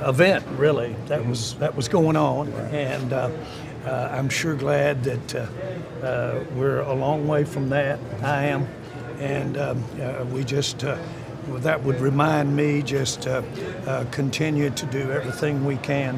event, 0.09 0.45
really, 0.57 0.95
that 1.07 1.25
was 1.25 1.55
that 1.55 1.75
was 1.75 1.87
going 1.87 2.15
on, 2.15 2.51
and 2.71 3.11
uh, 3.87 4.09
I'm 4.11 4.29
sure 4.29 4.55
glad 4.55 5.03
that 5.05 5.35
uh, 5.35 6.05
uh, 6.05 6.43
we're 6.55 6.81
a 6.81 6.93
long 6.93 7.27
way 7.27 7.43
from 7.45 7.69
that. 7.69 7.99
I 8.23 8.43
am, 8.45 8.67
and 9.19 9.57
um, 9.57 9.83
uh, 10.01 10.25
we 10.25 10.43
just. 10.43 10.83
Uh, 10.83 10.97
well, 11.47 11.59
that 11.59 11.81
would 11.83 12.01
remind 12.01 12.53
me 12.53 12.81
just 12.81 13.25
uh, 13.25 13.41
uh, 13.85 14.03
continue 14.11 14.69
to 14.71 14.85
do 14.87 15.13
everything 15.13 15.63
we 15.63 15.77
can 15.77 16.17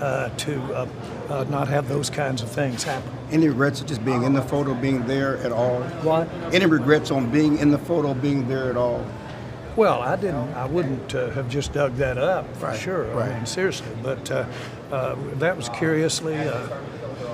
uh, 0.00 0.30
to 0.30 0.60
uh, 0.74 0.88
uh, 1.28 1.44
not 1.48 1.68
have 1.68 1.88
those 1.88 2.10
kinds 2.10 2.42
of 2.42 2.50
things 2.50 2.82
happen. 2.82 3.08
Any 3.30 3.48
regrets 3.48 3.80
of 3.80 3.86
just 3.86 4.04
being 4.04 4.24
in 4.24 4.32
the 4.32 4.42
photo, 4.42 4.74
being 4.74 5.06
there 5.06 5.36
at 5.38 5.52
all? 5.52 5.80
What? 6.02 6.28
Any 6.52 6.66
regrets 6.66 7.12
on 7.12 7.30
being 7.30 7.58
in 7.58 7.70
the 7.70 7.78
photo, 7.78 8.14
being 8.14 8.48
there 8.48 8.68
at 8.68 8.76
all? 8.76 9.06
Well, 9.76 10.00
I 10.02 10.16
didn't. 10.16 10.52
I 10.54 10.66
wouldn't 10.66 11.14
uh, 11.14 11.30
have 11.30 11.48
just 11.48 11.72
dug 11.72 11.94
that 11.96 12.18
up 12.18 12.44
for 12.56 12.66
Right, 12.66 12.78
sure. 12.78 13.04
right. 13.14 13.30
I 13.30 13.36
mean, 13.36 13.46
seriously. 13.46 13.86
But 14.02 14.28
uh, 14.32 14.44
uh, 14.90 15.14
that 15.34 15.56
was 15.56 15.68
curiously. 15.68 16.34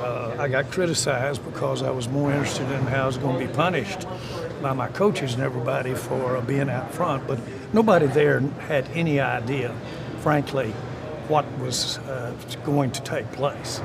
Uh, 0.01 0.35
I 0.39 0.49
got 0.49 0.71
criticized 0.71 1.45
because 1.45 1.83
I 1.83 1.91
was 1.91 2.09
more 2.09 2.33
interested 2.33 2.71
in 2.71 2.87
how 2.87 3.03
I 3.03 3.07
was 3.07 3.19
going 3.19 3.39
to 3.39 3.47
be 3.47 3.53
punished 3.53 4.07
by 4.63 4.73
my 4.73 4.89
coaches 4.89 5.35
and 5.35 5.43
everybody 5.43 5.95
for 5.95 6.39
uh, 6.39 6.41
being 6.41 6.71
out 6.71 6.91
front. 6.91 7.27
But 7.27 7.39
nobody 7.75 8.07
there 8.07 8.41
had 8.41 8.89
any 8.95 9.21
idea, 9.21 9.75
frankly, 10.21 10.71
what 11.29 11.45
was 11.59 11.99
uh, 11.99 12.35
going 12.65 12.93
to 12.93 13.03
take 13.03 13.31
place. 13.33 13.83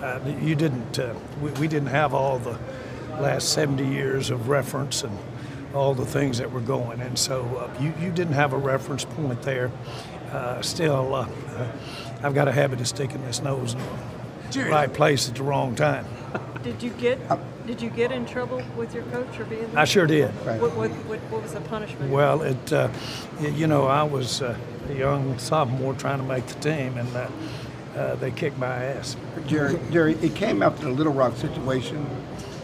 Uh, 0.00 0.20
you 0.40 0.54
didn't. 0.54 0.98
Uh, 0.98 1.14
we, 1.42 1.50
we 1.52 1.68
didn't 1.68 1.88
have 1.88 2.14
all 2.14 2.38
the 2.38 2.58
last 3.20 3.52
70 3.52 3.86
years 3.86 4.30
of 4.30 4.48
reference 4.48 5.02
and 5.04 5.18
all 5.74 5.92
the 5.92 6.06
things 6.06 6.38
that 6.38 6.50
were 6.50 6.60
going. 6.60 7.02
And 7.02 7.18
so 7.18 7.44
uh, 7.56 7.82
you, 7.82 7.92
you 8.00 8.10
didn't 8.10 8.34
have 8.34 8.54
a 8.54 8.58
reference 8.58 9.04
point 9.04 9.42
there. 9.42 9.70
Still, 10.62 11.14
I've 12.22 12.34
got 12.34 12.48
a 12.48 12.52
habit 12.52 12.80
of 12.80 12.88
sticking 12.88 13.22
this 13.26 13.42
nose 13.42 13.74
in 13.74 13.80
the 14.52 14.64
right 14.64 14.92
place 14.92 15.28
at 15.28 15.34
the 15.36 15.42
wrong 15.42 15.74
time. 15.74 16.06
Did 16.62 16.82
you 16.82 16.90
get 16.90 17.18
did 17.66 17.80
you 17.80 17.90
get 17.90 18.10
in 18.10 18.26
trouble 18.26 18.62
with 18.76 18.92
your 18.94 19.04
coach 19.04 19.28
for 19.36 19.44
being 19.44 19.70
there? 19.70 19.78
I 19.78 19.84
sure 19.84 20.06
did. 20.06 20.32
Right. 20.44 20.60
What, 20.60 20.74
what, 20.76 20.90
what, 20.90 21.18
what 21.30 21.42
was 21.42 21.52
the 21.54 21.60
punishment? 21.60 22.10
Well, 22.10 22.42
it, 22.42 22.72
uh, 22.72 22.88
y- 23.40 23.48
you 23.48 23.68
know, 23.68 23.86
I 23.86 24.02
was 24.02 24.42
uh, 24.42 24.56
a 24.88 24.92
young 24.94 25.38
sophomore 25.38 25.94
trying 25.94 26.18
to 26.18 26.24
make 26.24 26.44
the 26.46 26.58
team, 26.58 26.98
and 26.98 27.16
uh, 27.16 27.28
uh, 27.96 28.14
they 28.16 28.32
kicked 28.32 28.58
my 28.58 28.66
ass. 28.66 29.16
Jerry, 29.46 29.78
Jerry, 29.92 30.14
it 30.14 30.34
came 30.34 30.60
after 30.60 30.86
the 30.86 30.90
Little 30.90 31.12
Rock 31.12 31.36
situation 31.36 32.04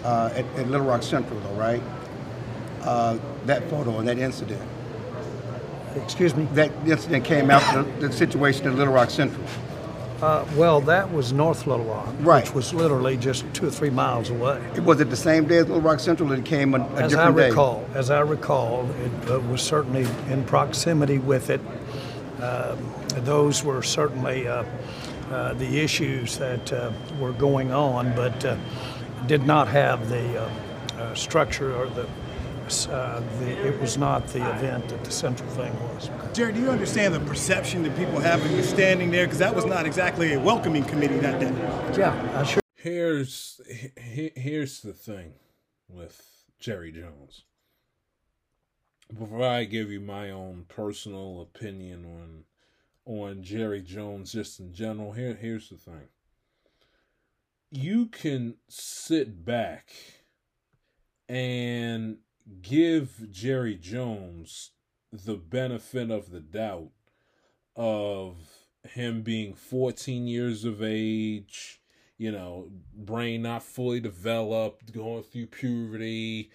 uh, 0.02 0.30
at, 0.34 0.44
at 0.56 0.68
Little 0.68 0.86
Rock 0.86 1.04
Central, 1.04 1.38
though, 1.40 1.54
right? 1.54 1.82
Uh, 2.82 3.18
that 3.46 3.68
photo 3.70 3.98
and 3.98 4.08
that 4.08 4.18
incident. 4.18 4.62
Excuse 5.94 6.34
me. 6.34 6.44
That 6.54 6.72
incident 6.86 7.24
came 7.24 7.50
after 7.52 7.82
the, 7.84 8.08
the 8.08 8.12
situation 8.12 8.66
at 8.66 8.74
Little 8.74 8.94
Rock 8.94 9.10
Central. 9.10 9.44
Uh, 10.20 10.44
well, 10.56 10.80
that 10.80 11.12
was 11.12 11.32
North 11.32 11.66
Little 11.68 11.84
Rock, 11.84 12.08
Right. 12.20 12.44
which 12.44 12.52
was 12.52 12.74
literally 12.74 13.16
just 13.16 13.44
two 13.54 13.68
or 13.68 13.70
three 13.70 13.90
miles 13.90 14.30
away. 14.30 14.60
It 14.74 14.82
was 14.82 15.00
it 15.00 15.10
the 15.10 15.16
same 15.16 15.46
day 15.46 15.58
as 15.58 15.66
Little 15.68 15.80
Rock 15.80 16.00
Central, 16.00 16.32
or 16.32 16.36
it 16.36 16.44
came 16.44 16.74
a, 16.74 16.78
a 16.78 16.82
As 16.94 17.14
I 17.14 17.26
different 17.28 17.36
day? 17.36 17.48
recall, 17.50 17.86
as 17.94 18.10
I 18.10 18.20
recall, 18.20 18.88
it 19.04 19.30
uh, 19.30 19.38
was 19.40 19.62
certainly 19.62 20.06
in 20.28 20.42
proximity 20.44 21.18
with 21.18 21.50
it. 21.50 21.60
Um, 22.42 22.78
those 23.18 23.62
were 23.62 23.80
certainly 23.82 24.48
uh, 24.48 24.64
uh, 25.30 25.54
the 25.54 25.78
issues 25.80 26.36
that 26.38 26.72
uh, 26.72 26.90
were 27.20 27.32
going 27.32 27.70
on, 27.72 28.12
but 28.16 28.44
uh, 28.44 28.56
did 29.28 29.46
not 29.46 29.68
have 29.68 30.08
the 30.08 30.42
uh, 30.42 30.50
uh, 30.98 31.14
structure 31.14 31.76
or 31.76 31.86
the, 31.90 32.08
uh, 32.68 33.22
the. 33.38 33.66
It 33.66 33.80
was 33.80 33.96
not 33.96 34.26
the 34.28 34.48
event 34.56 34.88
that 34.88 35.04
the 35.04 35.10
central 35.10 35.48
thing 35.50 35.72
was. 35.80 36.10
Jerry, 36.32 36.52
do 36.52 36.60
you 36.60 36.70
understand 36.70 37.14
the 37.14 37.20
perception 37.20 37.82
that 37.82 37.96
people 37.96 38.20
have 38.20 38.44
of 38.44 38.50
you 38.50 38.62
standing 38.62 39.10
there? 39.10 39.26
Because 39.26 39.38
that 39.38 39.54
was 39.54 39.64
not 39.64 39.86
exactly 39.86 40.34
a 40.34 40.40
welcoming 40.40 40.84
committee 40.84 41.18
that 41.18 41.40
day. 41.40 41.52
Yeah, 41.98 42.12
I 42.38 42.44
sure. 42.44 42.60
Here's 42.74 43.60
he, 44.00 44.30
here's 44.36 44.80
the 44.82 44.92
thing 44.92 45.32
with 45.88 46.46
Jerry 46.60 46.92
Jones. 46.92 47.44
Before 49.16 49.46
I 49.46 49.64
give 49.64 49.90
you 49.90 50.00
my 50.00 50.30
own 50.30 50.66
personal 50.68 51.40
opinion 51.40 52.04
on 52.04 52.44
on 53.04 53.42
Jerry 53.42 53.80
Jones 53.80 54.32
just 54.32 54.60
in 54.60 54.74
general, 54.74 55.12
here 55.12 55.34
here's 55.34 55.70
the 55.70 55.76
thing. 55.76 56.08
You 57.70 58.06
can 58.06 58.56
sit 58.68 59.44
back 59.44 59.90
and 61.28 62.18
give 62.62 63.30
Jerry 63.30 63.76
Jones 63.76 64.72
the 65.12 65.36
benefit 65.36 66.10
of 66.10 66.30
the 66.30 66.40
doubt 66.40 66.90
of 67.76 68.36
him 68.82 69.22
being 69.22 69.54
14 69.54 70.26
years 70.26 70.64
of 70.64 70.82
age, 70.82 71.80
you 72.16 72.32
know, 72.32 72.70
brain 72.94 73.42
not 73.42 73.62
fully 73.62 74.00
developed, 74.00 74.92
going 74.92 75.22
through 75.22 75.46
puberty, 75.46 76.50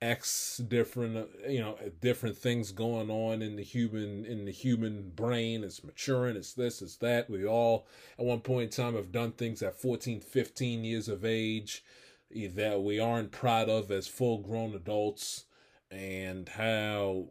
X 0.00 0.58
different, 0.68 1.28
you 1.48 1.58
know, 1.58 1.76
different 2.00 2.38
things 2.38 2.70
going 2.70 3.10
on 3.10 3.42
in 3.42 3.56
the 3.56 3.64
human 3.64 4.24
in 4.24 4.44
the 4.44 4.52
human 4.52 5.10
brain. 5.10 5.64
It's 5.64 5.82
maturing. 5.82 6.36
It's 6.36 6.54
this. 6.54 6.82
It's 6.82 6.96
that. 6.98 7.28
We 7.28 7.44
all 7.44 7.88
at 8.16 8.24
one 8.24 8.40
point 8.40 8.78
in 8.78 8.84
time 8.84 8.94
have 8.94 9.10
done 9.10 9.32
things 9.32 9.60
at 9.60 9.74
14, 9.74 10.20
15 10.20 10.84
years 10.84 11.08
of 11.08 11.24
age 11.24 11.82
that 12.30 12.82
we 12.82 13.00
aren't 13.00 13.32
proud 13.32 13.68
of 13.68 13.90
as 13.90 14.06
full 14.06 14.38
grown 14.38 14.74
adults, 14.74 15.46
and 15.90 16.48
how 16.48 17.28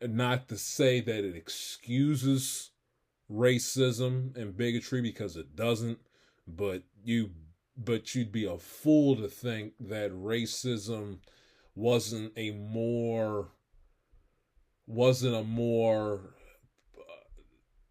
not 0.00 0.48
to 0.48 0.56
say 0.56 1.00
that 1.00 1.24
it 1.24 1.36
excuses 1.36 2.70
racism 3.30 4.36
and 4.36 4.56
bigotry 4.56 5.00
because 5.00 5.36
it 5.36 5.56
doesn't 5.56 5.98
but 6.46 6.82
you 7.04 7.30
but 7.76 8.14
you'd 8.14 8.32
be 8.32 8.44
a 8.44 8.58
fool 8.58 9.16
to 9.16 9.28
think 9.28 9.72
that 9.80 10.10
racism 10.12 11.18
wasn't 11.74 12.32
a 12.36 12.50
more 12.50 13.48
wasn't 14.86 15.34
a 15.34 15.42
more 15.42 16.34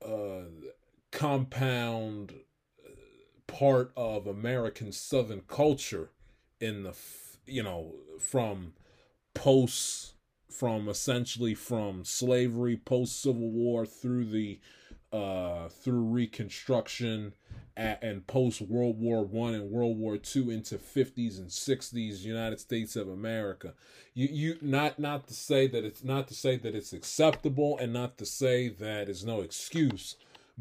uh, 0.05 0.43
compound 1.11 2.33
part 3.51 3.91
of 3.95 4.27
American 4.27 4.91
Southern 4.91 5.41
culture 5.47 6.09
in 6.59 6.83
the 6.83 6.95
you 7.45 7.61
know 7.63 7.93
from 8.19 8.73
post 9.33 10.13
from 10.49 10.87
essentially 10.87 11.53
from 11.53 12.03
slavery 12.05 12.77
post 12.77 13.21
Civil 13.21 13.51
War 13.51 13.85
through 13.85 14.25
the 14.25 14.59
uh 15.11 15.67
through 15.69 16.03
Reconstruction 16.03 17.33
a- 17.77 18.03
and 18.03 18.25
post 18.27 18.61
World 18.61 18.99
War 18.99 19.23
One 19.23 19.53
and 19.53 19.69
World 19.69 19.97
War 19.97 20.17
Two 20.17 20.49
into 20.49 20.77
fifties 20.77 21.39
and 21.39 21.51
sixties 21.51 22.25
United 22.25 22.59
States 22.59 22.95
of 22.95 23.09
America. 23.09 23.73
You 24.13 24.27
you 24.31 24.57
not 24.61 24.99
not 24.99 25.27
to 25.27 25.33
say 25.33 25.67
that 25.67 25.83
it's 25.83 26.03
not 26.03 26.27
to 26.29 26.33
say 26.33 26.57
that 26.57 26.75
it's 26.75 26.93
acceptable 26.93 27.77
and 27.79 27.91
not 27.91 28.17
to 28.19 28.25
say 28.25 28.69
that 28.69 29.09
it's 29.09 29.23
no 29.23 29.41
excuse, 29.41 30.15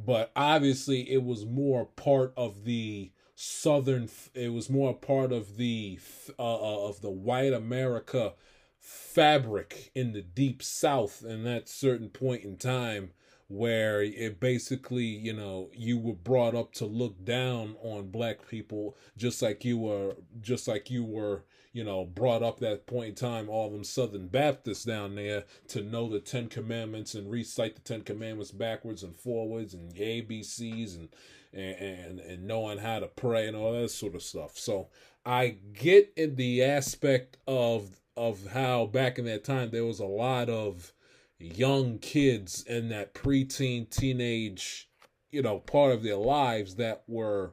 but 0.05 0.30
obviously 0.36 1.11
it 1.11 1.22
was 1.22 1.44
more 1.44 1.84
part 1.84 2.32
of 2.36 2.64
the 2.64 3.11
southern 3.34 4.09
it 4.34 4.53
was 4.53 4.68
more 4.68 4.94
part 4.94 5.32
of 5.32 5.57
the 5.57 5.98
uh, 6.38 6.42
uh, 6.42 6.88
of 6.88 7.01
the 7.01 7.11
white 7.11 7.53
America 7.53 8.34
fabric 8.78 9.90
in 9.94 10.12
the 10.12 10.22
deep 10.22 10.62
south 10.62 11.24
in 11.24 11.44
that 11.44 11.68
certain 11.68 12.09
point 12.09 12.44
in 12.44 12.57
time 12.57 13.11
where 13.48 14.03
it 14.03 14.38
basically 14.40 15.05
you 15.05 15.32
know 15.32 15.70
you 15.74 15.98
were 15.98 16.14
brought 16.14 16.55
up 16.55 16.72
to 16.72 16.84
look 16.84 17.24
down 17.24 17.74
on 17.82 18.11
black 18.11 18.46
people 18.48 18.96
just 19.16 19.42
like 19.42 19.64
you 19.64 19.78
were 19.78 20.14
just 20.40 20.68
like 20.68 20.90
you 20.90 21.05
were 21.05 21.44
you 21.73 21.85
know 21.85 22.05
brought 22.05 22.43
up 22.43 22.59
that 22.59 22.87
point 22.87 23.09
in 23.11 23.14
time 23.14 23.49
all 23.49 23.71
them 23.71 23.85
southern 23.85 24.27
baptists 24.27 24.85
down 24.85 25.14
there 25.14 25.45
to 25.68 25.83
know 25.83 26.09
the 26.09 26.21
10 26.21 26.49
commandments 26.49 27.14
and 27.14 27.31
recite 27.31 27.77
the 27.77 27.83
10 27.83 28.03
commandments 28.03 28.51
backwards 28.51 29.03
and 29.03 29.16
forwards 29.16 29.75
and 29.75 29.95
abcs 29.95 30.97
and 30.97 31.09
and 31.53 32.21
and 32.21 32.47
knowing 32.47 32.79
how 32.79 33.01
to 33.01 33.07
pray 33.07 33.47
and 33.47 33.57
all 33.57 33.73
that 33.73 33.91
sort 33.91 34.14
of 34.14 34.23
stuff. 34.23 34.57
So 34.57 34.89
i 35.27 35.57
get 35.75 36.12
in 36.16 36.37
the 36.37 36.62
aspect 36.62 37.37
of 37.47 38.01
of 38.16 38.47
how 38.49 38.87
back 38.87 39.18
in 39.18 39.25
that 39.27 39.45
time 39.45 39.71
there 39.71 39.85
was 39.85 40.01
a 40.01 40.07
lot 40.07 40.49
of 40.49 40.93
young 41.39 41.99
kids 41.99 42.62
in 42.64 42.89
that 42.89 43.14
preteen 43.14 43.89
teenage 43.91 44.89
you 45.31 45.43
know 45.43 45.59
part 45.59 45.93
of 45.93 46.03
their 46.03 46.16
lives 46.16 46.77
that 46.77 47.03
were 47.07 47.53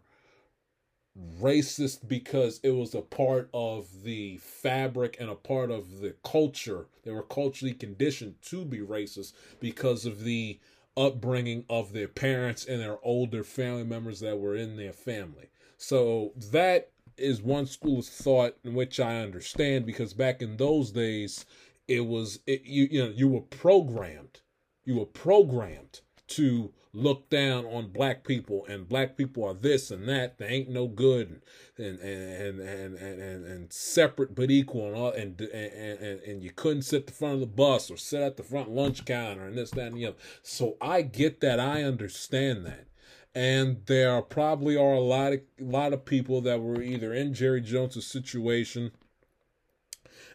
racist 1.41 2.07
because 2.07 2.59
it 2.63 2.71
was 2.71 2.93
a 2.93 3.01
part 3.01 3.49
of 3.53 4.03
the 4.03 4.37
fabric 4.37 5.17
and 5.19 5.29
a 5.29 5.35
part 5.35 5.71
of 5.71 5.99
the 5.99 6.15
culture. 6.23 6.87
They 7.03 7.11
were 7.11 7.23
culturally 7.23 7.73
conditioned 7.73 8.35
to 8.43 8.65
be 8.65 8.79
racist 8.79 9.33
because 9.59 10.05
of 10.05 10.23
the 10.23 10.59
upbringing 10.95 11.63
of 11.69 11.93
their 11.93 12.07
parents 12.07 12.65
and 12.65 12.81
their 12.81 12.97
older 13.03 13.43
family 13.43 13.83
members 13.83 14.19
that 14.19 14.39
were 14.39 14.55
in 14.55 14.77
their 14.77 14.93
family. 14.93 15.49
So 15.77 16.33
that 16.51 16.91
is 17.17 17.41
one 17.41 17.65
school 17.65 17.99
of 17.99 18.05
thought 18.05 18.57
in 18.63 18.73
which 18.73 18.99
I 18.99 19.21
understand 19.21 19.85
because 19.85 20.13
back 20.13 20.41
in 20.41 20.57
those 20.57 20.91
days 20.91 21.45
it 21.87 22.05
was 22.05 22.39
it, 22.45 22.63
you 22.63 22.87
you 22.91 23.03
know 23.03 23.13
you 23.15 23.27
were 23.27 23.41
programmed. 23.41 24.41
You 24.85 24.99
were 24.99 25.05
programmed 25.05 26.01
to 26.27 26.73
look 26.97 27.29
down 27.29 27.63
on 27.65 27.89
black 27.89 28.23
people 28.25 28.65
and 28.67 28.89
black 28.89 29.15
people 29.15 29.43
are 29.43 29.53
this 29.53 29.91
and 29.91 30.09
that 30.09 30.39
they 30.39 30.47
ain't 30.47 30.69
no 30.69 30.87
good 30.87 31.41
and 31.77 31.99
and 31.99 31.99
and 31.99 32.59
and 32.59 32.95
and, 32.95 33.21
and, 33.21 33.45
and 33.45 33.71
separate 33.71 34.33
but 34.33 34.49
equal 34.49 34.87
and 34.87 34.95
all 34.95 35.11
and, 35.11 35.39
and 35.39 35.99
and 35.99 36.21
and 36.21 36.43
you 36.43 36.49
couldn't 36.49 36.81
sit 36.81 37.05
the 37.05 37.13
front 37.13 37.35
of 37.35 37.39
the 37.39 37.45
bus 37.45 37.91
or 37.91 37.97
sit 37.97 38.21
at 38.21 38.35
the 38.35 38.43
front 38.43 38.71
lunch 38.71 39.05
counter 39.05 39.45
and 39.45 39.55
this 39.55 39.71
that 39.71 39.87
and 39.87 39.97
the 39.97 40.07
other. 40.07 40.17
So 40.41 40.75
I 40.81 41.03
get 41.03 41.39
that 41.41 41.59
I 41.59 41.83
understand 41.83 42.65
that. 42.65 42.87
And 43.35 43.85
there 43.85 44.19
probably 44.23 44.75
are 44.75 44.93
a 44.93 44.99
lot 44.99 45.33
of 45.33 45.41
a 45.59 45.63
lot 45.63 45.93
of 45.93 46.03
people 46.03 46.41
that 46.41 46.59
were 46.59 46.81
either 46.81 47.13
in 47.13 47.35
Jerry 47.35 47.61
Jones's 47.61 48.07
situation 48.07 48.91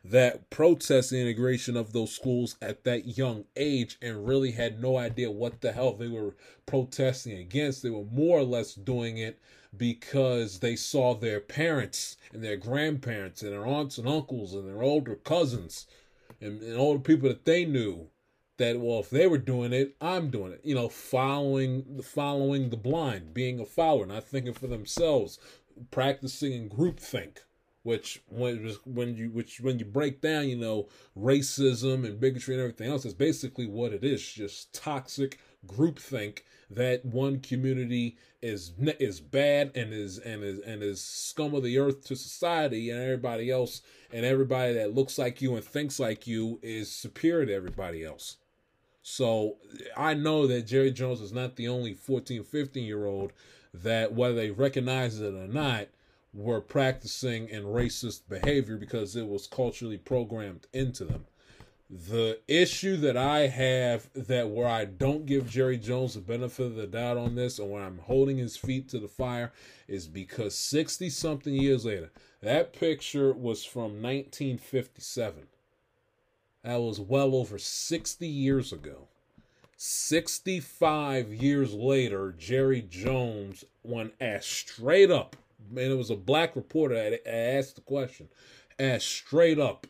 that 0.04 0.50
protest 0.50 1.10
the 1.10 1.20
integration 1.20 1.76
of 1.76 1.92
those 1.92 2.14
schools 2.14 2.56
at 2.60 2.84
that 2.84 3.16
young 3.16 3.44
age 3.56 3.98
and 4.02 4.26
really 4.26 4.52
had 4.52 4.80
no 4.80 4.96
idea 4.96 5.30
what 5.30 5.60
the 5.60 5.72
hell 5.72 5.94
they 5.94 6.08
were 6.08 6.34
protesting 6.66 7.38
against. 7.38 7.82
They 7.82 7.90
were 7.90 8.04
more 8.04 8.40
or 8.40 8.44
less 8.44 8.74
doing 8.74 9.18
it 9.18 9.38
because 9.76 10.58
they 10.58 10.76
saw 10.76 11.14
their 11.14 11.40
parents 11.40 12.16
and 12.32 12.42
their 12.42 12.56
grandparents 12.56 13.42
and 13.42 13.52
their 13.52 13.66
aunts 13.66 13.96
and 13.98 14.08
uncles 14.08 14.54
and 14.54 14.68
their 14.68 14.82
older 14.82 15.14
cousins 15.14 15.86
and, 16.40 16.60
and 16.62 16.76
the 16.76 17.00
people 17.00 17.28
that 17.28 17.44
they 17.44 17.64
knew 17.64 18.08
that 18.58 18.78
well 18.78 19.00
if 19.00 19.08
they 19.10 19.26
were 19.26 19.38
doing 19.38 19.72
it 19.72 19.96
i'm 20.00 20.28
doing 20.30 20.52
it 20.52 20.60
you 20.62 20.74
know 20.74 20.88
following 20.88 22.00
following 22.02 22.68
the 22.68 22.76
blind 22.76 23.32
being 23.32 23.58
a 23.58 23.64
follower 23.64 24.04
not 24.04 24.24
thinking 24.24 24.52
for 24.52 24.66
themselves 24.66 25.38
practicing 25.90 26.52
in 26.52 26.68
groupthink 26.68 27.38
which 27.82 28.22
when 28.28 28.74
when 28.84 29.16
you 29.16 29.30
which 29.30 29.60
when 29.60 29.78
you 29.78 29.84
break 29.84 30.20
down 30.20 30.48
you 30.48 30.56
know 30.56 30.88
racism 31.18 32.04
and 32.04 32.20
bigotry 32.20 32.54
and 32.54 32.62
everything 32.62 32.90
else 32.90 33.04
is 33.04 33.14
basically 33.14 33.66
what 33.66 33.92
it 33.92 34.04
is 34.04 34.24
just 34.32 34.72
toxic 34.72 35.38
groupthink 35.66 36.40
that 36.70 37.04
one 37.04 37.40
community 37.40 38.16
is 38.40 38.72
is 38.98 39.20
bad 39.20 39.70
and 39.74 39.92
is 39.92 40.18
and 40.18 40.42
is 40.42 40.58
and 40.60 40.82
is 40.82 41.02
scum 41.02 41.54
of 41.54 41.62
the 41.62 41.78
earth 41.78 42.04
to 42.04 42.16
society 42.16 42.90
and 42.90 43.00
everybody 43.00 43.50
else 43.50 43.82
and 44.12 44.24
everybody 44.24 44.72
that 44.72 44.94
looks 44.94 45.18
like 45.18 45.42
you 45.42 45.54
and 45.54 45.64
thinks 45.64 45.98
like 45.98 46.26
you 46.26 46.58
is 46.62 46.90
superior 46.90 47.46
to 47.46 47.54
everybody 47.54 48.04
else. 48.04 48.36
So 49.02 49.56
i 49.96 50.14
know 50.14 50.46
that 50.46 50.66
jerry 50.66 50.92
jones 50.92 51.20
is 51.20 51.32
not 51.32 51.56
the 51.56 51.66
only 51.66 51.92
14 51.92 52.44
15 52.44 52.84
year 52.84 53.04
old 53.04 53.32
that 53.74 54.12
whether 54.12 54.34
they 54.34 54.50
recognize 54.50 55.18
it 55.20 55.34
or 55.34 55.48
not 55.48 55.88
were 56.34 56.60
practicing 56.60 57.48
in 57.48 57.64
racist 57.64 58.22
behavior 58.28 58.76
because 58.76 59.16
it 59.16 59.26
was 59.26 59.46
culturally 59.46 59.98
programmed 59.98 60.66
into 60.72 61.04
them 61.04 61.26
the 61.92 62.40
issue 62.48 62.96
that 62.96 63.18
I 63.18 63.48
have 63.48 64.08
that 64.14 64.48
where 64.48 64.66
I 64.66 64.86
don't 64.86 65.26
give 65.26 65.50
Jerry 65.50 65.76
Jones 65.76 66.14
the 66.14 66.20
benefit 66.20 66.64
of 66.64 66.74
the 66.74 66.86
doubt 66.86 67.18
on 67.18 67.34
this 67.34 67.58
and 67.58 67.70
where 67.70 67.82
I'm 67.82 67.98
holding 67.98 68.38
his 68.38 68.56
feet 68.56 68.88
to 68.90 68.98
the 68.98 69.08
fire 69.08 69.52
is 69.86 70.06
because 70.08 70.54
60 70.54 71.10
something 71.10 71.52
years 71.52 71.84
later, 71.84 72.10
that 72.40 72.72
picture 72.72 73.34
was 73.34 73.66
from 73.66 74.00
1957. 74.00 75.48
That 76.64 76.80
was 76.80 76.98
well 76.98 77.34
over 77.34 77.58
60 77.58 78.26
years 78.26 78.72
ago. 78.72 79.08
65 79.76 81.34
years 81.34 81.74
later, 81.74 82.34
Jerry 82.38 82.80
Jones, 82.88 83.64
when 83.82 84.12
asked 84.18 84.48
straight 84.48 85.10
up, 85.10 85.36
and 85.70 85.78
it 85.78 85.96
was 85.96 86.10
a 86.10 86.16
black 86.16 86.56
reporter 86.56 86.94
that 86.94 87.28
asked 87.28 87.76
the 87.76 87.82
question, 87.82 88.28
asked 88.78 89.08
straight 89.08 89.58
up, 89.58 89.86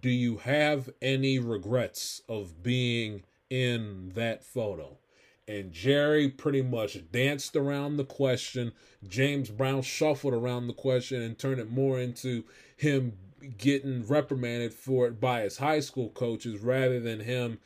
do 0.00 0.10
you 0.10 0.38
have 0.38 0.90
any 1.00 1.38
regrets 1.38 2.22
of 2.28 2.62
being 2.62 3.22
in 3.50 4.12
that 4.14 4.44
photo? 4.44 4.98
And 5.46 5.72
Jerry 5.72 6.28
pretty 6.28 6.62
much 6.62 6.98
danced 7.12 7.54
around 7.54 7.96
the 7.96 8.04
question. 8.04 8.72
James 9.06 9.50
Brown 9.50 9.82
shuffled 9.82 10.34
around 10.34 10.66
the 10.66 10.72
question 10.72 11.20
and 11.20 11.38
turned 11.38 11.60
it 11.60 11.70
more 11.70 12.00
into 12.00 12.44
him 12.76 13.12
getting 13.58 14.06
reprimanded 14.06 14.72
for 14.72 15.06
it 15.06 15.20
by 15.20 15.42
his 15.42 15.58
high 15.58 15.80
school 15.80 16.08
coaches 16.08 16.60
rather 16.60 16.98
than 16.98 17.20
him 17.20 17.58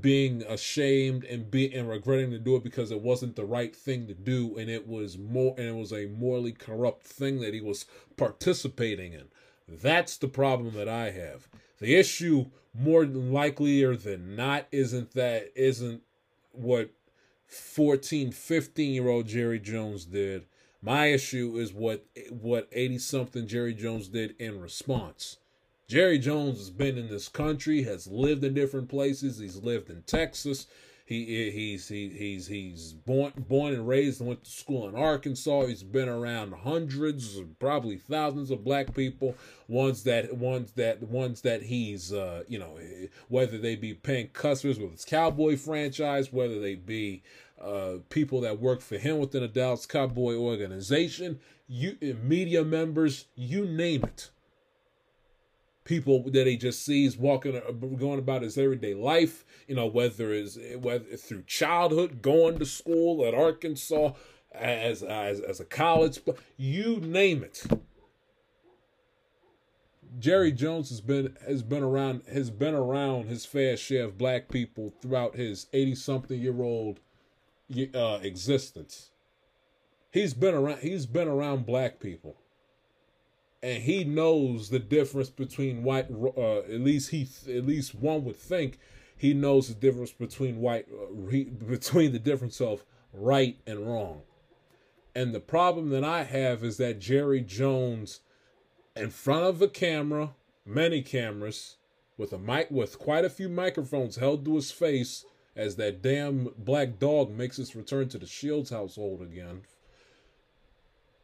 being 0.00 0.42
ashamed 0.42 1.24
and 1.24 1.50
be 1.50 1.72
and 1.74 1.88
regretting 1.88 2.30
to 2.30 2.38
do 2.38 2.56
it 2.56 2.62
because 2.64 2.90
it 2.90 3.00
wasn't 3.00 3.36
the 3.36 3.44
right 3.44 3.74
thing 3.74 4.06
to 4.06 4.14
do 4.14 4.56
and 4.58 4.68
it 4.68 4.86
was 4.86 5.16
more 5.16 5.54
and 5.56 5.68
it 5.68 5.74
was 5.74 5.92
a 5.92 6.06
morally 6.06 6.52
corrupt 6.52 7.04
thing 7.04 7.40
that 7.40 7.54
he 7.54 7.60
was 7.60 7.86
participating 8.16 9.14
in. 9.14 9.24
That's 9.66 10.16
the 10.16 10.28
problem 10.28 10.74
that 10.74 10.88
I 10.88 11.10
have. 11.10 11.48
The 11.78 11.94
issue, 11.94 12.46
more 12.74 13.06
likelier 13.06 13.96
than 13.96 14.36
not, 14.36 14.66
isn't 14.72 15.12
that 15.12 15.52
isn't 15.54 16.02
what 16.52 16.90
14, 17.46 18.32
15 18.32 18.92
year 18.92 19.08
old 19.08 19.26
Jerry 19.26 19.58
Jones 19.58 20.04
did. 20.04 20.46
My 20.82 21.06
issue 21.06 21.56
is 21.56 21.72
what 21.72 22.04
what 22.30 22.68
80 22.72 22.98
something 22.98 23.46
Jerry 23.46 23.74
Jones 23.74 24.08
did 24.08 24.36
in 24.38 24.60
response. 24.60 25.38
Jerry 25.88 26.18
Jones 26.18 26.58
has 26.58 26.68
been 26.68 26.98
in 26.98 27.08
this 27.08 27.28
country, 27.28 27.82
has 27.84 28.06
lived 28.06 28.44
in 28.44 28.52
different 28.52 28.90
places. 28.90 29.38
He's 29.38 29.56
lived 29.56 29.88
in 29.88 30.02
Texas. 30.02 30.66
He 31.06 31.50
he's 31.50 31.88
he, 31.88 32.10
he's 32.10 32.46
he's 32.46 32.92
born 32.92 33.32
born 33.38 33.72
and 33.72 33.88
raised 33.88 34.20
and 34.20 34.28
went 34.28 34.44
to 34.44 34.50
school 34.50 34.86
in 34.86 34.94
Arkansas. 34.94 35.64
He's 35.64 35.82
been 35.82 36.10
around 36.10 36.52
hundreds, 36.52 37.40
probably 37.58 37.96
thousands 37.96 38.50
of 38.50 38.62
black 38.62 38.94
people. 38.94 39.34
Ones 39.66 40.02
that 40.02 40.36
ones 40.36 40.72
that 40.72 41.02
ones 41.04 41.40
that 41.40 41.62
he's 41.62 42.12
uh, 42.12 42.42
you 42.48 42.58
know 42.58 42.78
whether 43.28 43.56
they 43.56 43.74
be 43.74 43.94
paying 43.94 44.28
customers 44.28 44.78
with 44.78 44.92
his 44.92 45.06
cowboy 45.06 45.56
franchise, 45.56 46.30
whether 46.30 46.60
they 46.60 46.74
be 46.74 47.22
uh, 47.58 47.94
people 48.10 48.42
that 48.42 48.60
work 48.60 48.82
for 48.82 48.98
him 48.98 49.18
within 49.18 49.42
a 49.42 49.48
Dallas 49.48 49.86
Cowboy 49.86 50.34
organization, 50.34 51.40
you 51.66 51.96
media 52.22 52.62
members, 52.62 53.24
you 53.34 53.64
name 53.64 54.04
it 54.04 54.28
people 55.88 56.22
that 56.30 56.46
he 56.46 56.56
just 56.56 56.84
sees 56.84 57.16
walking 57.16 57.56
uh, 57.56 57.72
going 57.72 58.18
about 58.18 58.42
his 58.42 58.58
everyday 58.58 58.92
life 58.92 59.44
you 59.66 59.74
know 59.74 59.86
whether 59.86 60.32
it's 60.34 60.58
whether 60.76 61.06
it's 61.08 61.24
through 61.24 61.42
childhood 61.42 62.20
going 62.20 62.58
to 62.58 62.66
school 62.66 63.24
at 63.26 63.32
arkansas 63.34 64.12
as 64.52 65.02
as, 65.02 65.40
as 65.40 65.60
a 65.60 65.64
college 65.64 66.20
you 66.56 67.00
name 67.00 67.42
it. 67.42 67.64
Jerry 70.18 70.52
jones 70.52 70.88
has 70.90 71.00
been 71.00 71.36
has 71.46 71.62
been 71.62 71.82
around 71.82 72.22
has 72.32 72.50
been 72.50 72.74
around 72.74 73.28
his 73.28 73.44
fair 73.44 73.76
share 73.76 74.04
of 74.04 74.18
black 74.18 74.48
people 74.48 74.92
throughout 75.00 75.36
his 75.36 75.66
80 75.72 75.94
something 75.94 76.40
year 76.40 76.62
old 76.62 77.00
uh, 77.94 78.18
existence. 78.22 79.10
He's 80.10 80.34
been 80.34 80.54
around 80.54 80.80
he's 80.80 81.06
been 81.06 81.28
around 81.28 81.66
black 81.66 82.00
people 82.00 82.36
and 83.62 83.82
he 83.82 84.04
knows 84.04 84.70
the 84.70 84.78
difference 84.78 85.30
between 85.30 85.82
white. 85.82 86.06
Uh, 86.10 86.58
at 86.58 86.80
least 86.80 87.10
he, 87.10 87.28
at 87.48 87.66
least 87.66 87.94
one 87.94 88.24
would 88.24 88.36
think, 88.36 88.78
he 89.16 89.34
knows 89.34 89.68
the 89.68 89.74
difference 89.74 90.12
between 90.12 90.60
white, 90.60 90.86
uh, 90.92 91.28
he, 91.28 91.44
between 91.44 92.12
the 92.12 92.18
difference 92.18 92.60
of 92.60 92.84
right 93.12 93.56
and 93.66 93.86
wrong. 93.86 94.22
And 95.14 95.34
the 95.34 95.40
problem 95.40 95.90
that 95.90 96.04
I 96.04 96.22
have 96.22 96.62
is 96.62 96.76
that 96.76 97.00
Jerry 97.00 97.40
Jones, 97.40 98.20
in 98.94 99.10
front 99.10 99.44
of 99.44 99.60
a 99.60 99.68
camera, 99.68 100.34
many 100.64 101.02
cameras, 101.02 101.76
with 102.16 102.32
a 102.32 102.38
mic, 102.38 102.70
with 102.70 102.98
quite 102.98 103.24
a 103.24 103.30
few 103.30 103.48
microphones 103.48 104.16
held 104.16 104.44
to 104.44 104.54
his 104.54 104.70
face, 104.70 105.24
as 105.56 105.74
that 105.74 106.02
damn 106.02 106.50
black 106.56 107.00
dog 107.00 107.32
makes 107.32 107.58
its 107.58 107.74
return 107.74 108.08
to 108.10 108.18
the 108.18 108.26
Shields 108.26 108.70
household 108.70 109.20
again. 109.20 109.62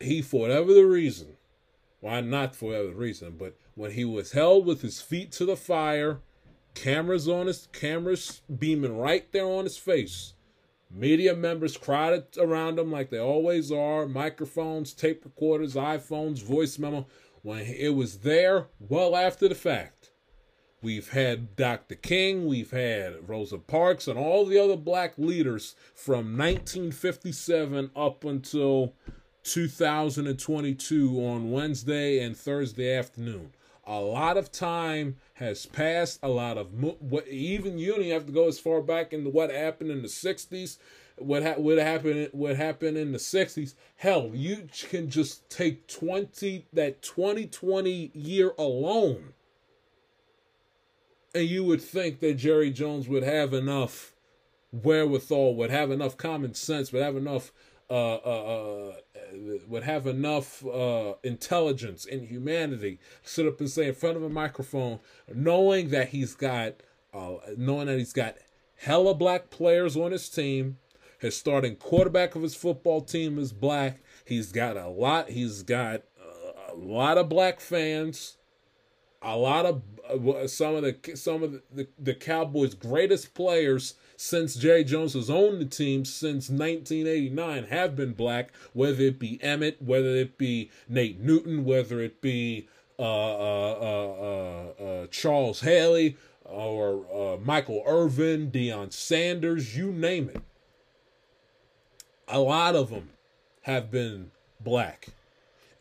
He, 0.01 0.23
for 0.23 0.41
whatever 0.41 0.75
the 0.75 0.87
reason, 0.87 1.37
why 2.05 2.21
not 2.21 2.55
for 2.55 2.67
whatever 2.67 2.91
reason, 2.91 3.35
but 3.39 3.57
when 3.77 3.93
he 3.93 4.05
was 4.05 4.33
held 4.33 4.67
with 4.67 4.83
his 4.83 5.01
feet 5.01 5.33
to 5.33 5.47
the 5.47 5.57
fire, 5.57 6.21
cameras 6.75 7.27
on 7.27 7.47
his 7.47 7.67
cameras 7.73 8.43
beaming 8.59 8.99
right 8.99 9.33
there 9.33 9.47
on 9.47 9.65
his 9.65 9.79
face. 9.79 10.35
Media 10.91 11.35
members 11.35 11.79
crowded 11.79 12.27
around 12.37 12.79
him 12.79 12.93
like 12.93 13.09
they 13.09 13.19
always 13.19 13.73
are, 13.73 14.07
microphones, 14.07 14.93
tape 14.93 15.25
recorders, 15.25 15.77
iPhones, 15.77 16.43
voice 16.43 16.79
memo. 16.79 17.07
When 17.41 17.61
it 17.63 17.95
was 17.95 18.19
there, 18.19 18.67
well 18.79 19.17
after 19.17 19.49
the 19.49 19.55
fact. 19.55 20.11
We've 20.83 21.09
had 21.09 21.57
Dr. 21.57 21.95
King, 21.95 22.47
we've 22.47 22.73
had 22.73 23.27
Rosa 23.27 23.57
Parks, 23.57 24.07
and 24.09 24.19
all 24.19 24.45
the 24.45 24.59
other 24.59 24.77
black 24.77 25.15
leaders 25.17 25.75
from 25.95 26.37
1957 26.37 27.93
up 27.97 28.25
until 28.25 28.93
2022 29.45 31.25
on 31.25 31.51
Wednesday 31.51 32.19
and 32.19 32.37
Thursday 32.37 32.97
afternoon. 32.97 33.53
A 33.87 34.01
lot 34.01 34.39
of 34.39 34.51
time 34.51 35.17
has 35.35 35.67
passed. 35.67 36.19
A 36.23 36.29
lot 36.29 36.57
of 36.57 36.73
what 37.01 37.29
even 37.29 37.79
you 37.79 37.95
don't 37.95 38.05
have 38.07 38.27
to 38.27 38.33
go 38.33 38.49
as 38.49 38.59
far 38.59 38.81
back 38.81 39.13
into 39.13 39.29
what 39.29 39.51
happened 39.51 39.91
in 39.91 40.01
the 40.01 40.09
60s. 40.09 40.79
What 41.17 41.43
ha- 41.43 41.55
what 41.59 41.79
happened 41.79 42.31
what 42.33 42.57
happened 42.57 42.97
in 42.97 43.13
the 43.13 43.19
60s? 43.19 43.75
Hell, 43.97 44.31
you 44.33 44.69
can 44.89 45.11
just 45.11 45.49
take 45.51 45.87
20 45.87 46.67
that 46.73 47.03
2020 47.03 48.11
year 48.15 48.53
alone. 48.59 49.35
And 51.35 51.47
you 51.47 51.65
would 51.65 51.83
think 51.83 52.21
that 52.21 52.35
Jerry 52.35 52.71
Jones 52.71 53.07
would 53.09 53.25
have 53.25 53.53
enough 53.53 54.15
wherewithal, 54.73 55.55
would 55.57 55.71
have 55.71 55.91
enough 55.91 56.17
common 56.17 56.55
sense, 56.55 56.93
would 56.93 57.03
have 57.03 57.17
enough 57.17 57.53
uh, 57.91 58.15
uh, 58.15 58.93
uh, 59.14 59.14
would 59.67 59.83
have 59.85 60.07
enough 60.07 60.65
uh, 60.67 61.15
intelligence 61.23 62.07
and 62.07 62.29
humanity 62.29 62.99
sit 63.23 63.47
up 63.47 63.61
and 63.61 63.71
say 63.71 63.89
in 63.89 63.95
front 63.95 64.17
of 64.17 64.23
a 64.23 64.29
microphone, 64.29 65.01
knowing 65.33 65.91
that 65.91 66.09
he's 66.09 66.35
got, 66.35 66.75
uh, 67.13 67.37
knowing 67.57 67.87
that 67.87 67.99
he's 67.99 68.13
got 68.13 68.37
hella 68.77 69.15
black 69.15 69.51
players 69.51 69.97
on 69.97 70.13
his 70.13 70.29
team, 70.29 70.79
His 71.25 71.39
starting 71.39 71.77
quarterback 71.77 72.35
of 72.35 72.43
his 72.43 72.55
football 72.55 73.01
team 73.01 73.39
is 73.39 73.51
black. 73.51 74.03
He's 74.27 74.53
got 74.53 74.77
a 74.77 74.89
lot. 74.89 75.31
He's 75.31 75.63
got 75.63 76.03
uh, 76.21 76.73
a 76.73 76.75
lot 76.75 77.17
of 77.17 77.31
black 77.31 77.61
fans. 77.61 78.37
A 79.23 79.35
lot 79.35 79.65
of 79.65 79.83
uh, 80.07 80.47
some 80.47 80.75
of 80.75 80.83
the 80.83 81.17
some 81.17 81.43
of 81.43 81.53
the, 81.53 81.63
the, 81.73 81.89
the 81.99 82.15
Cowboys' 82.15 82.75
greatest 82.75 83.33
players 83.33 83.95
since 84.25 84.55
Jerry 84.55 84.85
Jones 84.85 85.13
has 85.13 85.29
owned 85.29 85.61
the 85.61 85.67
team 85.67 86.05
since 86.07 86.49
1989 86.49 87.65
have 87.65 87.95
been 87.95 88.15
black, 88.15 88.53
whether 88.73 89.03
it 89.03 89.19
be 89.19 89.39
Emmitt, 89.39 89.83
whether 89.83 90.09
it 90.09 90.39
be 90.39 90.71
Nate 90.89 91.21
Newton, 91.21 91.65
whether 91.65 92.01
it 92.01 92.23
be 92.23 92.67
uh, 92.99 93.03
uh, 93.03 94.73
uh, 94.81 94.83
uh 94.83 95.07
Charles 95.09 95.61
Haley 95.61 96.17
or 96.45 97.05
uh, 97.15 97.37
Michael 97.37 97.83
Irvin, 97.87 98.51
Deion 98.51 98.93
Sanders, 98.93 99.77
you 99.77 99.93
name 99.93 100.31
it. 100.31 100.43
A 102.27 102.41
lot 102.41 102.75
of 102.75 102.89
them 102.89 103.11
have 103.63 103.91
been 103.91 104.31
black. 104.59 105.09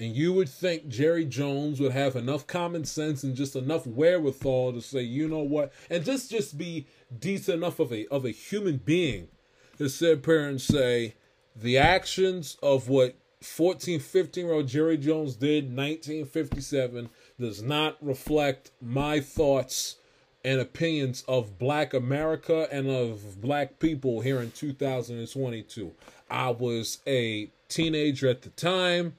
And 0.03 0.17
you 0.17 0.33
would 0.33 0.49
think 0.49 0.89
Jerry 0.89 1.23
Jones 1.23 1.79
would 1.79 1.93
have 1.93 2.17
enough 2.17 2.45
common 2.45 2.83
sense 2.83 3.23
and 3.23 3.35
just 3.35 3.55
enough 3.55 3.87
wherewithal 3.87 4.73
to 4.73 4.81
say, 4.81 5.01
you 5.01 5.29
know 5.29 5.39
what, 5.43 5.71
and 5.89 6.03
just 6.03 6.29
just 6.29 6.57
be 6.57 6.87
decent 7.17 7.59
enough 7.59 7.79
of 7.79 7.93
a 7.93 8.05
of 8.07 8.25
a 8.25 8.31
human 8.31 8.77
being 8.77 9.29
to 9.77 9.87
sit 9.87 10.27
and 10.27 10.61
say 10.61 11.15
the 11.55 11.77
actions 11.77 12.57
of 12.61 12.89
what 12.89 13.15
14, 13.41 14.01
15 14.01 14.45
year 14.45 14.53
old 14.53 14.67
Jerry 14.67 14.97
Jones 14.97 15.35
did 15.35 15.65
in 15.65 15.75
1957 15.75 17.09
does 17.39 17.61
not 17.61 17.95
reflect 18.01 18.71
my 18.81 19.21
thoughts 19.21 19.95
and 20.43 20.59
opinions 20.59 21.23
of 21.29 21.57
black 21.57 21.93
America 21.93 22.67
and 22.71 22.89
of 22.89 23.39
black 23.39 23.79
people 23.79 24.19
here 24.19 24.41
in 24.41 24.51
2022. 24.51 25.93
I 26.29 26.49
was 26.49 26.99
a 27.07 27.49
teenager 27.69 28.27
at 28.27 28.41
the 28.41 28.49
time, 28.49 29.15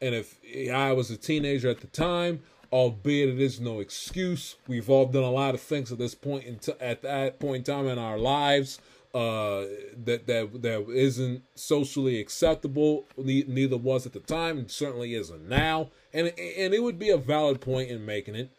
and 0.00 0.14
if 0.14 0.38
I 0.72 0.92
was 0.92 1.10
a 1.10 1.16
teenager 1.16 1.68
at 1.68 1.80
the 1.80 1.86
time, 1.88 2.40
albeit 2.72 3.28
it 3.28 3.40
is 3.40 3.60
no 3.60 3.80
excuse, 3.80 4.56
we've 4.66 4.90
all 4.90 5.06
done 5.06 5.22
a 5.24 5.30
lot 5.30 5.54
of 5.54 5.60
things 5.60 5.90
at 5.90 5.98
this 5.98 6.14
point 6.14 6.44
in 6.44 6.58
t- 6.58 6.72
at 6.80 7.02
that 7.02 7.40
point 7.40 7.56
in 7.56 7.64
time 7.64 7.86
in 7.86 7.98
our 7.98 8.18
lives 8.18 8.78
uh, 9.14 9.64
that 10.04 10.26
that 10.26 10.62
that 10.62 10.88
isn't 10.90 11.42
socially 11.54 12.20
acceptable. 12.20 13.06
neither 13.16 13.76
was 13.76 14.06
at 14.06 14.12
the 14.12 14.20
time, 14.20 14.58
and 14.58 14.70
certainly 14.70 15.14
isn't 15.14 15.48
now. 15.48 15.90
And 16.12 16.28
and 16.28 16.74
it 16.74 16.82
would 16.82 16.98
be 16.98 17.10
a 17.10 17.16
valid 17.16 17.60
point 17.60 17.90
in 17.90 18.04
making 18.04 18.34
it. 18.34 18.50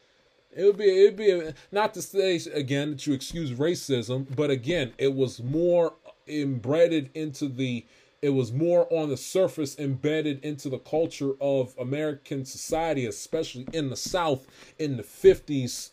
It 0.56 0.64
would 0.64 0.78
be 0.78 0.86
it 0.86 1.06
would 1.06 1.16
be 1.16 1.32
a, 1.32 1.54
not 1.72 1.94
to 1.94 2.02
say 2.02 2.40
again 2.54 2.98
to 2.98 3.14
excuse 3.14 3.52
racism, 3.52 4.36
but 4.36 4.50
again, 4.50 4.94
it 4.98 5.14
was 5.14 5.42
more 5.42 5.94
embedded 6.28 7.10
into 7.14 7.48
the 7.48 7.86
it 8.22 8.30
was 8.30 8.52
more 8.52 8.92
on 8.92 9.10
the 9.10 9.18
surface 9.18 9.78
embedded 9.80 10.44
into 10.44 10.70
the 10.70 10.80
culture 10.80 11.34
of 11.40 11.76
American 11.80 12.46
society, 12.46 13.06
especially 13.06 13.68
in 13.74 13.90
the 13.90 13.96
South 13.96 14.46
in 14.78 14.98
the 14.98 15.04
50s 15.04 15.92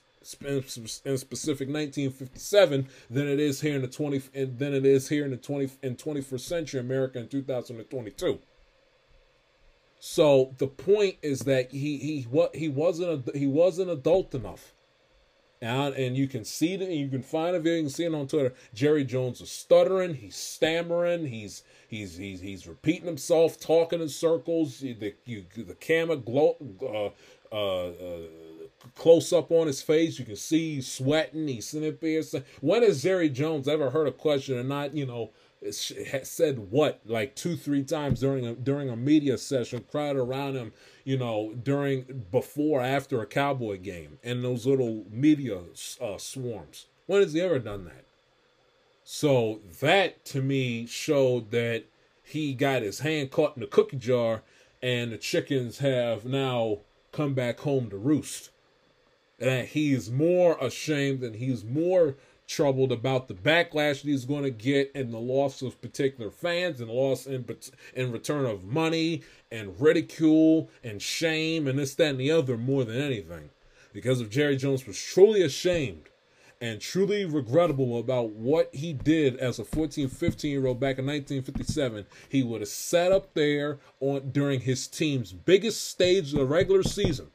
in 1.05 1.19
specific 1.19 1.69
1957 1.69 2.89
than 3.09 3.29
it 3.29 3.39
is 3.39 3.61
here 3.61 3.77
in 3.77 3.83
the 3.83 3.89
20 3.89 4.19
than 4.35 4.75
it 4.75 4.85
is 4.85 5.09
here 5.09 5.25
in 5.25 5.31
the 5.31 5.37
20 5.37 5.71
in 5.83 5.95
21st 5.95 6.41
century 6.41 6.81
America 6.81 7.21
in 7.21 7.29
2022. 7.29 8.41
So 10.01 10.55
the 10.59 10.67
point 10.67 11.17
is 11.23 11.41
that 11.41 11.71
he 11.71 11.99
he 11.99 12.27
what 12.29 12.57
he 12.57 12.69
wasn't 12.69 13.35
he 13.37 13.47
wasn't 13.47 13.91
adult 13.91 14.35
enough. 14.35 14.75
And, 15.63 15.95
and 15.95 16.17
you 16.17 16.29
can 16.29 16.45
see 16.45 16.75
it, 16.75 16.83
you 16.91 17.09
can 17.09 17.23
find 17.23 17.57
a 17.57 17.61
video, 17.61 17.77
you 17.77 17.83
can 17.85 17.91
see 17.91 18.05
it 18.05 18.15
on 18.15 18.27
Twitter. 18.27 18.55
Jerry 18.75 19.05
Jones 19.05 19.41
is 19.41 19.51
stuttering, 19.51 20.15
he's 20.15 20.37
stammering, 20.37 21.27
he's 21.27 21.63
he's 21.89 22.17
he's 22.17 22.41
he's 22.41 22.67
repeating 22.67 23.07
himself, 23.07 23.59
talking 23.59 24.03
in 24.03 24.09
circles. 24.09 24.81
The 24.81 25.15
you, 25.25 25.47
the 25.57 25.75
camera 25.75 26.17
glow, 26.17 26.57
uh, 26.83 27.55
uh, 27.55 27.89
uh, 27.89 28.19
close 28.97 29.33
up 29.33 29.51
on 29.51 29.67
his 29.67 29.81
face, 29.81 30.19
you 30.19 30.27
can 30.27 30.37
see 30.37 30.75
he's 30.75 30.93
sweating. 30.93 31.49
He's 31.49 31.69
sitting. 31.69 32.43
When 32.61 32.83
has 32.83 33.03
Jerry 33.03 33.31
Jones 33.31 33.67
ever 33.67 33.91
heard 33.91 34.09
a 34.09 34.13
question 34.13 34.59
and 34.59 34.69
not 34.69 34.95
you 34.95 35.07
know? 35.07 35.31
Said 35.71 36.59
what 36.71 37.01
like 37.05 37.35
two 37.35 37.57
three 37.57 37.83
times 37.83 38.21
during 38.21 38.47
a 38.47 38.55
during 38.55 38.89
a 38.89 38.97
media 38.97 39.39
session 39.39 39.85
crowd 39.91 40.17
around 40.17 40.55
him 40.55 40.73
you 41.05 41.17
know 41.17 41.55
during 41.63 42.25
before 42.31 42.83
after 42.83 43.21
a 43.21 43.27
cowboy 43.27 43.79
game 43.79 44.19
and 44.23 44.45
those 44.45 44.67
little 44.67 45.05
media 45.11 45.61
uh, 46.01 46.19
swarms. 46.19 46.87
When 47.07 47.23
has 47.23 47.33
he 47.33 47.41
ever 47.41 47.59
done 47.59 47.85
that? 47.85 48.05
So 49.05 49.61
that 49.81 50.25
to 50.27 50.43
me 50.43 50.87
showed 50.87 51.53
that 51.53 51.85
he 52.25 52.55
got 52.55 52.83
his 52.83 52.99
hand 53.01 53.31
caught 53.31 53.57
in 53.57 53.61
the 53.61 53.69
cookie 53.69 53.97
jar 53.99 54.43
and 54.83 55.13
the 55.13 55.17
chickens 55.17 55.79
have 55.79 56.25
now 56.25 56.81
come 57.13 57.33
back 57.33 57.61
home 57.61 57.89
to 57.91 57.97
roost. 57.97 58.51
And 59.39 59.69
he's 59.69 60.11
more 60.11 60.59
ashamed 60.61 61.23
and 61.23 61.37
he's 61.37 61.65
more 61.65 62.17
troubled 62.47 62.93
about 62.93 63.29
the 63.29 63.35
backlash 63.35 64.03
he's 64.03 64.25
going 64.25 64.45
to 64.45 64.51
get 64.51 64.91
and 64.95 65.13
the 65.13 65.19
loss 65.19 65.63
of 65.63 65.81
particular 65.81 66.31
fans 66.31 66.81
and 66.81 66.91
loss 66.91 67.27
in, 67.27 67.45
in 67.95 68.13
return 68.13 68.47
of 68.47 68.65
money 68.65 69.23
and 69.51 69.81
ridicule 69.81 70.71
and 70.85 71.03
shame 71.03 71.67
and 71.67 71.79
this, 71.79 71.95
that, 71.95 72.11
and 72.11 72.21
the 72.21 72.31
other 72.31 72.57
more 72.57 72.85
than 72.85 73.01
anything. 73.01 73.51
Because 73.93 74.21
if 74.21 74.31
Jerry 74.31 74.57
Jones 74.57 74.87
was 74.87 74.99
truly 74.99 75.43
ashamed 75.43 76.09
and 76.61 76.81
truly 76.81 77.25
regrettable 77.25 77.99
about 77.99 78.31
what 78.31 78.75
he 78.75 78.93
did 78.93 79.37
as 79.39 79.59
a 79.59 79.65
14, 79.65 80.09
15 80.09 80.51
year 80.51 80.67
old 80.67 80.79
back 80.81 80.99
in 80.99 81.07
1957, 81.07 82.07
he 82.29 82.43
would 82.43 82.61
have 82.61 82.69
sat 82.69 83.13
up 83.13 83.35
there 83.35 83.79
on 84.01 84.31
during 84.31 84.61
his 84.61 84.87
team's 84.87 85.33
biggest 85.33 85.89
stage 85.89 86.33
of 86.33 86.39
the 86.39 86.47
regular 86.47 86.83
season. 86.83 87.29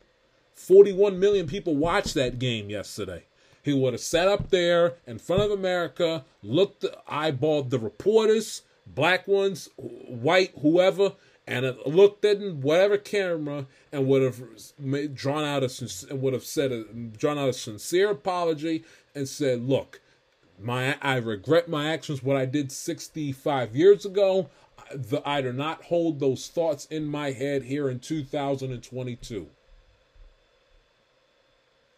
41 0.54 1.20
million 1.20 1.48
people 1.48 1.76
watched 1.76 2.14
that 2.14 2.40
game 2.40 2.70
yesterday 2.70 3.24
he 3.64 3.74
would 3.74 3.94
have 3.94 4.02
sat 4.02 4.28
up 4.28 4.50
there 4.50 4.96
in 5.06 5.20
front 5.20 5.44
of 5.44 5.52
America, 5.52 6.26
looked, 6.42 6.86
eyeballed 7.08 7.70
the 7.70 7.80
reporters, 7.80 8.64
black 8.88 9.28
ones, 9.28 9.70
white, 9.78 10.52
whoever, 10.62 11.14
and 11.48 11.76
looked 11.86 12.24
at 12.24 12.40
whatever 12.40 12.98
camera 12.98 13.66
and 13.92 14.08
would 14.08 14.22
have 14.22 14.42
made, 14.80 15.16
drawn 15.16 15.44
out 15.44 15.64
a 15.64 16.16
would 16.16 16.34
have 16.34 16.46
said 16.46 16.72
a, 16.72 16.84
drawn 16.84 17.38
out 17.38 17.50
a 17.50 17.54
sincere 17.54 18.10
apology 18.12 18.84
and 19.16 19.28
said, 19.28 19.68
"Look, 19.68 20.02
my 20.60 20.98
I 21.02 21.18
regret 21.18 21.68
my 21.68 21.92
actions. 21.92 22.24
What 22.24 22.38
I 22.38 22.46
did 22.46 22.72
65 22.72 23.76
years 23.76 24.06
ago. 24.06 24.50
The, 24.94 25.22
I 25.28 25.42
do 25.42 25.54
not 25.54 25.84
hold 25.86 26.20
those 26.20 26.48
thoughts 26.48 26.86
in 26.86 27.06
my 27.06 27.32
head 27.32 27.64
here 27.64 27.90
in 27.90 28.00
2022." 28.00 29.50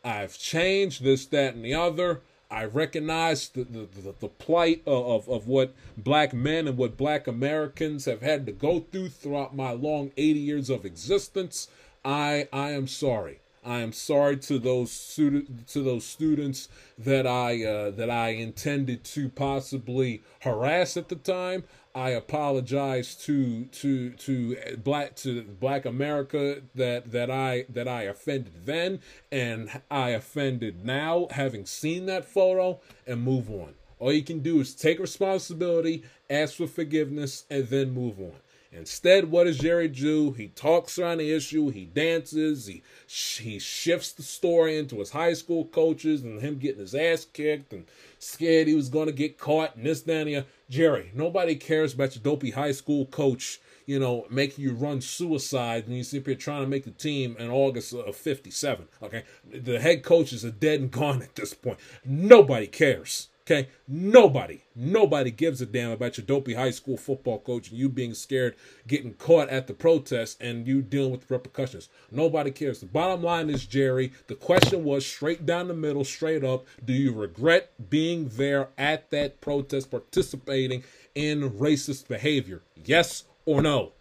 I've 0.04 0.38
changed 0.38 1.04
this, 1.04 1.26
that, 1.28 1.56
and 1.56 1.64
the 1.64 1.74
other. 1.74 2.22
I 2.52 2.66
recognize 2.66 3.50
the, 3.50 3.64
the, 3.64 3.88
the, 4.02 4.14
the, 4.20 4.28
plight 4.28 4.84
of, 4.86 5.28
of 5.28 5.48
what 5.48 5.74
black 5.98 6.34
men 6.34 6.68
and 6.68 6.78
what 6.78 6.98
black 6.98 7.26
Americans 7.26 8.06
have 8.06 8.22
had 8.22 8.46
to 8.46 8.52
go 8.52 8.82
through 8.82 9.10
throughout 9.10 9.56
my 9.56 9.72
long 9.72 10.12
80 10.18 10.40
years 10.40 10.70
of 10.70 10.86
existence. 10.86 11.68
I 12.06 12.48
I 12.54 12.72
am 12.72 12.88
sorry. 12.88 13.40
I 13.66 13.80
am 13.80 13.94
sorry 13.94 14.38
to 14.38 14.60
those 14.60 14.92
student 14.92 15.68
to 15.70 15.82
those 15.82 16.06
students 16.06 16.68
that 16.98 17.26
I 17.26 17.64
uh, 17.64 17.92
that 17.92 18.10
I 18.10 18.30
intended 18.30 19.04
to 19.06 19.30
possibly 19.30 20.22
harass 20.42 20.98
at 20.98 21.10
the 21.10 21.16
time. 21.16 21.64
I 21.96 22.10
apologize 22.10 23.14
to 23.26 23.66
to 23.66 24.12
to 24.12 24.78
black 24.84 25.16
to 25.18 25.44
black 25.44 25.86
America 25.86 26.62
that 26.74 27.12
that 27.12 27.30
I 27.30 27.66
that 27.70 27.88
I 27.88 28.04
offended 28.04 28.66
then 28.66 29.00
and 29.32 29.70
I 29.92 30.10
offended 30.10 30.84
now 30.84 31.28
having 31.32 31.66
seen 31.66 32.08
that 32.08 32.26
photo 32.26 32.80
and 33.06 33.22
move 33.22 33.50
on. 33.52 33.76
All 34.00 34.12
you 34.12 34.24
can 34.24 34.40
do 34.40 34.60
is 34.60 34.74
take 34.74 35.00
responsibility, 35.00 36.04
ask 36.30 36.56
for 36.56 36.68
forgiveness 36.68 37.46
and 37.50 37.68
then 37.68 37.92
move 37.92 38.20
on. 38.20 38.34
Instead, 38.76 39.30
what 39.30 39.44
does 39.44 39.60
Jerry 39.60 39.88
do? 39.88 40.32
He 40.32 40.48
talks 40.48 40.98
around 40.98 41.20
the 41.20 41.32
issue, 41.32 41.70
he 41.70 41.86
dances, 41.86 42.66
he 42.66 42.82
he 43.08 43.60
shifts 43.60 44.12
the 44.12 44.24
story 44.24 44.78
into 44.78 44.98
his 44.98 45.12
high 45.12 45.34
school 45.34 45.66
coaches 45.66 46.24
and 46.24 46.42
him 46.42 46.58
getting 46.58 46.82
his 46.82 46.96
ass 46.96 47.24
kicked 47.24 47.72
and 47.72 47.86
scared 48.18 48.68
he 48.68 48.74
was 48.74 48.90
going 48.90 49.06
to 49.06 49.14
get 49.14 49.38
caught 49.38 49.76
and 49.76 49.86
this, 49.86 50.02
that, 50.02 50.28
and 50.28 50.46
Jerry, 50.74 51.12
nobody 51.14 51.56
cares 51.56 51.94
about 51.94 52.16
your 52.16 52.24
dopey 52.24 52.50
high 52.50 52.72
school 52.72 53.06
coach, 53.06 53.62
you 53.86 54.00
know, 54.00 54.26
making 54.32 54.64
you 54.64 54.74
run 54.74 55.02
suicide 55.02 55.86
and 55.86 55.96
you 55.96 56.04
sit 56.04 56.26
here 56.26 56.34
trying 56.34 56.64
to 56.64 56.68
make 56.68 56.84
the 56.84 56.90
team 56.90 57.36
in 57.38 57.52
August 57.52 57.94
of 57.94 58.16
57, 58.16 58.88
okay? 59.04 59.22
The 59.46 59.80
head 59.80 60.02
coaches 60.02 60.44
are 60.44 60.50
dead 60.50 60.80
and 60.80 60.90
gone 60.90 61.22
at 61.22 61.36
this 61.36 61.54
point. 61.54 61.78
Nobody 62.04 62.66
cares. 62.66 63.30
Okay, 63.46 63.68
nobody, 63.90 64.62
nobody 64.74 65.30
gives 65.30 65.60
a 65.60 65.66
damn 65.66 65.92
about 65.92 66.16
your 66.16 66.26
dopey 66.26 66.54
high 66.54 66.72
school 66.72 66.96
football 66.96 67.40
coach 67.40 67.70
and 67.70 67.78
you 67.78 67.90
being 67.90 68.14
scared, 68.14 68.56
getting 68.88 69.16
caught 69.16 69.50
at 69.50 69.68
the 69.68 69.74
protest, 69.74 70.38
and 70.40 70.66
you 70.66 70.82
dealing 70.82 71.12
with 71.12 71.28
the 71.28 71.34
repercussions. 71.34 71.90
Nobody 72.10 72.52
cares. 72.52 72.80
The 72.80 72.86
bottom 72.86 73.22
line 73.22 73.50
is, 73.50 73.66
Jerry, 73.66 74.14
the 74.28 74.36
question 74.36 74.86
was 74.86 75.06
straight 75.06 75.46
down 75.46 75.68
the 75.68 75.74
middle, 75.74 76.06
straight 76.06 76.46
up. 76.46 76.66
Do 76.86 76.94
you 76.94 77.12
regret 77.12 77.72
being 77.90 78.30
there 78.30 78.70
at 78.78 79.10
that 79.10 79.42
protest, 79.42 79.92
participating 79.92 80.86
in 81.14 81.50
racist 81.50 82.08
behavior? 82.08 82.62
Yes 82.86 83.26
or 83.46 83.62
no? 83.62 83.92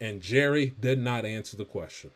And 0.00 0.22
Jerry 0.22 0.74
did 0.80 0.98
not 0.98 1.26
answer 1.26 1.58
the 1.58 1.66
question 1.66 2.10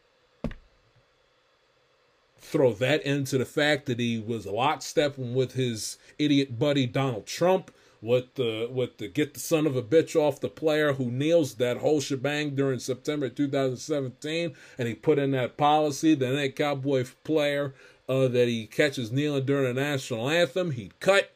throw 2.43 2.73
that 2.75 3.03
into 3.05 3.39
the 3.39 3.45
fact 3.47 3.87
that 3.87 3.99
he 3.99 4.19
was 4.19 4.45
lockstepping 4.45 5.33
with 5.33 5.53
his 5.53 5.97
idiot 6.19 6.59
buddy 6.59 6.87
Donald 6.87 7.27
Trump, 7.27 7.71
with 8.03 8.35
the 8.35 8.69
with 8.71 8.99
the 8.99 9.09
get 9.09 9.33
the 9.33 9.41
son 9.41 9.67
of 9.67 9.77
a 9.77 9.83
bitch 9.83 10.17
off 10.17 10.41
the 10.41 10.49
player 10.49 10.95
who 10.95 11.11
kneels 11.11 11.55
that 11.55 11.79
whole 11.79 12.01
shebang 12.01 12.55
during 12.55 12.81
September 12.81 13.29
2017, 13.29 14.55
and 14.77 14.89
he 14.89 14.95
put 14.95 15.19
in 15.19 15.31
that 15.31 15.57
policy 15.57 16.15
that 16.15 16.35
any 16.35 16.49
cowboy 16.49 17.05
player 17.23 17.75
uh, 18.09 18.27
that 18.29 18.49
he 18.49 18.67
catches 18.67 19.13
kneeling 19.13 19.47
during 19.47 19.73
the 19.75 19.81
national 19.81 20.29
anthem, 20.29 20.73
he'd 20.73 20.99
cut. 21.01 21.33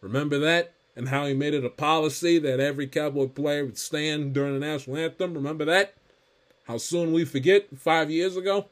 Remember 0.00 0.38
that? 0.38 0.72
And 0.94 1.08
how 1.08 1.26
he 1.26 1.34
made 1.34 1.52
it 1.52 1.64
a 1.64 1.68
policy 1.68 2.38
that 2.38 2.60
every 2.60 2.86
cowboy 2.86 3.26
player 3.26 3.66
would 3.66 3.76
stand 3.76 4.32
during 4.32 4.54
the 4.58 4.66
national 4.66 4.96
anthem. 4.96 5.34
Remember 5.34 5.64
that? 5.66 5.94
How 6.64 6.78
soon 6.78 7.12
we 7.12 7.24
forget 7.24 7.66
five 7.76 8.10
years 8.10 8.36
ago? 8.36 8.66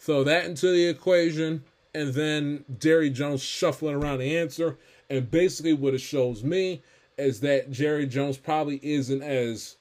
Throw 0.00 0.24
that 0.24 0.46
into 0.46 0.72
the 0.72 0.86
equation, 0.86 1.62
and 1.94 2.14
then 2.14 2.64
Jerry 2.78 3.10
Jones 3.10 3.42
shuffling 3.42 3.94
around 3.94 4.20
the 4.20 4.36
answer. 4.36 4.78
And 5.10 5.30
basically, 5.30 5.74
what 5.74 5.92
it 5.92 6.00
shows 6.00 6.42
me 6.42 6.82
is 7.18 7.40
that 7.40 7.70
Jerry 7.70 8.06
Jones 8.06 8.38
probably 8.38 8.80
isn't 8.82 9.22
as 9.22 9.76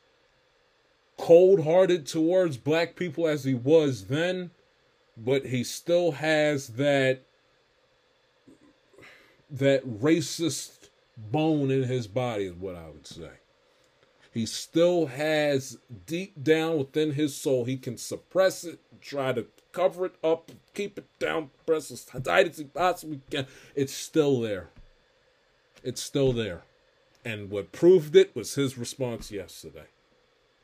cold 1.17 1.63
hearted 1.63 2.05
towards 2.05 2.57
black 2.57 2.97
people 2.97 3.27
as 3.27 3.45
he 3.45 3.53
was 3.53 4.07
then, 4.07 4.51
but 5.15 5.45
he 5.45 5.63
still 5.63 6.11
has 6.11 6.67
that 6.69 7.23
that 9.49 9.87
racist 10.01 10.89
bone 11.17 11.71
in 11.71 11.83
his 11.83 12.07
body 12.07 12.45
is 12.45 12.53
what 12.53 12.75
I 12.75 12.89
would 12.89 13.07
say. 13.07 13.31
He 14.31 14.45
still 14.45 15.07
has 15.07 15.77
deep 16.05 16.43
down 16.43 16.77
within 16.77 17.13
his 17.13 17.35
soul, 17.35 17.65
he 17.65 17.77
can 17.77 17.97
suppress 17.97 18.63
it, 18.63 18.79
try 19.01 19.33
to 19.33 19.47
cover 19.71 20.05
it 20.05 20.15
up, 20.23 20.51
keep 20.73 20.97
it 20.97 21.07
down, 21.19 21.49
press 21.65 21.91
as 21.91 22.05
tight 22.05 22.47
as 22.47 22.57
he 22.57 22.65
possibly 22.65 23.21
can. 23.29 23.47
It's 23.75 23.93
still 23.93 24.39
there. 24.41 24.69
It's 25.83 26.01
still 26.01 26.33
there. 26.33 26.63
And 27.23 27.49
what 27.49 27.71
proved 27.71 28.15
it 28.15 28.35
was 28.35 28.55
his 28.55 28.77
response 28.77 29.31
yesterday. 29.31 29.87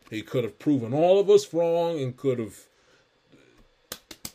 He 0.09 0.21
could 0.21 0.43
have 0.43 0.59
proven 0.59 0.93
all 0.93 1.19
of 1.19 1.29
us 1.29 1.53
wrong 1.53 1.99
and 1.99 2.15
could 2.15 2.39
have 2.39 2.59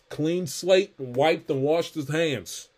clean 0.08 0.46
slate 0.46 0.94
and 0.98 1.14
wiped 1.14 1.50
and 1.50 1.62
washed 1.62 1.94
his 1.94 2.08
hands. 2.08 2.68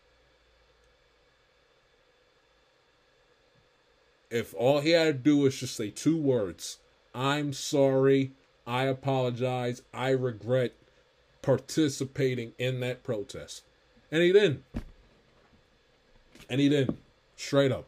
If 4.30 4.54
all 4.54 4.80
he 4.80 4.90
had 4.90 5.06
to 5.06 5.12
do 5.12 5.38
was 5.38 5.58
just 5.58 5.76
say 5.76 5.90
two 5.90 6.16
words 6.16 6.78
I'm 7.14 7.52
sorry, 7.52 8.32
I 8.66 8.84
apologize, 8.84 9.82
I 9.92 10.10
regret, 10.10 10.72
participating 11.42 12.52
in 12.58 12.80
that 12.80 13.02
protest. 13.02 13.62
And 14.10 14.22
he 14.22 14.32
didn't. 14.32 14.64
And 16.48 16.60
he 16.60 16.68
didn't. 16.68 16.98
Straight 17.36 17.72
up. 17.72 17.86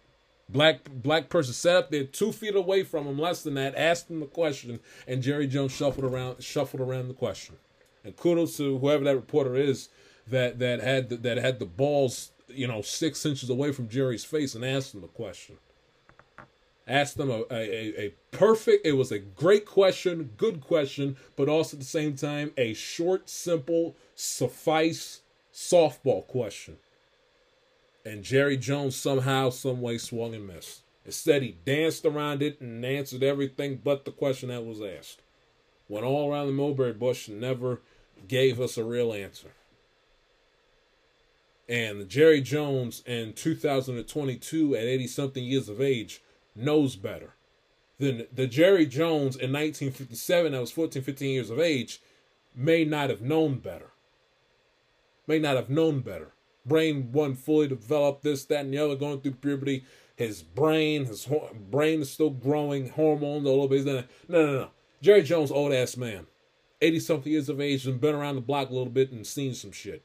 Black 0.48 0.90
black 0.90 1.30
person 1.30 1.54
sat 1.54 1.76
up 1.76 1.90
there 1.90 2.04
two 2.04 2.30
feet 2.30 2.54
away 2.54 2.82
from 2.82 3.06
him, 3.06 3.18
less 3.18 3.42
than 3.42 3.54
that, 3.54 3.74
asked 3.76 4.10
him 4.10 4.20
the 4.20 4.26
question, 4.26 4.78
and 5.08 5.22
Jerry 5.22 5.46
Jones 5.46 5.72
shuffled 5.72 6.04
around 6.04 6.42
shuffled 6.42 6.82
around 6.82 7.08
the 7.08 7.14
question. 7.14 7.56
And 8.04 8.14
kudos 8.14 8.58
to 8.58 8.78
whoever 8.78 9.04
that 9.04 9.16
reporter 9.16 9.56
is 9.56 9.88
that 10.26 10.58
that 10.58 10.80
had 10.80 11.08
the, 11.08 11.16
that 11.16 11.38
had 11.38 11.60
the 11.60 11.64
balls, 11.64 12.32
you 12.48 12.68
know, 12.68 12.82
six 12.82 13.24
inches 13.24 13.48
away 13.48 13.72
from 13.72 13.88
Jerry's 13.88 14.24
face 14.24 14.54
and 14.54 14.64
asked 14.64 14.94
him 14.94 15.00
the 15.00 15.08
question 15.08 15.56
asked 16.86 17.16
them 17.16 17.30
a, 17.30 17.44
a, 17.50 18.06
a 18.06 18.14
perfect, 18.30 18.86
it 18.86 18.92
was 18.92 19.10
a 19.10 19.18
great 19.18 19.66
question, 19.66 20.30
good 20.36 20.60
question, 20.60 21.16
but 21.36 21.48
also 21.48 21.76
at 21.76 21.80
the 21.80 21.86
same 21.86 22.14
time, 22.14 22.52
a 22.56 22.74
short, 22.74 23.28
simple, 23.28 23.96
suffice 24.14 25.22
softball 25.52 26.26
question. 26.26 26.76
And 28.04 28.22
Jerry 28.22 28.58
Jones 28.58 28.96
somehow, 28.96 29.50
some 29.50 29.80
way 29.80 29.96
swung 29.98 30.34
and 30.34 30.46
missed. 30.46 30.82
Instead, 31.06 31.42
he 31.42 31.56
danced 31.64 32.04
around 32.04 32.42
it 32.42 32.60
and 32.60 32.84
answered 32.84 33.22
everything 33.22 33.80
but 33.82 34.04
the 34.04 34.10
question 34.10 34.48
that 34.48 34.64
was 34.64 34.80
asked. 34.80 35.20
Went 35.88 36.06
all 36.06 36.30
around 36.30 36.46
the 36.46 36.52
mulberry 36.52 36.92
bush 36.92 37.28
and 37.28 37.40
never 37.40 37.80
gave 38.26 38.60
us 38.60 38.76
a 38.76 38.84
real 38.84 39.12
answer. 39.12 39.50
And 41.68 42.08
Jerry 42.08 42.40
Jones 42.40 43.02
in 43.06 43.32
2022, 43.32 44.76
at 44.76 44.84
80 44.84 45.06
something 45.06 45.44
years 45.44 45.68
of 45.68 45.80
age, 45.80 46.22
knows 46.54 46.96
better 46.96 47.34
than 47.98 48.26
the 48.32 48.46
Jerry 48.46 48.86
Jones 48.86 49.36
in 49.36 49.52
1957 49.52 50.52
that 50.52 50.60
was 50.60 50.70
14, 50.70 51.02
15 51.02 51.30
years 51.30 51.50
of 51.50 51.60
age 51.60 52.00
may 52.54 52.84
not 52.84 53.10
have 53.10 53.20
known 53.20 53.58
better. 53.58 53.90
May 55.26 55.38
not 55.38 55.56
have 55.56 55.70
known 55.70 56.00
better. 56.00 56.32
Brain 56.66 57.10
wasn't 57.12 57.38
fully 57.38 57.68
developed, 57.68 58.22
this, 58.22 58.44
that, 58.46 58.64
and 58.64 58.72
the 58.72 58.78
other, 58.78 58.96
going 58.96 59.20
through 59.20 59.32
puberty. 59.32 59.84
His 60.16 60.42
brain, 60.42 61.06
his 61.06 61.24
ho- 61.24 61.50
brain 61.70 62.00
is 62.00 62.10
still 62.10 62.30
growing, 62.30 62.90
hormones 62.90 63.46
all 63.46 63.62
over. 63.62 63.76
No, 63.76 64.04
no, 64.28 64.52
no. 64.52 64.70
Jerry 65.02 65.22
Jones, 65.22 65.50
old 65.50 65.72
ass 65.72 65.96
man, 65.96 66.26
80 66.80 67.00
something 67.00 67.32
years 67.32 67.48
of 67.48 67.60
age, 67.60 67.86
and 67.86 68.00
been 68.00 68.14
around 68.14 68.36
the 68.36 68.40
block 68.40 68.70
a 68.70 68.72
little 68.72 68.92
bit 68.92 69.12
and 69.12 69.26
seen 69.26 69.54
some 69.54 69.72
shit. 69.72 70.02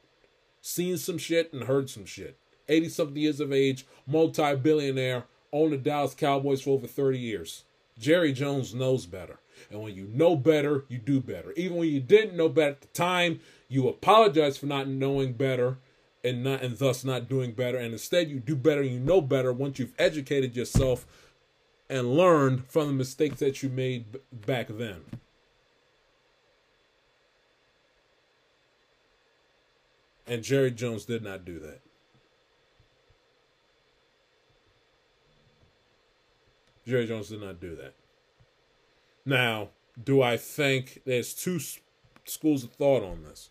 Seen 0.60 0.98
some 0.98 1.16
shit 1.16 1.52
and 1.52 1.64
heard 1.64 1.88
some 1.88 2.04
shit. 2.04 2.36
80 2.68 2.88
something 2.88 3.16
years 3.16 3.40
of 3.40 3.52
age, 3.52 3.86
multi 4.06 4.54
billionaire, 4.56 5.24
owned 5.52 5.72
the 5.72 5.78
Dallas 5.78 6.14
Cowboys 6.14 6.62
for 6.62 6.70
over 6.70 6.86
30 6.86 7.18
years. 7.18 7.64
Jerry 7.98 8.32
Jones 8.32 8.74
knows 8.74 9.06
better. 9.06 9.40
And 9.70 9.82
when 9.82 9.94
you 9.94 10.08
know 10.12 10.36
better, 10.36 10.84
you 10.88 10.98
do 10.98 11.20
better. 11.20 11.52
Even 11.52 11.76
when 11.76 11.88
you 11.88 12.00
didn't 12.00 12.36
know 12.36 12.48
better 12.48 12.72
at 12.72 12.80
the 12.80 12.86
time, 12.88 13.40
you 13.68 13.88
apologize 13.88 14.56
for 14.56 14.66
not 14.66 14.88
knowing 14.88 15.34
better 15.34 15.78
and 16.24 16.42
not 16.42 16.62
and 16.62 16.78
thus 16.78 17.04
not 17.04 17.28
doing 17.28 17.52
better. 17.52 17.78
And 17.78 17.92
instead 17.92 18.30
you 18.30 18.40
do 18.40 18.56
better 18.56 18.80
and 18.80 18.90
you 18.90 19.00
know 19.00 19.20
better 19.20 19.52
once 19.52 19.78
you've 19.78 19.94
educated 19.98 20.56
yourself 20.56 21.06
and 21.88 22.16
learned 22.16 22.66
from 22.68 22.86
the 22.86 22.92
mistakes 22.94 23.40
that 23.40 23.62
you 23.62 23.68
made 23.68 24.12
b- 24.12 24.20
back 24.32 24.68
then. 24.68 25.02
And 30.26 30.44
Jerry 30.44 30.70
Jones 30.70 31.04
did 31.04 31.22
not 31.22 31.44
do 31.44 31.58
that. 31.58 31.80
Jerry 36.86 37.06
Jones 37.06 37.28
did 37.28 37.40
not 37.40 37.60
do 37.60 37.76
that. 37.76 37.94
Now, 39.24 39.68
do 40.02 40.22
I 40.22 40.36
think 40.36 41.02
there's 41.04 41.34
two 41.34 41.60
schools 42.24 42.64
of 42.64 42.72
thought 42.72 43.02
on 43.02 43.22
this? 43.22 43.50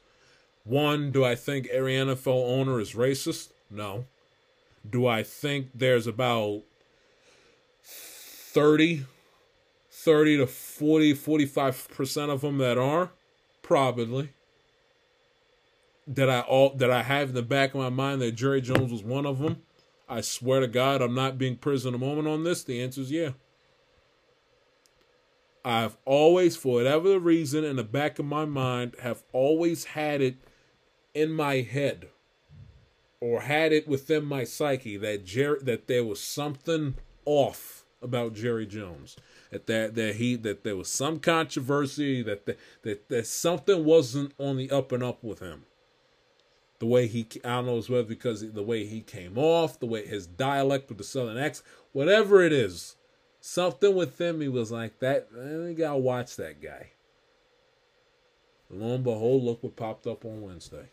One, 0.64 1.12
do 1.12 1.24
I 1.24 1.36
think 1.36 1.68
every 1.68 1.94
NFL 1.94 2.28
owner 2.28 2.80
is 2.80 2.94
racist? 2.94 3.50
No. 3.70 4.06
Do 4.88 5.08
I 5.08 5.24
think 5.24 5.70
there's 5.74 6.08
about 6.08 6.64
30, 7.84 9.06
30 9.92 10.38
to 10.38 10.48
40, 10.48 11.14
45% 11.14 12.30
of 12.30 12.42
them 12.42 12.58
that 12.58 12.78
are? 12.78 13.12
Probably. 13.62 14.30
Did 16.12 16.30
I 16.30 16.40
all 16.42 16.72
that 16.76 16.90
I 16.90 17.04
have 17.04 17.30
in 17.30 17.36
the 17.36 17.44
back 17.44 17.76
of 17.76 17.76
my 17.76 17.90
mind 17.90 18.22
that 18.22 18.32
Jerry 18.32 18.62
Jones 18.62 18.92
was 18.92 19.04
one 19.04 19.28
of 19.28 19.40
them? 19.40 19.62
I 20.10 20.22
swear 20.22 20.60
to 20.62 20.68
God, 20.68 21.02
I'm 21.02 21.14
not 21.14 21.38
being 21.38 21.56
prison 21.56 21.94
a 21.94 22.00
moment 22.00 22.28
on 22.28 22.44
this. 22.44 22.64
The 22.64 22.82
answer 22.82 23.02
is 23.02 23.12
yeah. 23.12 23.32
I've 25.64 25.98
always, 26.04 26.56
for 26.56 26.76
whatever 26.76 27.10
the 27.10 27.20
reason, 27.20 27.64
in 27.64 27.76
the 27.76 27.84
back 27.84 28.18
of 28.18 28.26
my 28.26 28.46
mind, 28.46 28.96
have 29.02 29.24
always 29.34 29.86
had 29.86 30.22
it 30.22 30.38
in 31.14 31.32
my 31.32 31.62
head 31.62 32.08
or 33.22 33.42
had 33.42 33.72
it 33.72 33.88
within 33.88 34.26
my 34.26 34.46
psyche 34.46 34.98
that 34.98 35.26
Jerry 35.26 35.60
that 35.62 35.88
there 35.88 36.04
was 36.04 36.22
something 36.22 36.96
off 37.26 37.84
about 38.02 38.34
Jerry 38.34 38.66
Jones. 38.66 39.16
That 39.52 39.68
that, 39.68 39.96
that 39.96 40.16
he 40.16 40.36
that 40.38 40.64
there 40.64 40.76
was 40.76 40.88
some 40.88 41.20
controversy 41.20 42.24
that 42.24 42.46
that, 42.46 42.58
that 42.84 43.10
that 43.10 43.28
something 43.28 43.86
wasn't 43.86 44.34
on 44.40 44.58
the 44.58 44.72
up 44.72 44.92
and 44.92 45.04
up 45.04 45.24
with 45.24 45.40
him 45.40 45.66
the 46.80 46.86
way 46.86 47.08
he 47.08 47.28
I 47.44 47.62
don't 47.62 47.66
know 47.66 47.82
whether 47.82 48.08
because 48.08 48.52
the 48.52 48.64
way 48.64 48.86
he 48.86 49.02
came 49.02 49.38
off, 49.38 49.80
the 49.80 49.86
way 49.86 50.06
his 50.06 50.26
dialect 50.26 50.90
with 50.90 50.98
the 50.98 51.04
southern 51.04 51.38
accent, 51.38 51.68
whatever 51.92 52.42
it 52.42 52.54
is, 52.54 52.96
something 53.42 53.94
within 53.96 54.40
me 54.40 54.48
was 54.48 54.72
like 54.72 55.00
that. 55.00 55.28
I 55.38 55.74
gotta 55.74 55.98
watch 55.98 56.36
that 56.38 56.62
guy. 56.62 56.92
Lo 58.70 58.96
and 58.96 59.04
behold, 59.04 59.44
look 59.44 59.64
what 59.64 59.76
popped 59.76 60.08
up 60.08 60.24
on 60.26 60.42
Wednesday. 60.42 60.90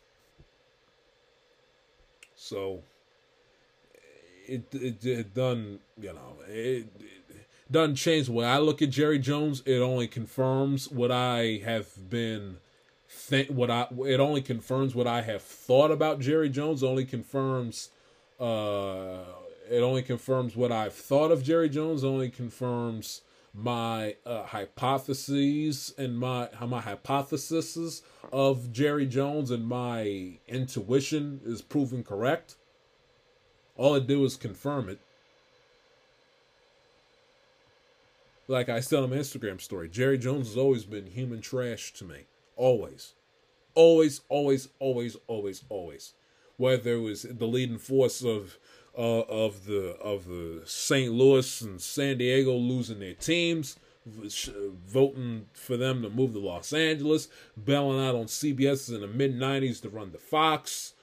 So 2.34 2.82
it, 4.46 4.64
it 4.72 5.04
it 5.04 5.34
done 5.34 5.80
you 6.00 6.12
know 6.12 6.36
it, 6.48 6.86
it 6.98 7.46
doesn't 7.70 7.96
change 7.96 8.26
the 8.26 8.32
way 8.32 8.46
I 8.46 8.58
look 8.58 8.82
at 8.82 8.90
Jerry 8.90 9.18
Jones. 9.18 9.62
It 9.66 9.78
only 9.78 10.08
confirms 10.08 10.90
what 10.90 11.12
I 11.12 11.60
have 11.64 12.10
been 12.10 12.58
think 13.16 13.48
what 13.48 13.70
I 13.70 13.88
it 14.06 14.20
only 14.20 14.42
confirms 14.42 14.94
what 14.94 15.06
I 15.06 15.22
have 15.22 15.42
thought 15.42 15.90
about 15.90 16.20
Jerry 16.20 16.50
Jones. 16.50 16.82
Only 16.82 17.04
confirms 17.04 17.90
uh 18.38 19.24
it 19.70 19.80
only 19.80 20.02
confirms 20.02 20.54
what 20.54 20.70
I've 20.70 20.92
thought 20.92 21.32
of 21.32 21.42
Jerry 21.42 21.68
Jones. 21.68 22.04
Only 22.04 22.28
confirms 22.28 23.22
my 23.54 24.16
uh, 24.26 24.44
hypotheses 24.44 25.94
and 25.96 26.18
my 26.18 26.48
my 26.66 26.80
hypotheses 26.80 28.02
of 28.32 28.70
Jerry 28.70 29.06
Jones 29.06 29.50
and 29.50 29.66
my 29.66 30.38
intuition 30.46 31.40
is 31.44 31.62
proven 31.62 32.04
correct. 32.04 32.54
All 33.76 33.94
it 33.94 34.06
do 34.06 34.24
is 34.24 34.36
confirm 34.36 34.88
it. 34.88 35.00
Like 38.46 38.68
I 38.68 38.80
said 38.80 39.02
on 39.02 39.10
my 39.10 39.16
Instagram 39.16 39.60
story, 39.60 39.88
Jerry 39.88 40.18
Jones 40.18 40.48
has 40.48 40.56
always 40.56 40.84
been 40.84 41.06
human 41.06 41.40
trash 41.40 41.92
to 41.94 42.04
me. 42.04 42.26
Always. 42.56 43.12
Always, 43.74 44.22
always, 44.28 44.68
always, 44.78 45.16
always, 45.26 45.64
always. 45.68 46.14
Whether 46.56 46.94
it 46.94 47.00
was 47.00 47.22
the 47.22 47.46
leading 47.46 47.78
force 47.78 48.24
of 48.24 48.58
uh, 48.96 49.20
of 49.20 49.66
the 49.66 49.90
of 50.00 50.26
the 50.26 50.62
St. 50.64 51.12
Louis 51.12 51.60
and 51.60 51.80
San 51.80 52.16
Diego 52.16 52.54
losing 52.54 52.98
their 52.98 53.12
teams, 53.12 53.76
voting 54.06 55.46
for 55.52 55.76
them 55.76 56.00
to 56.00 56.08
move 56.08 56.32
to 56.32 56.38
Los 56.38 56.72
Angeles, 56.72 57.28
bailing 57.62 58.00
out 58.00 58.14
on 58.14 58.24
CBS 58.24 58.94
in 58.94 59.02
the 59.02 59.06
mid 59.06 59.38
'90s 59.38 59.82
to 59.82 59.90
run 59.90 60.12
the 60.12 60.18
Fox, 60.18 60.94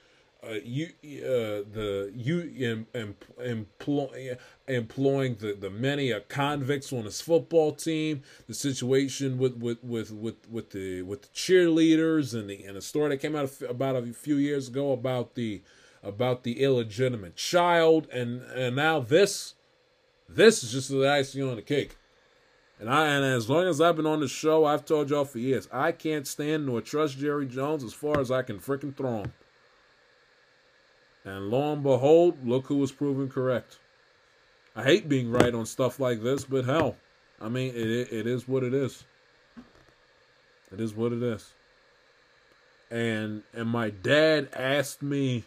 uh, 0.48 0.54
you 0.64 0.86
uh, 0.86 1.64
the 1.72 2.12
you 2.14 2.52
em, 2.58 2.86
em, 2.94 3.16
employ, 3.38 4.36
employing 4.68 5.36
the, 5.36 5.54
the 5.54 5.70
many 5.70 6.12
uh, 6.12 6.20
convicts 6.28 6.92
on 6.92 7.04
his 7.04 7.20
football 7.20 7.72
team, 7.72 8.22
the 8.46 8.54
situation 8.54 9.38
with 9.38 9.56
with 9.56 9.82
with 9.82 10.10
with, 10.12 10.48
with 10.50 10.70
the 10.70 11.02
with 11.02 11.22
the 11.22 11.28
cheerleaders 11.28 12.34
and 12.34 12.48
the 12.50 12.64
and 12.64 12.76
a 12.76 12.82
story 12.82 13.10
that 13.10 13.18
came 13.18 13.34
out 13.34 13.50
about 13.68 13.96
a 13.96 14.12
few 14.12 14.36
years 14.36 14.68
ago 14.68 14.92
about 14.92 15.34
the 15.34 15.62
about 16.02 16.42
the 16.42 16.62
illegitimate 16.62 17.36
child 17.36 18.06
and 18.12 18.42
and 18.52 18.76
now 18.76 19.00
this 19.00 19.54
this 20.28 20.62
is 20.62 20.72
just 20.72 20.90
the 20.90 21.08
icing 21.10 21.42
on 21.42 21.56
the 21.56 21.62
cake. 21.62 21.96
And 22.80 22.90
I 22.90 23.06
and 23.06 23.24
as 23.24 23.48
long 23.48 23.66
as 23.66 23.80
I've 23.80 23.96
been 23.96 24.06
on 24.06 24.20
the 24.20 24.28
show, 24.28 24.64
I've 24.64 24.84
told 24.84 25.10
y'all 25.10 25.24
for 25.24 25.38
years, 25.38 25.68
I 25.72 25.92
can't 25.92 26.26
stand 26.26 26.66
nor 26.66 26.80
trust 26.80 27.18
Jerry 27.18 27.46
Jones 27.46 27.84
as 27.84 27.94
far 27.94 28.20
as 28.20 28.30
I 28.30 28.42
can 28.42 28.58
freaking 28.58 28.96
throw 28.96 29.22
him. 29.22 29.32
And 31.24 31.50
lo 31.50 31.72
and 31.72 31.82
behold, 31.82 32.46
look 32.46 32.66
who 32.66 32.76
was 32.76 32.92
proven 32.92 33.28
correct. 33.28 33.78
I 34.76 34.82
hate 34.82 35.08
being 35.08 35.30
right 35.30 35.54
on 35.54 35.66
stuff 35.66 36.00
like 36.00 36.22
this, 36.22 36.44
but 36.44 36.64
hell, 36.64 36.96
I 37.40 37.48
mean, 37.48 37.72
it 37.74 38.12
it 38.12 38.26
is 38.26 38.48
what 38.48 38.62
it 38.62 38.74
is. 38.74 39.04
It 40.72 40.80
is 40.80 40.94
what 40.94 41.12
it 41.12 41.22
is. 41.22 41.52
And 42.90 43.42
and 43.54 43.68
my 43.68 43.90
dad 43.90 44.48
asked 44.54 45.02
me, 45.02 45.44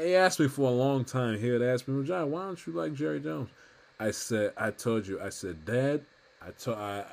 he 0.00 0.14
asked 0.14 0.40
me 0.40 0.48
for 0.48 0.68
a 0.70 0.74
long 0.74 1.04
time. 1.04 1.38
He 1.38 1.48
had 1.48 1.62
asked 1.62 1.88
me, 1.88 1.94
well, 1.94 2.04
John, 2.04 2.30
why 2.30 2.44
don't 2.44 2.66
you 2.66 2.72
like 2.72 2.94
Jerry 2.94 3.20
Jones? 3.20 3.50
I 3.98 4.10
said, 4.10 4.52
I 4.56 4.70
told 4.70 5.06
you, 5.06 5.20
I 5.20 5.30
said, 5.30 5.64
Dad, 5.64 6.02
I 6.42 6.50
told 6.50 6.78
I, 6.78 7.04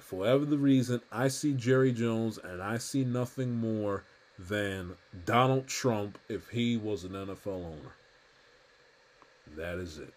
for 0.00 0.20
whatever 0.20 0.44
the 0.44 0.56
reason, 0.56 1.00
I 1.12 1.28
see 1.28 1.52
Jerry 1.52 1.92
Jones 1.92 2.38
and 2.38 2.62
I 2.62 2.78
see 2.78 3.04
nothing 3.04 3.54
more 3.54 4.04
than 4.38 4.94
Donald 5.24 5.66
Trump 5.66 6.18
if 6.28 6.48
he 6.48 6.76
was 6.76 7.04
an 7.04 7.12
NFL 7.12 7.64
owner. 7.66 7.94
That 9.56 9.78
is 9.78 9.98
it. 9.98 10.12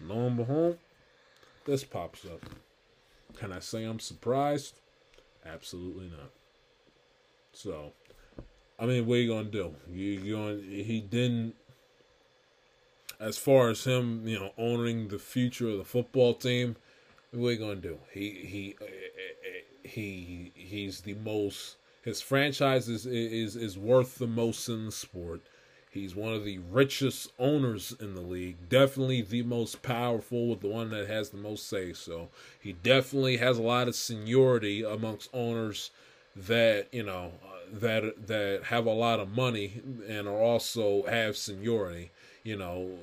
Lo 0.00 0.26
and 0.26 0.36
behold, 0.36 0.78
this 1.64 1.84
pops 1.84 2.24
up. 2.24 2.40
Can 3.36 3.52
I 3.52 3.60
say 3.60 3.84
I'm 3.84 4.00
surprised? 4.00 4.80
Absolutely 5.44 6.08
not. 6.08 6.30
So, 7.52 7.92
I 8.78 8.86
mean, 8.86 9.06
what 9.06 9.16
are 9.16 9.20
you 9.20 9.28
gonna 9.28 9.44
do? 9.44 9.74
You 9.90 10.34
going 10.34 10.62
he 10.62 11.00
didn't. 11.00 11.54
As 13.20 13.38
far 13.38 13.70
as 13.70 13.84
him, 13.84 14.26
you 14.26 14.38
know, 14.38 14.52
owning 14.58 15.08
the 15.08 15.18
future 15.18 15.68
of 15.68 15.78
the 15.78 15.84
football 15.84 16.34
team, 16.34 16.76
what 17.30 17.48
are 17.48 17.52
you 17.52 17.58
gonna 17.58 17.76
do? 17.76 17.98
He 18.12 18.30
he 18.30 18.76
eh, 18.80 18.84
eh, 18.84 19.48
eh, 19.48 19.88
he 19.88 20.52
he's 20.54 21.02
the 21.02 21.14
most 21.14 21.76
his 22.04 22.20
franchise 22.20 22.88
is, 22.88 23.06
is 23.06 23.56
is 23.56 23.78
worth 23.78 24.18
the 24.18 24.26
most 24.26 24.68
in 24.68 24.86
the 24.86 24.92
sport. 24.92 25.40
He's 25.90 26.14
one 26.14 26.32
of 26.32 26.44
the 26.44 26.58
richest 26.58 27.30
owners 27.38 27.94
in 28.00 28.14
the 28.14 28.20
league. 28.20 28.68
Definitely 28.68 29.22
the 29.22 29.44
most 29.44 29.80
powerful, 29.80 30.48
with 30.48 30.60
the 30.60 30.68
one 30.68 30.90
that 30.90 31.08
has 31.08 31.30
the 31.30 31.36
most 31.36 31.68
say. 31.68 31.92
So 31.92 32.30
he 32.60 32.72
definitely 32.72 33.36
has 33.36 33.58
a 33.58 33.62
lot 33.62 33.86
of 33.86 33.94
seniority 33.94 34.82
amongst 34.82 35.30
owners 35.32 35.90
that 36.34 36.88
you 36.92 37.04
know 37.04 37.32
that 37.72 38.26
that 38.26 38.64
have 38.64 38.86
a 38.86 38.92
lot 38.92 39.20
of 39.20 39.34
money 39.36 39.80
and 40.08 40.26
are 40.26 40.42
also 40.42 41.04
have 41.04 41.36
seniority. 41.36 42.10
You 42.42 42.56
know, 42.56 42.98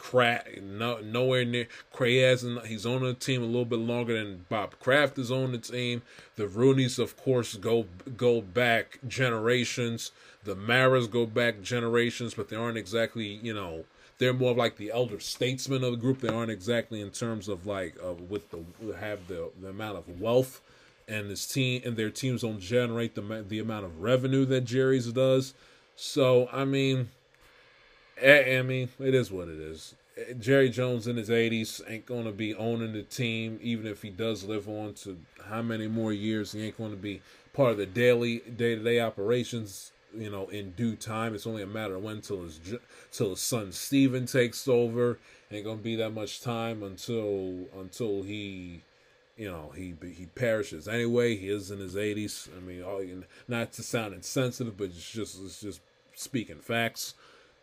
Kraft, 0.00 0.62
no, 0.62 0.98
nowhere 1.00 1.44
near. 1.44 1.68
Hasn't. 1.96 2.66
He's 2.66 2.86
on 2.86 3.02
the 3.02 3.12
team 3.12 3.42
a 3.42 3.46
little 3.46 3.66
bit 3.66 3.78
longer 3.78 4.14
than 4.14 4.46
Bob 4.48 4.78
Kraft 4.80 5.18
is 5.18 5.30
on 5.30 5.52
the 5.52 5.58
team. 5.58 6.00
The 6.36 6.46
Rooneys, 6.46 6.98
of 6.98 7.16
course, 7.16 7.54
go 7.56 7.84
go 8.16 8.40
back 8.40 8.98
generations. 9.06 10.10
The 10.44 10.56
Maras 10.56 11.06
go 11.06 11.26
back 11.26 11.60
generations, 11.60 12.32
but 12.32 12.48
they 12.48 12.56
aren't 12.56 12.78
exactly, 12.78 13.26
you 13.26 13.52
know, 13.52 13.84
they're 14.18 14.32
more 14.32 14.54
like 14.54 14.78
the 14.78 14.90
elder 14.90 15.20
statesmen 15.20 15.84
of 15.84 15.92
the 15.92 15.98
group. 15.98 16.20
They 16.20 16.28
aren't 16.28 16.50
exactly 16.50 17.02
in 17.02 17.10
terms 17.10 17.46
of 17.46 17.66
like 17.66 17.96
uh, 18.02 18.14
with 18.14 18.50
the 18.50 18.64
have 18.98 19.28
the 19.28 19.50
the 19.60 19.68
amount 19.68 19.98
of 19.98 20.20
wealth 20.20 20.62
and 21.06 21.28
his 21.28 21.46
team 21.46 21.82
and 21.84 21.96
their 21.96 22.10
teams 22.10 22.40
don't 22.40 22.60
generate 22.60 23.14
the 23.14 23.44
the 23.46 23.58
amount 23.58 23.84
of 23.84 24.00
revenue 24.00 24.46
that 24.46 24.62
Jerry's 24.62 25.12
does. 25.12 25.52
So 25.94 26.48
I 26.52 26.64
mean 26.64 27.10
Eh, 28.20 28.42
eh, 28.46 28.58
I 28.58 28.62
mean, 28.62 28.88
it 28.98 29.14
is 29.14 29.32
what 29.32 29.48
it 29.48 29.58
is. 29.58 29.94
Eh, 30.16 30.34
Jerry 30.38 30.68
Jones 30.68 31.06
in 31.06 31.16
his 31.16 31.30
80s 31.30 31.80
ain't 31.88 32.06
going 32.06 32.24
to 32.24 32.32
be 32.32 32.54
owning 32.54 32.92
the 32.92 33.02
team, 33.02 33.58
even 33.62 33.86
if 33.86 34.02
he 34.02 34.10
does 34.10 34.44
live 34.44 34.68
on 34.68 34.94
to 34.94 35.18
how 35.46 35.62
many 35.62 35.88
more 35.88 36.12
years. 36.12 36.52
He 36.52 36.66
ain't 36.66 36.76
going 36.76 36.90
to 36.90 36.96
be 36.96 37.22
part 37.54 37.72
of 37.72 37.78
the 37.78 37.86
daily, 37.86 38.40
day 38.40 38.74
to 38.74 38.82
day 38.82 39.00
operations, 39.00 39.92
you 40.14 40.30
know, 40.30 40.48
in 40.48 40.72
due 40.72 40.96
time. 40.96 41.34
It's 41.34 41.46
only 41.46 41.62
a 41.62 41.66
matter 41.66 41.96
of 41.96 42.02
when 42.02 42.20
till 42.20 42.42
his, 42.42 42.60
till 43.10 43.30
his 43.30 43.40
son 43.40 43.72
Stephen 43.72 44.26
takes 44.26 44.68
over. 44.68 45.18
Ain't 45.50 45.64
going 45.64 45.78
to 45.78 45.84
be 45.84 45.96
that 45.96 46.10
much 46.10 46.42
time 46.42 46.82
until 46.82 47.66
until 47.78 48.22
he 48.22 48.82
you 49.36 49.50
know 49.50 49.72
he 49.74 49.94
he 50.14 50.26
perishes 50.26 50.86
anyway. 50.86 51.36
He 51.36 51.48
is 51.48 51.70
in 51.70 51.78
his 51.78 51.94
80s. 51.96 52.48
I 52.54 52.60
mean, 52.60 52.82
all, 52.82 53.02
not 53.48 53.72
to 53.72 53.82
sound 53.82 54.12
insensitive, 54.12 54.76
but 54.76 54.88
it's 54.88 55.10
just 55.10 55.42
it's 55.42 55.60
just 55.60 55.80
speaking 56.14 56.58
facts. 56.58 57.14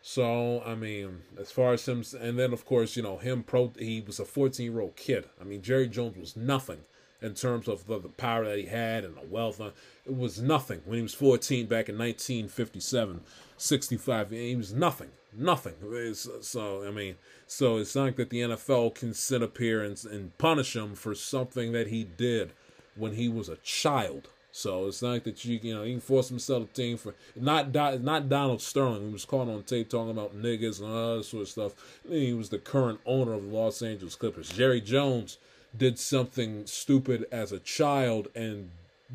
So 0.02 0.62
I 0.64 0.74
mean, 0.74 1.22
as 1.38 1.50
far 1.50 1.72
as 1.72 1.86
him, 1.86 2.04
and 2.20 2.38
then 2.38 2.52
of 2.52 2.64
course 2.64 2.96
you 2.96 3.02
know 3.02 3.18
him 3.18 3.42
pro. 3.42 3.72
He 3.78 4.00
was 4.00 4.20
a 4.20 4.24
14 4.24 4.64
year 4.64 4.80
old 4.80 4.96
kid. 4.96 5.26
I 5.40 5.44
mean, 5.44 5.62
Jerry 5.62 5.88
Jones 5.88 6.16
was 6.16 6.36
nothing 6.36 6.80
in 7.20 7.34
terms 7.34 7.66
of 7.66 7.86
the, 7.86 7.98
the 7.98 8.08
power 8.08 8.44
that 8.44 8.58
he 8.58 8.66
had 8.66 9.04
and 9.04 9.16
the 9.16 9.26
wealth. 9.26 9.60
It 9.60 10.16
was 10.16 10.40
nothing 10.40 10.82
when 10.84 10.98
he 10.98 11.02
was 11.02 11.14
14 11.14 11.66
back 11.66 11.88
in 11.88 11.98
1957, 11.98 13.22
65. 13.56 14.30
He 14.30 14.56
was 14.56 14.72
nothing, 14.72 15.10
nothing. 15.36 15.74
So 16.14 16.86
I 16.86 16.90
mean, 16.90 17.16
so 17.46 17.78
it's 17.78 17.96
not 17.96 18.16
that 18.16 18.30
the 18.30 18.40
NFL 18.40 18.94
can 18.94 19.14
sit 19.14 19.42
up 19.42 19.58
here 19.58 19.82
and, 19.82 20.02
and 20.04 20.36
punish 20.38 20.76
him 20.76 20.94
for 20.94 21.14
something 21.14 21.72
that 21.72 21.88
he 21.88 22.04
did 22.04 22.52
when 22.94 23.14
he 23.14 23.28
was 23.28 23.48
a 23.48 23.56
child. 23.56 24.28
So 24.50 24.86
it's 24.86 25.02
not 25.02 25.24
that 25.24 25.44
you 25.44 25.60
you 25.62 25.74
know 25.74 25.82
you 25.82 25.94
can 25.94 26.00
force 26.00 26.30
him 26.30 26.38
to 26.38 26.42
sell 26.42 26.60
the 26.60 26.66
team 26.66 26.96
for 26.96 27.14
not 27.36 27.72
not 27.74 28.28
Donald 28.28 28.60
Sterling 28.60 29.02
who 29.02 29.10
was 29.10 29.24
caught 29.24 29.48
on 29.48 29.62
tape 29.62 29.90
talking 29.90 30.10
about 30.10 30.36
niggas 30.36 30.80
and 30.80 30.90
all 30.90 31.18
that 31.18 31.24
sort 31.24 31.42
of 31.42 31.48
stuff. 31.48 32.00
He 32.08 32.32
was 32.32 32.48
the 32.48 32.58
current 32.58 33.00
owner 33.06 33.34
of 33.34 33.42
the 33.42 33.56
Los 33.56 33.82
Angeles 33.82 34.16
Clippers. 34.16 34.48
Jerry 34.48 34.80
Jones 34.80 35.38
did 35.76 35.98
something 35.98 36.66
stupid 36.66 37.26
as 37.30 37.52
a 37.52 37.58
child 37.58 38.28
and 38.34 38.70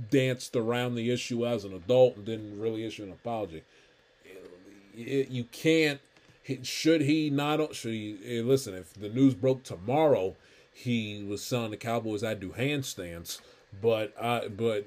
danced 0.10 0.56
around 0.56 0.96
the 0.96 1.12
issue 1.12 1.46
as 1.46 1.66
an 1.66 1.74
adult 1.74 2.16
and 2.16 2.26
didn't 2.26 2.60
really 2.60 2.86
issue 2.86 3.04
an 3.04 3.12
apology. 3.12 3.64
You 4.96 5.46
can't. 5.52 6.00
Should 6.62 7.02
he 7.02 7.30
not? 7.30 7.74
Should 7.74 7.94
he 7.94 8.42
listen? 8.44 8.76
If 8.76 8.94
the 8.94 9.10
news 9.10 9.34
broke 9.34 9.64
tomorrow, 9.64 10.36
he 10.72 11.24
was 11.28 11.42
selling 11.42 11.72
the 11.72 11.78
Cowboys. 11.78 12.24
I 12.24 12.34
do 12.34 12.50
handstands, 12.50 13.40
but 13.82 14.14
I 14.22 14.48
but 14.48 14.86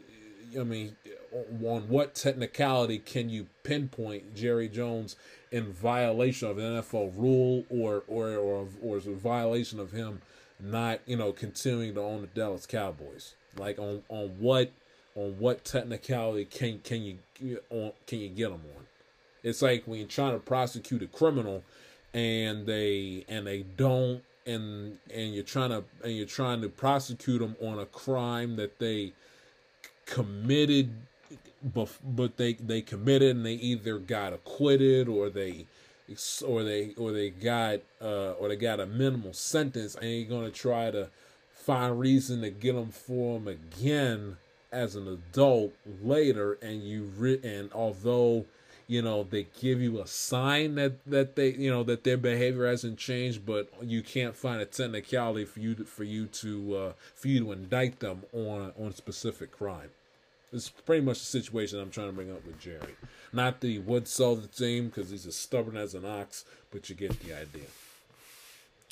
I 0.59 0.65
mean, 0.65 0.97
on 1.33 1.89
what 1.89 2.15
technicality 2.15 2.99
can 2.99 3.29
you 3.29 3.47
pinpoint 3.63 4.35
Jerry 4.35 4.69
Jones 4.69 5.17
in 5.51 5.73
violation 5.73 6.49
of 6.49 6.59
an 6.59 6.83
NFL 6.83 7.17
rule 7.17 7.65
or 7.69 8.05
or 8.07 8.31
or 8.37 8.69
or 8.83 8.97
is 8.97 9.07
a 9.07 9.13
violation 9.13 9.81
of 9.81 9.93
him 9.93 10.23
not 10.59 11.01
you 11.07 11.17
know 11.17 11.33
continuing 11.33 11.95
to 11.95 12.01
own 12.01 12.23
the 12.23 12.27
Dallas 12.29 12.67
Cowboys? 12.67 13.35
Like 13.57 13.79
on 13.79 14.03
on 14.09 14.37
what 14.39 14.73
on 15.15 15.39
what 15.39 15.65
technicality 15.65 16.45
can 16.45 16.81
can 16.81 17.03
you 17.03 17.61
on 17.71 17.93
can 18.07 18.21
you 18.21 18.29
get 18.29 18.49
him 18.49 18.63
on? 18.77 18.87
It's 19.43 19.63
like 19.63 19.85
when 19.87 20.01
you're 20.01 20.09
trying 20.09 20.33
to 20.33 20.41
prosecute 20.41 21.03
a 21.03 21.07
criminal, 21.07 21.63
and 22.13 22.67
they 22.67 23.25
and 23.29 23.47
they 23.47 23.63
don't, 23.63 24.23
and 24.45 24.99
and 25.13 25.35
you're 25.35 25.45
trying 25.45 25.71
to 25.71 25.85
and 26.03 26.17
you're 26.17 26.27
trying 26.27 26.61
to 26.63 26.69
prosecute 26.69 27.41
them 27.41 27.57
on 27.63 27.79
a 27.79 27.87
crime 27.87 28.57
that 28.57 28.79
they 28.79 29.13
committed, 30.07 30.91
but 31.63 31.89
but 32.03 32.37
they 32.37 32.55
they 32.55 32.81
committed 32.81 33.37
and 33.37 33.45
they 33.45 33.55
either 33.55 33.99
got 33.99 34.33
acquitted 34.33 35.09
or 35.09 35.29
they 35.29 35.67
or 36.45 36.63
they 36.63 36.95
or 36.97 37.13
they 37.13 37.31
got 37.31 37.81
uh, 38.01 38.33
or 38.33 38.49
they 38.49 38.57
got 38.57 38.81
a 38.81 38.87
minimal 38.87 39.33
sentence, 39.33 39.95
and 39.97 40.11
you're 40.11 40.29
gonna 40.29 40.51
try 40.51 40.91
to 40.91 41.09
find 41.53 41.99
reason 41.99 42.43
to 42.43 42.51
get 42.51 42.75
them 42.75 42.91
for 42.91 43.39
them 43.39 43.49
again 43.49 44.37
as 44.73 44.95
an 44.95 45.09
adult 45.09 45.73
later, 46.03 46.59
and 46.63 46.83
you 46.83 47.41
and 47.43 47.73
although 47.73 48.45
you 48.87 49.03
know 49.03 49.25
they 49.25 49.47
give 49.61 49.81
you 49.81 50.01
a 50.01 50.07
sign 50.07 50.77
that 50.77 51.05
that 51.07 51.35
they 51.35 51.51
you 51.53 51.71
know 51.71 51.83
that 51.83 52.05
their 52.05 52.17
behavior 52.17 52.67
hasn't 52.67 52.99
changed, 52.99 53.45
but 53.45 53.69
you 53.83 54.03
can't 54.03 54.37
find 54.37 54.61
a 54.61 54.67
technicality 54.67 55.45
for 55.45 55.61
you 55.61 55.75
to, 55.75 55.85
for 55.85 56.05
you 56.05 56.27
to 56.27 56.77
uh, 56.77 56.93
for 57.15 57.29
you 57.29 57.41
to 57.41 57.53
indict 57.53 57.99
them 58.01 58.23
on 58.33 58.73
on 58.79 58.95
specific 58.95 59.51
crime. 59.51 59.91
It's 60.53 60.69
pretty 60.69 61.05
much 61.05 61.19
the 61.19 61.25
situation 61.27 61.81
I'm 61.81 61.91
trying 61.91 62.09
to 62.09 62.13
bring 62.13 62.31
up 62.31 62.47
with 62.47 62.61
Jerry. 62.61 62.95
Not 63.33 63.61
the 63.61 63.75
he 63.75 63.79
would 63.79 64.07
sell 64.07 64.37
the 64.37 64.47
team 64.47 64.87
because 64.87 65.11
he's 65.11 65.27
as 65.27 65.37
stubborn 65.37 65.77
as 65.77 65.95
an 65.95 66.05
ox, 66.05 66.45
but 66.71 66.89
you 66.89 66.95
get 66.95 67.19
the 67.21 67.33
idea. 67.33 67.67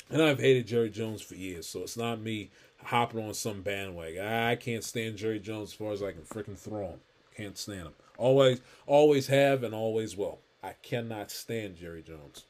And 0.09 0.21
I've 0.21 0.39
hated 0.39 0.67
Jerry 0.67 0.89
Jones 0.89 1.21
for 1.21 1.35
years, 1.35 1.65
so 1.65 1.81
it's 1.81 1.97
not 1.97 2.19
me 2.19 2.51
hopping 2.83 3.25
on 3.25 3.33
some 3.33 3.61
bandwagon. 3.61 4.25
I 4.25 4.55
can't 4.55 4.83
stand 4.83 5.17
Jerry 5.17 5.39
Jones 5.39 5.69
as 5.69 5.73
far 5.73 5.91
as 5.91 6.03
I 6.03 6.11
can 6.11 6.21
freaking 6.21 6.57
throw 6.57 6.89
him. 6.89 6.99
Can't 7.35 7.57
stand 7.57 7.87
him. 7.87 7.93
Always, 8.17 8.61
always 8.85 9.27
have, 9.27 9.63
and 9.63 9.73
always 9.73 10.15
will. 10.15 10.39
I 10.61 10.73
cannot 10.83 11.31
stand 11.31 11.77
Jerry 11.77 12.03
Jones. 12.03 12.43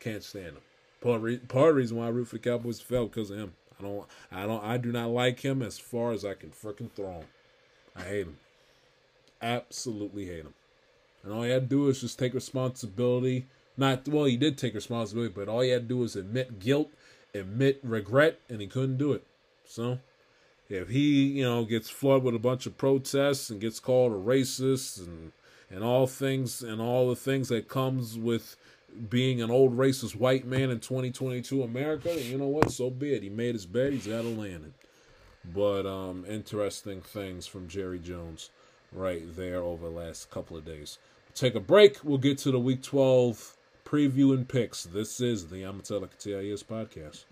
Can't 0.00 0.22
stand 0.22 0.46
him. 0.46 0.62
Part 1.00 1.20
re- 1.20 1.38
part 1.38 1.68
of 1.68 1.74
the 1.74 1.80
reason 1.80 1.96
why 1.96 2.06
I 2.06 2.10
root 2.10 2.28
for 2.28 2.36
the 2.36 2.50
Cowboys 2.50 2.80
fell 2.80 3.06
because 3.06 3.30
of 3.30 3.38
him. 3.38 3.52
I 3.78 3.82
don't, 3.82 4.06
I 4.32 4.46
don't, 4.46 4.64
I 4.64 4.76
do 4.76 4.90
not 4.90 5.10
like 5.10 5.40
him 5.40 5.62
as 5.62 5.78
far 5.78 6.12
as 6.12 6.24
I 6.24 6.34
can 6.34 6.50
freaking 6.50 6.90
throw 6.90 7.12
him. 7.12 7.26
I 7.98 8.02
hate 8.02 8.26
him. 8.26 8.38
Absolutely 9.42 10.26
hate 10.26 10.44
him. 10.44 10.54
And 11.22 11.32
all 11.32 11.42
he 11.42 11.50
had 11.50 11.68
to 11.68 11.76
do 11.76 11.88
is 11.88 12.00
just 12.00 12.18
take 12.18 12.34
responsibility. 12.34 13.46
Not 13.76 14.08
well, 14.08 14.24
he 14.24 14.36
did 14.36 14.58
take 14.58 14.74
responsibility, 14.74 15.32
but 15.34 15.48
all 15.48 15.60
he 15.60 15.70
had 15.70 15.82
to 15.82 15.88
do 15.88 15.98
was 15.98 16.16
admit 16.16 16.58
guilt, 16.58 16.90
admit 17.34 17.80
regret, 17.82 18.40
and 18.48 18.60
he 18.60 18.66
couldn't 18.66 18.98
do 18.98 19.12
it. 19.12 19.24
So, 19.64 19.98
if 20.68 20.88
he, 20.88 21.26
you 21.26 21.44
know, 21.44 21.64
gets 21.64 21.90
flooded 21.90 22.24
with 22.24 22.34
a 22.34 22.40
bunch 22.40 22.66
of 22.66 22.78
protests 22.78 23.50
and 23.50 23.60
gets 23.60 23.80
called 23.80 24.12
a 24.12 24.16
racist 24.16 24.98
and 24.98 25.32
and 25.70 25.84
all 25.84 26.06
things 26.06 26.62
and 26.62 26.80
all 26.80 27.08
the 27.08 27.16
things 27.16 27.48
that 27.48 27.68
comes 27.68 28.18
with 28.18 28.56
being 29.10 29.42
an 29.42 29.50
old 29.50 29.76
racist 29.76 30.16
white 30.16 30.46
man 30.46 30.70
in 30.70 30.80
2022 30.80 31.62
America, 31.62 32.20
you 32.20 32.38
know 32.38 32.46
what? 32.46 32.70
So 32.70 32.90
be 32.90 33.12
it. 33.12 33.22
He 33.22 33.28
made 33.28 33.54
his 33.54 33.66
bed. 33.66 33.92
He's 33.92 34.06
got 34.06 34.22
to 34.22 34.28
land 34.28 34.64
it. 34.64 34.87
But 35.54 35.86
um, 35.86 36.24
interesting 36.28 37.00
things 37.00 37.46
from 37.46 37.68
Jerry 37.68 37.98
Jones 37.98 38.50
right 38.92 39.22
there 39.36 39.62
over 39.62 39.88
the 39.88 39.94
last 39.94 40.30
couple 40.30 40.56
of 40.56 40.64
days. 40.64 40.98
Take 41.34 41.54
a 41.54 41.60
break. 41.60 41.98
We'll 42.02 42.18
get 42.18 42.38
to 42.38 42.50
the 42.50 42.58
Week 42.58 42.82
12 42.82 43.56
preview 43.84 44.34
and 44.34 44.48
picks. 44.48 44.84
This 44.84 45.20
is 45.20 45.48
the 45.48 45.62
Amatella 45.62 46.08
TIS 46.18 46.62
podcast. 46.62 47.24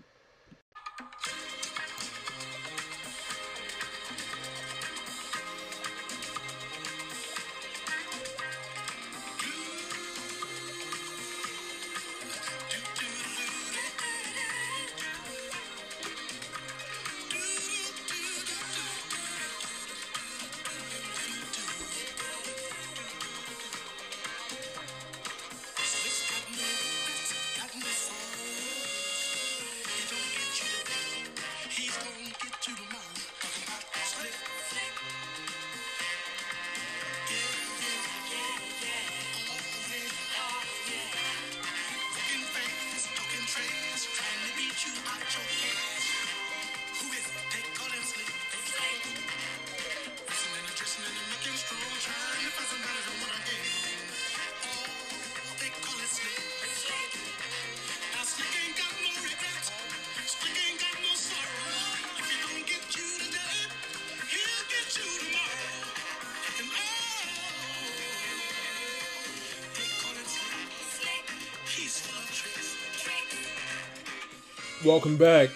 Welcome 74.87 75.17
back 75.17 75.49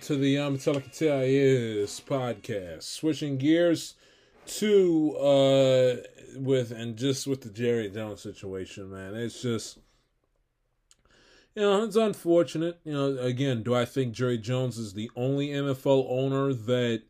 to 0.00 0.16
the 0.16 0.38
um 0.38 0.56
Metallica 0.56 1.22
is 1.22 2.00
podcast. 2.00 2.84
Switching 2.84 3.36
gears 3.36 3.94
to 4.46 5.16
uh 5.18 5.96
with 6.34 6.70
and 6.70 6.96
just 6.96 7.26
with 7.26 7.42
the 7.42 7.50
Jerry 7.50 7.90
Jones 7.90 8.22
situation, 8.22 8.90
man. 8.90 9.14
It's 9.14 9.42
just 9.42 9.80
you 11.54 11.60
know, 11.60 11.84
it's 11.84 11.94
unfortunate. 11.94 12.80
You 12.84 12.94
know, 12.94 13.18
again, 13.18 13.62
do 13.62 13.74
I 13.74 13.84
think 13.84 14.14
Jerry 14.14 14.38
Jones 14.38 14.78
is 14.78 14.94
the 14.94 15.10
only 15.14 15.48
NFL 15.48 16.06
owner 16.08 16.54
that 16.54 17.02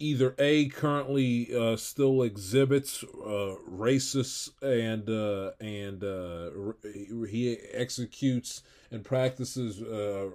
either 0.00 0.34
a 0.38 0.68
currently 0.70 1.54
uh, 1.54 1.76
still 1.76 2.22
exhibits 2.22 3.04
uh, 3.04 3.54
racist 3.70 4.50
and 4.62 5.08
uh, 5.08 5.52
and 5.60 6.02
uh, 6.02 6.50
he 7.28 7.56
executes 7.72 8.62
and 8.90 9.04
practices 9.04 9.80
uh, 9.82 10.30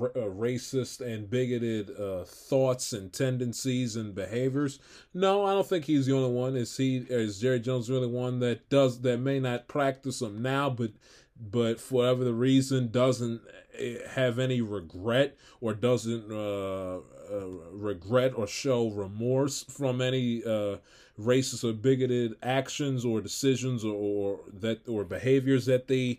r- 0.00 0.12
uh, 0.16 0.28
racist 0.28 1.00
and 1.00 1.30
bigoted 1.30 1.90
thoughts 2.26 2.92
and 2.92 3.12
tendencies 3.12 3.94
and 3.94 4.14
behaviors. 4.14 4.80
No, 5.14 5.44
I 5.44 5.52
don't 5.52 5.66
think 5.66 5.84
he's 5.84 6.06
the 6.06 6.16
only 6.16 6.32
one. 6.32 6.56
Is 6.56 6.76
he? 6.76 6.96
Is 6.96 7.38
Jerry 7.38 7.60
Jones 7.60 7.90
really 7.90 8.08
one 8.08 8.40
that 8.40 8.68
does 8.70 9.02
that 9.02 9.18
may 9.18 9.38
not 9.38 9.68
practice 9.68 10.18
them 10.18 10.42
now, 10.42 10.70
but 10.70 10.92
but 11.40 11.80
for 11.80 12.02
whatever 12.02 12.24
the 12.24 12.34
reason 12.34 12.90
doesn't 12.90 13.40
eh, 13.78 13.96
have 14.10 14.38
any 14.38 14.60
regret 14.60 15.36
or 15.60 15.74
doesn't 15.74 16.30
uh, 16.30 17.00
uh, 17.30 17.46
regret 17.72 18.32
or 18.36 18.46
show 18.46 18.90
remorse 18.90 19.64
from 19.64 20.00
any 20.00 20.42
uh, 20.44 20.76
racist 21.20 21.68
or 21.68 21.72
bigoted 21.72 22.34
actions 22.42 23.04
or 23.04 23.20
decisions 23.20 23.84
or, 23.84 23.94
or, 23.94 24.40
that 24.52 24.86
or 24.88 25.04
behaviors 25.04 25.66
that 25.66 25.88
they 25.88 26.18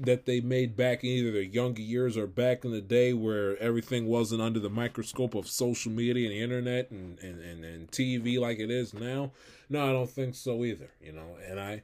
that 0.00 0.26
they 0.26 0.40
made 0.40 0.76
back 0.76 1.02
in 1.02 1.08
either 1.08 1.32
their 1.32 1.40
younger 1.40 1.80
years 1.80 2.16
or 2.16 2.26
back 2.26 2.62
in 2.62 2.70
the 2.70 2.80
day 2.80 3.14
where 3.14 3.56
everything 3.56 4.06
wasn't 4.06 4.40
under 4.40 4.60
the 4.60 4.68
microscope 4.68 5.34
of 5.34 5.48
social 5.48 5.90
media 5.90 6.28
and 6.28 6.36
the 6.36 6.42
internet 6.42 6.90
and, 6.90 7.18
and, 7.20 7.40
and, 7.40 7.64
and 7.64 7.90
TV 7.90 8.38
like 8.38 8.58
it 8.58 8.70
is 8.70 8.92
now. 8.92 9.30
No, 9.70 9.88
I 9.88 9.92
don't 9.92 10.10
think 10.10 10.34
so 10.34 10.62
either, 10.64 10.90
you 11.00 11.12
know. 11.12 11.36
And 11.48 11.58
I 11.58 11.82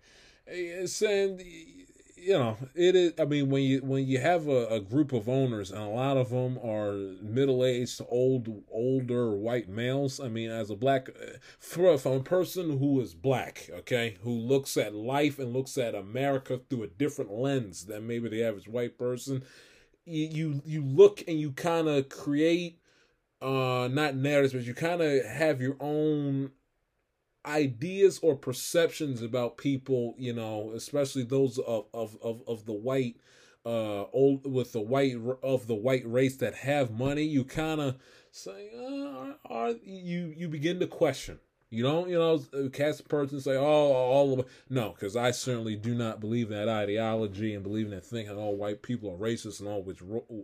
saying 0.86 1.40
you 2.24 2.38
know, 2.38 2.56
it 2.74 2.96
is. 2.96 3.12
I 3.18 3.26
mean, 3.26 3.50
when 3.50 3.62
you 3.62 3.80
when 3.80 4.06
you 4.06 4.18
have 4.18 4.48
a, 4.48 4.66
a 4.68 4.80
group 4.80 5.12
of 5.12 5.28
owners 5.28 5.70
and 5.70 5.80
a 5.80 5.88
lot 5.88 6.16
of 6.16 6.30
them 6.30 6.58
are 6.64 6.94
middle 7.22 7.64
aged, 7.64 8.00
old, 8.08 8.48
older 8.70 9.36
white 9.36 9.68
males. 9.68 10.20
I 10.20 10.28
mean, 10.28 10.50
as 10.50 10.70
a 10.70 10.74
black, 10.74 11.08
for 11.58 11.98
from 11.98 12.12
a 12.12 12.20
person 12.20 12.78
who 12.78 13.00
is 13.00 13.14
black, 13.14 13.68
okay, 13.70 14.16
who 14.22 14.30
looks 14.30 14.76
at 14.78 14.94
life 14.94 15.38
and 15.38 15.52
looks 15.52 15.76
at 15.76 15.94
America 15.94 16.60
through 16.70 16.84
a 16.84 16.88
different 16.88 17.30
lens 17.30 17.84
than 17.84 18.06
maybe 18.06 18.30
the 18.30 18.42
average 18.42 18.68
white 18.68 18.96
person, 18.96 19.44
you 20.06 20.28
you, 20.32 20.62
you 20.64 20.82
look 20.82 21.22
and 21.28 21.38
you 21.38 21.52
kind 21.52 21.88
of 21.88 22.08
create, 22.08 22.80
uh, 23.42 23.88
not 23.92 24.16
narratives, 24.16 24.54
but 24.54 24.62
you 24.64 24.72
kind 24.74 25.02
of 25.02 25.24
have 25.26 25.60
your 25.60 25.76
own 25.78 26.52
ideas 27.46 28.18
or 28.22 28.36
perceptions 28.36 29.22
about 29.22 29.58
people, 29.58 30.14
you 30.18 30.32
know, 30.32 30.72
especially 30.74 31.24
those 31.24 31.58
of 31.58 31.86
of 31.92 32.16
of, 32.22 32.42
of 32.46 32.66
the 32.66 32.72
white 32.72 33.16
uh 33.66 34.04
old 34.12 34.50
with 34.50 34.72
the 34.72 34.80
white 34.80 35.16
of 35.42 35.66
the 35.66 35.74
white 35.74 36.02
race 36.06 36.36
that 36.36 36.54
have 36.54 36.90
money, 36.90 37.24
you 37.24 37.44
kind 37.44 37.80
of 37.80 37.96
say 38.30 38.70
uh, 38.76 39.32
are 39.44 39.74
you 39.84 40.32
you 40.36 40.48
begin 40.48 40.80
to 40.80 40.86
question 40.86 41.38
You 41.74 41.82
don't, 41.82 42.08
you 42.08 42.18
know, 42.18 42.38
cast 42.70 43.00
a 43.00 43.02
person 43.04 43.40
say, 43.40 43.56
"Oh, 43.56 43.62
all 43.64 44.38
of 44.38 44.46
no," 44.70 44.90
because 44.90 45.16
I 45.16 45.32
certainly 45.32 45.74
do 45.74 45.94
not 45.94 46.20
believe 46.20 46.48
that 46.50 46.68
ideology 46.68 47.52
and 47.54 47.64
believe 47.64 47.86
in 47.86 47.90
that 47.90 48.06
thinking 48.06 48.36
all 48.36 48.56
white 48.56 48.82
people 48.82 49.10
are 49.10 49.16
racist 49.16 49.58
and 49.60 49.68
all 49.68 49.82
which 49.82 50.00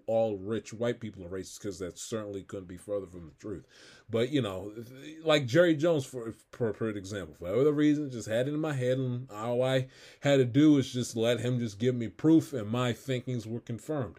all 0.06 0.38
rich 0.38 0.72
white 0.72 1.00
people 1.00 1.24
are 1.24 1.28
racist 1.28 1.60
because 1.60 1.78
that 1.78 1.98
certainly 1.98 2.42
couldn't 2.42 2.68
be 2.68 2.76
further 2.76 3.06
from 3.06 3.26
the 3.26 3.40
truth. 3.40 3.64
But 4.10 4.30
you 4.30 4.42
know, 4.42 4.72
like 5.22 5.46
Jerry 5.46 5.76
Jones, 5.76 6.04
for 6.04 6.32
for, 6.50 6.88
example, 6.88 7.36
for 7.38 7.48
other 7.48 7.72
reason, 7.72 8.10
just 8.10 8.28
had 8.28 8.48
it 8.48 8.54
in 8.54 8.60
my 8.60 8.72
head, 8.72 8.98
and 8.98 9.30
all 9.30 9.62
I 9.62 9.86
had 10.20 10.38
to 10.38 10.44
do 10.44 10.72
was 10.72 10.92
just 10.92 11.16
let 11.16 11.40
him 11.40 11.60
just 11.60 11.78
give 11.78 11.94
me 11.94 12.08
proof, 12.08 12.52
and 12.52 12.68
my 12.68 12.92
thinkings 12.92 13.46
were 13.46 13.60
confirmed. 13.60 14.18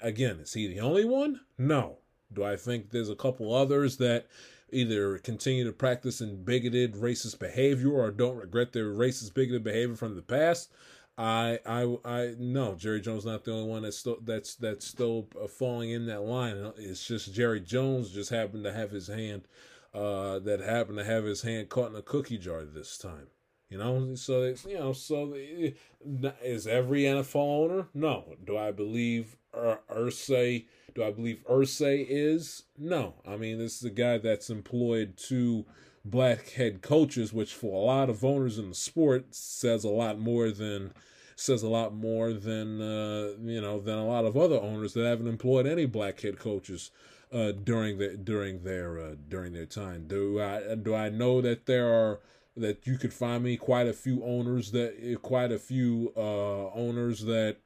Again, 0.00 0.40
is 0.40 0.54
he 0.54 0.66
the 0.66 0.80
only 0.80 1.04
one? 1.04 1.40
No. 1.56 1.98
Do 2.32 2.44
I 2.44 2.56
think 2.56 2.90
there's 2.90 3.08
a 3.08 3.16
couple 3.16 3.54
others 3.54 3.96
that 3.98 4.26
either 4.72 5.18
continue 5.18 5.64
to 5.64 5.72
practice 5.72 6.20
in 6.20 6.44
bigoted 6.44 6.94
racist 6.94 7.38
behavior 7.38 7.90
or 7.92 8.10
don't 8.10 8.36
regret 8.36 8.72
their 8.72 8.92
racist 8.92 9.34
bigoted 9.34 9.64
behavior 9.64 9.96
from 9.96 10.16
the 10.16 10.22
past. 10.22 10.70
I 11.16 11.58
I 11.66 11.96
I 12.04 12.34
no 12.38 12.74
Jerry 12.74 13.00
Jones 13.00 13.24
not 13.24 13.44
the 13.44 13.52
only 13.52 13.68
one 13.68 13.82
that's 13.82 13.98
still 13.98 14.18
that's 14.22 14.54
that's 14.54 14.86
still 14.86 15.28
uh, 15.42 15.48
falling 15.48 15.90
in 15.90 16.06
that 16.06 16.22
line. 16.22 16.72
It's 16.76 17.04
just 17.04 17.34
Jerry 17.34 17.60
Jones 17.60 18.10
just 18.10 18.30
happened 18.30 18.64
to 18.64 18.72
have 18.72 18.92
his 18.92 19.08
hand 19.08 19.48
uh, 19.92 20.38
that 20.40 20.60
happened 20.60 20.98
to 20.98 21.04
have 21.04 21.24
his 21.24 21.42
hand 21.42 21.68
caught 21.68 21.90
in 21.90 21.96
a 21.96 22.02
cookie 22.02 22.38
jar 22.38 22.64
this 22.64 22.96
time. 22.98 23.28
You 23.68 23.76
know, 23.76 24.14
so 24.14 24.44
it's, 24.44 24.64
you 24.64 24.78
know, 24.78 24.94
so 24.94 25.34
is 25.34 26.66
every 26.66 27.02
NFL 27.02 27.36
owner? 27.36 27.88
No. 27.92 28.34
Do 28.42 28.56
I 28.56 28.70
believe 28.70 29.36
Ur- 29.54 29.80
Irsay 29.94 30.64
do 30.98 31.04
I 31.04 31.12
believe 31.12 31.44
Irsay 31.48 32.04
is? 32.08 32.64
No. 32.76 33.14
I 33.24 33.36
mean, 33.36 33.58
this 33.58 33.76
is 33.76 33.84
a 33.84 33.90
guy 33.90 34.18
that's 34.18 34.50
employed 34.50 35.16
two 35.16 35.64
black 36.04 36.50
head 36.50 36.82
coaches, 36.82 37.32
which 37.32 37.54
for 37.54 37.72
a 37.72 37.84
lot 37.84 38.10
of 38.10 38.24
owners 38.24 38.58
in 38.58 38.70
the 38.70 38.74
sport 38.74 39.32
says 39.32 39.84
a 39.84 39.90
lot 39.90 40.18
more 40.18 40.50
than 40.50 40.92
says 41.36 41.62
a 41.62 41.68
lot 41.68 41.94
more 41.94 42.32
than 42.32 42.80
uh, 42.80 43.30
you 43.40 43.60
know 43.60 43.78
than 43.78 43.96
a 43.96 44.06
lot 44.06 44.24
of 44.24 44.36
other 44.36 44.60
owners 44.60 44.92
that 44.94 45.04
haven't 45.04 45.28
employed 45.28 45.68
any 45.68 45.86
black 45.86 46.20
head 46.20 46.36
coaches 46.36 46.90
uh, 47.32 47.52
during 47.52 47.98
the 47.98 48.16
during 48.16 48.64
their 48.64 48.98
uh, 48.98 49.14
during 49.28 49.52
their 49.52 49.66
time. 49.66 50.08
Do 50.08 50.40
I 50.42 50.74
do 50.74 50.96
I 50.96 51.10
know 51.10 51.40
that 51.42 51.66
there 51.66 51.88
are 51.88 52.18
that 52.56 52.88
you 52.88 52.98
could 52.98 53.14
find 53.14 53.44
me 53.44 53.56
quite 53.56 53.86
a 53.86 53.92
few 53.92 54.24
owners 54.24 54.72
that 54.72 55.18
quite 55.22 55.52
a 55.52 55.60
few 55.60 56.12
uh, 56.16 56.72
owners 56.72 57.24
that 57.26 57.58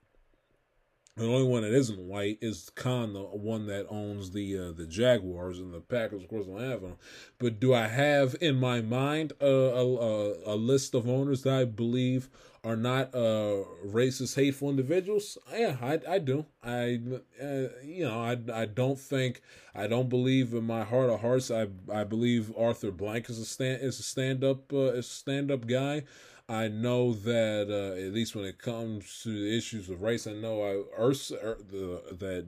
the 1.17 1.27
only 1.27 1.47
one 1.47 1.63
that 1.63 1.75
isn't 1.75 1.99
white 1.99 2.39
is 2.41 2.71
Khan, 2.75 3.13
the 3.13 3.21
one 3.21 3.67
that 3.67 3.87
owns 3.91 4.31
the 4.31 4.59
uh, 4.59 4.73
the 4.73 4.87
Jaguars 4.87 5.59
and 5.59 5.73
the 5.73 5.81
Packers. 5.81 6.23
Of 6.23 6.29
course, 6.29 6.47
don't 6.47 6.61
have 6.61 6.81
them. 6.81 6.97
But 7.39 7.61
do 7.61 7.75
I 7.75 7.87
have 7.87 8.35
in 8.41 8.57
my 8.57 8.81
mind 8.81 9.35
a, 9.41 9.47
a, 9.47 10.55
a 10.55 10.57
list 10.57 10.95
of 10.95 11.07
owners 11.09 11.43
that 11.43 11.53
I 11.53 11.65
believe 11.67 12.31
are 12.65 12.77
not 12.77 13.15
uh, 13.15 13.65
racist, 13.85 14.37
hateful 14.37 14.71
individuals? 14.71 15.37
Yeah, 15.53 15.77
I, 15.83 16.01
I 16.09 16.19
do. 16.19 16.47
I 16.63 17.01
uh, 17.43 17.69
you 17.85 18.05
know 18.07 18.19
I, 18.19 18.39
I 18.63 18.65
don't 18.65 18.99
think 18.99 19.43
I 19.75 19.87
don't 19.89 20.09
believe 20.09 20.55
in 20.55 20.65
my 20.65 20.83
heart 20.83 21.11
of 21.11 21.21
hearts. 21.21 21.51
I 21.51 21.67
I 21.93 22.05
believe 22.05 22.53
Arthur 22.57 22.91
Blank 22.91 23.29
is 23.29 23.39
a 23.39 23.45
stand 23.45 23.83
is 23.83 23.99
a 24.01 24.03
stand 24.03 24.43
up 24.45 24.73
uh, 24.73 24.93
is 24.95 25.07
a 25.07 25.11
stand 25.11 25.51
up 25.51 25.67
guy. 25.67 26.05
I 26.49 26.69
know 26.69 27.13
that 27.13 27.69
uh, 27.71 28.01
at 28.01 28.13
least 28.13 28.35
when 28.35 28.45
it 28.45 28.59
comes 28.59 29.21
to 29.23 29.29
the 29.29 29.57
issues 29.57 29.89
of 29.89 30.03
race, 30.03 30.27
I 30.27 30.33
know 30.33 30.63
I 30.63 31.01
Ursa, 31.01 31.37
er, 31.43 31.59
the, 31.71 32.03
that 32.13 32.47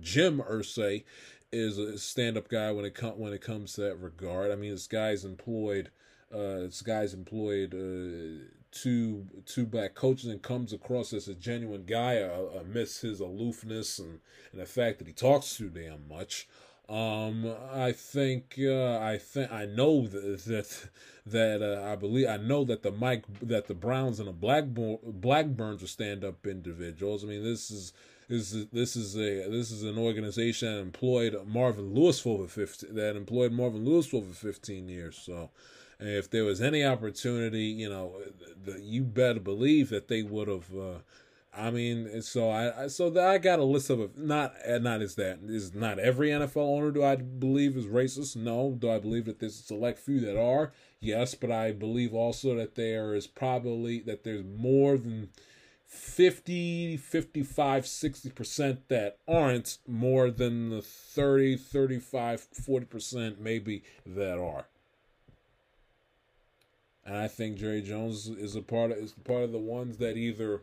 Jim 0.00 0.38
Irsay 0.38 1.04
is 1.52 1.78
a 1.78 1.98
stand-up 1.98 2.48
guy 2.48 2.72
when 2.72 2.84
it 2.84 2.94
com- 2.94 3.18
when 3.18 3.32
it 3.32 3.40
comes 3.40 3.74
to 3.74 3.82
that 3.82 3.96
regard. 3.96 4.50
I 4.50 4.56
mean, 4.56 4.72
this 4.72 4.86
guy's 4.86 5.24
employed. 5.24 5.90
Uh, 6.32 6.66
this 6.66 6.82
guy's 6.82 7.14
employed 7.14 7.72
uh, 7.72 8.44
two 8.72 9.26
two 9.46 9.64
black 9.64 9.94
coaches 9.94 10.26
and 10.26 10.42
comes 10.42 10.72
across 10.72 11.12
as 11.12 11.28
a 11.28 11.34
genuine 11.34 11.84
guy. 11.84 12.18
I 12.18 12.28
his 13.00 13.20
aloofness 13.20 13.98
and, 13.98 14.20
and 14.52 14.60
the 14.60 14.66
fact 14.66 14.98
that 14.98 15.06
he 15.06 15.12
talks 15.12 15.56
too 15.56 15.70
damn 15.70 16.08
much. 16.08 16.48
Um, 16.88 17.52
I 17.72 17.90
think 17.90 18.54
uh, 18.60 18.98
I 19.00 19.18
think 19.18 19.50
I 19.50 19.66
know 19.66 20.06
that 20.06 20.44
that, 20.44 20.88
that 21.26 21.62
uh, 21.62 21.84
I 21.84 21.96
believe 21.96 22.28
I 22.28 22.36
know 22.36 22.62
that 22.64 22.84
the 22.84 22.92
Mike 22.92 23.24
that 23.42 23.66
the 23.66 23.74
Browns 23.74 24.20
and 24.20 24.28
the 24.28 24.32
Blackburn 24.32 24.98
Blackburns 25.04 25.82
are 25.82 25.88
stand 25.88 26.24
up 26.24 26.46
individuals. 26.46 27.24
I 27.24 27.26
mean, 27.26 27.42
this 27.42 27.72
is 27.72 27.92
is 28.28 28.68
this 28.70 28.94
is 28.94 29.16
a 29.16 29.48
this 29.50 29.72
is 29.72 29.82
an 29.82 29.98
organization 29.98 30.72
that 30.72 30.80
employed 30.80 31.36
Marvin 31.44 31.92
Lewis 31.92 32.20
for 32.20 32.38
over 32.38 32.48
15, 32.48 32.94
that 32.94 33.16
employed 33.16 33.50
Marvin 33.50 33.84
Lewis 33.84 34.06
for 34.06 34.18
over 34.18 34.32
fifteen 34.32 34.88
years. 34.88 35.18
So, 35.18 35.50
if 35.98 36.30
there 36.30 36.44
was 36.44 36.62
any 36.62 36.84
opportunity, 36.84 37.64
you 37.64 37.88
know, 37.88 38.14
the, 38.64 38.80
you 38.80 39.02
better 39.02 39.40
believe 39.40 39.90
that 39.90 40.06
they 40.06 40.22
would 40.22 40.46
have. 40.46 40.72
Uh, 40.72 40.98
I 41.56 41.70
mean, 41.70 42.20
so 42.20 42.50
I 42.50 42.88
so 42.88 43.08
I 43.18 43.38
got 43.38 43.58
a 43.58 43.64
list 43.64 43.88
of 43.88 44.16
not 44.18 44.54
not 44.66 45.00
is 45.00 45.14
that 45.14 45.38
is 45.46 45.74
not 45.74 45.98
every 45.98 46.28
NFL 46.28 46.56
owner 46.56 46.90
do 46.90 47.02
I 47.02 47.16
believe 47.16 47.76
is 47.76 47.86
racist? 47.86 48.36
No. 48.36 48.76
Do 48.78 48.90
I 48.90 48.98
believe 48.98 49.24
that 49.24 49.40
there's 49.40 49.58
a 49.58 49.62
select 49.62 49.98
few 49.98 50.20
that 50.20 50.38
are? 50.38 50.72
Yes, 51.00 51.34
but 51.34 51.50
I 51.50 51.72
believe 51.72 52.12
also 52.12 52.54
that 52.56 52.74
there 52.74 53.14
is 53.14 53.26
probably 53.26 54.00
that 54.00 54.22
there's 54.22 54.44
more 54.44 54.98
than 54.98 55.30
50, 55.86 56.96
55, 56.96 57.84
60% 57.84 58.78
that 58.88 59.18
aren't 59.26 59.78
more 59.86 60.30
than 60.30 60.70
the 60.70 60.82
30, 60.82 61.56
35, 61.56 62.46
40% 62.52 63.38
maybe 63.38 63.82
that 64.04 64.38
are. 64.38 64.66
And 67.04 67.16
I 67.16 67.28
think 67.28 67.56
Jerry 67.56 67.82
Jones 67.82 68.28
is 68.28 68.56
a 68.56 68.62
part 68.62 68.90
of 68.90 68.98
is 68.98 69.12
part 69.12 69.44
of 69.44 69.52
the 69.52 69.58
ones 69.58 69.98
that 69.98 70.16
either 70.16 70.62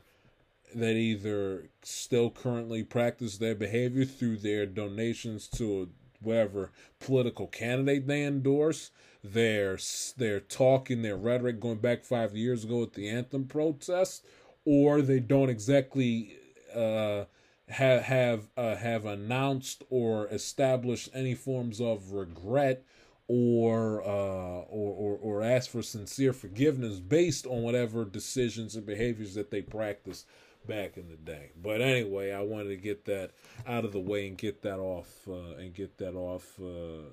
that 0.75 0.95
either 0.95 1.69
still 1.81 2.29
currently 2.29 2.83
practice 2.83 3.37
their 3.37 3.55
behavior 3.55 4.05
through 4.05 4.37
their 4.37 4.65
donations 4.65 5.47
to 5.47 5.89
whatever 6.21 6.71
political 6.99 7.47
candidate 7.47 8.07
they 8.07 8.23
endorse, 8.23 8.91
their 9.23 9.77
their 10.17 10.39
talk 10.39 10.89
and 10.89 11.03
their 11.03 11.17
rhetoric 11.17 11.59
going 11.59 11.77
back 11.77 12.03
five 12.03 12.35
years 12.35 12.63
ago 12.63 12.83
at 12.83 12.93
the 12.93 13.09
anthem 13.09 13.45
protest, 13.45 14.25
or 14.65 15.01
they 15.01 15.19
don't 15.19 15.49
exactly 15.49 16.35
uh, 16.75 17.25
have 17.69 18.03
have 18.03 18.49
uh, 18.57 18.75
have 18.75 19.05
announced 19.05 19.83
or 19.89 20.27
established 20.27 21.09
any 21.13 21.35
forms 21.35 21.79
of 21.79 22.11
regret 22.11 22.83
or, 23.27 24.01
uh, 24.03 24.65
or 24.69 24.93
or 24.93 25.17
or 25.17 25.43
ask 25.43 25.69
for 25.69 25.81
sincere 25.81 26.33
forgiveness 26.33 26.99
based 26.99 27.47
on 27.47 27.61
whatever 27.61 28.03
decisions 28.03 28.75
and 28.75 28.85
behaviors 28.85 29.33
that 29.35 29.49
they 29.49 29.61
practice 29.61 30.25
back 30.67 30.97
in 30.97 31.09
the 31.09 31.15
day. 31.15 31.51
But 31.61 31.81
anyway, 31.81 32.31
I 32.31 32.41
wanted 32.41 32.69
to 32.69 32.77
get 32.77 33.05
that 33.05 33.31
out 33.67 33.85
of 33.85 33.91
the 33.91 33.99
way 33.99 34.27
and 34.27 34.37
get 34.37 34.61
that 34.63 34.79
off 34.79 35.27
uh, 35.27 35.57
and 35.57 35.73
get 35.73 35.97
that 35.97 36.15
off 36.15 36.59
uh, 36.59 37.09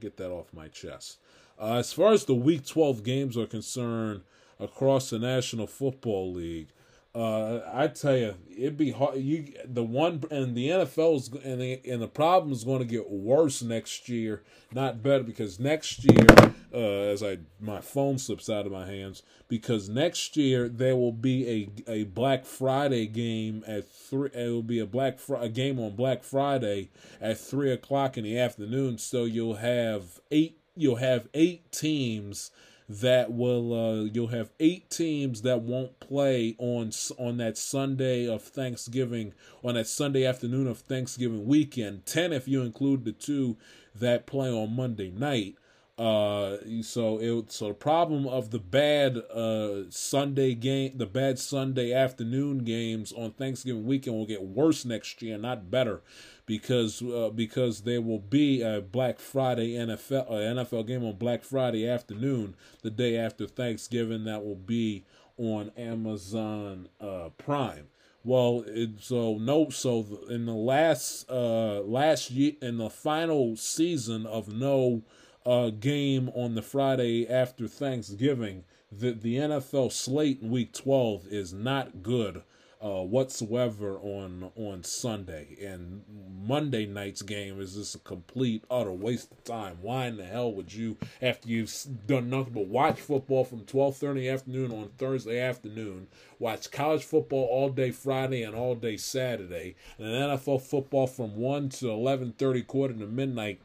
get 0.00 0.16
that 0.16 0.30
off 0.30 0.52
my 0.52 0.68
chest. 0.68 1.18
Uh, 1.60 1.74
as 1.74 1.92
far 1.92 2.12
as 2.12 2.24
the 2.24 2.34
Week 2.34 2.66
12 2.66 3.04
games 3.04 3.36
are 3.36 3.46
concerned 3.46 4.22
across 4.58 5.10
the 5.10 5.18
National 5.18 5.66
Football 5.66 6.32
League, 6.32 6.68
uh, 7.14 7.60
I 7.72 7.88
tell 7.88 8.16
you, 8.16 8.34
it'd 8.56 8.76
be 8.76 8.92
hard. 8.92 9.18
You 9.18 9.52
the 9.64 9.82
one 9.82 10.22
and 10.30 10.54
the 10.54 10.68
NFL's 10.68 11.28
and 11.44 11.60
the 11.60 11.80
and 11.84 12.00
the 12.00 12.08
problem 12.08 12.52
is 12.52 12.62
going 12.62 12.78
to 12.78 12.84
get 12.84 13.10
worse 13.10 13.62
next 13.62 14.08
year, 14.08 14.42
not 14.72 15.02
better 15.02 15.24
because 15.24 15.58
next 15.58 16.04
year, 16.04 16.54
uh, 16.72 16.78
as 16.78 17.22
I 17.22 17.38
my 17.60 17.80
phone 17.80 18.18
slips 18.18 18.48
out 18.48 18.66
of 18.66 18.72
my 18.72 18.86
hands, 18.86 19.22
because 19.48 19.88
next 19.88 20.36
year 20.36 20.68
there 20.68 20.96
will 20.96 21.12
be 21.12 21.70
a 21.86 21.90
a 21.90 22.04
Black 22.04 22.44
Friday 22.44 23.06
game 23.06 23.64
at 23.66 23.90
three. 23.90 24.30
It 24.32 24.48
will 24.50 24.62
be 24.62 24.78
a 24.78 24.86
Black 24.86 25.18
Fr- 25.18 25.36
a 25.36 25.48
game 25.48 25.78
on 25.78 25.96
Black 25.96 26.22
Friday 26.22 26.90
at 27.20 27.38
three 27.38 27.72
o'clock 27.72 28.16
in 28.16 28.24
the 28.24 28.38
afternoon. 28.38 28.98
So 28.98 29.24
you'll 29.24 29.56
have 29.56 30.20
eight. 30.30 30.58
You'll 30.76 30.96
have 30.96 31.28
eight 31.34 31.72
teams 31.72 32.50
that 32.88 33.32
will 33.32 33.72
uh, 33.72 34.04
you'll 34.12 34.28
have 34.28 34.50
eight 34.58 34.90
teams 34.90 35.42
that 35.42 35.62
won't 35.62 36.00
play 36.00 36.56
on 36.58 36.90
on 37.18 37.36
that 37.36 37.56
Sunday 37.56 38.28
of 38.28 38.42
Thanksgiving 38.42 39.32
on 39.62 39.74
that 39.74 39.86
Sunday 39.86 40.26
afternoon 40.26 40.66
of 40.66 40.78
Thanksgiving 40.78 41.46
weekend. 41.46 42.04
Ten 42.06 42.32
if 42.32 42.48
you 42.48 42.62
include 42.62 43.04
the 43.04 43.12
two 43.12 43.56
that 43.94 44.26
play 44.26 44.48
on 44.48 44.74
Monday 44.74 45.10
night. 45.10 45.56
Uh, 46.00 46.56
so 46.80 47.18
it 47.20 47.52
so 47.52 47.68
the 47.68 47.74
problem 47.74 48.26
of 48.26 48.52
the 48.52 48.58
bad 48.58 49.18
uh 49.18 49.82
Sunday 49.90 50.54
game, 50.54 50.96
the 50.96 51.04
bad 51.04 51.38
Sunday 51.38 51.92
afternoon 51.92 52.60
games 52.60 53.12
on 53.12 53.32
Thanksgiving 53.32 53.84
weekend 53.84 54.16
will 54.16 54.24
get 54.24 54.42
worse 54.42 54.86
next 54.86 55.20
year, 55.20 55.36
not 55.36 55.70
better 55.70 56.00
because 56.46 57.02
uh, 57.02 57.28
because 57.34 57.82
there 57.82 58.00
will 58.00 58.18
be 58.18 58.62
a 58.62 58.80
Black 58.80 59.18
Friday 59.18 59.72
NFL 59.74 60.30
NFL 60.30 60.86
game 60.86 61.04
on 61.04 61.16
Black 61.16 61.44
Friday 61.44 61.86
afternoon, 61.86 62.56
the 62.80 62.90
day 62.90 63.18
after 63.18 63.46
Thanksgiving. 63.46 64.24
That 64.24 64.42
will 64.42 64.56
be 64.56 65.04
on 65.36 65.70
Amazon 65.76 66.88
uh, 66.98 67.28
Prime. 67.36 67.88
Well, 68.24 68.64
it, 68.66 69.02
so 69.02 69.36
no, 69.36 69.68
so 69.68 70.06
in 70.30 70.46
the 70.46 70.54
last 70.54 71.30
uh 71.30 71.82
last 71.82 72.30
year 72.30 72.52
in 72.62 72.78
the 72.78 72.88
final 72.88 73.54
season 73.56 74.24
of 74.24 74.48
no 74.48 75.02
uh, 75.46 75.70
game 75.70 76.30
on 76.34 76.54
the 76.54 76.62
Friday 76.62 77.28
after 77.28 77.66
Thanksgiving. 77.66 78.64
The 78.92 79.12
the 79.12 79.36
NFL 79.36 79.92
slate 79.92 80.40
in 80.42 80.50
Week 80.50 80.72
12 80.72 81.26
is 81.28 81.52
not 81.52 82.02
good 82.02 82.42
uh, 82.82 83.02
whatsoever 83.02 83.98
on 83.98 84.50
on 84.56 84.82
Sunday, 84.82 85.56
and 85.62 86.02
Monday 86.42 86.86
night's 86.86 87.20
game 87.20 87.60
is 87.60 87.74
just 87.74 87.94
a 87.94 87.98
complete 87.98 88.64
utter 88.70 88.92
waste 88.92 89.30
of 89.32 89.44
time. 89.44 89.78
Why 89.82 90.06
in 90.06 90.16
the 90.16 90.24
hell 90.24 90.52
would 90.54 90.72
you, 90.72 90.96
after 91.20 91.48
you've 91.48 91.72
done 92.06 92.30
nothing 92.30 92.54
but 92.54 92.68
watch 92.68 92.98
football 92.98 93.44
from 93.44 93.60
twelve 93.60 93.96
thirty 93.96 94.28
afternoon 94.28 94.72
on 94.72 94.88
Thursday 94.96 95.38
afternoon, 95.38 96.08
watch 96.38 96.70
college 96.70 97.04
football 97.04 97.44
all 97.44 97.68
day 97.68 97.90
Friday 97.90 98.42
and 98.42 98.54
all 98.54 98.74
day 98.74 98.96
Saturday, 98.96 99.76
and 99.98 100.06
NFL 100.06 100.62
football 100.62 101.06
from 101.06 101.36
one 101.36 101.68
to 101.68 101.90
eleven 101.90 102.32
thirty, 102.32 102.62
quarter 102.62 102.94
to 102.94 103.06
midnight 103.06 103.60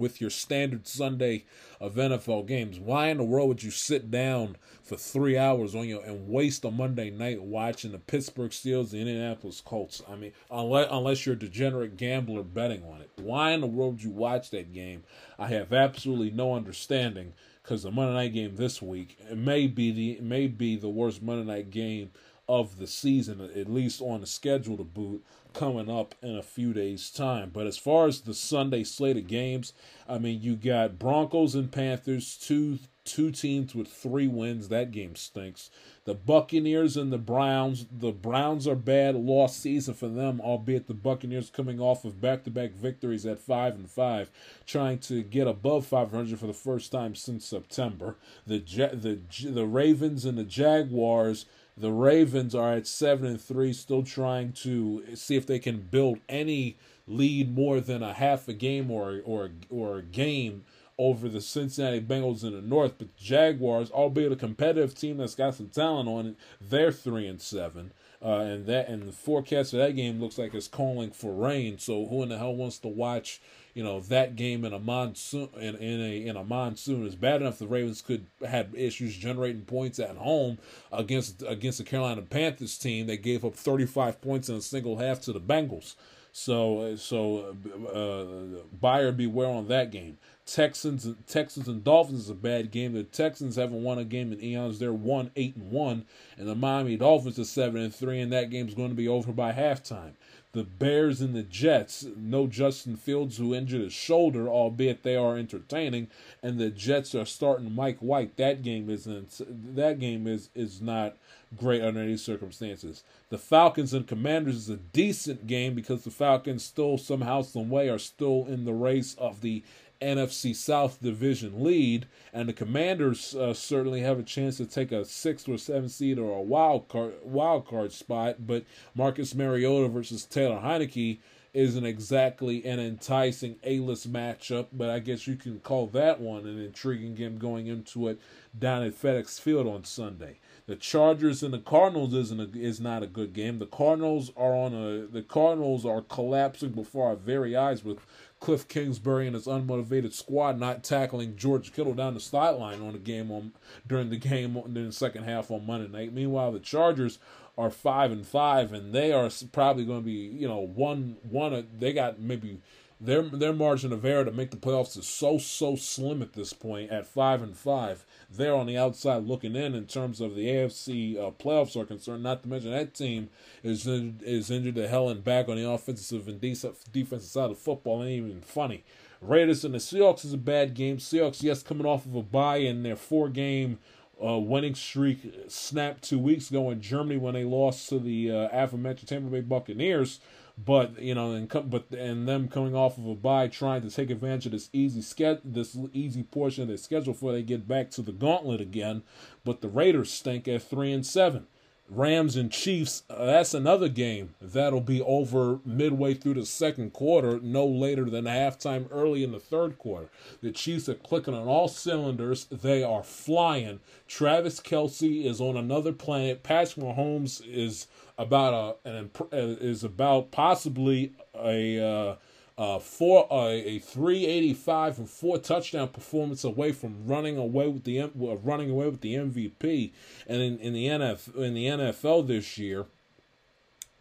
with 0.00 0.20
your 0.20 0.30
standard 0.30 0.88
Sunday 0.88 1.44
of 1.80 1.94
NFL 1.94 2.46
games. 2.46 2.80
Why 2.80 3.08
in 3.08 3.18
the 3.18 3.24
world 3.24 3.48
would 3.48 3.62
you 3.62 3.70
sit 3.70 4.10
down 4.10 4.56
for 4.82 4.96
three 4.96 5.36
hours 5.36 5.74
on 5.74 5.86
your 5.86 6.02
and 6.02 6.28
waste 6.28 6.64
a 6.64 6.70
Monday 6.70 7.10
night 7.10 7.42
watching 7.42 7.92
the 7.92 7.98
Pittsburgh 7.98 8.50
Steelers, 8.50 8.90
the 8.90 8.98
Indianapolis 8.98 9.60
Colts? 9.60 10.02
I 10.10 10.16
mean, 10.16 10.32
unless 10.50 10.88
unless 10.90 11.26
you're 11.26 11.36
a 11.36 11.38
degenerate 11.38 11.96
gambler 11.96 12.42
betting 12.42 12.82
on 12.84 13.02
it. 13.02 13.10
Why 13.16 13.52
in 13.52 13.60
the 13.60 13.66
world 13.66 13.94
would 13.94 14.02
you 14.02 14.10
watch 14.10 14.50
that 14.50 14.72
game? 14.72 15.04
I 15.38 15.48
have 15.48 15.72
absolutely 15.72 16.30
no 16.30 16.54
understanding 16.54 17.34
because 17.62 17.82
the 17.82 17.90
Monday 17.90 18.14
night 18.14 18.32
game 18.32 18.56
this 18.56 18.80
week 18.80 19.18
it 19.30 19.36
may 19.36 19.66
be 19.66 19.92
the 19.92 20.12
it 20.12 20.22
may 20.22 20.46
be 20.46 20.76
the 20.76 20.88
worst 20.88 21.22
Monday 21.22 21.44
night 21.44 21.70
game 21.70 22.10
of 22.50 22.78
the 22.78 22.86
season, 22.88 23.40
at 23.40 23.70
least 23.70 24.00
on 24.00 24.20
the 24.20 24.26
schedule 24.26 24.76
to 24.76 24.82
boot, 24.82 25.24
coming 25.52 25.90
up 25.90 26.14
in 26.22 26.36
a 26.36 26.42
few 26.42 26.72
days' 26.72 27.10
time. 27.10 27.50
But 27.52 27.66
as 27.66 27.76
far 27.76 28.06
as 28.06 28.22
the 28.22 28.34
Sunday 28.34 28.84
slate 28.84 29.16
of 29.16 29.26
games, 29.26 29.72
I 30.08 30.18
mean, 30.18 30.40
you 30.40 30.56
got 30.56 30.98
Broncos 30.98 31.54
and 31.54 31.70
Panthers, 31.70 32.36
two 32.36 32.78
two 33.04 33.30
teams 33.30 33.74
with 33.74 33.88
three 33.88 34.28
wins. 34.28 34.68
That 34.68 34.92
game 34.92 35.16
stinks. 35.16 35.70
The 36.04 36.14
Buccaneers 36.14 36.96
and 36.96 37.12
the 37.12 37.18
Browns. 37.18 37.86
The 37.90 38.12
Browns 38.12 38.68
are 38.68 38.76
bad. 38.76 39.16
Lost 39.16 39.60
season 39.60 39.94
for 39.94 40.08
them, 40.08 40.40
albeit 40.40 40.86
the 40.86 40.94
Buccaneers 40.94 41.50
coming 41.50 41.80
off 41.80 42.04
of 42.04 42.20
back-to-back 42.20 42.72
victories 42.72 43.26
at 43.26 43.38
five 43.38 43.74
and 43.74 43.90
five, 43.90 44.30
trying 44.66 44.98
to 45.00 45.22
get 45.22 45.46
above 45.46 45.86
500 45.86 46.38
for 46.38 46.46
the 46.46 46.52
first 46.52 46.92
time 46.92 47.14
since 47.14 47.44
September. 47.44 48.16
The 48.46 48.58
the 48.58 49.20
the 49.50 49.66
Ravens 49.66 50.24
and 50.24 50.38
the 50.38 50.44
Jaguars 50.44 51.46
the 51.76 51.92
Ravens 51.92 52.54
are 52.54 52.72
at 52.72 52.86
seven 52.86 53.26
and 53.26 53.40
three, 53.40 53.72
still 53.72 54.02
trying 54.02 54.52
to 54.52 55.04
see 55.14 55.36
if 55.36 55.46
they 55.46 55.58
can 55.58 55.80
build 55.80 56.18
any 56.28 56.76
lead 57.06 57.54
more 57.54 57.80
than 57.80 58.02
a 58.02 58.12
half 58.12 58.48
a 58.48 58.52
game 58.52 58.90
or 58.90 59.20
or 59.24 59.50
or 59.68 59.98
a 59.98 60.02
game 60.02 60.64
over 60.98 61.30
the 61.30 61.40
Cincinnati 61.40 62.00
Bengals 62.00 62.44
in 62.44 62.52
the 62.52 62.60
North. 62.60 62.94
But 62.98 63.16
the 63.16 63.24
Jaguars, 63.24 63.90
albeit 63.90 64.32
a 64.32 64.36
competitive 64.36 64.94
team 64.94 65.16
that's 65.16 65.34
got 65.34 65.54
some 65.54 65.68
talent 65.68 66.08
on 66.08 66.26
it, 66.26 66.36
they're 66.60 66.92
three 66.92 67.26
and 67.26 67.40
seven. 67.40 67.92
Uh, 68.22 68.40
and 68.40 68.66
that 68.66 68.88
and 68.88 69.04
the 69.04 69.12
forecast 69.12 69.70
for 69.70 69.78
that 69.78 69.96
game 69.96 70.20
looks 70.20 70.36
like 70.36 70.52
it's 70.52 70.68
calling 70.68 71.10
for 71.10 71.32
rain. 71.32 71.78
So 71.78 72.06
who 72.06 72.22
in 72.22 72.28
the 72.28 72.38
hell 72.38 72.54
wants 72.54 72.78
to 72.80 72.88
watch 72.88 73.40
you 73.74 73.82
know 73.82 74.00
that 74.00 74.36
game 74.36 74.64
in 74.64 74.72
a 74.72 74.78
monsoon 74.78 75.48
in, 75.56 75.76
in 75.76 76.00
a 76.00 76.26
in 76.26 76.36
a 76.36 76.44
monsoon 76.44 77.06
is 77.06 77.14
bad 77.14 77.40
enough 77.40 77.58
the 77.58 77.66
Ravens 77.66 78.02
could 78.02 78.26
had 78.46 78.74
issues 78.74 79.16
generating 79.16 79.62
points 79.62 79.98
at 79.98 80.16
home 80.16 80.58
against 80.92 81.42
against 81.46 81.78
the 81.78 81.84
Carolina 81.84 82.22
Panthers 82.22 82.78
team 82.78 83.06
they 83.06 83.16
gave 83.16 83.44
up 83.44 83.54
35 83.54 84.20
points 84.20 84.48
in 84.48 84.56
a 84.56 84.60
single 84.60 84.98
half 84.98 85.20
to 85.22 85.32
the 85.32 85.40
Bengals. 85.40 85.94
So 86.32 86.94
so 86.96 87.56
uh, 87.92 88.62
buyer 88.80 89.12
beware 89.12 89.48
on 89.48 89.68
that 89.68 89.90
game. 89.90 90.18
Texans 90.46 91.08
Texans 91.26 91.68
and 91.68 91.82
Dolphins 91.82 92.20
is 92.20 92.30
a 92.30 92.34
bad 92.34 92.70
game. 92.70 92.92
The 92.92 93.04
Texans 93.04 93.56
haven't 93.56 93.82
won 93.82 93.98
a 93.98 94.04
game 94.04 94.32
in 94.32 94.42
eons. 94.42 94.78
They're 94.78 94.92
one 94.92 95.30
eight 95.36 95.56
and 95.56 95.70
one 95.70 96.06
and 96.36 96.48
the 96.48 96.54
Miami 96.54 96.96
Dolphins 96.96 97.38
are 97.38 97.44
seven 97.44 97.82
and 97.82 97.94
three 97.94 98.20
and 98.20 98.32
that 98.32 98.50
game's 98.50 98.74
going 98.74 98.90
to 98.90 98.94
be 98.94 99.08
over 99.08 99.32
by 99.32 99.52
halftime 99.52 100.12
the 100.52 100.64
Bears 100.64 101.20
and 101.20 101.34
the 101.34 101.42
Jets. 101.42 102.06
No 102.16 102.46
Justin 102.46 102.96
Fields, 102.96 103.36
who 103.36 103.54
injured 103.54 103.82
his 103.82 103.92
shoulder, 103.92 104.48
albeit 104.48 105.02
they 105.02 105.16
are 105.16 105.36
entertaining, 105.36 106.08
and 106.42 106.58
the 106.58 106.70
Jets 106.70 107.14
are 107.14 107.26
starting 107.26 107.72
Mike 107.72 107.98
White. 108.00 108.36
That 108.36 108.62
game 108.62 108.90
isn't. 108.90 109.40
That 109.76 110.00
game 110.00 110.26
is 110.26 110.50
is 110.54 110.80
not 110.80 111.16
great 111.56 111.82
under 111.82 112.00
any 112.00 112.16
circumstances. 112.16 113.02
The 113.28 113.38
Falcons 113.38 113.94
and 113.94 114.06
Commanders 114.06 114.56
is 114.56 114.70
a 114.70 114.76
decent 114.76 115.46
game 115.46 115.74
because 115.74 116.04
the 116.04 116.10
Falcons 116.10 116.64
still 116.64 116.98
somehow, 116.98 117.42
some 117.42 117.70
way, 117.70 117.88
are 117.88 117.98
still 117.98 118.46
in 118.46 118.64
the 118.64 118.72
race 118.72 119.14
of 119.14 119.40
the 119.40 119.62
NFC 120.00 120.54
South 120.54 121.00
division 121.00 121.62
lead, 121.62 122.06
and 122.32 122.48
the 122.48 122.52
Commanders 122.52 123.34
uh, 123.34 123.54
certainly 123.54 124.00
have 124.00 124.18
a 124.18 124.22
chance 124.22 124.56
to 124.56 124.66
take 124.66 124.92
a 124.92 125.04
sixth 125.04 125.48
or 125.48 125.58
seventh 125.58 125.92
seed 125.92 126.18
or 126.18 126.36
a 126.36 126.42
wild 126.42 126.88
card 126.88 127.14
wild 127.22 127.66
card 127.66 127.92
spot. 127.92 128.46
But 128.46 128.64
Marcus 128.94 129.34
Mariota 129.34 129.88
versus 129.88 130.24
Taylor 130.24 130.60
Heinicke 130.60 131.18
isn't 131.52 131.84
exactly 131.84 132.64
an 132.64 132.78
enticing 132.78 133.56
A-list 133.64 134.12
matchup, 134.12 134.68
but 134.72 134.88
I 134.88 135.00
guess 135.00 135.26
you 135.26 135.36
can 135.36 135.58
call 135.60 135.88
that 135.88 136.20
one 136.20 136.46
an 136.46 136.62
intriguing 136.62 137.14
game 137.14 137.38
going 137.38 137.66
into 137.66 138.08
it 138.08 138.20
down 138.56 138.84
at 138.84 139.00
FedEx 139.00 139.40
Field 139.40 139.66
on 139.66 139.84
Sunday. 139.84 140.38
The 140.66 140.76
Chargers 140.76 141.42
and 141.42 141.52
the 141.52 141.58
Cardinals 141.58 142.14
isn't 142.14 142.40
a, 142.54 142.58
is 142.58 142.80
not 142.80 143.02
a 143.02 143.08
good 143.08 143.32
game. 143.32 143.58
The 143.58 143.66
Cardinals 143.66 144.30
are 144.36 144.54
on 144.54 144.72
a 144.72 145.06
the 145.06 145.22
Cardinals 145.22 145.84
are 145.84 146.02
collapsing 146.02 146.70
before 146.70 147.08
our 147.08 147.16
very 147.16 147.56
eyes 147.56 147.84
with 147.84 147.98
Kliff 148.40 148.68
Kingsbury 148.68 149.26
and 149.26 149.34
his 149.34 149.46
unmotivated 149.46 150.14
squad 150.14 150.58
not 150.58 150.82
tackling 150.82 151.36
George 151.36 151.72
Kittle 151.72 151.94
down 151.94 152.14
the 152.14 152.20
sideline 152.20 152.80
on 152.80 152.92
the 152.92 152.98
game 152.98 153.30
on 153.30 153.52
during 153.86 154.08
the 154.08 154.16
game 154.16 154.56
in 154.56 154.74
the 154.74 154.92
second 154.92 155.24
half 155.24 155.50
on 155.50 155.66
Monday 155.66 155.88
night. 155.88 156.12
Meanwhile, 156.12 156.52
the 156.52 156.60
Chargers 156.60 157.18
are 157.58 157.70
five 157.70 158.10
and 158.10 158.26
five, 158.26 158.72
and 158.72 158.94
they 158.94 159.12
are 159.12 159.28
probably 159.52 159.84
going 159.84 160.00
to 160.00 160.04
be 160.04 160.12
you 160.12 160.48
know 160.48 160.60
one 160.60 161.18
one. 161.28 161.52
Uh, 161.52 161.62
they 161.78 161.92
got 161.92 162.18
maybe 162.18 162.60
their 163.00 163.22
their 163.22 163.52
margin 163.52 163.92
of 163.92 164.04
error 164.04 164.24
to 164.24 164.32
make 164.32 164.50
the 164.50 164.56
playoffs 164.56 164.96
is 164.98 165.06
so 165.06 165.38
so 165.38 165.74
slim 165.74 166.20
at 166.20 166.34
this 166.34 166.52
point 166.52 166.90
at 166.90 167.06
five 167.06 167.42
and 167.42 167.56
five. 167.56 168.04
They're 168.30 168.54
on 168.54 168.66
the 168.66 168.76
outside 168.76 169.24
looking 169.24 169.56
in 169.56 169.74
in 169.74 169.86
terms 169.86 170.20
of 170.20 170.34
the 170.34 170.46
AFC 170.46 171.16
uh, 171.16 171.30
playoffs 171.30 171.80
are 171.80 171.86
concerned. 171.86 172.22
Not 172.22 172.42
to 172.42 172.48
mention 172.48 172.70
that 172.70 172.94
team 172.94 173.30
is 173.62 173.86
in, 173.86 174.20
is 174.22 174.50
injured 174.50 174.74
to 174.76 174.86
hell 174.88 175.08
and 175.08 175.24
back 175.24 175.48
on 175.48 175.56
the 175.56 175.68
offensive 175.68 176.28
and 176.28 176.40
defensive 176.40 177.30
side 177.30 177.50
of 177.50 177.58
football. 177.58 178.02
Ain't 178.02 178.26
even 178.26 178.40
funny. 178.42 178.84
Raiders 179.20 179.64
and 179.64 179.74
the 179.74 179.78
Seahawks 179.78 180.24
is 180.24 180.32
a 180.32 180.38
bad 180.38 180.74
game. 180.74 180.96
Seahawks, 180.96 181.42
yes, 181.42 181.62
coming 181.62 181.86
off 181.86 182.06
of 182.06 182.14
a 182.14 182.22
bye 182.22 182.56
in 182.56 182.82
their 182.82 182.96
four 182.96 183.28
game 183.28 183.78
uh, 184.24 184.38
winning 184.38 184.74
streak 184.74 185.34
snapped 185.48 186.02
two 186.02 186.18
weeks 186.18 186.50
ago 186.50 186.70
in 186.70 186.80
Germany 186.80 187.16
when 187.16 187.34
they 187.34 187.44
lost 187.44 187.88
to 187.88 187.98
the 187.98 188.30
uh, 188.30 188.48
aforementioned 188.52 189.08
Tampa 189.08 189.30
Bay 189.30 189.40
Buccaneers. 189.40 190.20
But 190.62 191.00
you 191.00 191.14
know, 191.14 191.32
and 191.32 191.48
but 191.48 191.90
and 191.92 192.28
them 192.28 192.48
coming 192.48 192.74
off 192.74 192.98
of 192.98 193.06
a 193.06 193.14
bye, 193.14 193.48
trying 193.48 193.82
to 193.82 193.90
take 193.90 194.10
advantage 194.10 194.46
of 194.46 194.52
this 194.52 194.68
easy 194.72 195.00
ske- 195.00 195.40
this 195.44 195.76
easy 195.92 196.22
portion 196.22 196.62
of 196.62 196.68
their 196.68 196.76
schedule 196.76 197.14
before 197.14 197.32
they 197.32 197.42
get 197.42 197.66
back 197.66 197.90
to 197.92 198.02
the 198.02 198.12
gauntlet 198.12 198.60
again. 198.60 199.02
But 199.44 199.62
the 199.62 199.68
Raiders 199.68 200.10
stink 200.12 200.48
at 200.48 200.62
three 200.62 200.92
and 200.92 201.06
seven. 201.06 201.46
Rams 201.90 202.36
and 202.36 202.52
Chiefs, 202.52 203.02
uh, 203.10 203.26
that's 203.26 203.52
another 203.52 203.88
game 203.88 204.34
that'll 204.40 204.80
be 204.80 205.02
over 205.02 205.58
midway 205.64 206.14
through 206.14 206.34
the 206.34 206.46
second 206.46 206.92
quarter, 206.92 207.40
no 207.40 207.66
later 207.66 208.04
than 208.04 208.26
halftime 208.26 208.86
early 208.92 209.24
in 209.24 209.32
the 209.32 209.40
third 209.40 209.76
quarter. 209.76 210.08
The 210.40 210.52
Chiefs 210.52 210.88
are 210.88 210.94
clicking 210.94 211.34
on 211.34 211.48
all 211.48 211.66
cylinders. 211.66 212.44
They 212.44 212.84
are 212.84 213.02
flying. 213.02 213.80
Travis 214.06 214.60
Kelce 214.60 215.24
is 215.24 215.40
on 215.40 215.56
another 215.56 215.92
planet. 215.92 216.44
Patrick 216.44 216.84
Mahomes 216.84 217.42
is 217.44 217.88
about 218.16 218.78
a 218.84 218.88
an 218.88 219.10
uh, 219.20 219.36
is 219.36 219.82
about 219.82 220.30
possibly 220.30 221.12
a 221.34 221.84
uh, 221.84 222.16
uh, 222.60 222.78
four 222.78 223.26
uh, 223.32 223.48
a 223.48 223.78
385 223.78 224.98
and 224.98 225.08
four 225.08 225.38
touchdown 225.38 225.88
performance 225.88 226.44
away 226.44 226.72
from 226.72 227.06
running 227.06 227.38
away 227.38 227.66
with 227.66 227.84
the 227.84 227.98
uh, 227.98 228.08
running 228.14 228.70
away 228.70 228.86
with 228.86 229.00
the 229.00 229.14
MVP 229.14 229.92
and 230.26 230.42
in, 230.42 230.58
in 230.58 230.74
the 230.74 230.86
NFL 230.86 231.36
in 231.36 231.54
the 231.54 231.64
NFL 231.64 232.26
this 232.26 232.58
year 232.58 232.84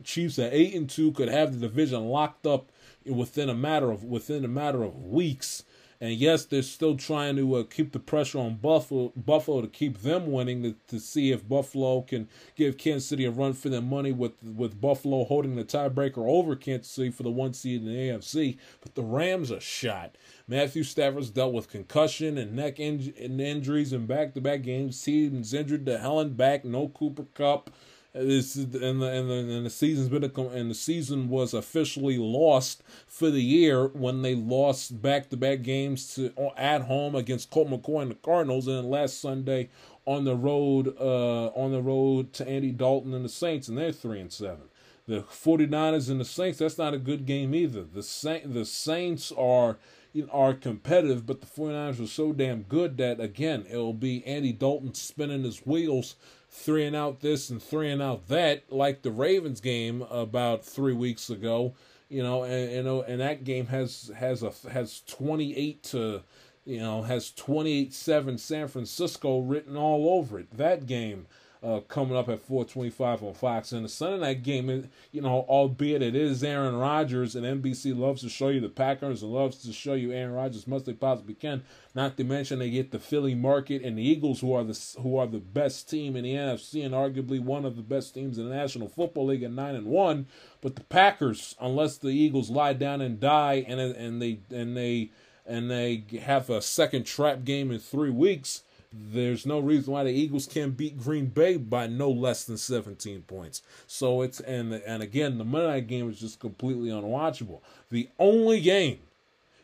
Chiefs 0.04 0.38
at 0.40 0.54
8 0.54 0.76
and 0.76 0.90
2 0.90 1.14
could 1.14 1.30
have 1.30 1.54
the 1.54 1.68
division 1.68 2.10
locked 2.10 2.46
up 2.46 2.70
within 3.06 3.50
a 3.50 3.56
matter 3.56 3.92
of 3.92 4.04
within 4.04 4.44
a 4.44 4.50
matter 4.50 4.84
of 4.84 5.06
weeks 5.06 5.64
and 6.02 6.14
yes, 6.14 6.46
they're 6.46 6.62
still 6.62 6.96
trying 6.96 7.36
to 7.36 7.56
uh, 7.56 7.64
keep 7.64 7.92
the 7.92 8.00
pressure 8.00 8.40
on 8.40 8.56
Buffalo, 8.56 9.12
Buffalo 9.18 9.62
to 9.62 9.68
keep 9.68 10.02
them 10.02 10.32
winning 10.32 10.64
to, 10.64 10.76
to 10.88 11.00
see 11.00 11.32
if 11.32 11.48
Buffalo 11.48 12.02
can 12.02 12.30
give 12.56 12.78
Kansas 12.78 13.10
City 13.10 13.26
a 13.26 13.32
run 13.32 13.52
for 13.52 13.68
their 13.68 13.82
money 13.82 14.14
with 14.14 14.42
with 14.42 14.80
Buffalo 14.80 15.26
holding 15.26 15.56
the 15.56 15.66
tiebreaker 15.66 16.20
over 16.20 16.56
Kansas 16.56 16.92
City 16.92 17.10
for 17.10 17.24
the 17.24 17.32
one 17.32 17.54
seed 17.54 17.82
in 17.82 17.88
the 17.88 17.98
AFC. 17.98 18.58
But 18.82 18.96
the 18.96 19.04
Rams 19.04 19.52
are 19.52 19.60
shot. 19.60 20.16
Matthew 20.48 20.84
Stafford's 20.84 21.30
dealt 21.30 21.54
with 21.54 21.70
concussion 21.70 22.38
and 22.38 22.56
neck 22.56 22.80
in- 22.80 23.14
and 23.20 23.42
injuries 23.42 23.92
in 23.92 24.06
back-to-back 24.06 24.62
games. 24.62 25.04
He's 25.04 25.54
injured 25.54 25.86
to 25.86 25.98
hell 25.98 26.24
back. 26.26 26.64
No 26.64 26.88
Cooper 26.88 27.26
Kupp 27.34 27.70
This 28.14 28.56
and 28.56 28.72
the 28.74 28.82
and 28.82 29.02
the 29.30 29.36
and 29.36 29.66
the 29.66 29.70
season's 29.70 30.10
been 30.10 30.24
a, 30.24 30.42
and 30.48 30.72
the 30.72 30.76
season 30.76 31.30
was 31.30 31.54
officially 31.54 32.18
lost 32.18 32.82
for 33.06 33.30
the 33.30 33.42
year 33.42 33.88
when 33.88 34.24
they 34.24 34.34
lost 34.34 35.00
back 35.00 35.30
to 35.30 35.38
back 35.38 35.62
games 35.62 36.16
to 36.16 36.34
at 36.58 36.82
home 36.84 37.14
against 37.14 37.52
Colt 37.52 37.70
McCoy 37.70 38.02
and 38.02 38.12
the 38.12 38.16
Cardinals, 38.16 38.68
and 38.68 38.78
then 38.78 38.90
last 38.90 39.22
Sunday 39.22 39.70
on 40.06 40.24
the 40.24 40.36
road 40.36 40.96
uh, 41.00 41.48
on 41.50 41.72
the 41.72 41.84
road 41.84 42.34
to 42.34 42.48
Andy 42.48 42.72
Dalton 42.72 43.14
and 43.14 43.24
the 43.24 43.30
Saints, 43.30 43.68
and 43.68 43.78
they're 43.78 43.92
three 43.92 44.20
and 44.20 44.34
seven. 44.34 44.70
The 45.06 45.22
49ers 45.22 46.10
and 46.10 46.20
the 46.20 46.26
Saints, 46.26 46.60
that's 46.60 46.78
not 46.78 46.94
a 46.94 47.00
good 47.00 47.26
game 47.26 47.56
either. 47.56 47.84
The 47.84 48.04
Saint, 48.04 48.54
the 48.54 48.66
Saints 48.66 49.32
are 49.32 49.78
you 50.14 50.26
know, 50.26 50.32
are 50.32 50.54
competitive, 50.54 51.26
but 51.26 51.42
the 51.42 51.48
49ers 51.48 52.04
are 52.04 52.08
so 52.08 52.34
damn 52.34 52.64
good 52.64 52.98
that 52.98 53.20
again, 53.20 53.66
it'll 53.70 53.94
be 53.94 54.26
Andy 54.26 54.52
Dalton 54.52 54.94
spinning 54.94 55.44
his 55.44 55.60
wheels, 55.60 56.16
three 56.60 56.86
and 56.86 56.96
out 56.96 57.22
this 57.22 57.50
and 57.50 57.62
three 57.62 57.90
and 57.90 58.02
out 58.02 58.28
that, 58.28 58.72
like 58.72 59.02
the 59.02 59.12
Ravens 59.12 59.62
game 59.62 60.02
about 60.04 60.66
three 60.66 60.94
weeks 60.94 61.30
ago. 61.30 61.74
You 62.10 62.24
know, 62.24 62.44
and 62.44 62.72
you 62.72 62.84
know, 62.84 63.02
and 63.04 63.22
that 63.22 63.44
game 63.44 63.68
has 63.68 64.12
has 64.16 64.44
a 64.44 64.52
has 64.70 65.02
28 65.08 65.84
to 65.84 66.24
you 66.66 66.80
know, 66.80 67.02
has 67.02 67.32
28 67.32 67.94
7 67.94 68.38
San 68.38 68.68
Francisco 68.68 69.40
written 69.40 69.76
all 69.76 70.20
over 70.20 70.38
it. 70.40 70.56
That 70.56 70.86
game 70.86 71.26
uh, 71.62 71.82
coming 71.82 72.16
up 72.16 72.30
at 72.30 72.40
425 72.40 73.24
on 73.24 73.34
Fox. 73.34 73.74
And 73.74 73.84
the 73.84 73.90
Sunday 73.90 74.20
night 74.20 74.44
game, 74.44 74.90
you 75.12 75.22
know, 75.22 75.46
albeit 75.50 76.02
it 76.02 76.16
is 76.16 76.44
Aaron 76.44 76.78
Rodgers, 76.78 77.36
and 77.36 77.46
NBC 77.46 77.98
loves 77.98 78.22
to 78.22 78.30
show 78.30 78.48
you 78.48 78.62
the 78.62 78.70
Packers 78.70 79.22
and 79.22 79.34
loves 79.34 79.58
to 79.64 79.74
show 79.74 79.94
you 79.94 80.14
Aaron 80.14 80.34
Rodgers 80.34 80.64
as 80.64 80.68
much 80.68 80.82
as 80.82 80.86
they 80.86 80.94
possibly 80.94 81.34
can. 81.34 81.64
Not 81.94 82.16
to 82.16 82.24
mention 82.24 82.60
they 82.60 82.70
get 82.70 82.92
the 82.92 83.00
Philly 83.00 83.36
market 83.36 83.82
and 83.82 83.98
the 83.98 84.04
Eagles, 84.04 84.40
who 84.40 84.54
are 84.54 84.64
the 84.64 84.80
who 85.02 85.18
are 85.18 85.28
the 85.28 85.40
best 85.40 85.90
team 85.90 86.16
in 86.16 86.24
the 86.24 86.34
NFC 86.34 86.86
and 86.86 86.94
arguably 86.94 87.42
one 87.42 87.66
of 87.66 87.76
the 87.76 87.82
best 87.82 88.14
teams 88.14 88.38
in 88.38 88.48
the 88.48 88.56
National 88.56 88.88
Football 88.88 89.28
League 89.28 89.44
at 89.44 89.52
nine 89.52 89.76
and 89.76 89.88
one. 89.88 90.28
But 90.62 90.76
the 90.76 90.84
Packers, 90.84 91.56
unless 91.60 91.98
the 91.98 92.10
Eagles 92.10 92.50
lie 92.50 92.74
down 92.74 93.02
and 93.02 93.20
die, 93.20 93.66
and 93.68 93.82
and 93.82 94.22
they 94.22 94.40
and 94.50 94.78
they 94.78 95.12
and 95.46 95.70
they 95.70 96.06
have 96.22 96.50
a 96.50 96.62
second 96.62 97.06
trap 97.06 97.44
game 97.44 97.70
in 97.72 97.80
three 97.80 98.12
weeks 98.12 98.64
there's 98.92 99.46
no 99.46 99.60
reason 99.60 99.94
why 99.94 100.04
the 100.04 100.10
Eagles 100.10 100.48
can't 100.48 100.76
beat 100.76 100.98
Green 100.98 101.28
Bay 101.28 101.58
by 101.58 101.86
no 101.88 102.10
less 102.10 102.44
than 102.46 102.58
17 102.58 103.22
points. 103.24 103.62
So 103.86 104.22
it's 104.22 104.40
and 104.40 104.74
and 104.74 105.04
again 105.04 105.38
the 105.38 105.46
Monday 105.46 105.68
night 105.68 105.88
game 105.88 106.10
is 106.10 106.20
just 106.20 106.40
completely 106.40 106.90
unwatchable. 106.90 107.62
The 107.92 108.10
only 108.18 108.60
game, 108.62 109.00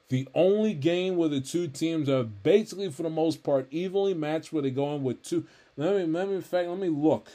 the 0.10 0.27
only 0.35 0.73
game 0.73 1.18
where 1.18 1.30
the 1.30 1.41
two 1.41 1.68
teams 1.68 2.07
are 2.07 2.23
basically 2.23 2.91
for 2.91 3.03
the 3.03 3.10
most 3.10 3.43
part 3.43 3.68
evenly 3.72 4.14
matched, 4.14 4.53
where 4.53 4.61
they 4.61 4.72
go 4.72 4.95
in 4.95 5.03
with 5.03 5.23
two. 5.23 5.45
Let 5.76 5.95
me 5.95 6.03
let 6.06 6.30
me 6.30 6.35
in 6.35 6.41
fact 6.41 6.69
let 6.69 6.77
me 6.80 6.89
look. 6.89 7.30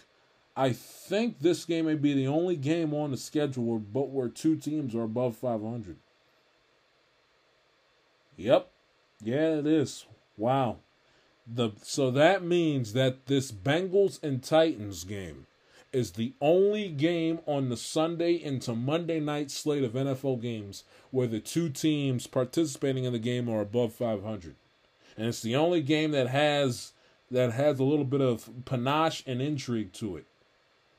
I 0.57 0.73
think 0.73 1.41
this 1.41 1.65
game 1.65 1.87
may 1.87 1.95
be 1.95 2.13
the 2.13 2.27
only 2.27 2.57
game 2.57 2.93
on 2.95 3.11
the 3.11 3.17
schedule 3.17 3.65
where 3.65 3.79
but 3.79 4.11
where 4.11 4.29
two 4.29 4.57
teams 4.57 4.95
are 4.95 5.03
above 5.03 5.37
500. 5.37 5.97
Yep. 8.37 8.71
Yeah, 9.23 9.59
it 9.59 9.67
is. 9.67 10.07
Wow 10.37 10.79
the 11.53 11.71
so 11.83 12.11
that 12.11 12.43
means 12.45 12.93
that 12.93 13.27
this 13.27 13.51
Bengals 13.51 14.23
and 14.23 14.43
Titans 14.43 15.05
game 15.05 15.47
is 15.93 16.13
the 16.13 16.33
only 16.41 16.89
game 16.89 17.41
on 17.47 17.69
the 17.69 17.77
Sunday 17.77 18.35
into 18.35 18.75
Monday 18.75 19.19
night 19.19 19.51
slate 19.51 19.83
of 19.83 19.93
NFL 19.93 20.41
games 20.41 20.85
where 21.11 21.27
the 21.27 21.41
two 21.41 21.69
teams 21.69 22.27
participating 22.27 23.05
in 23.05 23.13
the 23.13 23.19
game 23.19 23.49
are 23.49 23.61
above 23.61 23.93
500. 23.93 24.55
And 25.17 25.27
it's 25.27 25.43
the 25.43 25.57
only 25.57 25.83
game 25.83 26.13
that 26.13 26.29
has 26.29 26.93
that 27.31 27.53
has 27.53 27.79
a 27.79 27.85
little 27.85 28.05
bit 28.05 28.21
of 28.21 28.49
panache 28.65 29.23
and 29.27 29.43
intrigue 29.43 29.93
to 29.95 30.17
it. 30.17 30.27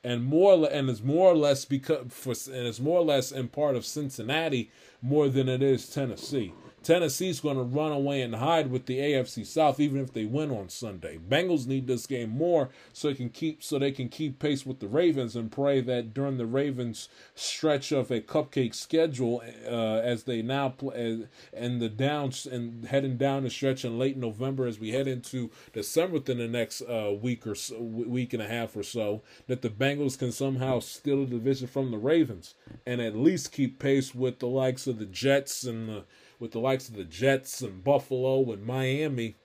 And 0.04 0.24
more 0.24 0.68
and 0.70 0.90
it's 0.90 1.02
more 1.02 1.32
or 1.32 1.36
less 1.36 1.64
because 1.64 2.08
for 2.10 2.34
and 2.52 2.68
it's 2.68 2.80
more 2.80 3.00
or 3.00 3.06
less 3.06 3.32
in 3.32 3.48
part 3.48 3.76
of 3.76 3.86
Cincinnati 3.86 4.72
more 5.02 5.30
than 5.30 5.48
it 5.48 5.64
is 5.64 5.88
Tennessee. 5.88 6.54
Tennessee's 6.84 7.40
going 7.40 7.58
to 7.58 7.64
run 7.64 7.92
away 7.92 8.22
and 8.22 8.36
hide 8.36 8.72
with 8.72 8.88
the 8.88 8.98
AFC 8.98 9.46
South, 9.46 9.80
even 9.80 10.02
if 10.02 10.14
they 10.14 10.26
win 10.26 10.50
on 10.50 10.70
Sunday. 10.70 11.18
Bengals 11.18 11.68
need 11.68 11.86
this 11.86 12.08
game 12.08 12.30
more 12.30 12.70
so 12.92 13.10
they 13.10 13.14
can 13.14 13.30
keep 13.30 13.64
so 13.64 13.78
they 13.78 13.92
can 13.92 14.10
keep 14.10 14.40
pace 14.40 14.66
with 14.66 14.80
the 14.80 14.88
Ravens 14.88 15.36
and 15.36 15.52
pray 15.52 15.82
that 15.82 16.14
during 16.14 16.38
the 16.38 16.46
Ravens' 16.46 17.08
stretch 17.36 17.92
of 17.92 18.10
a 18.10 18.20
cupcake 18.20 18.74
schedule, 18.74 19.44
uh, 19.68 20.00
as 20.00 20.24
they 20.24 20.42
now 20.42 20.70
play 20.70 21.28
and 21.54 21.82
the 21.82 21.90
downs 21.90 22.48
and 22.48 22.86
heading 22.86 23.18
down 23.18 23.44
the 23.44 23.50
stretch 23.50 23.86
in 23.86 24.00
late 24.00 24.18
November 24.18 24.66
as 24.66 24.80
we 24.80 24.90
head 24.90 25.08
into 25.08 25.52
December 25.74 26.14
within 26.14 26.40
the 26.40 26.48
next 26.48 26.82
uh, 26.82 27.14
week 27.22 27.46
or 27.46 27.56
so, 27.56 27.80
week 27.80 28.34
and 28.34 28.42
a 28.42 28.48
half 28.48 28.76
or 28.76 28.84
so, 28.84 29.22
that 29.48 29.62
the 29.62 29.70
Bengals 29.70 30.18
can 30.18 30.32
somehow 30.32 30.80
steal 30.80 31.26
the 31.26 31.32
division 31.32 31.68
from 31.68 31.92
the 31.92 31.98
Ravens 31.98 32.56
and 32.86 33.02
at 33.02 33.16
least 33.16 33.52
keep 33.52 33.78
pace 33.78 34.16
with 34.16 34.40
the 34.40 34.48
likes 34.48 34.88
of 34.88 34.98
the 34.98 35.06
Jets 35.06 35.64
and 35.64 35.88
the 35.88 36.04
with 36.42 36.52
the 36.52 36.60
likes 36.60 36.90
of 36.90 36.96
the 36.96 37.04
Jets 37.06 37.62
and 37.62 37.84
Buffalo 37.84 38.52
and 38.52 38.66
Miami 38.66 39.36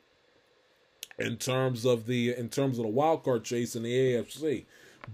in 1.18 1.36
terms 1.36 1.84
of 1.84 2.06
the 2.06 2.34
in 2.34 2.48
terms 2.48 2.78
of 2.78 2.84
the 2.84 2.90
wild 2.90 3.22
card 3.22 3.44
chase 3.44 3.76
in 3.76 3.82
the 3.82 3.92
AFC. 3.92 4.64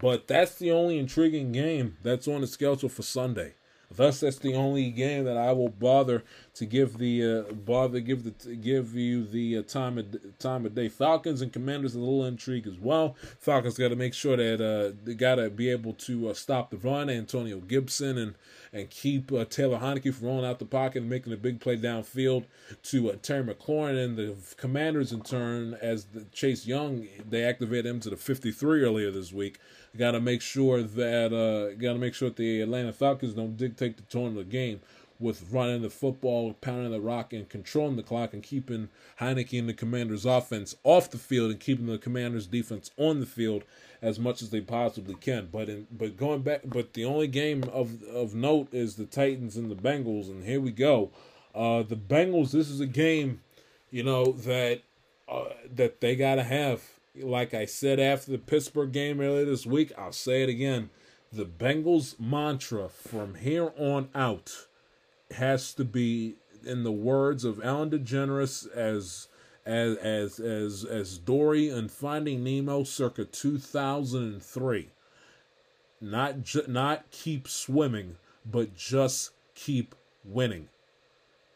But 0.00 0.28
that's 0.28 0.54
the 0.54 0.70
only 0.70 0.98
intriguing 0.98 1.52
game 1.52 1.98
that's 2.02 2.28
on 2.28 2.40
the 2.40 2.46
schedule 2.46 2.88
for 2.88 3.02
Sunday. 3.02 3.54
Thus, 3.94 4.20
that's 4.20 4.38
the 4.38 4.54
only 4.54 4.90
game 4.90 5.24
that 5.24 5.36
I 5.36 5.52
will 5.52 5.68
bother 5.68 6.24
to 6.54 6.64
give 6.64 6.96
the 6.96 7.46
uh, 7.48 7.52
bother 7.52 8.00
give 8.00 8.24
the 8.24 8.54
give 8.56 8.94
you 8.94 9.26
the 9.26 9.58
uh, 9.58 9.62
time 9.62 9.98
of 9.98 10.38
time 10.38 10.64
of 10.64 10.74
day. 10.74 10.88
Falcons 10.88 11.42
and 11.42 11.52
Commanders 11.52 11.94
a 11.94 11.98
little 11.98 12.24
intrigue 12.24 12.66
as 12.66 12.78
well. 12.78 13.16
Falcons 13.38 13.76
got 13.76 13.88
to 13.88 13.96
make 13.96 14.14
sure 14.14 14.36
that 14.36 14.60
uh, 14.60 14.96
they 15.04 15.14
got 15.14 15.34
to 15.34 15.50
be 15.50 15.68
able 15.68 15.92
to 15.94 16.30
uh, 16.30 16.34
stop 16.34 16.70
the 16.70 16.78
run. 16.78 17.10
Antonio 17.10 17.58
Gibson 17.58 18.16
and 18.16 18.34
and 18.72 18.88
keep 18.88 19.30
uh, 19.30 19.44
Taylor 19.44 19.78
Heinicke 19.78 20.14
from 20.14 20.28
rolling 20.28 20.46
out 20.46 20.58
the 20.58 20.64
pocket 20.64 21.02
and 21.02 21.10
making 21.10 21.32
a 21.32 21.36
big 21.36 21.60
play 21.60 21.76
downfield 21.76 22.44
to 22.84 23.10
uh, 23.10 23.16
Terry 23.20 23.44
McLaurin. 23.44 24.02
And 24.02 24.16
the 24.16 24.34
Commanders, 24.56 25.12
in 25.12 25.20
turn, 25.20 25.74
as 25.82 26.06
Chase 26.32 26.66
Young, 26.66 27.06
they 27.28 27.44
activated 27.44 27.86
him 27.86 28.00
to 28.00 28.10
the 28.10 28.16
53 28.16 28.82
earlier 28.82 29.10
this 29.10 29.32
week. 29.32 29.58
Got 29.96 30.12
to 30.12 30.20
make 30.20 30.40
sure 30.40 30.82
that 30.82 31.32
uh, 31.34 31.74
got 31.74 31.92
to 31.92 31.98
make 31.98 32.14
sure 32.14 32.30
that 32.30 32.36
the 32.36 32.62
Atlanta 32.62 32.94
Falcons 32.94 33.34
don't 33.34 33.56
dictate 33.58 33.98
the 33.98 34.02
tone 34.04 34.28
of 34.28 34.34
the 34.36 34.44
game 34.44 34.80
with 35.22 35.50
running 35.52 35.82
the 35.82 35.90
football, 35.90 36.52
pounding 36.60 36.90
the 36.90 37.00
rock, 37.00 37.32
and 37.32 37.48
controlling 37.48 37.96
the 37.96 38.02
clock, 38.02 38.34
and 38.34 38.42
keeping 38.42 38.88
Heinicke 39.20 39.58
and 39.58 39.68
the 39.68 39.74
Commanders' 39.74 40.26
offense 40.26 40.74
off 40.84 41.10
the 41.10 41.18
field, 41.18 41.50
and 41.50 41.60
keeping 41.60 41.86
the 41.86 41.98
Commanders' 41.98 42.46
defense 42.46 42.90
on 42.96 43.20
the 43.20 43.26
field 43.26 43.64
as 44.02 44.18
much 44.18 44.42
as 44.42 44.50
they 44.50 44.60
possibly 44.60 45.14
can. 45.14 45.48
But 45.50 45.68
in 45.68 45.86
but 45.90 46.16
going 46.16 46.42
back, 46.42 46.62
but 46.64 46.94
the 46.94 47.04
only 47.04 47.28
game 47.28 47.64
of 47.72 48.02
of 48.04 48.34
note 48.34 48.68
is 48.74 48.96
the 48.96 49.06
Titans 49.06 49.56
and 49.56 49.70
the 49.70 49.76
Bengals, 49.76 50.28
and 50.28 50.44
here 50.44 50.60
we 50.60 50.72
go. 50.72 51.10
Uh, 51.54 51.82
the 51.82 51.96
Bengals. 51.96 52.50
This 52.50 52.68
is 52.68 52.80
a 52.80 52.86
game, 52.86 53.40
you 53.90 54.02
know 54.02 54.32
that 54.32 54.82
uh, 55.28 55.50
that 55.74 56.00
they 56.00 56.16
gotta 56.16 56.42
have. 56.42 56.82
Like 57.14 57.52
I 57.52 57.66
said 57.66 58.00
after 58.00 58.32
the 58.32 58.38
Pittsburgh 58.38 58.90
game 58.90 59.20
earlier 59.20 59.44
this 59.44 59.66
week, 59.66 59.92
I'll 59.96 60.12
say 60.12 60.42
it 60.42 60.48
again. 60.48 60.90
The 61.30 61.44
Bengals 61.44 62.18
mantra 62.18 62.88
from 62.88 63.36
here 63.36 63.72
on 63.76 64.08
out 64.14 64.66
has 65.34 65.74
to 65.74 65.84
be, 65.84 66.36
in 66.64 66.84
the 66.84 66.92
words 66.92 67.44
of 67.44 67.62
Ellen 67.64 67.90
DeGeneres, 67.90 68.70
as 68.74 69.28
as 69.64 69.96
as 69.98 70.40
as 70.40 70.84
as 70.84 71.18
Dory 71.18 71.68
and 71.68 71.90
Finding 71.90 72.42
Nemo 72.42 72.84
circa 72.84 73.24
2003. 73.24 74.88
Not 76.00 76.42
ju- 76.42 76.64
not 76.66 77.10
keep 77.10 77.46
swimming, 77.46 78.16
but 78.44 78.74
just 78.74 79.30
keep 79.54 79.94
winning. 80.24 80.68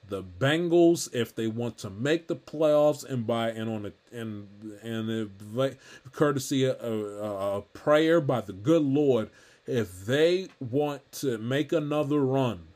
The 0.08 0.22
Bengals, 0.22 1.12
if 1.12 1.34
they 1.34 1.48
want 1.48 1.78
to 1.78 1.90
make 1.90 2.28
the 2.28 2.36
playoffs, 2.36 3.04
and 3.04 3.26
by 3.26 3.50
and 3.50 3.68
on 3.68 3.86
a 3.86 4.16
and 4.16 4.46
and 4.82 5.10
if, 5.10 5.76
courtesy 6.12 6.64
a, 6.64 6.76
a, 6.76 6.76
uh, 6.76 7.56
uh, 7.56 7.58
a 7.58 7.62
prayer 7.62 8.20
by 8.20 8.40
the 8.40 8.52
good 8.52 8.82
Lord, 8.82 9.30
if 9.66 10.06
they 10.06 10.46
want 10.60 11.10
to 11.12 11.38
make 11.38 11.72
another 11.72 12.20
run 12.20 12.68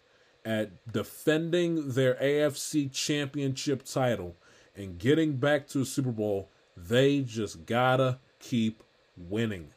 at 0.45 0.93
defending 0.93 1.91
their 1.91 2.15
AFC 2.15 2.93
Championship 2.93 3.85
title, 3.85 4.37
and 4.75 4.99
getting 4.99 5.37
back 5.37 5.69
to 5.69 5.83
a 5.83 5.85
Super 5.85 6.13
Bowl, 6.13 6.49
they 6.77 7.21
just 7.21 7.67
gotta 7.67 8.19
keep 8.39 8.83
winning. 9.17 9.69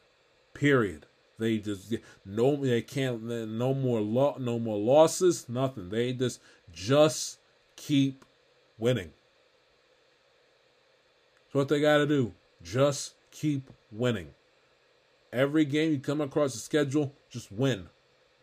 Period. 0.54 1.06
They 1.38 1.58
just 1.58 1.92
no 2.24 2.56
they 2.56 2.82
can't 2.82 3.22
no 3.22 3.74
more 3.74 4.00
lo, 4.00 4.36
no 4.38 4.58
more 4.58 4.78
losses, 4.78 5.48
nothing. 5.48 5.88
They 5.88 6.12
just 6.12 6.40
just 6.72 7.38
keep 7.76 8.24
winning. 8.78 9.12
That's 11.44 11.54
what 11.54 11.68
they 11.68 11.80
gotta 11.80 12.06
do. 12.06 12.32
Just 12.62 13.14
keep 13.30 13.70
winning. 13.90 14.30
Every 15.32 15.64
game 15.64 15.90
you 15.90 15.98
come 15.98 16.20
across 16.20 16.52
the 16.52 16.60
schedule, 16.60 17.12
just 17.28 17.50
win. 17.50 17.88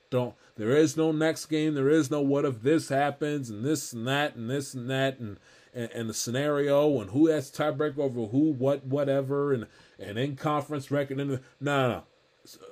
Don't 0.09 0.35
there 0.61 0.77
is 0.77 0.95
no 0.95 1.11
next 1.11 1.47
game, 1.47 1.73
there 1.73 1.89
is 1.89 2.11
no 2.11 2.21
what 2.21 2.45
if 2.45 2.61
this 2.61 2.89
happens 2.89 3.49
and 3.49 3.65
this 3.65 3.93
and 3.93 4.07
that 4.07 4.35
and 4.35 4.47
this 4.47 4.75
and 4.75 4.91
that 4.91 5.17
and 5.17 5.39
and, 5.73 5.89
and 5.91 6.07
the 6.07 6.13
scenario 6.13 7.01
and 7.01 7.09
who 7.09 7.29
has 7.29 7.49
tiebreaker 7.49 7.97
over 7.97 8.27
who, 8.27 8.51
what, 8.51 8.85
whatever, 8.85 9.53
and 9.53 9.65
and 9.97 10.19
in 10.19 10.35
conference 10.35 10.91
record. 10.91 11.19
And 11.19 11.31
no, 11.31 11.39
no, 11.59 11.89
no, 11.89 12.03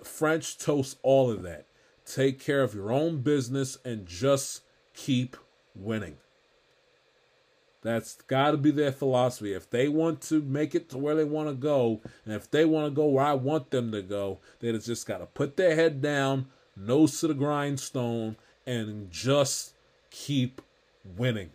French 0.03 0.60
toast 0.60 0.99
all 1.02 1.32
of 1.32 1.41
that. 1.41 1.66
Take 2.06 2.40
care 2.40 2.61
of 2.61 2.76
your 2.76 2.91
own 2.91 3.24
business 3.24 3.80
and 3.84 4.06
just 4.06 4.61
keep 4.94 5.36
winning. 5.74 6.18
That's 7.82 8.18
got 8.28 8.52
to 8.52 8.57
be 8.57 8.70
their 8.70 8.91
philosophy. 8.91 9.53
If 9.53 9.68
they 9.68 9.88
want 9.88 10.22
to 10.24 10.44
make 10.44 10.76
it 10.76 10.90
to 10.90 10.99
where 10.99 11.16
they 11.16 11.24
want 11.24 11.49
to 11.49 11.56
go, 11.56 12.02
and 12.24 12.36
if 12.36 12.52
they 12.52 12.66
want 12.66 12.86
to 12.86 12.91
go 12.91 13.07
where 13.07 13.26
I 13.26 13.34
want 13.34 13.72
them 13.72 13.91
to 13.94 14.03
go, 14.03 14.41
they 14.60 14.72
just 14.78 15.07
got 15.07 15.20
to 15.20 15.26
put 15.26 15.57
their 15.57 15.74
head 15.74 16.03
down, 16.03 16.49
nose 16.80 17.19
to 17.19 17.27
the 17.27 17.34
grindstone, 17.34 18.38
and 18.65 19.11
just 19.11 19.73
keep 20.10 20.61
winning. 21.18 21.51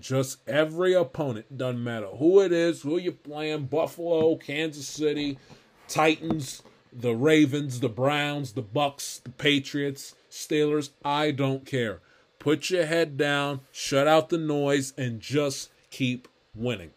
Just 0.00 0.38
every 0.48 0.94
opponent, 0.94 1.58
doesn't 1.58 1.84
matter 1.84 2.06
who 2.06 2.40
it 2.40 2.52
is, 2.52 2.82
who 2.82 2.96
you're 2.96 3.12
playing 3.12 3.66
Buffalo, 3.66 4.36
Kansas 4.36 4.86
City, 4.86 5.38
Titans, 5.86 6.62
the 6.92 7.14
Ravens, 7.14 7.80
the 7.80 7.88
Browns, 7.88 8.52
the 8.52 8.62
Bucks, 8.62 9.20
the 9.22 9.30
Patriots, 9.30 10.14
Steelers, 10.30 10.90
I 11.04 11.30
don't 11.30 11.66
care. 11.66 12.00
Put 12.38 12.70
your 12.70 12.86
head 12.86 13.16
down, 13.16 13.60
shut 13.70 14.08
out 14.08 14.30
the 14.30 14.38
noise, 14.38 14.94
and 14.96 15.20
just 15.20 15.70
keep 15.90 16.26
winning. 16.54 16.90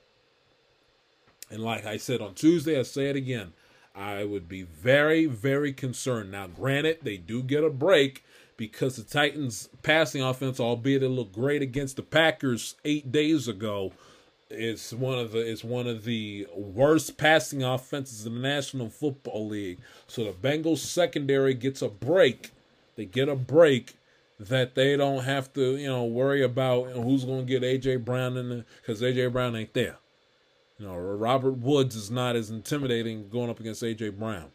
And 1.49 1.61
like 1.61 1.85
I 1.85 1.97
said 1.97 2.21
on 2.21 2.33
Tuesday, 2.33 2.79
I 2.79 2.83
say 2.83 3.09
it 3.09 3.15
again. 3.15 3.53
I 3.95 4.25
would 4.25 4.49
be 4.49 4.63
very, 4.63 5.25
very 5.25 5.71
concerned. 5.71 6.31
Now, 6.31 6.47
granted, 6.47 6.99
they 7.03 7.17
do 7.17 7.41
get 7.41 7.63
a 7.63 7.69
break 7.69 8.23
because 8.57 8.97
the 8.97 9.03
Titans' 9.03 9.69
passing 9.83 10.21
offense, 10.21 10.59
albeit 10.59 11.03
it 11.03 11.09
looked 11.09 11.33
great 11.33 11.61
against 11.61 11.95
the 11.95 12.03
Packers 12.03 12.75
eight 12.83 13.11
days 13.11 13.47
ago, 13.47 13.93
it's 14.49 14.93
one 14.93 15.17
of 15.17 15.31
the 15.31 15.39
it's 15.39 15.63
one 15.63 15.87
of 15.87 16.03
the 16.03 16.47
worst 16.53 17.17
passing 17.17 17.63
offenses 17.63 18.25
in 18.25 18.35
the 18.35 18.39
National 18.39 18.89
Football 18.89 19.47
League. 19.47 19.79
So 20.07 20.23
the 20.23 20.31
Bengals 20.31 20.79
secondary 20.79 21.53
gets 21.53 21.81
a 21.81 21.89
break. 21.89 22.51
They 22.95 23.05
get 23.05 23.27
a 23.27 23.35
break 23.35 23.95
that 24.39 24.75
they 24.75 24.95
don't 24.97 25.23
have 25.23 25.51
to, 25.53 25.77
you 25.77 25.87
know, 25.87 26.03
worry 26.05 26.43
about 26.43 26.91
who's 26.91 27.25
going 27.25 27.45
to 27.47 27.59
get 27.59 27.63
AJ 27.63 28.05
Brown 28.05 28.37
in 28.37 28.65
because 28.81 29.01
AJ 29.01 29.31
Brown 29.31 29.55
ain't 29.55 29.73
there. 29.73 29.97
You 30.79 30.87
know, 30.87 30.95
Robert 30.95 31.57
Woods 31.57 31.95
is 31.95 32.11
not 32.11 32.35
as 32.35 32.49
intimidating 32.49 33.29
going 33.29 33.49
up 33.49 33.59
against 33.59 33.81
AJ 33.81 34.17
Brown. 34.17 34.51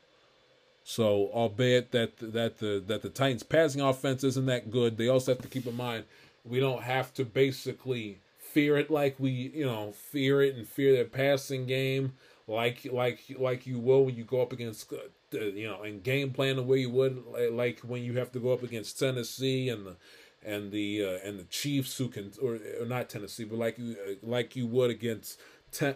So, 0.84 1.30
albeit 1.32 1.92
that 1.92 2.18
that 2.18 2.58
the 2.58 2.82
that 2.86 3.02
the 3.02 3.08
Titans' 3.08 3.42
passing 3.42 3.80
offense 3.80 4.24
isn't 4.24 4.46
that 4.46 4.70
good, 4.70 4.96
they 4.96 5.08
also 5.08 5.32
have 5.32 5.42
to 5.42 5.48
keep 5.48 5.66
in 5.66 5.76
mind 5.76 6.04
we 6.44 6.60
don't 6.60 6.82
have 6.82 7.12
to 7.14 7.24
basically 7.24 8.18
fear 8.38 8.76
it 8.76 8.90
like 8.90 9.16
we 9.18 9.30
you 9.30 9.64
know 9.64 9.92
fear 9.92 10.42
it 10.42 10.56
and 10.56 10.66
fear 10.66 10.92
their 10.92 11.04
passing 11.04 11.66
game 11.66 12.12
like 12.48 12.86
like 12.90 13.20
like 13.38 13.66
you 13.66 13.78
will 13.78 14.04
when 14.04 14.16
you 14.16 14.24
go 14.24 14.42
up 14.42 14.52
against 14.52 14.92
uh, 14.92 15.38
you 15.38 15.66
know 15.66 15.82
and 15.82 16.02
game 16.02 16.32
plan 16.32 16.56
the 16.56 16.62
way 16.62 16.78
you 16.78 16.90
would 16.90 17.22
like 17.52 17.80
when 17.80 18.02
you 18.02 18.18
have 18.18 18.32
to 18.32 18.40
go 18.40 18.52
up 18.52 18.62
against 18.62 18.98
Tennessee 18.98 19.68
and 19.68 19.86
the 19.86 19.96
and 20.44 20.72
the 20.72 21.04
uh, 21.04 21.28
and 21.28 21.38
the 21.38 21.44
Chiefs 21.44 21.96
who 21.98 22.08
can 22.08 22.32
or, 22.42 22.58
or 22.80 22.86
not 22.86 23.08
Tennessee 23.08 23.44
but 23.44 23.58
like 23.58 23.78
you 23.78 23.96
uh, 24.04 24.14
like 24.22 24.56
you 24.56 24.66
would 24.66 24.90
against 24.90 25.38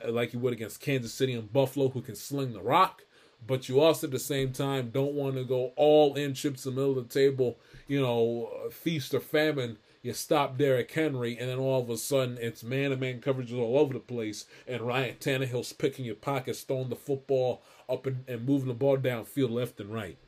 like 0.08 0.32
you 0.32 0.38
would 0.38 0.52
against 0.52 0.80
Kansas 0.80 1.14
City 1.14 1.34
and 1.34 1.52
Buffalo 1.52 1.88
who 1.88 2.00
can 2.00 2.14
sling 2.14 2.52
the 2.52 2.62
rock 2.62 3.04
but 3.46 3.68
you 3.68 3.80
also 3.80 4.06
at 4.06 4.10
the 4.10 4.18
same 4.18 4.52
time 4.52 4.90
don't 4.90 5.14
want 5.14 5.34
to 5.34 5.44
go 5.44 5.72
all 5.76 6.14
in 6.14 6.34
chips 6.34 6.64
in 6.64 6.74
the 6.74 6.80
middle 6.80 6.98
of 6.98 7.08
the 7.08 7.20
table 7.20 7.58
you 7.86 8.00
know 8.00 8.50
feast 8.70 9.12
or 9.12 9.20
famine 9.20 9.78
you 10.04 10.12
stop 10.12 10.58
Derrick 10.58 10.92
Henry, 10.92 11.38
and 11.38 11.48
then 11.48 11.58
all 11.58 11.80
of 11.80 11.88
a 11.88 11.96
sudden 11.96 12.36
it's 12.38 12.62
man 12.62 12.90
to 12.90 12.96
man 12.96 13.22
coverages 13.22 13.58
all 13.58 13.78
over 13.78 13.94
the 13.94 14.00
place, 14.00 14.44
and 14.68 14.82
Ryan 14.82 15.16
Tannehill's 15.18 15.72
picking 15.72 16.04
your 16.04 16.14
pockets, 16.14 16.60
throwing 16.60 16.90
the 16.90 16.94
football 16.94 17.62
up 17.88 18.06
and, 18.06 18.22
and 18.28 18.44
moving 18.44 18.68
the 18.68 18.74
ball 18.74 18.98
downfield 18.98 19.50
left 19.50 19.80
and 19.80 19.90
right. 19.90 20.18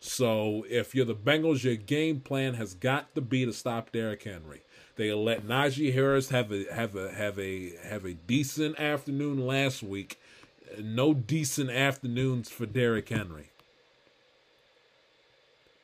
So 0.00 0.64
if 0.68 0.94
you're 0.94 1.04
the 1.04 1.14
Bengals, 1.14 1.62
your 1.62 1.76
game 1.76 2.20
plan 2.20 2.54
has 2.54 2.72
got 2.72 3.14
to 3.14 3.20
be 3.20 3.44
to 3.44 3.52
stop 3.52 3.92
Derrick 3.92 4.22
Henry. 4.22 4.62
They 4.96 5.12
let 5.12 5.46
Najee 5.46 5.94
Harris 5.94 6.28
have 6.28 6.52
a 6.52 6.64
have 6.72 6.94
a 6.94 7.12
have 7.12 7.38
a 7.38 7.76
have 7.82 8.04
a 8.04 8.12
decent 8.12 8.78
afternoon 8.78 9.46
last 9.46 9.82
week. 9.82 10.18
No 10.78 11.14
decent 11.14 11.70
afternoons 11.70 12.50
for 12.50 12.66
Derrick 12.66 13.08
Henry. 13.08 13.50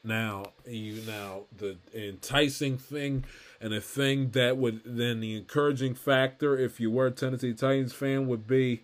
Now, 0.05 0.53
you 0.67 1.03
now 1.07 1.43
the 1.57 1.77
enticing 1.95 2.79
thing 2.79 3.25
and 3.61 3.75
a 3.75 3.81
thing 3.81 4.31
that 4.31 4.57
would 4.57 4.83
then 4.85 5.21
the 5.21 5.37
encouraging 5.37 5.95
factor 5.95 6.57
if 6.57 6.79
you 6.79 6.91
were 6.91 7.07
a 7.07 7.11
Tennessee 7.11 7.53
Titans 7.53 7.93
fan 7.93 8.29
would 8.29 8.47
be 8.47 8.83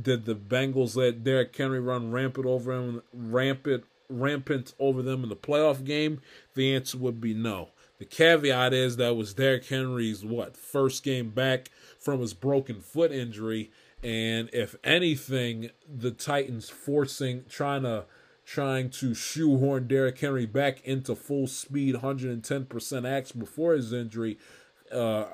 did 0.00 0.24
the 0.24 0.34
Bengals 0.34 0.96
let 0.96 1.24
Derrick 1.24 1.54
Henry 1.54 1.80
run 1.80 2.10
rampant 2.12 2.46
over 2.46 2.72
him 2.72 3.02
rampant 3.12 3.84
rampant 4.08 4.74
over 4.78 5.02
them 5.02 5.22
in 5.22 5.28
the 5.28 5.36
playoff 5.36 5.84
game? 5.84 6.20
The 6.54 6.74
answer 6.74 6.98
would 6.98 7.20
be 7.20 7.34
no. 7.34 7.68
The 8.02 8.08
caveat 8.08 8.74
is 8.74 8.96
that 8.96 9.14
was 9.14 9.32
Derrick 9.32 9.64
Henry's 9.64 10.24
what 10.24 10.56
first 10.56 11.04
game 11.04 11.30
back 11.30 11.70
from 12.00 12.20
his 12.20 12.34
broken 12.34 12.80
foot 12.80 13.12
injury, 13.12 13.70
and 14.02 14.50
if 14.52 14.74
anything, 14.82 15.70
the 15.88 16.10
Titans 16.10 16.68
forcing 16.68 17.44
trying 17.48 17.84
to 17.84 18.06
trying 18.44 18.90
to 18.90 19.14
shoehorn 19.14 19.86
Derrick 19.86 20.18
Henry 20.18 20.46
back 20.46 20.80
into 20.84 21.14
full 21.14 21.46
speed 21.46 21.94
110% 21.94 23.08
action 23.08 23.38
before 23.38 23.74
his 23.74 23.92
injury 23.92 24.36
uh, 24.90 25.26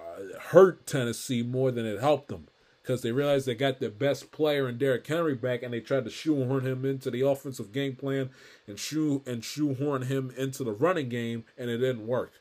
hurt 0.50 0.86
Tennessee 0.86 1.42
more 1.42 1.70
than 1.70 1.86
it 1.86 2.00
helped 2.00 2.28
them 2.28 2.48
because 2.82 3.00
they 3.00 3.12
realized 3.12 3.46
they 3.46 3.54
got 3.54 3.80
their 3.80 3.88
best 3.88 4.30
player 4.30 4.68
in 4.68 4.76
Derrick 4.76 5.06
Henry 5.06 5.34
back 5.34 5.62
and 5.62 5.72
they 5.72 5.80
tried 5.80 6.04
to 6.04 6.10
shoehorn 6.10 6.66
him 6.66 6.84
into 6.84 7.10
the 7.10 7.22
offensive 7.22 7.72
game 7.72 7.96
plan 7.96 8.28
and 8.66 8.78
shoe 8.78 9.22
and 9.26 9.42
shoehorn 9.42 10.02
him 10.02 10.30
into 10.36 10.62
the 10.62 10.72
running 10.72 11.08
game 11.08 11.44
and 11.56 11.70
it 11.70 11.78
didn't 11.78 12.06
work. 12.06 12.34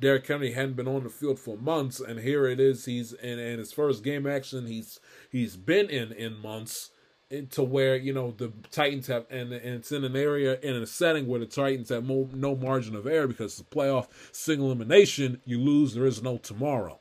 Derrick 0.00 0.26
Henry 0.26 0.52
hadn't 0.52 0.76
been 0.76 0.88
on 0.88 1.04
the 1.04 1.10
field 1.10 1.38
for 1.38 1.56
months 1.56 2.00
and 2.00 2.20
here 2.20 2.46
it 2.46 2.60
is 2.60 2.84
he's 2.84 3.12
in, 3.12 3.38
in 3.38 3.58
his 3.58 3.72
first 3.72 4.04
game 4.04 4.26
action 4.26 4.66
he's 4.66 5.00
he's 5.30 5.56
been 5.56 5.88
in 5.88 6.12
in 6.12 6.38
months 6.38 6.90
to 7.50 7.62
where 7.62 7.96
you 7.96 8.12
know 8.12 8.32
the 8.36 8.52
Titans 8.70 9.08
have, 9.08 9.26
and, 9.30 9.52
and 9.52 9.74
it's 9.74 9.90
in 9.90 10.04
an 10.04 10.16
area 10.16 10.60
in 10.60 10.76
a 10.76 10.86
setting 10.86 11.26
where 11.26 11.40
the 11.40 11.46
Titans 11.46 11.88
have 11.88 12.04
mo- 12.04 12.30
no 12.32 12.54
margin 12.54 12.94
of 12.94 13.06
error 13.06 13.26
because 13.26 13.58
it's 13.58 13.60
a 13.60 13.74
playoff 13.74 14.06
single 14.32 14.66
elimination. 14.66 15.40
You 15.44 15.60
lose, 15.60 15.94
there 15.94 16.06
is 16.06 16.22
no 16.22 16.38
tomorrow. 16.38 17.00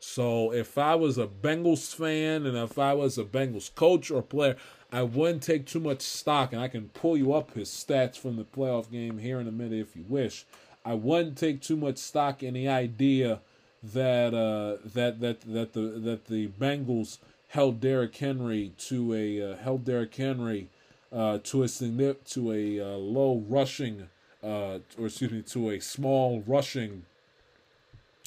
So 0.00 0.52
if 0.52 0.76
I 0.76 0.96
was 0.96 1.16
a 1.16 1.26
Bengals 1.26 1.94
fan 1.94 2.44
and 2.44 2.58
if 2.58 2.78
I 2.78 2.92
was 2.92 3.16
a 3.16 3.24
Bengals 3.24 3.74
coach 3.74 4.10
or 4.10 4.22
player, 4.22 4.56
I 4.92 5.02
wouldn't 5.02 5.42
take 5.42 5.66
too 5.66 5.80
much 5.80 6.02
stock, 6.02 6.52
and 6.52 6.60
I 6.60 6.68
can 6.68 6.88
pull 6.88 7.16
you 7.16 7.32
up 7.32 7.54
his 7.54 7.68
stats 7.68 8.18
from 8.18 8.36
the 8.36 8.44
playoff 8.44 8.90
game 8.90 9.18
here 9.18 9.40
in 9.40 9.48
a 9.48 9.52
minute 9.52 9.80
if 9.80 9.96
you 9.96 10.04
wish. 10.06 10.46
I 10.84 10.94
wouldn't 10.94 11.38
take 11.38 11.62
too 11.62 11.76
much 11.76 11.98
stock 11.98 12.42
in 12.42 12.54
the 12.54 12.68
idea 12.68 13.40
that 13.82 14.34
uh, 14.34 14.86
that 14.94 15.20
that 15.20 15.40
that 15.42 15.72
the 15.72 15.80
that 15.80 16.26
the 16.26 16.48
Bengals 16.48 17.18
held 17.48 17.80
Derrick 17.80 18.16
Henry 18.16 18.72
to 18.78 19.14
a 19.14 19.52
uh, 19.52 19.56
held 19.56 19.84
Derrick 19.84 20.14
Henry 20.14 20.68
uh, 21.12 21.38
to 21.44 21.62
a 21.62 21.68
to 21.68 22.52
a 22.52 22.80
uh, 22.80 22.96
low 22.96 23.44
rushing 23.48 24.08
uh, 24.42 24.78
or 24.98 25.06
excuse 25.06 25.30
me 25.30 25.42
to 25.42 25.70
a 25.70 25.80
small 25.80 26.42
rushing 26.46 27.04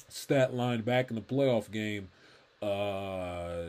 stat 0.08 0.54
line 0.54 0.80
back 0.80 1.10
in 1.10 1.16
the 1.16 1.22
playoff 1.22 1.70
game 1.70 2.08
uh, 2.62 3.62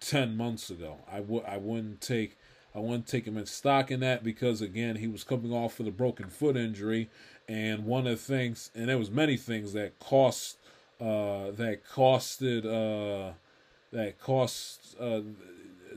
ten 0.00 0.36
months 0.36 0.70
ago. 0.70 0.96
I 1.10 1.20
would 1.20 1.44
I 1.44 1.56
wouldn't 1.58 2.00
take 2.00 2.36
I 2.74 2.80
wouldn't 2.80 3.06
take 3.06 3.26
him 3.26 3.36
in 3.36 3.46
stock 3.46 3.90
in 3.90 4.00
that 4.00 4.24
because 4.24 4.60
again 4.60 4.96
he 4.96 5.06
was 5.06 5.22
coming 5.22 5.52
off 5.52 5.78
with 5.78 5.86
a 5.86 5.92
broken 5.92 6.28
foot 6.28 6.56
injury, 6.56 7.08
and 7.48 7.84
one 7.84 8.06
of 8.06 8.12
the 8.12 8.34
things 8.34 8.70
and 8.74 8.88
there 8.88 8.98
was 8.98 9.10
many 9.10 9.36
things 9.36 9.72
that 9.72 9.98
cost 9.98 10.56
uh, 11.00 11.50
that 11.50 11.80
costed 11.84 12.64
uh, 12.64 13.32
that 13.92 14.18
cost 14.18 14.96
uh, 15.00 15.20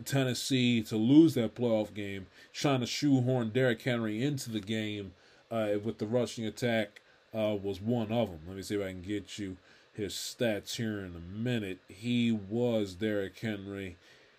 Tennessee 0.05 0.81
to 0.83 0.95
lose 0.95 1.33
that 1.35 1.55
playoff 1.55 1.93
game, 1.93 2.27
trying 2.53 2.81
to 2.81 2.85
shoehorn 2.85 3.49
Derrick 3.49 3.81
Henry 3.81 4.23
into 4.23 4.51
the 4.51 4.59
game 4.59 5.13
uh, 5.51 5.73
with 5.83 5.97
the 5.97 6.05
rushing 6.05 6.45
attack 6.45 7.01
uh, 7.33 7.55
was 7.61 7.81
one 7.81 8.11
of 8.11 8.29
them. 8.29 8.39
Let 8.47 8.55
me 8.55 8.61
see 8.61 8.75
if 8.75 8.81
I 8.81 8.91
can 8.91 9.01
get 9.01 9.37
you 9.37 9.57
his 9.93 10.13
stats 10.13 10.75
here 10.75 10.99
in 10.99 11.15
a 11.15 11.37
minute. 11.37 11.79
He 11.87 12.31
was 12.31 12.93
Derrick 12.93 13.37
Henry. 13.39 13.97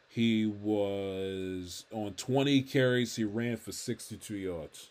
He 0.09 0.47
was 0.47 1.85
on 1.93 2.14
20 2.14 2.62
carries, 2.62 3.16
he 3.16 3.24
ran 3.24 3.56
for 3.56 3.72
62 3.72 4.35
yards. 4.35 4.89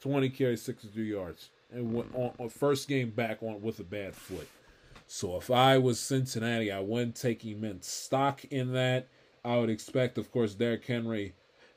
20 0.00 0.30
carries, 0.30 0.62
62 0.62 1.02
yards. 1.02 1.50
And 1.72 1.94
went 1.94 2.10
on, 2.14 2.32
on 2.38 2.48
first 2.48 2.88
game 2.88 3.10
back 3.10 3.42
on 3.42 3.62
with 3.62 3.78
a 3.78 3.84
bad 3.84 4.14
foot. 4.14 4.48
So 5.06 5.36
if 5.36 5.50
I 5.50 5.78
was 5.78 6.00
Cincinnati, 6.00 6.70
I 6.70 6.80
wouldn't 6.80 7.16
take 7.16 7.44
immense 7.44 7.88
stock 7.88 8.44
in 8.44 8.72
that. 8.72 9.08
I 9.44 9.56
would 9.56 9.70
expect, 9.70 10.18
of 10.18 10.30
course, 10.30 10.54
Derrick 10.54 10.86
Henry. 10.86 11.34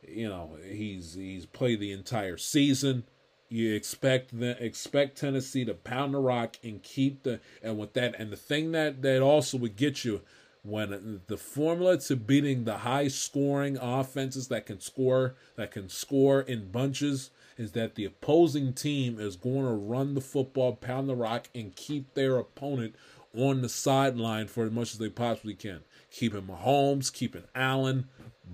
You 0.08 0.30
know, 0.30 0.58
he's 0.68 1.14
he's 1.14 1.46
played 1.46 1.80
the 1.80 1.92
entire 1.92 2.38
season. 2.38 3.06
You 3.50 3.74
expect 3.74 4.38
the 4.38 4.64
expect 4.64 5.18
Tennessee 5.18 5.66
to 5.66 5.74
pound 5.74 6.14
the 6.14 6.20
rock 6.20 6.58
and 6.64 6.82
keep 6.84 7.24
the 7.24 7.40
and 7.62 7.78
with 7.78 7.94
that 7.94 8.20
and 8.20 8.32
the 8.32 8.38
thing 8.38 8.72
that 8.74 9.02
that 9.02 9.22
also 9.22 9.58
would 9.58 9.76
get 9.76 10.04
you 10.04 10.22
when 10.64 11.22
the 11.28 11.38
formula 11.38 11.98
to 12.00 12.16
beating 12.16 12.64
the 12.64 12.80
high 12.80 13.08
scoring 13.08 13.78
offenses 13.78 14.48
that 14.48 14.66
can 14.66 14.80
score 14.80 15.36
that 15.56 15.72
can 15.72 15.90
score 15.90 16.42
in 16.42 16.72
bunches 16.72 17.32
is 17.58 17.72
that 17.74 17.96
the 17.96 18.06
opposing 18.06 18.74
team 18.74 19.20
is 19.20 19.36
going 19.36 19.66
to 19.66 19.74
run 19.74 20.14
the 20.14 20.22
football, 20.22 20.74
pound 20.76 21.10
the 21.10 21.16
rock, 21.16 21.50
and 21.54 21.76
keep 21.76 22.14
their 22.14 22.38
opponent 22.38 22.96
on 23.36 23.62
the 23.62 23.70
sideline 23.70 24.48
for 24.48 24.66
as 24.66 24.72
much 24.72 24.94
as 24.94 25.00
they 25.00 25.10
possibly 25.10 25.54
can. 25.54 25.82
Keeping 26.12 26.44
Mahomes, 26.44 27.12
keeping 27.12 27.44
Allen, 27.56 28.08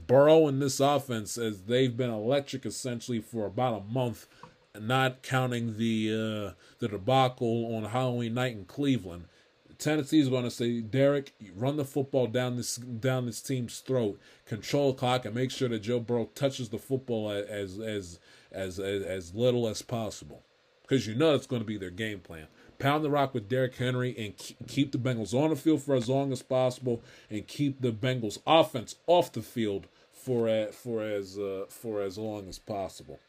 Burrow 0.08 0.48
in 0.48 0.60
this 0.60 0.80
offense 0.80 1.38
as 1.38 1.64
they've 1.64 1.96
been 1.96 2.10
electric 2.10 2.66
essentially 2.66 3.20
for 3.20 3.46
about 3.46 3.82
a 3.82 3.94
month, 3.94 4.28
not 4.80 5.24
counting 5.24 5.78
the 5.78 6.10
uh, 6.10 6.54
the 6.80 6.88
debacle 6.88 7.76
on 7.76 7.86
Halloween 7.86 8.36
night 8.36 8.54
in 8.54 8.66
Cleveland. 8.66 9.26
Tennessee 9.78 10.20
is 10.20 10.28
going 10.28 10.44
to 10.44 10.52
say, 10.52 10.82
Derrick, 10.82 11.34
run 11.56 11.78
the 11.78 11.86
football 11.86 12.28
down 12.28 12.58
this 12.58 12.76
down 12.76 13.26
this 13.26 13.42
team's 13.42 13.80
throat, 13.80 14.20
control 14.46 14.92
the 14.92 15.00
clock, 15.00 15.26
and 15.26 15.34
make 15.34 15.52
sure 15.52 15.70
that 15.70 15.80
Joe 15.80 16.00
Burrow 16.00 16.30
touches 16.36 16.70
the 16.70 16.78
football 16.78 17.32
as 17.32 17.80
as 17.80 18.20
as 18.52 18.80
as, 18.80 19.04
as 19.04 19.36
little 19.36 19.68
as 19.68 19.82
possible, 19.82 20.44
because 20.82 21.08
you 21.08 21.16
know 21.16 21.36
it's 21.36 21.48
going 21.48 21.62
to 21.62 21.68
be 21.68 21.78
their 21.78 21.90
game 21.90 22.20
plan. 22.20 22.48
Pound 22.78 23.04
the 23.04 23.10
rock 23.10 23.34
with 23.34 23.50
Derrick 23.50 23.76
Henry 23.76 24.16
and 24.18 24.68
keep 24.68 24.94
the 24.94 24.98
Bengals 24.98 25.34
on 25.34 25.50
the 25.50 25.56
field 25.58 25.84
for 25.84 25.96
as 25.96 26.08
long 26.08 26.32
as 26.32 26.42
possible, 26.42 27.02
and 27.30 27.46
keep 27.48 27.82
the 27.82 27.92
Bengals 27.92 28.40
offense 28.48 28.96
off 29.06 29.32
the 29.32 29.42
field 29.42 29.88
for 30.12 30.68
for 30.72 31.04
as 31.04 31.38
uh, 31.38 31.66
for 31.70 32.02
as 32.02 32.18
long 32.18 32.48
as 32.48 32.60
possible. 32.60 33.20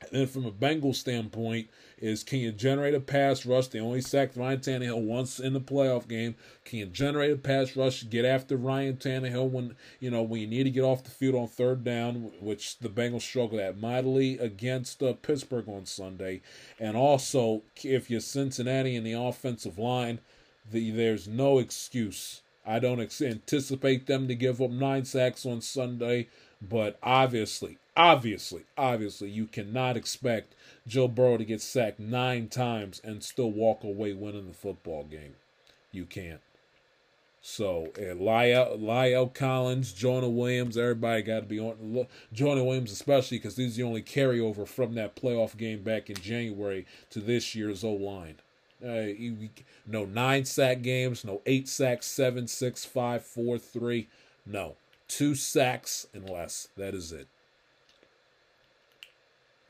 And 0.00 0.10
then 0.12 0.26
from 0.26 0.46
a 0.46 0.50
Bengals 0.50 0.96
standpoint, 0.96 1.68
is 1.98 2.24
can 2.24 2.38
you 2.38 2.52
generate 2.52 2.94
a 2.94 3.00
pass 3.00 3.44
rush? 3.44 3.68
They 3.68 3.80
only 3.80 4.00
sacked 4.00 4.36
Ryan 4.36 4.60
Tannehill 4.60 5.02
once 5.02 5.38
in 5.38 5.52
the 5.52 5.60
playoff 5.60 6.08
game. 6.08 6.34
Can 6.64 6.78
you 6.78 6.86
generate 6.86 7.32
a 7.32 7.36
pass 7.36 7.76
rush? 7.76 8.04
Get 8.08 8.24
after 8.24 8.56
Ryan 8.56 8.96
Tannehill 8.96 9.50
when 9.50 9.76
you 10.00 10.10
know 10.10 10.22
when 10.22 10.40
you 10.40 10.46
need 10.46 10.64
to 10.64 10.70
get 10.70 10.82
off 10.84 11.04
the 11.04 11.10
field 11.10 11.34
on 11.34 11.48
third 11.48 11.84
down, 11.84 12.32
which 12.40 12.78
the 12.78 12.88
Bengals 12.88 13.22
struggled 13.22 13.60
at 13.60 13.78
mightily 13.78 14.38
against 14.38 15.02
uh, 15.02 15.12
Pittsburgh 15.12 15.68
on 15.68 15.84
Sunday. 15.84 16.40
And 16.78 16.96
also, 16.96 17.62
if 17.84 18.08
you're 18.10 18.20
Cincinnati 18.20 18.96
in 18.96 19.04
the 19.04 19.12
offensive 19.12 19.78
line, 19.78 20.20
the, 20.70 20.90
there's 20.90 21.28
no 21.28 21.58
excuse. 21.58 22.40
I 22.66 22.78
don't 22.78 23.00
ex- 23.00 23.20
anticipate 23.20 24.06
them 24.06 24.28
to 24.28 24.34
give 24.34 24.62
up 24.62 24.70
nine 24.70 25.04
sacks 25.04 25.44
on 25.44 25.60
Sunday, 25.60 26.28
but 26.62 26.98
obviously, 27.02 27.78
obviously, 27.96 28.62
obviously, 28.76 29.30
you 29.30 29.46
cannot 29.46 29.96
expect 29.96 30.54
Joe 30.86 31.08
Burrow 31.08 31.36
to 31.36 31.44
get 31.44 31.60
sacked 31.60 32.00
nine 32.00 32.48
times 32.48 33.00
and 33.04 33.22
still 33.22 33.50
walk 33.50 33.84
away 33.84 34.12
winning 34.12 34.46
the 34.46 34.54
football 34.54 35.04
game. 35.04 35.36
You 35.92 36.04
can't. 36.04 36.40
So, 37.42 37.88
uh, 37.96 38.14
La'el, 38.14 38.78
La'el 38.78 39.32
Collins, 39.32 39.92
Jonah 39.92 40.28
Williams, 40.28 40.76
everybody 40.76 41.22
got 41.22 41.40
to 41.40 41.46
be 41.46 41.58
on. 41.58 42.06
Jonah 42.32 42.64
Williams, 42.64 42.92
especially 42.92 43.38
because 43.38 43.56
he's 43.56 43.76
the 43.76 43.82
only 43.82 44.02
carryover 44.02 44.68
from 44.68 44.94
that 44.94 45.16
playoff 45.16 45.56
game 45.56 45.82
back 45.82 46.10
in 46.10 46.16
January 46.16 46.86
to 47.08 47.18
this 47.18 47.54
year's 47.54 47.82
O 47.82 47.92
line. 47.92 48.36
Uh, 48.84 49.12
no 49.86 50.04
nine 50.04 50.44
sack 50.44 50.82
games, 50.82 51.24
no 51.24 51.40
eight 51.46 51.68
sacks, 51.68 52.06
seven, 52.06 52.46
six, 52.46 52.84
five, 52.84 53.24
four, 53.24 53.58
three. 53.58 54.08
No, 54.44 54.76
two 55.08 55.34
sacks 55.34 56.06
and 56.12 56.28
less. 56.28 56.68
That 56.76 56.94
is 56.94 57.10
it 57.10 57.28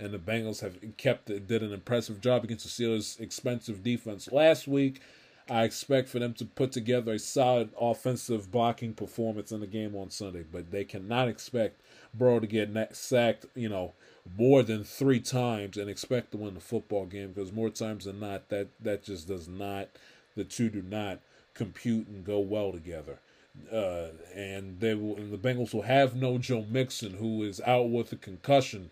and 0.00 0.12
the 0.12 0.18
Bengals 0.18 0.60
have 0.60 0.76
kept 0.96 1.26
did 1.26 1.62
an 1.62 1.72
impressive 1.72 2.20
job 2.20 2.42
against 2.42 2.64
the 2.64 2.84
Steelers' 2.84 3.20
expensive 3.20 3.84
defense 3.84 4.32
last 4.32 4.66
week. 4.66 5.00
I 5.48 5.64
expect 5.64 6.08
for 6.08 6.20
them 6.20 6.32
to 6.34 6.44
put 6.44 6.72
together 6.72 7.12
a 7.12 7.18
solid 7.18 7.70
offensive 7.78 8.50
blocking 8.50 8.94
performance 8.94 9.52
in 9.52 9.60
the 9.60 9.66
game 9.66 9.96
on 9.96 10.10
Sunday, 10.10 10.44
but 10.50 10.70
they 10.70 10.84
cannot 10.84 11.28
expect 11.28 11.80
Burrow 12.14 12.40
to 12.40 12.46
get 12.46 12.96
sacked, 12.96 13.46
you 13.54 13.68
know, 13.68 13.92
more 14.38 14.62
than 14.62 14.84
three 14.84 15.20
times 15.20 15.76
and 15.76 15.90
expect 15.90 16.30
to 16.30 16.36
win 16.36 16.54
the 16.54 16.60
football 16.60 17.04
game 17.04 17.32
because 17.32 17.52
more 17.52 17.68
times 17.68 18.04
than 18.04 18.20
not, 18.20 18.48
that 18.48 18.68
that 18.80 19.02
just 19.02 19.28
does 19.28 19.48
not, 19.48 19.88
the 20.36 20.44
two 20.44 20.70
do 20.70 20.82
not 20.82 21.18
compute 21.54 22.06
and 22.06 22.24
go 22.24 22.38
well 22.38 22.72
together. 22.72 23.18
Uh, 23.72 24.06
and 24.34 24.78
they 24.78 24.94
will, 24.94 25.16
and 25.16 25.32
the 25.32 25.36
Bengals 25.36 25.74
will 25.74 25.82
have 25.82 26.14
no 26.14 26.38
Joe 26.38 26.64
Mixon, 26.70 27.14
who 27.14 27.42
is 27.42 27.60
out 27.62 27.90
with 27.90 28.12
a 28.12 28.16
concussion 28.16 28.90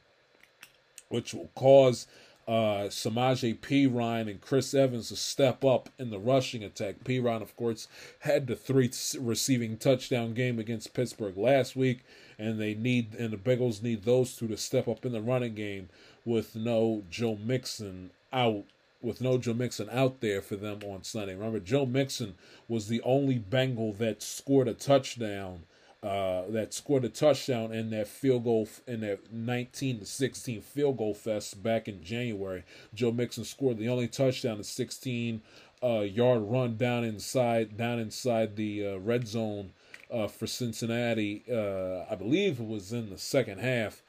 which 1.08 1.34
will 1.34 1.50
cause 1.54 2.06
uh, 2.48 2.88
Samaje 2.88 3.58
Perine 3.58 4.30
and 4.30 4.40
Chris 4.40 4.72
Evans 4.72 5.10
to 5.10 5.16
step 5.16 5.64
up 5.66 5.90
in 5.98 6.08
the 6.08 6.18
rushing 6.18 6.64
attack. 6.64 7.04
Perine, 7.04 7.42
of 7.42 7.54
course, 7.56 7.88
had 8.20 8.46
the 8.46 8.56
three 8.56 8.90
receiving 9.20 9.76
touchdown 9.76 10.32
game 10.32 10.58
against 10.58 10.94
Pittsburgh 10.94 11.36
last 11.36 11.76
week, 11.76 12.00
and 12.38 12.58
they 12.58 12.74
need 12.74 13.14
and 13.14 13.32
the 13.32 13.36
Bengals 13.36 13.82
need 13.82 14.04
those 14.04 14.34
two 14.34 14.48
to 14.48 14.56
step 14.56 14.88
up 14.88 15.04
in 15.04 15.12
the 15.12 15.20
running 15.20 15.54
game 15.54 15.90
with 16.24 16.56
no 16.56 17.02
Joe 17.10 17.36
Mixon 17.36 18.10
out. 18.32 18.64
With 19.00 19.20
no 19.20 19.38
Joe 19.38 19.54
Mixon 19.54 19.88
out 19.92 20.20
there 20.20 20.42
for 20.42 20.56
them 20.56 20.80
on 20.84 21.04
Sunday. 21.04 21.36
Remember, 21.36 21.60
Joe 21.60 21.86
Mixon 21.86 22.34
was 22.66 22.88
the 22.88 23.00
only 23.02 23.38
Bengal 23.38 23.92
that 23.92 24.22
scored 24.22 24.66
a 24.66 24.74
touchdown 24.74 25.60
uh, 26.02 26.42
that 26.48 26.72
scored 26.72 27.04
a 27.04 27.08
touchdown 27.08 27.72
in 27.72 27.90
that 27.90 28.06
field 28.06 28.44
goal 28.44 28.68
in 28.86 29.00
that 29.00 29.32
19 29.32 30.00
to 30.00 30.06
16 30.06 30.60
field 30.60 30.96
goal 30.96 31.14
fest 31.14 31.60
back 31.62 31.88
in 31.88 32.02
January. 32.02 32.62
Joe 32.94 33.10
Mixon 33.10 33.44
scored 33.44 33.78
the 33.78 33.88
only 33.88 34.06
touchdown, 34.06 34.60
a 34.60 34.64
16 34.64 35.42
uh, 35.82 36.00
yard 36.00 36.42
run 36.42 36.76
down 36.76 37.04
inside 37.04 37.76
down 37.76 37.98
inside 37.98 38.56
the 38.56 38.86
uh, 38.86 38.96
red 38.98 39.26
zone 39.26 39.72
uh, 40.10 40.28
for 40.28 40.46
Cincinnati. 40.46 41.42
Uh, 41.50 42.04
I 42.10 42.14
believe 42.14 42.60
it 42.60 42.66
was 42.66 42.92
in 42.92 43.10
the 43.10 43.18
second 43.18 43.58
half. 43.58 44.02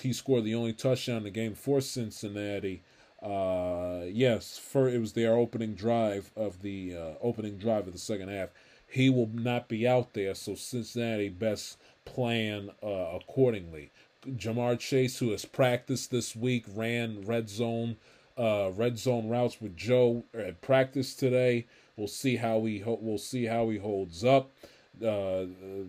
He 0.00 0.14
scored 0.14 0.44
the 0.44 0.54
only 0.54 0.72
touchdown 0.72 1.18
in 1.18 1.24
the 1.24 1.30
game 1.30 1.54
for 1.54 1.82
Cincinnati. 1.82 2.82
Uh, 3.22 4.04
yes, 4.06 4.56
for 4.56 4.88
it 4.88 4.98
was 4.98 5.12
their 5.12 5.34
opening 5.34 5.74
drive 5.74 6.30
of 6.34 6.62
the 6.62 6.96
opening 7.20 7.58
drive 7.58 7.86
of 7.86 7.92
the 7.92 7.98
second 7.98 8.30
half 8.30 8.48
he 8.90 9.08
will 9.08 9.30
not 9.32 9.68
be 9.68 9.86
out 9.86 10.14
there, 10.14 10.34
so 10.34 10.54
Cincinnati 10.54 11.28
best 11.28 11.78
plan 12.04 12.70
uh, 12.82 13.16
accordingly. 13.16 13.92
Ja'Marr 14.26 14.78
Chase, 14.78 15.18
who 15.18 15.30
has 15.30 15.44
practiced 15.44 16.10
this 16.10 16.36
week, 16.36 16.64
ran 16.74 17.22
red 17.22 17.48
zone 17.48 17.96
uh, 18.36 18.70
red 18.74 18.98
zone 18.98 19.28
routes 19.28 19.60
with 19.60 19.76
Joe 19.76 20.24
at 20.34 20.62
practice 20.62 21.14
today. 21.14 21.66
We'll 21.96 22.08
see 22.08 22.36
how 22.36 22.64
he 22.64 22.78
ho- 22.78 22.98
we'll 23.00 23.18
see 23.18 23.44
how 23.44 23.68
he 23.68 23.78
holds 23.78 24.24
up. 24.24 24.50
Uh, 25.04 25.44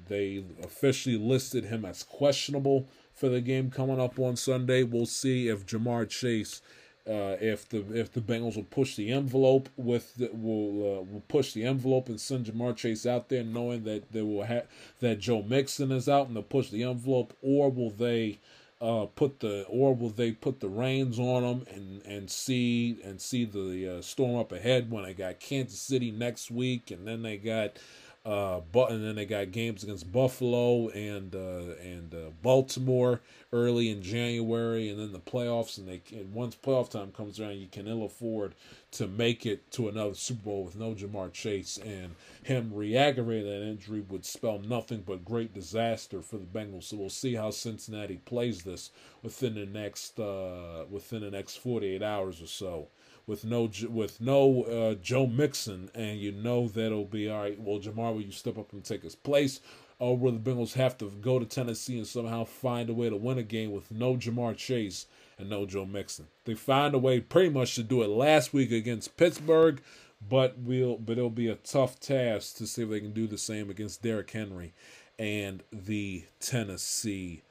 they 0.07 0.43
officially 0.63 1.17
listed 1.17 1.65
him 1.65 1.85
as 1.85 2.03
questionable 2.03 2.87
for 3.13 3.29
the 3.29 3.41
game 3.41 3.71
coming 3.71 3.99
up 3.99 4.19
on 4.19 4.35
Sunday. 4.35 4.83
We'll 4.83 5.05
see 5.05 5.47
if 5.47 5.65
Ja'Marr 5.65 6.09
Chase 6.09 6.61
uh, 7.07 7.35
if 7.41 7.67
the 7.69 7.79
if 7.97 8.11
the 8.11 8.21
Bengals 8.21 8.55
will 8.55 8.63
push 8.63 8.95
the 8.95 9.11
envelope 9.11 9.69
with 9.75 10.15
the, 10.15 10.29
will 10.31 10.99
uh, 10.99 11.01
will 11.01 11.23
push 11.27 11.53
the 11.53 11.65
envelope 11.65 12.09
and 12.09 12.21
send 12.21 12.45
Ja'Marr 12.45 12.75
Chase 12.75 13.05
out 13.05 13.29
there, 13.29 13.43
knowing 13.43 13.83
that 13.85 14.11
they 14.11 14.21
will 14.21 14.43
have 14.43 14.67
that 14.99 15.19
Joe 15.19 15.41
Mixon 15.41 15.91
is 15.91 16.07
out 16.07 16.27
and 16.27 16.35
they'll 16.35 16.43
push 16.43 16.69
the 16.69 16.83
envelope, 16.83 17.35
or 17.41 17.71
will 17.71 17.89
they 17.89 18.39
uh, 18.81 19.05
put 19.15 19.39
the 19.39 19.63
or 19.69 19.95
will 19.95 20.09
they 20.09 20.31
put 20.31 20.59
the 20.59 20.69
reins 20.69 21.19
on 21.19 21.43
them 21.43 21.65
and 21.73 22.01
and 22.05 22.29
see 22.31 22.99
and 23.03 23.21
see 23.21 23.45
the 23.45 23.97
uh, 23.97 24.01
storm 24.01 24.39
up 24.39 24.51
ahead 24.51 24.89
when 24.89 25.03
they 25.03 25.13
got 25.13 25.39
Kansas 25.39 25.79
City 25.79 26.11
next 26.11 26.49
week 26.49 26.89
and 26.89 27.07
then 27.07 27.21
they 27.21 27.37
got 27.37 27.77
uh, 28.23 28.59
but 28.71 28.91
and 28.91 29.03
then 29.03 29.15
they 29.15 29.25
got 29.25 29.51
games 29.51 29.83
against 29.83 30.11
Buffalo 30.11 30.89
and 30.89 31.33
uh, 31.33 31.75
and 31.81 32.13
uh, 32.13 32.29
Baltimore 32.43 33.21
early 33.51 33.89
in 33.89 34.03
January, 34.03 34.89
and 34.89 34.99
then 34.99 35.11
the 35.11 35.19
playoffs. 35.19 35.79
And 35.79 35.87
they 35.87 36.01
and 36.11 36.31
once 36.31 36.55
playoff 36.55 36.89
time 36.89 37.11
comes 37.11 37.39
around, 37.39 37.57
you 37.57 37.67
can 37.67 37.87
ill 37.87 38.03
afford 38.05 38.53
to 38.91 39.07
make 39.07 39.45
it 39.45 39.71
to 39.71 39.89
another 39.89 40.13
Super 40.13 40.43
Bowl 40.43 40.65
with 40.65 40.75
no 40.75 40.93
Ja'Marr 40.93 41.33
Chase, 41.33 41.79
and 41.83 42.13
him 42.43 42.71
re-aggravating 42.73 43.45
that 43.45 43.67
injury 43.67 44.01
would 44.01 44.25
spell 44.25 44.59
nothing 44.59 45.03
but 45.05 45.25
great 45.25 45.53
disaster 45.53 46.21
for 46.21 46.37
the 46.37 46.45
Bengals. 46.45 46.83
So 46.83 46.97
we'll 46.97 47.09
see 47.09 47.33
how 47.33 47.49
Cincinnati 47.49 48.17
plays 48.17 48.61
this 48.61 48.91
within 49.23 49.55
the 49.55 49.65
next 49.65 50.19
uh, 50.19 50.85
within 50.91 51.21
the 51.21 51.31
next 51.31 51.57
forty 51.57 51.87
eight 51.95 52.03
hours 52.03 52.39
or 52.39 52.47
so 52.47 52.87
with 53.31 53.45
no 53.45 53.71
with 53.89 54.19
no 54.19 54.63
uh, 54.63 54.95
Joe 54.95 55.25
Mixon, 55.25 55.89
and 55.95 56.19
you 56.19 56.33
know 56.33 56.67
that 56.67 56.87
it'll 56.87 57.05
be 57.05 57.29
all 57.29 57.43
right. 57.43 57.57
Well, 57.57 57.79
Ja'Marr, 57.79 58.13
will 58.13 58.21
you 58.21 58.33
step 58.33 58.57
up 58.57 58.73
and 58.73 58.83
take 58.83 59.03
his 59.03 59.15
place? 59.15 59.61
Or 59.99 60.17
will 60.17 60.33
the 60.33 60.39
Bengals 60.39 60.73
have 60.73 60.97
to 60.97 61.09
go 61.09 61.39
to 61.39 61.45
Tennessee 61.45 61.97
and 61.97 62.05
somehow 62.05 62.43
find 62.43 62.89
a 62.89 62.93
way 62.93 63.09
to 63.09 63.15
win 63.15 63.37
a 63.37 63.43
game 63.43 63.71
with 63.71 63.89
no 63.89 64.17
Ja'Marr 64.17 64.57
Chase 64.57 65.05
and 65.37 65.49
no 65.49 65.65
Joe 65.65 65.85
Mixon? 65.85 66.27
They 66.43 66.55
find 66.55 66.93
a 66.93 66.97
way 66.97 67.21
pretty 67.21 67.49
much 67.49 67.75
to 67.75 67.83
do 67.83 68.01
it 68.01 68.09
last 68.09 68.51
week 68.51 68.69
against 68.69 69.15
Pittsburgh, 69.15 69.81
but 70.27 70.57
we'll 70.57 70.97
but 70.97 71.17
it'll 71.17 71.29
be 71.29 71.47
a 71.47 71.55
tough 71.55 72.01
task 72.01 72.57
to 72.57 72.67
see 72.67 72.83
if 72.83 72.89
they 72.89 72.99
can 72.99 73.13
do 73.13 73.27
the 73.27 73.37
same 73.37 73.69
against 73.69 74.01
Derrick 74.01 74.29
Henry 74.29 74.73
and 75.17 75.63
the 75.71 76.25
Tennessee 76.41 77.43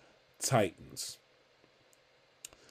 Titans. 0.43 1.17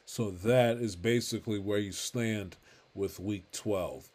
So 0.05 0.29
that 0.29 0.77
is 0.77 0.95
basically 0.95 1.57
where 1.57 1.79
you 1.79 1.91
stand 1.91 2.57
with 2.93 3.19
week 3.19 3.51
12. 3.51 4.09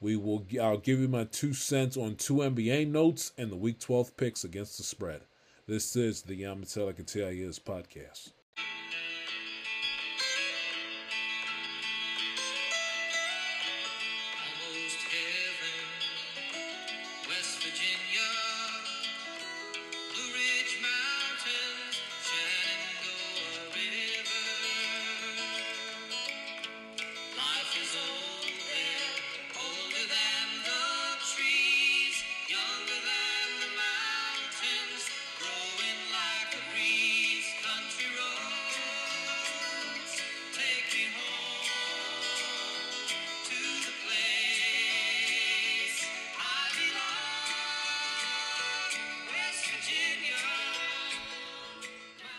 We 0.00 0.16
will. 0.16 0.44
I'll 0.60 0.78
give 0.78 1.00
you 1.00 1.08
my 1.08 1.24
two 1.24 1.54
cents 1.54 1.96
on 1.96 2.16
two 2.16 2.34
NBA 2.34 2.88
notes 2.88 3.32
and 3.38 3.50
the 3.50 3.56
Week 3.56 3.80
12 3.80 4.16
picks 4.16 4.44
against 4.44 4.76
the 4.76 4.84
spread. 4.84 5.22
This 5.66 5.96
is 5.96 6.22
the 6.22 6.42
Yamatel 6.42 6.90
I 6.90 6.92
Can 6.92 7.06
Tell 7.06 7.32
You 7.32 7.48
podcast. 7.48 8.32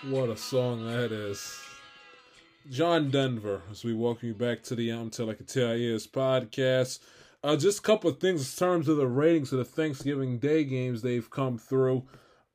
What 0.10 0.30
a 0.30 0.38
song 0.38 0.86
that 0.88 1.12
is. 1.12 1.60
John 2.70 3.12
Denver, 3.12 3.62
as 3.70 3.84
we 3.84 3.94
welcome 3.94 4.30
you 4.30 4.34
back 4.34 4.64
to 4.64 4.76
the 4.76 4.90
Until 4.92 5.30
I 5.30 5.34
Can 5.34 5.46
Tell 5.46 5.76
You 5.76 5.96
Is 5.96 6.08
podcast. 6.08 7.00
Uh, 7.44 7.58
just 7.58 7.80
a 7.80 7.82
couple 7.82 8.10
of 8.10 8.18
things 8.18 8.42
in 8.42 8.66
terms 8.66 8.88
of 8.88 8.96
the 8.96 9.08
ratings 9.08 9.52
of 9.52 9.58
the 9.60 9.66
Thanksgiving 9.66 10.38
Day 10.40 10.64
games 10.64 11.02
they've 11.02 11.30
come 11.30 11.58
through. 11.58 12.04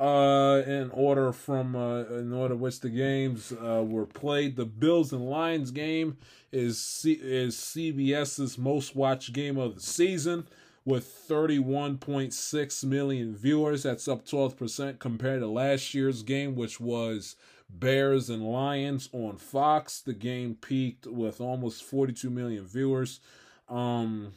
Uh, 0.01 0.63
in 0.67 0.91
order 0.93 1.31
from 1.31 1.77
uh, 1.77 2.05
in 2.05 2.33
order 2.33 2.57
which 2.57 2.81
the 2.81 2.89
games 2.89 3.53
uh, 3.53 3.85
were 3.87 4.07
played, 4.07 4.57
the 4.57 4.65
Bills 4.65 5.13
and 5.13 5.29
Lions 5.29 5.73
game 5.73 6.17
is 6.53 6.81
C- 6.81 7.21
is 7.23 7.57
CBS's 7.57 8.57
most 8.57 8.97
watched 8.97 9.35
game 9.35 9.59
of 9.59 9.75
the 9.75 9.83
season 9.83 10.47
with 10.85 11.27
31.6 11.29 12.85
million 12.85 13.37
viewers. 13.37 13.83
That's 13.85 14.09
up 14.09 14.27
12% 14.27 14.99
compared 14.99 15.41
to 15.41 15.47
last 15.47 15.95
year's 15.95 16.23
game, 16.23 16.55
which 16.55 16.81
was 16.81 17.37
Bears 17.71 18.29
and 18.29 18.43
Lions 18.43 19.09
on 19.13 19.37
Fox. 19.39 20.01
The 20.01 20.15
game 20.15 20.57
peaked 20.57 21.07
with 21.07 21.41
almost 21.41 21.85
42 21.85 22.31
million 22.31 22.67
viewers. 22.67 23.21
Um, 23.69 24.33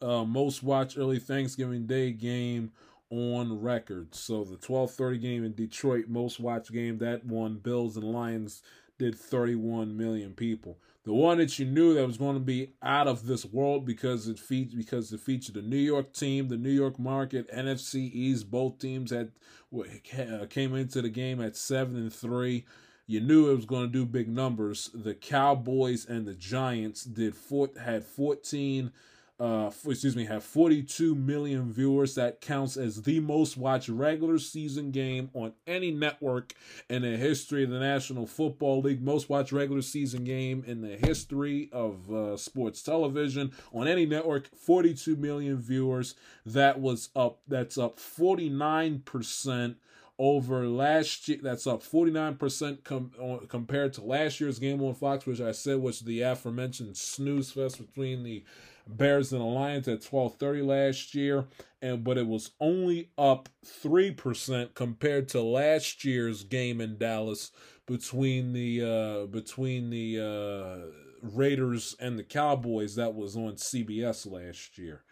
uh, 0.00 0.24
most 0.24 0.62
watched 0.62 0.98
early 0.98 1.18
Thanksgiving 1.18 1.86
Day 1.86 2.12
game 2.12 2.72
on 3.10 3.60
record. 3.60 4.14
So 4.14 4.44
the 4.44 4.56
12:30 4.56 5.18
game 5.18 5.44
in 5.44 5.54
Detroit, 5.54 6.08
most 6.08 6.40
watched 6.40 6.72
game 6.72 6.98
that 6.98 7.24
one 7.24 7.58
Bills 7.58 7.96
and 7.96 8.04
Lions 8.12 8.62
did 8.98 9.14
31 9.14 9.96
million 9.96 10.34
people. 10.34 10.78
The 11.06 11.14
one 11.14 11.38
that 11.38 11.56
you 11.56 11.66
knew 11.66 11.94
that 11.94 12.04
was 12.04 12.18
going 12.18 12.34
to 12.34 12.40
be 12.40 12.72
out 12.82 13.06
of 13.06 13.26
this 13.26 13.44
world 13.44 13.86
because 13.86 14.26
it 14.26 14.40
fe- 14.40 14.72
because 14.76 15.12
it 15.12 15.20
featured 15.20 15.54
the 15.54 15.62
New 15.62 15.76
York 15.76 16.12
team, 16.12 16.48
the 16.48 16.56
New 16.56 16.68
York 16.68 16.98
market, 16.98 17.48
NFC 17.54 18.12
East. 18.12 18.50
Both 18.50 18.80
teams 18.80 19.12
had 19.12 19.30
uh, 19.72 20.46
came 20.50 20.74
into 20.74 21.00
the 21.00 21.08
game 21.08 21.40
at 21.40 21.54
seven 21.56 21.94
and 21.94 22.12
three. 22.12 22.66
You 23.06 23.20
knew 23.20 23.48
it 23.48 23.54
was 23.54 23.66
going 23.66 23.86
to 23.86 23.92
do 23.92 24.04
big 24.04 24.28
numbers. 24.28 24.90
The 24.92 25.14
Cowboys 25.14 26.06
and 26.06 26.26
the 26.26 26.34
Giants 26.34 27.04
did 27.04 27.36
four, 27.36 27.70
had 27.80 28.04
14 28.04 28.90
uh 29.38 29.70
excuse 29.86 30.16
me 30.16 30.24
have 30.24 30.42
42 30.44 31.14
million 31.14 31.72
viewers. 31.72 32.14
That 32.14 32.40
counts 32.40 32.76
as 32.76 33.02
the 33.02 33.20
most 33.20 33.56
watched 33.56 33.88
regular 33.88 34.38
season 34.38 34.90
game 34.90 35.30
on 35.34 35.52
any 35.66 35.90
network 35.90 36.54
in 36.88 37.02
the 37.02 37.16
history 37.16 37.64
of 37.64 37.70
the 37.70 37.78
national 37.78 38.26
football 38.26 38.80
league. 38.80 39.02
Most 39.02 39.28
watched 39.28 39.52
regular 39.52 39.82
season 39.82 40.24
game 40.24 40.64
in 40.66 40.80
the 40.80 40.96
history 40.96 41.68
of 41.72 42.10
uh, 42.10 42.36
sports 42.36 42.82
television 42.82 43.52
on 43.72 43.86
any 43.86 44.06
network. 44.06 44.48
42 44.56 45.16
million 45.16 45.58
viewers. 45.58 46.14
That 46.44 46.80
was 46.80 47.10
up 47.14 47.40
that's 47.46 47.76
up 47.76 47.98
49% 47.98 49.76
over 50.18 50.66
last 50.66 51.28
year. 51.28 51.38
That's 51.42 51.66
up 51.66 51.82
49% 51.82 52.84
com- 52.84 53.12
on, 53.18 53.46
compared 53.48 53.92
to 53.94 54.02
last 54.02 54.40
year's 54.40 54.58
game 54.58 54.82
on 54.82 54.94
Fox, 54.94 55.26
which 55.26 55.40
I 55.40 55.52
said 55.52 55.80
was 55.80 56.00
the 56.00 56.22
aforementioned 56.22 56.96
snooze 56.96 57.50
fest 57.52 57.78
between 57.78 58.22
the 58.22 58.44
Bears 58.86 59.32
and 59.32 59.40
the 59.40 59.46
Lions 59.46 59.88
at 59.88 60.02
12:30 60.02 60.62
last 60.62 61.14
year, 61.14 61.46
and 61.82 62.04
but 62.04 62.18
it 62.18 62.26
was 62.26 62.52
only 62.60 63.10
up 63.18 63.48
3% 63.64 64.74
compared 64.74 65.28
to 65.30 65.40
last 65.42 66.04
year's 66.04 66.44
game 66.44 66.80
in 66.80 66.98
Dallas 66.98 67.50
between 67.86 68.52
the 68.52 68.82
uh 68.82 69.26
between 69.26 69.90
the 69.90 70.20
uh 70.20 71.06
Raiders 71.22 71.96
and 71.98 72.18
the 72.18 72.24
Cowboys 72.24 72.94
that 72.96 73.14
was 73.14 73.36
on 73.36 73.54
CBS 73.56 74.30
last 74.30 74.78
year. 74.78 75.02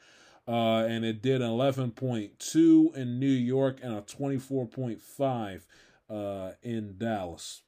Uh, 0.47 0.85
and 0.85 1.05
it 1.05 1.23
did 1.23 1.41
11.2 1.41 2.95
in 2.95 3.19
New 3.19 3.27
York 3.27 3.81
and 3.83 3.95
a 3.95 4.03
24.5 4.03 5.63
uh, 6.11 6.53
in 6.63 6.97
Dallas, 6.99 7.63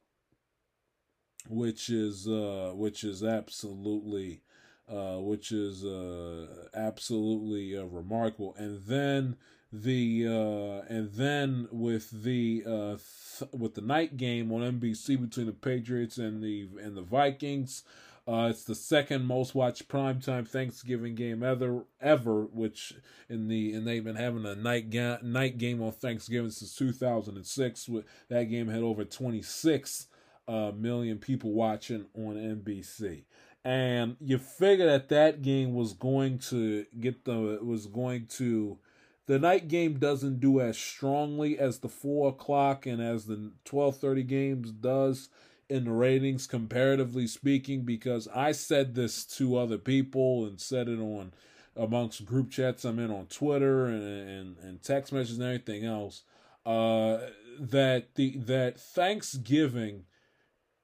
which 1.48 1.88
is 1.88 2.28
uh, 2.28 2.72
which 2.74 3.02
is 3.02 3.24
absolutely 3.24 4.42
uh, 4.88 5.16
which 5.16 5.50
is 5.52 5.84
uh, 5.84 6.46
absolutely 6.74 7.76
uh, 7.76 7.84
remarkable. 7.84 8.54
And 8.56 8.84
then 8.84 9.36
the 9.72 10.26
uh, 10.28 10.92
and 10.92 11.12
then 11.12 11.68
with 11.72 12.22
the 12.22 12.62
uh, 12.66 12.96
th- 13.38 13.50
with 13.52 13.74
the 13.74 13.80
night 13.80 14.16
game 14.16 14.52
on 14.52 14.78
NBC 14.78 15.20
between 15.20 15.46
the 15.46 15.52
Patriots 15.52 16.18
and 16.18 16.42
the 16.42 16.68
and 16.80 16.96
the 16.96 17.02
Vikings. 17.02 17.82
It's 18.28 18.64
the 18.64 18.74
second 18.74 19.24
most 19.24 19.54
watched 19.54 19.86
primetime 19.86 20.48
Thanksgiving 20.48 21.14
game 21.14 21.44
ever, 21.44 21.84
ever. 22.00 22.42
Which 22.44 22.94
in 23.28 23.46
the 23.46 23.72
and 23.72 23.86
they've 23.86 24.02
been 24.02 24.16
having 24.16 24.44
a 24.44 24.56
night 24.56 24.90
ga- 24.90 25.18
night 25.22 25.58
game 25.58 25.80
on 25.80 25.92
Thanksgiving 25.92 26.50
since 26.50 26.74
2006. 26.74 27.88
With 27.88 28.04
that 28.28 28.44
game 28.44 28.66
had 28.68 28.82
over 28.82 29.04
26 29.04 30.08
uh, 30.48 30.72
million 30.76 31.18
people 31.18 31.52
watching 31.52 32.06
on 32.14 32.34
NBC, 32.34 33.24
and 33.66 34.16
you 34.20 34.38
figure 34.38 34.86
that 34.86 35.08
that 35.08 35.42
game 35.42 35.74
was 35.74 35.92
going 35.92 36.38
to 36.38 36.86
get 37.00 37.24
the 37.24 37.58
was 37.60 37.86
going 37.86 38.26
to. 38.26 38.78
The 39.26 39.40
night 39.40 39.66
game 39.66 39.98
doesn't 39.98 40.38
do 40.38 40.60
as 40.60 40.78
strongly 40.78 41.58
as 41.58 41.80
the 41.80 41.88
four 41.88 42.28
o'clock 42.28 42.86
and 42.86 43.02
as 43.02 43.26
the 43.26 43.50
twelve 43.64 43.98
thirty 43.98 44.22
games 44.22 44.70
does 44.70 45.30
in 45.68 45.84
the 45.84 45.90
ratings 45.90 46.46
comparatively 46.46 47.26
speaking 47.26 47.82
because 47.82 48.28
I 48.32 48.52
said 48.52 48.94
this 48.94 49.24
to 49.38 49.56
other 49.56 49.78
people 49.78 50.46
and 50.46 50.60
said 50.60 50.88
it 50.88 51.00
on 51.00 51.32
amongst 51.74 52.24
group 52.24 52.52
chats 52.52 52.84
I'm 52.84 53.00
in 53.00 53.10
on 53.10 53.26
Twitter 53.26 53.86
and 53.86 54.04
and, 54.04 54.56
and 54.58 54.80
text 54.80 55.12
messages 55.12 55.38
and 55.38 55.46
everything 55.46 55.84
else 55.84 56.22
uh 56.64 57.18
that 57.58 58.14
the 58.14 58.36
that 58.36 58.78
Thanksgiving 58.78 60.04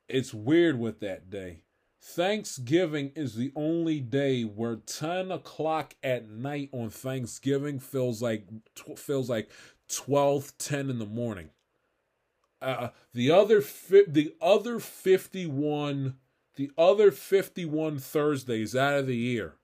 it's 0.09 0.35
weird 0.35 0.81
with 0.81 0.99
that 0.99 1.31
day. 1.31 1.63
Thanksgiving 2.05 3.13
is 3.15 3.37
the 3.37 3.53
only 3.55 4.01
day 4.01 4.43
where 4.43 4.75
ten 4.75 5.31
o'clock 5.31 5.95
at 6.03 6.29
night 6.29 6.69
on 6.73 6.91
Thanksgiving 6.91 7.79
feels 7.79 8.21
like 8.21 8.49
feels 8.97 9.31
like 9.31 9.51
twelve 9.89 10.53
ten 10.59 10.91
in 10.91 10.99
the 10.99 11.07
morning. 11.07 11.51
Uh, 12.61 12.89
the 13.15 13.31
other 13.31 13.61
fi- 13.61 14.05
the 14.07 14.35
other 14.41 14.79
51 14.81 16.17
the 16.57 16.71
other 16.77 17.11
51 17.11 17.99
thursdays 17.99 18.77
out 18.77 18.99
of 18.99 19.07
the 19.07 19.17
year 19.17 19.55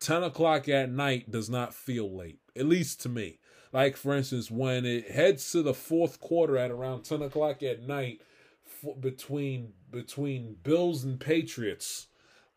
10 0.00 0.22
o'clock 0.24 0.68
at 0.68 0.90
night 0.90 1.30
does 1.30 1.50
not 1.50 1.74
feel 1.74 2.12
late 2.16 2.40
at 2.56 2.66
least 2.66 3.00
to 3.02 3.08
me. 3.08 3.38
Like 3.72 3.96
for 3.96 4.14
instance 4.14 4.50
when 4.50 4.84
it 4.84 5.10
heads 5.10 5.50
to 5.52 5.62
the 5.62 5.74
fourth 5.74 6.20
quarter 6.20 6.56
at 6.56 6.70
around 6.70 7.02
10 7.02 7.22
o'clock 7.22 7.62
at 7.62 7.82
night 7.82 8.20
f- 8.70 9.00
between 9.00 9.72
between 9.90 10.56
bills 10.62 11.04
and 11.04 11.20
patriots 11.20 12.06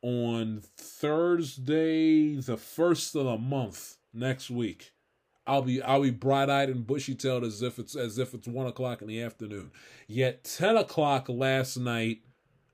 on 0.01 0.61
thursday 0.77 2.35
the 2.35 2.57
first 2.57 3.15
of 3.15 3.25
the 3.25 3.37
month 3.37 3.97
next 4.13 4.49
week 4.49 4.91
I'll 5.45 5.61
be 5.61 5.81
I'll 5.81 6.01
be 6.01 6.09
bright 6.09 6.49
eyed 6.49 6.69
and 6.69 6.87
bushy 6.87 7.15
tailed 7.15 7.43
as 7.43 7.61
if 7.61 7.77
it's 7.77 7.95
as 7.95 8.17
if 8.17 8.33
it's 8.33 8.47
one 8.47 8.67
o'clock 8.67 9.01
in 9.01 9.07
the 9.07 9.21
afternoon. 9.21 9.71
Yet 10.07 10.43
ten 10.43 10.77
o'clock 10.77 11.27
last 11.27 11.77
night, 11.77 12.21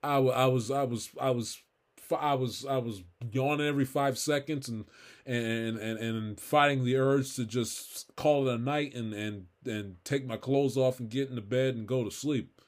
I, 0.04 0.18
I 0.18 0.46
was 0.46 0.70
I 0.70 0.84
was 0.84 1.10
I 1.20 1.32
was 1.32 1.58
I 2.20 2.36
was 2.36 2.66
I 2.66 2.78
was 2.78 3.04
yawning 3.32 3.68
every 3.68 3.86
five 3.86 4.18
seconds 4.18 4.70
and 4.70 4.86
and 5.26 5.78
and 5.78 6.00
and 6.00 6.40
fighting 6.40 6.84
the 6.84 6.96
urge 6.96 7.36
to 7.36 7.46
just 7.46 8.16
call 8.16 8.48
it 8.48 8.54
a 8.54 8.58
night 8.58 8.94
and 8.94 9.14
and 9.14 9.46
and 9.66 10.04
take 10.04 10.26
my 10.26 10.38
clothes 10.38 10.78
off 10.78 11.00
and 11.00 11.10
get 11.10 11.30
into 11.30 11.42
bed 11.42 11.76
and 11.76 11.88
go 11.88 12.04
to 12.04 12.12
sleep. 12.12 12.59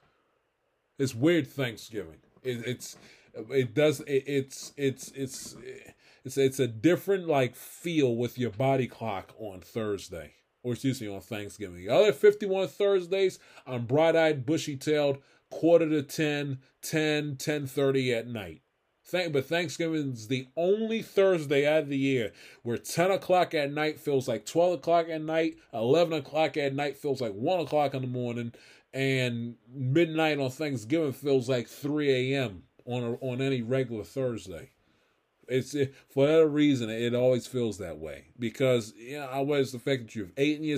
It's 0.97 1.15
weird 1.15 1.47
Thanksgiving. 1.47 2.17
It, 2.43 2.63
it's 2.65 2.97
it 3.33 3.73
does 3.73 4.01
it, 4.01 4.23
it's 4.27 4.73
it's 4.77 5.11
it's 5.15 5.55
it's 6.23 6.37
it's 6.37 6.59
a 6.59 6.67
different 6.67 7.27
like 7.27 7.55
feel 7.55 8.15
with 8.15 8.37
your 8.37 8.51
body 8.51 8.87
clock 8.87 9.33
on 9.39 9.61
Thursday, 9.61 10.33
or 10.63 10.73
excuse 10.73 11.01
me, 11.01 11.07
on 11.07 11.21
Thanksgiving. 11.21 11.77
The 11.77 11.89
other 11.89 12.13
51 12.13 12.67
Thursdays, 12.67 13.39
I'm 13.65 13.85
bright-eyed, 13.85 14.45
bushy-tailed, 14.45 15.17
quarter 15.49 15.89
to 15.89 16.03
10, 16.03 16.59
10, 16.81 17.35
10:30 17.37 18.17
at 18.17 18.27
night. 18.27 18.61
Thank, 19.03 19.33
but 19.33 19.45
Thanksgiving 19.45 20.13
is 20.13 20.27
the 20.27 20.47
only 20.55 21.01
Thursday 21.01 21.67
out 21.67 21.83
of 21.83 21.89
the 21.89 21.97
year 21.97 22.31
where 22.61 22.77
10 22.77 23.11
o'clock 23.11 23.53
at 23.53 23.73
night 23.73 23.99
feels 23.99 24.27
like 24.27 24.45
12 24.45 24.75
o'clock 24.75 25.09
at 25.09 25.21
night, 25.21 25.57
11 25.73 26.13
o'clock 26.13 26.55
at 26.55 26.75
night 26.75 26.97
feels 26.97 27.19
like 27.19 27.33
1 27.33 27.59
o'clock 27.61 27.93
in 27.95 28.03
the 28.03 28.07
morning, 28.07 28.53
and 28.93 29.55
midnight 29.73 30.39
on 30.39 30.49
Thanksgiving 30.49 31.13
feels 31.13 31.47
like 31.47 31.67
3 31.67 32.33
a.m. 32.33 32.63
on 32.85 33.03
a, 33.03 33.13
on 33.15 33.41
any 33.41 33.61
regular 33.61 34.03
Thursday. 34.03 34.71
It's 35.47 35.73
it, 35.73 35.93
for 36.07 36.27
that 36.27 36.47
reason 36.47 36.89
it 36.89 37.13
always 37.13 37.45
feels 37.45 37.77
that 37.79 37.97
way 37.97 38.27
because 38.39 38.93
know 38.97 39.27
I 39.29 39.41
was 39.41 39.73
the 39.73 39.79
fact 39.79 40.03
that 40.03 40.15
you've 40.15 40.31
eaten 40.39 40.63
your 40.63 40.77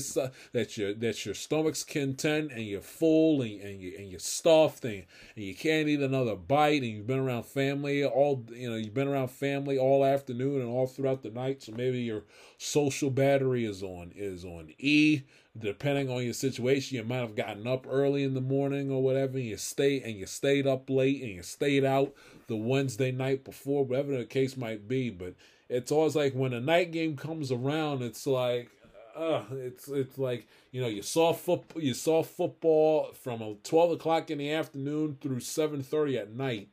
that 0.52 0.78
your 0.78 0.96
that 0.96 1.26
your 1.26 1.36
stomach's 1.36 1.84
content 1.84 2.52
and 2.52 2.64
you're 2.64 2.82
full 2.82 3.44
and, 3.44 3.62
and 3.62 3.80
you 3.80 3.94
and 4.00 4.10
you're 4.10 4.20
stuffed 4.20 4.84
and, 4.84 5.06
and 5.36 5.46
you 5.46 5.54
can't 5.54 5.88
eat 5.88 6.00
another 6.00 6.36
bite 6.36 6.82
and 6.82 6.92
you've 6.92 7.06
been 7.06 7.20
around 7.20 7.46
family 7.46 8.04
all 8.04 8.46
you 8.52 8.68
know 8.68 8.76
you've 8.76 8.96
been 8.96 9.08
around 9.08 9.28
family 9.28 9.78
all 9.78 10.04
afternoon 10.04 10.62
and 10.62 10.70
all 10.70 10.88
throughout 10.88 11.22
the 11.22 11.30
night 11.30 11.62
so 11.62 11.72
maybe 11.74 12.02
your 12.02 12.24
social 12.58 13.12
battery 13.12 13.66
is 13.66 13.84
on 13.84 14.12
is 14.16 14.44
on 14.44 14.74
E 14.80 15.22
depending 15.58 16.10
on 16.10 16.24
your 16.24 16.34
situation, 16.34 16.98
you 16.98 17.04
might 17.04 17.18
have 17.18 17.36
gotten 17.36 17.68
up 17.68 17.86
early 17.88 18.24
in 18.24 18.34
the 18.34 18.42
morning 18.42 18.92
or 18.92 19.04
whatever, 19.04 19.38
and 19.38 19.46
you 19.46 19.58
stay 19.58 20.02
and 20.02 20.16
you 20.16 20.26
stayed 20.26 20.66
up 20.66 20.90
late 20.90 21.22
and 21.22 21.32
you 21.32 21.44
stayed 21.44 21.86
out 21.86 22.14
the 22.48 22.56
Wednesday 22.56 23.12
night 23.12 23.44
before, 23.44 23.86
whatever 23.86 24.18
the 24.18 24.26
case 24.26 24.58
might 24.58 24.88
be. 24.88 25.10
But 25.10 25.36
it's 25.70 25.92
always 25.92 26.16
like 26.16 26.34
when 26.34 26.54
a 26.54 26.60
night 26.60 26.92
game 26.92 27.16
comes 27.16 27.52
around, 27.52 28.02
it's 28.02 28.26
like 28.26 28.70
uh, 29.16 29.44
it's 29.52 29.88
it's 29.88 30.18
like 30.18 30.48
you 30.72 30.82
know 30.82 30.88
you 30.88 31.04
saw 31.04 31.34
football 31.34 31.82
you 31.82 31.94
saw 31.94 32.24
football 32.24 33.12
from 33.14 33.58
twelve 33.64 33.92
o'clock 33.92 34.32
in 34.32 34.40
the 34.40 34.52
afternoon 34.52 35.18
through 35.22 35.40
seven 35.40 35.84
thirty 35.84 36.18
at 36.18 36.34
night. 36.34 36.70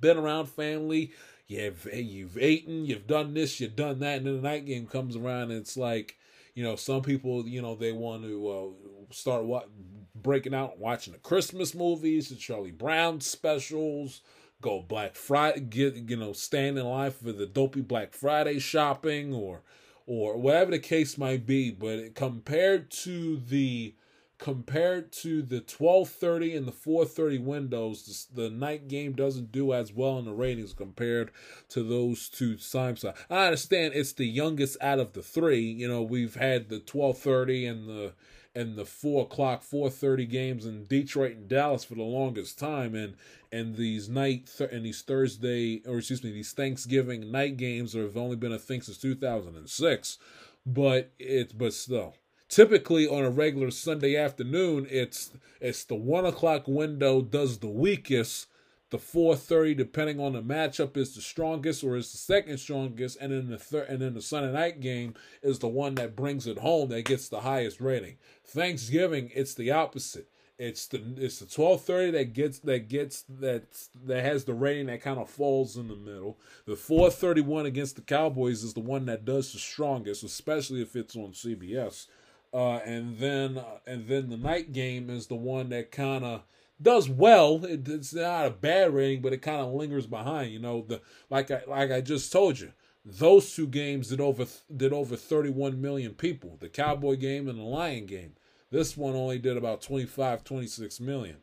Been 0.00 0.16
around 0.16 0.46
family, 0.46 1.10
you've 1.48 1.88
you've 1.92 2.38
eaten, 2.38 2.84
you've 2.86 3.08
done 3.08 3.34
this, 3.34 3.58
you've 3.58 3.74
done 3.74 3.98
that, 3.98 4.18
and 4.18 4.26
then 4.26 4.36
the 4.36 4.48
night 4.48 4.64
game 4.64 4.86
comes 4.86 5.16
around, 5.16 5.50
and 5.50 5.60
it's 5.60 5.76
like 5.76 6.17
you 6.58 6.64
know, 6.64 6.74
some 6.74 7.02
people, 7.02 7.46
you 7.46 7.62
know, 7.62 7.76
they 7.76 7.92
want 7.92 8.24
to 8.24 8.48
uh, 8.50 9.12
start 9.14 9.44
what 9.44 9.68
breaking 10.16 10.54
out, 10.54 10.76
watching 10.80 11.12
the 11.12 11.20
Christmas 11.20 11.72
movies, 11.72 12.30
the 12.30 12.34
Charlie 12.34 12.72
Brown 12.72 13.20
specials, 13.20 14.22
go 14.60 14.82
Black 14.82 15.14
Friday, 15.14 15.60
get 15.60 15.94
you 15.94 16.16
know, 16.16 16.32
stand 16.32 16.76
in 16.76 16.84
line 16.84 17.12
for 17.12 17.30
the 17.30 17.46
dopey 17.46 17.80
Black 17.80 18.12
Friday 18.12 18.58
shopping, 18.58 19.32
or 19.32 19.62
or 20.04 20.36
whatever 20.36 20.72
the 20.72 20.80
case 20.80 21.16
might 21.16 21.46
be. 21.46 21.70
But 21.70 22.16
compared 22.16 22.90
to 22.90 23.36
the 23.36 23.94
compared 24.38 25.10
to 25.10 25.42
the 25.42 25.60
12:30 25.60 26.56
and 26.56 26.66
the 26.66 26.72
4:30 26.72 27.38
windows, 27.38 28.28
the, 28.32 28.48
night 28.48 28.88
game 28.88 29.12
doesn't 29.12 29.52
do 29.52 29.72
as 29.72 29.92
well 29.92 30.18
in 30.18 30.24
the 30.24 30.32
ratings 30.32 30.72
compared 30.72 31.30
to 31.68 31.82
those 31.82 32.28
two 32.28 32.56
times. 32.56 33.04
I 33.04 33.46
understand 33.46 33.94
it's 33.94 34.12
the 34.12 34.26
youngest 34.26 34.76
out 34.80 35.00
of 35.00 35.12
the 35.12 35.22
three. 35.22 35.60
You 35.60 35.88
know, 35.88 36.02
we've 36.02 36.36
had 36.36 36.68
the 36.68 36.78
12:30 36.78 37.66
and 37.66 37.88
the 37.88 38.12
and 38.54 38.76
the 38.76 38.86
four 38.86 39.24
o'clock, 39.24 39.62
4:30 39.62 40.28
games 40.28 40.66
in 40.66 40.86
Detroit 40.86 41.36
and 41.36 41.48
Dallas 41.48 41.84
for 41.84 41.94
the 41.96 42.02
longest 42.02 42.58
time, 42.58 42.94
and 42.94 43.14
and 43.52 43.76
these 43.76 44.08
night 44.08 44.50
th- 44.56 44.70
and 44.70 44.84
these 44.84 45.02
Thursday 45.02 45.82
or 45.86 45.98
excuse 45.98 46.22
me, 46.22 46.30
these 46.30 46.52
Thanksgiving 46.52 47.30
night 47.30 47.56
games 47.56 47.92
have 47.94 48.16
only 48.16 48.36
been 48.36 48.52
a 48.52 48.58
thing 48.58 48.82
since 48.82 48.98
2006. 48.98 50.18
But 50.64 51.12
it's 51.18 51.52
but 51.52 51.72
still 51.72 52.14
typically 52.48 53.06
on 53.06 53.24
a 53.24 53.30
regular 53.30 53.70
Sunday 53.70 54.16
afternoon, 54.16 54.86
it's 54.90 55.30
it's 55.60 55.84
the 55.84 55.94
one 55.94 56.26
o'clock 56.26 56.66
window 56.66 57.20
does 57.22 57.58
the 57.58 57.68
weakest. 57.68 58.46
The 58.90 58.98
four 58.98 59.36
thirty, 59.36 59.74
depending 59.74 60.18
on 60.18 60.32
the 60.32 60.42
matchup, 60.42 60.96
is 60.96 61.14
the 61.14 61.20
strongest 61.20 61.84
or 61.84 61.94
is 61.94 62.10
the 62.10 62.16
second 62.16 62.56
strongest, 62.56 63.18
and 63.20 63.32
then 63.32 63.50
the 63.50 63.58
third 63.58 63.88
and 63.88 64.00
then 64.00 64.14
the 64.14 64.22
Sunday 64.22 64.50
night 64.50 64.80
game 64.80 65.14
is 65.42 65.58
the 65.58 65.68
one 65.68 65.94
that 65.96 66.16
brings 66.16 66.46
it 66.46 66.58
home 66.58 66.88
that 66.88 67.04
gets 67.04 67.28
the 67.28 67.40
highest 67.40 67.82
rating. 67.82 68.16
Thanksgiving, 68.46 69.30
it's 69.34 69.52
the 69.52 69.70
opposite. 69.70 70.30
It's 70.58 70.86
the 70.86 71.02
it's 71.18 71.38
the 71.38 71.46
twelve 71.46 71.82
thirty 71.82 72.10
that 72.12 72.32
gets 72.32 72.60
that 72.60 72.88
gets 72.88 73.24
that 73.28 73.64
that 74.06 74.24
has 74.24 74.44
the 74.44 74.54
rating 74.54 74.86
that 74.86 75.02
kind 75.02 75.18
of 75.18 75.28
falls 75.28 75.76
in 75.76 75.88
the 75.88 75.94
middle. 75.94 76.38
The 76.64 76.74
four 76.74 77.10
thirty 77.10 77.42
one 77.42 77.66
against 77.66 77.96
the 77.96 78.02
Cowboys 78.02 78.64
is 78.64 78.72
the 78.72 78.80
one 78.80 79.04
that 79.06 79.26
does 79.26 79.52
the 79.52 79.58
strongest, 79.58 80.24
especially 80.24 80.80
if 80.80 80.96
it's 80.96 81.14
on 81.14 81.32
CBS. 81.32 82.06
Uh, 82.52 82.78
and 82.78 83.18
then 83.18 83.58
uh, 83.58 83.78
and 83.86 84.06
then 84.08 84.30
the 84.30 84.36
night 84.36 84.72
game 84.72 85.10
is 85.10 85.26
the 85.26 85.34
one 85.34 85.68
that 85.68 85.90
kind 85.90 86.24
of 86.24 86.42
does 86.80 87.08
well. 87.08 87.64
It, 87.64 87.86
it's 87.88 88.14
not 88.14 88.46
a 88.46 88.50
bad 88.50 88.94
rating, 88.94 89.20
but 89.20 89.32
it 89.32 89.42
kind 89.42 89.60
of 89.60 89.72
lingers 89.72 90.06
behind. 90.06 90.52
You 90.52 90.58
know, 90.58 90.84
the 90.86 91.00
like 91.28 91.50
I 91.50 91.62
like 91.66 91.90
I 91.90 92.00
just 92.00 92.32
told 92.32 92.58
you, 92.58 92.72
those 93.04 93.54
two 93.54 93.66
games 93.66 94.08
did 94.08 94.20
over 94.20 94.46
did 94.74 94.92
over 94.92 95.16
31 95.16 95.80
million 95.80 96.14
people. 96.14 96.56
The 96.60 96.68
Cowboy 96.68 97.16
game 97.16 97.48
and 97.48 97.58
the 97.58 97.64
Lion 97.64 98.06
game. 98.06 98.32
This 98.70 98.96
one 98.96 99.14
only 99.14 99.38
did 99.38 99.56
about 99.56 99.80
25, 99.80 100.44
26 100.44 101.00
million, 101.00 101.36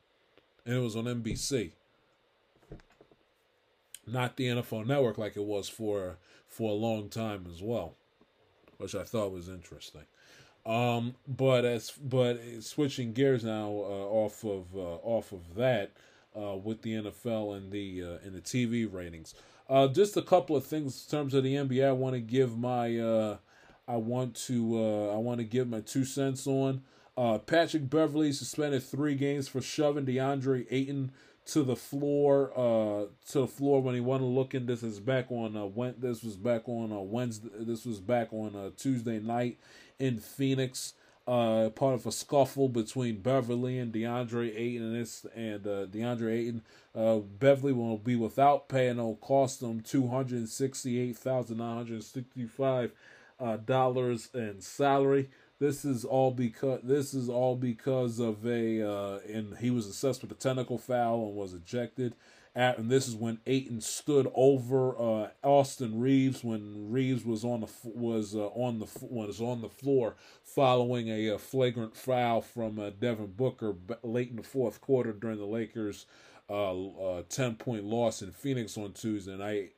and 0.63 0.75
it 0.75 0.79
was 0.79 0.95
on 0.95 1.05
NBC, 1.05 1.71
not 4.05 4.37
the 4.37 4.45
NFL 4.45 4.85
Network 4.85 5.17
like 5.17 5.35
it 5.35 5.43
was 5.43 5.67
for 5.67 6.17
for 6.47 6.69
a 6.69 6.75
long 6.75 7.09
time 7.09 7.47
as 7.51 7.61
well, 7.61 7.95
which 8.77 8.95
I 8.95 9.03
thought 9.03 9.31
was 9.31 9.49
interesting. 9.49 10.03
Um, 10.65 11.15
but 11.27 11.63
as 11.63 11.91
but 11.91 12.41
switching 12.61 13.13
gears 13.13 13.43
now 13.43 13.67
uh, 13.67 14.07
off 14.09 14.43
of 14.43 14.75
uh, 14.75 14.97
off 15.03 15.31
of 15.31 15.55
that 15.55 15.91
uh, 16.35 16.55
with 16.55 16.81
the 16.81 16.93
NFL 16.93 17.55
and 17.57 17.71
the 17.71 18.03
uh, 18.03 18.25
and 18.25 18.33
the 18.33 18.41
TV 18.41 18.91
ratings. 18.91 19.35
Uh, 19.69 19.87
just 19.87 20.17
a 20.17 20.21
couple 20.21 20.55
of 20.55 20.65
things 20.65 21.05
in 21.05 21.17
terms 21.17 21.33
of 21.33 21.43
the 21.43 21.55
NBA. 21.55 21.87
I 21.87 21.91
want 21.91 22.15
to 22.15 22.19
give 22.19 22.57
my 22.57 22.97
uh, 22.99 23.37
I 23.87 23.97
want 23.97 24.35
to 24.47 24.77
uh, 24.77 25.13
I 25.13 25.17
want 25.17 25.39
to 25.39 25.43
give 25.43 25.67
my 25.67 25.81
two 25.81 26.05
cents 26.05 26.47
on. 26.47 26.81
Uh, 27.17 27.37
Patrick 27.37 27.89
Beverley 27.89 28.31
suspended 28.33 28.83
three 28.83 29.15
games 29.15 29.47
for 29.47 29.61
shoving 29.61 30.05
DeAndre 30.05 30.67
Ayton 30.69 31.11
to 31.45 31.61
the 31.61 31.75
floor 31.75 32.51
uh 32.57 33.05
to 33.27 33.41
the 33.41 33.47
floor 33.47 33.79
when 33.79 33.93
he 33.93 34.01
wanted 34.01 34.23
to 34.23 34.29
look 34.29 34.55
in 34.55 34.65
this 34.65 34.81
is 34.81 34.99
back 34.99 35.31
on 35.31 35.55
uh 35.55 35.63
went 35.63 36.01
this 36.01 36.23
was 36.23 36.35
back 36.35 36.67
on 36.67 36.91
uh 36.91 36.95
Wednesday 36.99 37.49
this 37.59 37.85
was 37.85 37.99
back 37.99 38.33
on 38.33 38.55
uh 38.55 38.71
Tuesday 38.75 39.19
night 39.19 39.59
in 39.99 40.19
Phoenix. 40.19 40.93
Uh, 41.27 41.69
part 41.71 41.95
of 41.95 42.05
a 42.05 42.11
scuffle 42.11 42.69
between 42.69 43.19
Beverley 43.19 43.79
and 43.79 43.91
DeAndre 43.91 44.55
Ayton, 44.55 44.83
and 44.83 44.95
this 44.95 45.25
and 45.35 45.65
uh, 45.65 45.87
DeAndre 45.87 46.31
Ayton. 46.31 46.61
Uh, 46.93 47.17
Beverley 47.17 47.73
will 47.73 47.97
be 47.97 48.15
without 48.15 48.69
pay, 48.69 48.89
and 48.89 48.99
it'll 48.99 49.15
cost 49.15 49.59
them 49.59 49.81
two 49.81 50.07
hundred 50.07 50.47
sixty-eight 50.47 51.17
thousand 51.17 51.57
nine 51.57 51.77
hundred 51.77 52.03
sixty-five 52.03 52.91
uh, 53.39 53.57
dollars 53.57 54.29
in 54.35 54.61
salary. 54.61 55.31
This 55.57 55.83
is 55.83 56.05
all 56.05 56.29
because 56.29 56.81
this 56.83 57.15
is 57.15 57.27
all 57.27 57.55
because 57.55 58.19
of 58.19 58.45
a 58.45 58.87
uh, 58.87 59.19
and 59.27 59.57
he 59.57 59.71
was 59.71 59.87
assessed 59.87 60.21
with 60.21 60.31
a 60.31 60.35
technical 60.35 60.77
foul 60.77 61.25
and 61.25 61.35
was 61.35 61.55
ejected 61.55 62.13
at, 62.55 62.77
and 62.77 62.89
this 62.89 63.07
is 63.07 63.15
when 63.15 63.39
Ayton 63.45 63.81
stood 63.81 64.31
over 64.33 64.97
uh, 64.97 65.27
Austin 65.43 65.99
Reaves 65.99 66.43
when 66.43 66.89
Reaves 66.89 67.25
was 67.25 67.43
on 67.43 67.61
the 67.61 67.69
was 67.83 68.33
uh, 68.33 68.47
on 68.47 68.79
the 68.79 68.87
was 69.01 69.41
on 69.41 69.61
the 69.61 69.69
floor 69.69 70.15
following 70.43 71.09
a, 71.09 71.27
a 71.27 71.37
flagrant 71.37 71.97
foul 71.97 72.41
from 72.41 72.79
uh, 72.79 72.91
Devin 72.97 73.33
Booker 73.35 73.75
late 74.03 74.29
in 74.29 74.37
the 74.37 74.43
fourth 74.43 74.79
quarter 74.79 75.11
during 75.11 75.37
the 75.37 75.45
Lakers' 75.45 76.05
uh, 76.49 76.87
uh, 76.87 77.23
ten 77.27 77.55
point 77.55 77.83
loss 77.83 78.21
in 78.21 78.31
Phoenix 78.31 78.77
on 78.77 78.93
Tuesday 78.93 79.35
night. 79.35 79.73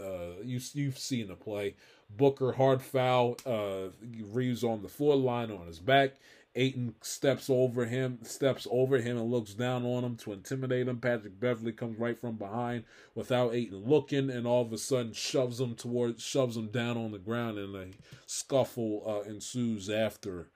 Uh, 0.00 0.42
you 0.44 0.60
you've 0.74 0.98
seen 0.98 1.28
the 1.28 1.34
play. 1.34 1.74
Booker 2.16 2.52
hard 2.52 2.82
foul. 2.82 3.36
Uh, 3.44 3.88
Reaves 4.32 4.62
on 4.62 4.82
the 4.82 4.88
floor 4.88 5.16
line 5.16 5.50
on 5.50 5.66
his 5.66 5.78
back. 5.80 6.14
Ayton 6.54 6.94
steps 7.02 7.48
over 7.48 7.86
him, 7.86 8.18
steps 8.22 8.66
over 8.70 8.98
him 8.98 9.16
and 9.16 9.30
looks 9.30 9.54
down 9.54 9.86
on 9.86 10.04
him 10.04 10.16
to 10.16 10.32
intimidate 10.32 10.86
him. 10.86 10.98
Patrick 10.98 11.40
Beverley 11.40 11.72
comes 11.72 11.98
right 11.98 12.18
from 12.18 12.36
behind 12.36 12.84
without 13.14 13.54
Ayton 13.54 13.84
looking, 13.86 14.28
and 14.28 14.46
all 14.46 14.62
of 14.62 14.72
a 14.72 14.78
sudden 14.78 15.12
shoves 15.12 15.60
him 15.60 15.74
towards, 15.74 16.22
shoves 16.22 16.56
him 16.56 16.68
down 16.68 16.98
on 16.98 17.12
the 17.12 17.18
ground, 17.18 17.58
and 17.58 17.74
a 17.74 17.86
scuffle 18.26 19.02
uh, 19.06 19.28
ensues 19.28 19.88
after, 19.88 20.50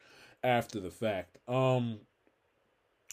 after 0.44 0.80
the 0.80 0.90
fact. 0.90 1.38
Um, 1.48 2.00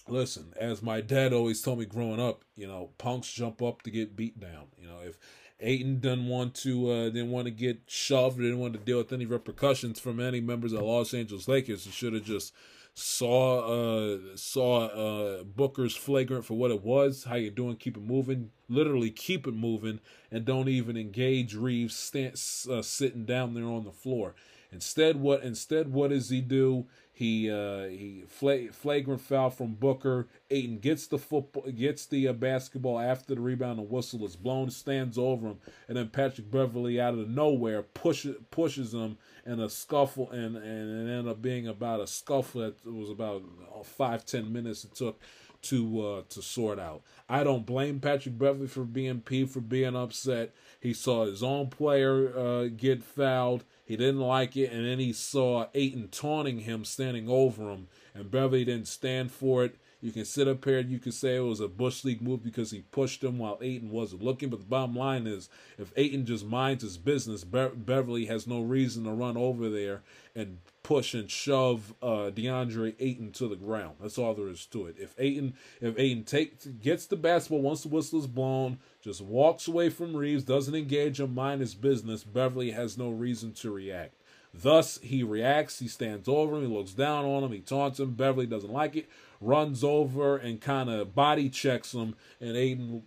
listen, 0.08 0.54
as 0.60 0.82
my 0.82 1.00
dad 1.00 1.32
always 1.32 1.62
told 1.62 1.80
me 1.80 1.86
growing 1.86 2.20
up, 2.20 2.44
you 2.56 2.68
know, 2.68 2.92
punks 2.98 3.32
jump 3.32 3.62
up 3.62 3.82
to 3.84 3.92
get 3.92 4.18
beat 4.18 4.40
down. 4.40 4.68
You 4.78 4.88
know, 4.88 5.00
if 5.06 5.18
Ayton 5.60 6.00
didn't 6.00 6.28
want 6.28 6.56
to 6.56 6.90
uh, 6.90 7.04
didn't 7.06 7.32
want 7.32 7.46
to 7.46 7.52
get 7.52 7.82
shoved, 7.88 8.38
didn't 8.38 8.60
want 8.60 8.74
to 8.74 8.80
deal 8.80 8.98
with 8.98 9.14
any 9.14 9.26
repercussions 9.26 10.00
from 10.00 10.20
any 10.20 10.42
members 10.42 10.74
of 10.74 10.82
Los 10.82 11.14
Angeles 11.14 11.48
Lakers. 11.48 11.86
He 11.86 11.92
should 11.92 12.14
have 12.14 12.24
just 12.24 12.54
saw 12.96 13.60
uh 13.60 14.18
saw 14.36 14.86
uh 14.86 15.44
Booker's 15.44 15.96
flagrant 15.96 16.46
for 16.46 16.56
what 16.56 16.72
it 16.72 16.84
was. 16.84 17.24
How 17.24 17.36
you 17.36 17.50
doing? 17.50 17.76
Keep 17.78 17.98
it 17.98 18.04
moving. 18.04 18.52
Literally 18.70 19.10
keep 19.10 19.48
it 19.48 19.54
moving, 19.54 20.00
and 20.32 20.46
don't 20.46 20.70
even 20.70 20.98
engage 20.98 21.56
Reaves 21.56 21.96
stand, 21.96 22.34
uh, 22.70 22.82
sitting 22.82 23.26
down 23.26 23.54
there 23.54 23.66
on 23.66 23.84
the 23.84 23.92
floor. 23.92 24.36
Instead, 24.72 25.18
what 25.18 25.44
instead 25.44 25.94
what 25.94 26.10
does 26.10 26.30
he 26.30 26.42
do? 26.42 26.88
He 27.24 27.50
uh, 27.50 27.84
he 27.84 28.26
flagrant 28.28 29.22
foul 29.22 29.50
from 29.50 29.76
Booker. 29.76 30.28
Ayton 30.52 30.80
gets 30.80 31.08
the 31.08 31.18
football, 31.18 31.64
gets 31.72 32.06
the 32.06 32.28
uh, 32.28 32.34
basketball 32.34 33.00
after 33.00 33.34
the 33.34 33.40
rebound. 33.40 33.80
The 33.80 33.84
whistle 33.84 34.26
is 34.26 34.36
blown, 34.36 34.70
stands 34.72 35.18
over 35.18 35.48
him, 35.48 35.60
and 35.88 35.96
then 35.96 36.10
Patrick 36.10 36.52
Beverley 36.52 37.00
out 37.00 37.14
of 37.14 37.30
nowhere 37.30 37.82
pushes 37.82 38.36
pushes 38.52 38.94
him 38.94 39.18
in 39.46 39.62
a 39.62 39.70
scuffle, 39.70 40.32
and 40.32 40.58
and 40.58 41.08
it 41.08 41.14
ended 41.14 41.30
up 41.30 41.42
being 41.42 41.66
about 41.66 42.02
a 42.02 42.08
scuffle 42.08 42.60
that 42.60 42.86
was 42.86 43.10
about 43.10 43.42
uh, 43.74 43.84
five 43.84 44.26
ten 44.26 44.52
minutes 44.52 44.84
it 44.84 44.94
took 44.94 45.22
to 45.62 46.06
uh, 46.06 46.22
to 46.28 46.42
sort 46.42 46.78
out. 46.78 47.04
I 47.30 47.46
don't 47.46 47.66
blame 47.66 48.02
Patrick 48.02 48.38
Beverley 48.38 48.68
for 48.68 48.84
being 48.84 49.22
p 49.22 49.46
for 49.46 49.62
being 49.62 49.96
upset. 49.96 50.54
He 50.82 50.92
saw 50.92 51.26
his 51.26 51.42
own 51.42 51.70
player 51.70 52.38
uh, 52.38 52.68
get 52.76 53.02
fouled 53.02 53.64
he 53.86 53.98
didn't 53.98 54.22
like 54.22 54.56
it, 54.56 54.72
and 54.72 54.86
then 54.86 55.00
he 55.00 55.14
saw 55.14 55.68
Ayton 55.74 56.08
taunting 56.10 56.60
him, 56.60 56.86
standing 56.86 57.28
over 57.28 57.70
him, 57.70 57.88
and 58.14 58.32
Beverley 58.32 58.66
didn't 58.66 58.88
stand 58.88 59.32
for 59.32 59.66
it. 59.66 59.76
You 60.04 60.12
can 60.12 60.26
sit 60.26 60.50
up 60.50 60.66
here 60.66 60.80
and 60.80 60.92
you 60.92 61.00
can 61.00 61.14
say 61.14 61.38
it 61.38 61.40
was 61.40 61.62
a 61.62 61.70
Bush 61.70 62.04
League 62.04 62.22
move 62.22 62.44
because 62.44 62.72
he 62.72 62.82
pushed 62.92 63.24
him 63.24 63.38
while 63.38 63.58
Ayton 63.62 63.90
wasn't 63.90 64.22
looking. 64.22 64.50
But 64.50 64.60
the 64.60 64.66
bottom 64.66 64.98
line 64.98 65.26
is, 65.26 65.48
if 65.78 65.94
Ayton 65.96 66.26
just 66.26 66.46
minds 66.46 66.84
his 66.84 66.98
business, 66.98 67.46
Be- 67.46 67.70
Beverley 67.74 68.26
has 68.26 68.46
no 68.46 68.60
reason 68.60 69.06
to 69.06 69.12
run 69.12 69.38
over 69.38 69.70
there 69.70 70.02
and 70.36 70.58
push 70.84 71.14
and 71.14 71.32
shove 71.32 71.94
uh, 72.02 72.32
DeAndre 72.36 72.96
Ayton 73.00 73.32
to 73.32 73.48
the 73.48 73.56
ground. 73.56 73.96
That's 74.02 74.18
all 74.18 74.34
there 74.34 74.50
is 74.50 74.66
to 74.68 74.88
it. 74.88 74.98
If 75.00 75.16
Ayton, 75.18 75.54
if 75.80 75.98
Ayton 75.98 76.26
takes 76.26 76.66
gets 76.66 77.06
the 77.06 77.16
basketball 77.16 77.62
once 77.62 77.84
the 77.84 77.88
whistle 77.88 78.20
is 78.20 78.28
blown, 78.28 78.80
just 79.02 79.22
walks 79.22 79.70
away 79.70 79.90
from 79.90 80.18
Reaves, 80.18 80.44
doesn't 80.44 80.76
engage 80.76 81.22
him, 81.22 81.34
mind 81.34 81.62
his 81.62 81.76
business, 81.76 82.26
Beverley 82.26 82.72
has 82.72 82.98
no 82.98 83.10
reason 83.10 83.54
to 83.54 83.72
react. 83.72 84.16
Thus, 84.54 85.00
he 85.00 85.24
reacts, 85.24 85.80
he 85.80 85.88
stands 85.88 86.28
over 86.28 86.56
him, 86.56 86.62
he 86.62 86.68
looks 86.68 86.94
down 86.94 87.26
on 87.26 87.44
him, 87.44 87.52
he 87.52 87.60
taunts 87.60 88.00
him. 88.00 88.12
Beverley 88.12 88.46
doesn't 88.46 88.72
like 88.72 88.96
it, 88.96 89.10
runs 89.42 89.84
over 89.84 90.38
and 90.38 90.62
kind 90.62 90.90
of 90.90 91.16
body 91.16 91.50
checks 91.50 91.94
him, 91.94 92.16
and 92.40 92.56
Ayton 92.56 93.04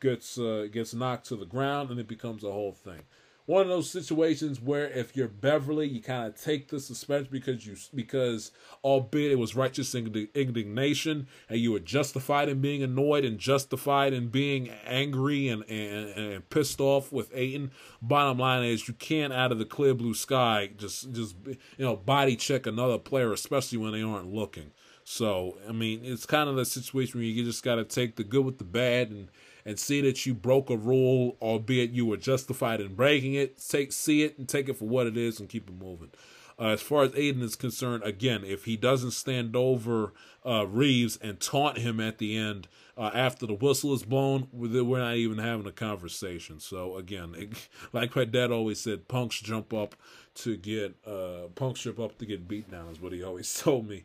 gets 0.00 0.38
uh, 0.38 0.66
gets 0.72 0.94
knocked 0.94 1.26
to 1.26 1.36
the 1.36 1.46
ground, 1.46 1.90
and 1.90 2.00
it 2.00 2.08
becomes 2.08 2.42
a 2.42 2.50
whole 2.52 2.72
thing 2.72 3.02
one 3.48 3.62
of 3.62 3.68
those 3.68 3.90
situations 3.90 4.60
where 4.60 4.88
if 4.90 5.16
you're 5.16 5.26
Beverley, 5.26 5.88
you 5.88 6.02
kind 6.02 6.26
of 6.26 6.38
take 6.38 6.68
the 6.68 6.78
suspension 6.78 7.30
because 7.32 7.66
you 7.66 7.76
because 7.94 8.52
albeit 8.84 9.32
it 9.32 9.38
was 9.38 9.56
righteous 9.56 9.94
indignation 9.94 11.26
and 11.48 11.58
you 11.58 11.72
were 11.72 11.78
justified 11.78 12.50
in 12.50 12.60
being 12.60 12.82
annoyed 12.82 13.24
and 13.24 13.38
justified 13.38 14.12
in 14.12 14.28
being 14.28 14.68
angry 14.84 15.48
and 15.48 15.62
and, 15.62 16.10
and 16.10 16.50
pissed 16.50 16.78
off 16.78 17.10
with 17.10 17.30
Ayton. 17.34 17.70
Bottom 18.02 18.38
line 18.38 18.64
is 18.64 18.86
you 18.86 18.92
can't 18.92 19.32
out 19.32 19.50
of 19.50 19.58
the 19.58 19.64
clear 19.64 19.94
blue 19.94 20.12
sky 20.12 20.68
just 20.76 21.10
just 21.14 21.34
you 21.46 21.56
know 21.78 21.96
body 21.96 22.36
check 22.36 22.66
another 22.66 22.98
player, 22.98 23.32
especially 23.32 23.78
when 23.78 23.92
they 23.92 24.02
aren't 24.02 24.30
looking. 24.30 24.72
So 25.04 25.56
I 25.66 25.72
mean, 25.72 26.02
it's 26.04 26.26
kind 26.26 26.50
of 26.50 26.56
the 26.56 26.66
situation 26.66 27.18
where 27.18 27.24
you 27.24 27.42
just 27.46 27.64
got 27.64 27.76
to 27.76 27.84
take 27.84 28.16
the 28.16 28.24
good 28.24 28.44
with 28.44 28.58
the 28.58 28.64
bad 28.64 29.08
and 29.08 29.30
and 29.68 29.78
see 29.78 30.00
that 30.00 30.24
you 30.24 30.32
broke 30.32 30.70
a 30.70 30.76
rule, 30.78 31.36
albeit 31.42 31.90
you 31.90 32.06
were 32.06 32.16
justified 32.16 32.80
in 32.80 32.94
breaking 32.94 33.34
it. 33.34 33.58
Take 33.68 33.92
see 33.92 34.22
it 34.22 34.38
and 34.38 34.48
take 34.48 34.66
it 34.66 34.78
for 34.78 34.86
what 34.86 35.06
it 35.06 35.14
is 35.14 35.38
and 35.38 35.46
keep 35.46 35.68
it 35.68 35.78
moving. 35.78 36.10
Uh, 36.58 36.68
as 36.68 36.80
far 36.80 37.02
as 37.02 37.14
Ayton 37.14 37.42
is 37.42 37.54
concerned, 37.54 38.02
again, 38.02 38.44
if 38.44 38.64
he 38.64 38.78
doesn't 38.78 39.10
stand 39.10 39.54
over 39.54 40.14
uh, 40.44 40.66
Reaves 40.66 41.18
and 41.18 41.38
taunt 41.38 41.76
him 41.76 42.00
at 42.00 42.16
the 42.16 42.34
end 42.34 42.66
uh, 42.96 43.10
after 43.12 43.44
the 43.46 43.52
whistle 43.52 43.92
is 43.92 44.04
blown, 44.04 44.48
we're 44.54 44.98
not 45.00 45.16
even 45.16 45.36
having 45.36 45.66
a 45.66 45.72
conversation. 45.72 46.60
So 46.60 46.96
again, 46.96 47.34
it, 47.36 47.68
like 47.92 48.16
my 48.16 48.24
dad 48.24 48.50
always 48.50 48.80
said, 48.80 49.06
punks 49.06 49.38
jump 49.38 49.74
up 49.74 49.96
to 50.36 50.56
get 50.56 50.96
uh, 51.06 51.48
punks 51.54 51.80
jump 51.80 52.00
up 52.00 52.16
to 52.16 52.24
get 52.24 52.48
beat 52.48 52.70
down 52.70 52.88
is 52.88 53.02
what 53.02 53.12
he 53.12 53.22
always 53.22 53.52
told 53.62 53.86
me 53.86 54.04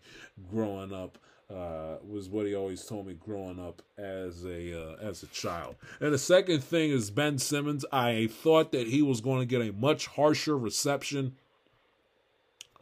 growing 0.52 0.92
up 0.92 1.18
uh, 1.50 1.98
was 2.08 2.30
what 2.30 2.46
he 2.46 2.56
always 2.56 2.84
told 2.86 3.08
me 3.08 3.14
growing 3.14 3.60
up 3.60 3.82
as 3.98 4.46
a 4.46 4.80
uh, 4.80 4.96
as 5.02 5.24
a 5.24 5.28
child. 5.28 5.76
And 6.00 6.14
the 6.14 6.18
second 6.18 6.64
thing 6.64 6.92
is 6.92 7.12
Ben 7.12 7.38
Simmons. 7.38 7.86
I 7.92 8.28
thought 8.28 8.72
that 8.72 8.88
he 8.88 9.02
was 9.02 9.22
going 9.22 9.40
to 9.40 9.46
get 9.46 9.62
a 9.62 9.72
much 9.74 10.08
harsher 10.08 10.58
reception, 10.58 11.36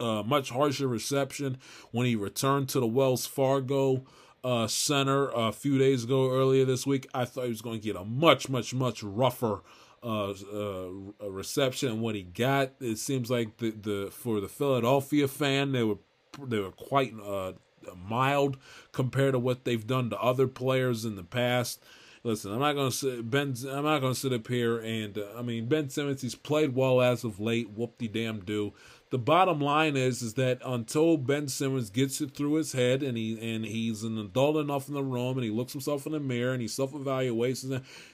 uh, 0.00 0.22
much 0.22 0.50
harsher 0.50 0.88
reception 0.88 1.58
when 1.90 2.06
he 2.06 2.16
returned 2.16 2.68
to 2.70 2.80
the 2.80 2.86
Wells 2.86 3.26
Fargo 3.26 4.04
uh, 4.44 4.66
Center 4.66 5.28
a 5.30 5.52
few 5.52 5.78
days 5.78 6.04
ago. 6.04 6.30
Earlier 6.30 6.64
this 6.64 6.86
week, 6.86 7.08
I 7.12 7.24
thought 7.24 7.44
he 7.44 7.50
was 7.50 7.62
going 7.62 7.80
to 7.80 7.86
get 7.86 7.96
a 7.96 8.04
much, 8.04 8.48
much, 8.48 8.74
much 8.74 9.02
rougher. 9.02 9.60
Uh, 10.04 10.34
uh, 10.52 11.30
reception 11.30 11.88
and 11.88 12.00
what 12.00 12.16
he 12.16 12.24
got. 12.24 12.72
It 12.80 12.98
seems 12.98 13.30
like 13.30 13.58
the, 13.58 13.70
the 13.70 14.08
for 14.10 14.40
the 14.40 14.48
Philadelphia 14.48 15.28
fan, 15.28 15.70
they 15.70 15.84
were 15.84 15.98
they 16.44 16.58
were 16.58 16.72
quite 16.72 17.14
uh, 17.24 17.52
mild 17.96 18.56
compared 18.92 19.32
to 19.32 19.38
what 19.38 19.64
they've 19.64 19.86
done 19.86 20.10
to 20.10 20.20
other 20.20 20.48
players 20.48 21.04
in 21.04 21.16
the 21.16 21.22
past. 21.22 21.82
Listen, 22.24 22.52
I'm 22.52 22.60
not 22.60 22.74
gonna 22.74 22.92
sit 22.92 23.28
Ben. 23.28 23.54
I'm 23.68 23.84
not 23.84 24.00
gonna 24.00 24.14
sit 24.14 24.32
up 24.32 24.46
here 24.46 24.78
and 24.78 25.18
uh, 25.18 25.26
I 25.36 25.42
mean 25.42 25.66
Ben 25.66 25.90
Simmons. 25.90 26.22
He's 26.22 26.36
played 26.36 26.74
well 26.74 27.00
as 27.00 27.24
of 27.24 27.40
late. 27.40 27.70
Whoop 27.70 27.98
de 27.98 28.06
damn 28.06 28.40
do 28.40 28.72
the 29.12 29.18
bottom 29.18 29.60
line 29.60 29.94
is 29.94 30.22
is 30.22 30.34
that 30.34 30.58
until 30.64 31.18
Ben 31.18 31.46
Simmons 31.46 31.90
gets 31.90 32.22
it 32.22 32.34
through 32.34 32.54
his 32.54 32.72
head 32.72 33.02
and 33.02 33.16
he 33.16 33.38
and 33.54 33.62
he's 33.62 34.02
an 34.02 34.16
adult 34.18 34.56
enough 34.56 34.88
in 34.88 34.94
the 34.94 35.04
room 35.04 35.36
and 35.36 35.44
he 35.44 35.50
looks 35.50 35.72
himself 35.72 36.06
in 36.06 36.12
the 36.12 36.18
mirror 36.18 36.54
and 36.54 36.62
he 36.62 36.66
self 36.66 36.92
evaluates 36.92 37.62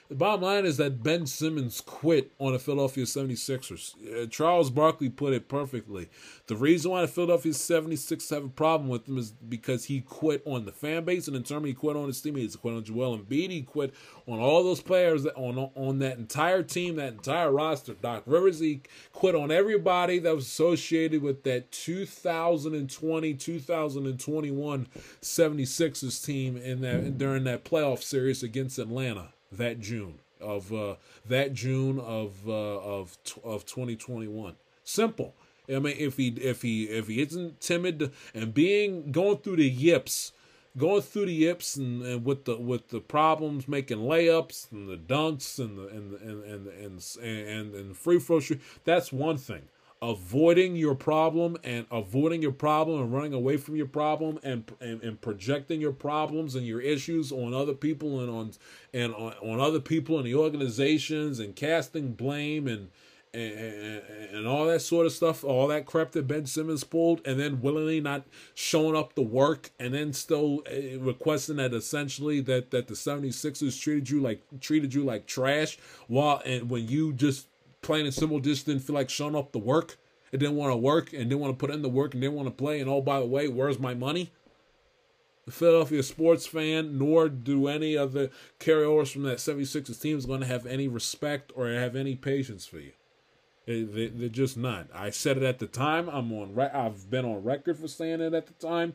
the 0.09 0.15
bottom 0.15 0.41
line 0.41 0.65
is 0.65 0.77
that 0.77 1.03
Ben 1.03 1.27
Simmons 1.27 1.81
quit 1.81 2.31
on 2.39 2.53
the 2.53 2.59
Philadelphia 2.59 3.03
76ers. 3.03 4.23
Uh, 4.23 4.25
Charles 4.25 4.71
Barkley 4.71 5.07
put 5.07 5.33
it 5.33 5.47
perfectly. 5.47 6.09
The 6.47 6.55
reason 6.55 6.89
why 6.89 7.01
the 7.01 7.07
Philadelphia 7.07 7.51
76ers 7.51 8.31
have 8.31 8.43
a 8.43 8.49
problem 8.49 8.89
with 8.89 9.07
him 9.07 9.19
is 9.19 9.29
because 9.29 9.85
he 9.85 10.01
quit 10.01 10.41
on 10.45 10.65
the 10.65 10.71
fan 10.71 11.05
base 11.05 11.27
and 11.27 11.37
in 11.37 11.43
turn 11.43 11.63
he 11.63 11.75
quit 11.75 11.95
on 11.95 12.07
his 12.07 12.19
teammates. 12.19 12.55
He 12.55 12.59
quit 12.59 12.73
on 12.73 12.83
Joel 12.83 13.19
Embiid. 13.19 13.51
He 13.51 13.61
quit 13.61 13.93
on 14.27 14.39
all 14.39 14.63
those 14.63 14.81
players 14.81 15.21
that 15.23 15.35
on 15.35 15.69
on 15.75 15.99
that 15.99 16.17
entire 16.17 16.63
team, 16.63 16.95
that 16.95 17.13
entire 17.13 17.51
roster. 17.51 17.93
Doc 17.93 18.23
Rivers. 18.25 18.59
He 18.59 18.81
quit 19.13 19.35
on 19.35 19.51
everybody 19.51 20.17
that 20.17 20.33
was 20.33 20.47
associated 20.47 21.21
with 21.21 21.43
that 21.43 21.71
2020 21.71 23.35
2021 23.35 24.87
76ers 25.21 26.25
team 26.25 26.57
in 26.57 26.81
that 26.81 27.19
during 27.19 27.43
that 27.43 27.63
playoff 27.63 28.01
series 28.01 28.41
against 28.41 28.79
Atlanta 28.79 29.33
that 29.51 29.79
June 29.79 30.19
of 30.41 30.73
uh, 30.73 30.95
that 31.27 31.53
June 31.53 31.99
of 31.99 32.47
uh, 32.47 32.51
of 32.51 33.17
of 33.43 33.65
2021. 33.65 34.55
Simple. 34.83 35.33
I 35.67 35.79
mean, 35.79 35.95
if 35.97 36.17
he 36.17 36.29
if 36.29 36.61
he 36.61 36.85
if 36.85 37.07
he 37.07 37.21
isn't 37.21 37.61
timid 37.61 38.11
and 38.33 38.53
being 38.53 39.11
going 39.11 39.37
through 39.37 39.57
the 39.57 39.69
yips, 39.69 40.31
going 40.77 41.01
through 41.01 41.27
the 41.27 41.33
yips 41.33 41.75
and, 41.75 42.01
and 42.03 42.25
with 42.25 42.45
the 42.45 42.57
with 42.57 42.89
the 42.89 42.99
problems 42.99 43.67
making 43.67 43.99
layups 43.99 44.71
and 44.71 44.89
the 44.89 44.97
dunks 44.97 45.59
and 45.59 45.77
the 45.77 45.87
and 45.87 46.13
and 46.21 46.43
and 46.43 46.67
and 46.67 47.17
and, 47.21 47.47
and, 47.47 47.75
and 47.75 47.97
free 47.97 48.19
throw 48.19 48.39
shoot, 48.39 48.61
that's 48.83 49.11
one 49.11 49.37
thing 49.37 49.67
avoiding 50.01 50.75
your 50.77 50.95
problem 50.95 51.57
and 51.63 51.85
avoiding 51.91 52.41
your 52.41 52.53
problem 52.53 53.01
and 53.01 53.13
running 53.13 53.33
away 53.33 53.57
from 53.57 53.75
your 53.75 53.85
problem 53.85 54.39
and, 54.43 54.71
and, 54.79 55.03
and 55.03 55.19
projecting 55.19 55.81
your 55.81 55.91
problems 55.91 56.55
and 56.55 56.65
your 56.65 56.79
issues 56.79 57.31
on 57.31 57.53
other 57.53 57.73
people 57.73 58.21
and 58.21 58.29
on 58.29 58.51
and 58.93 59.13
on, 59.13 59.33
on 59.41 59.59
other 59.59 59.79
people 59.79 60.17
and 60.17 60.25
the 60.25 60.35
organizations 60.35 61.39
and 61.39 61.55
casting 61.55 62.13
blame 62.13 62.65
and, 62.67 62.89
and 63.33 64.01
and 64.31 64.47
all 64.47 64.65
that 64.65 64.79
sort 64.79 65.05
of 65.05 65.11
stuff, 65.11 65.43
all 65.43 65.67
that 65.67 65.85
crap 65.85 66.11
that 66.13 66.27
Ben 66.27 66.45
Simmons 66.45 66.83
pulled, 66.83 67.21
and 67.27 67.39
then 67.39 67.61
willingly 67.61 67.99
not 67.99 68.25
showing 68.55 68.95
up 68.95 69.13
to 69.13 69.21
work, 69.21 69.69
and 69.79 69.93
then 69.93 70.13
still 70.13 70.63
eh, 70.65 70.97
requesting 70.99 71.57
that 71.57 71.73
essentially 71.73 72.39
that 72.41 72.71
that 72.71 72.87
the 72.87 72.95
76ers 72.95 73.79
treated 73.79 74.09
you 74.09 74.19
like 74.19 74.41
treated 74.61 74.93
you 74.93 75.03
like 75.03 75.27
trash, 75.27 75.77
while 76.07 76.41
and 76.45 76.69
when 76.69 76.87
you 76.87 77.13
just 77.13 77.48
plain 77.81 78.05
and 78.05 78.13
simple 78.13 78.39
just 78.39 78.65
didn't 78.65 78.83
feel 78.83 78.95
like 78.95 79.09
showing 79.09 79.35
up 79.35 79.51
to 79.53 79.59
work. 79.59 79.97
It 80.31 80.37
didn't 80.37 80.55
want 80.55 80.71
to 80.71 80.77
work 80.77 81.11
and 81.13 81.29
didn't 81.29 81.39
want 81.39 81.57
to 81.57 81.65
put 81.65 81.73
in 81.73 81.81
the 81.81 81.89
work 81.89 82.13
and 82.13 82.21
didn't 82.21 82.35
want 82.35 82.47
to 82.47 82.53
play. 82.53 82.79
And 82.79 82.89
oh, 82.89 83.01
by 83.01 83.19
the 83.19 83.25
way, 83.25 83.47
where's 83.47 83.79
my 83.79 83.93
money? 83.93 84.31
The 85.45 85.51
Philadelphia 85.51 86.03
sports 86.03 86.45
fan, 86.45 86.99
nor 86.99 87.27
do 87.27 87.67
any 87.67 87.95
of 87.95 88.13
the 88.13 88.29
carryovers 88.59 89.11
from 89.11 89.23
that 89.23 89.39
76ers 89.39 89.99
team 89.99 90.17
is 90.17 90.27
going 90.27 90.41
to 90.41 90.45
have 90.45 90.67
any 90.67 90.87
respect 90.87 91.51
or 91.55 91.69
have 91.69 91.95
any 91.95 92.15
patience 92.15 92.67
for 92.67 92.79
you. 92.79 92.91
They, 93.65 93.83
they're 93.83 94.29
just 94.29 94.57
not. 94.57 94.87
I 94.93 95.09
said 95.11 95.37
it 95.37 95.43
at 95.43 95.59
the 95.59 95.67
time. 95.67 96.09
I'm 96.09 96.31
on. 96.33 96.59
I've 96.59 97.09
been 97.09 97.25
on 97.25 97.43
record 97.43 97.77
for 97.77 97.87
saying 97.87 98.21
it 98.21 98.33
at 98.33 98.47
the 98.47 98.53
time. 98.53 98.93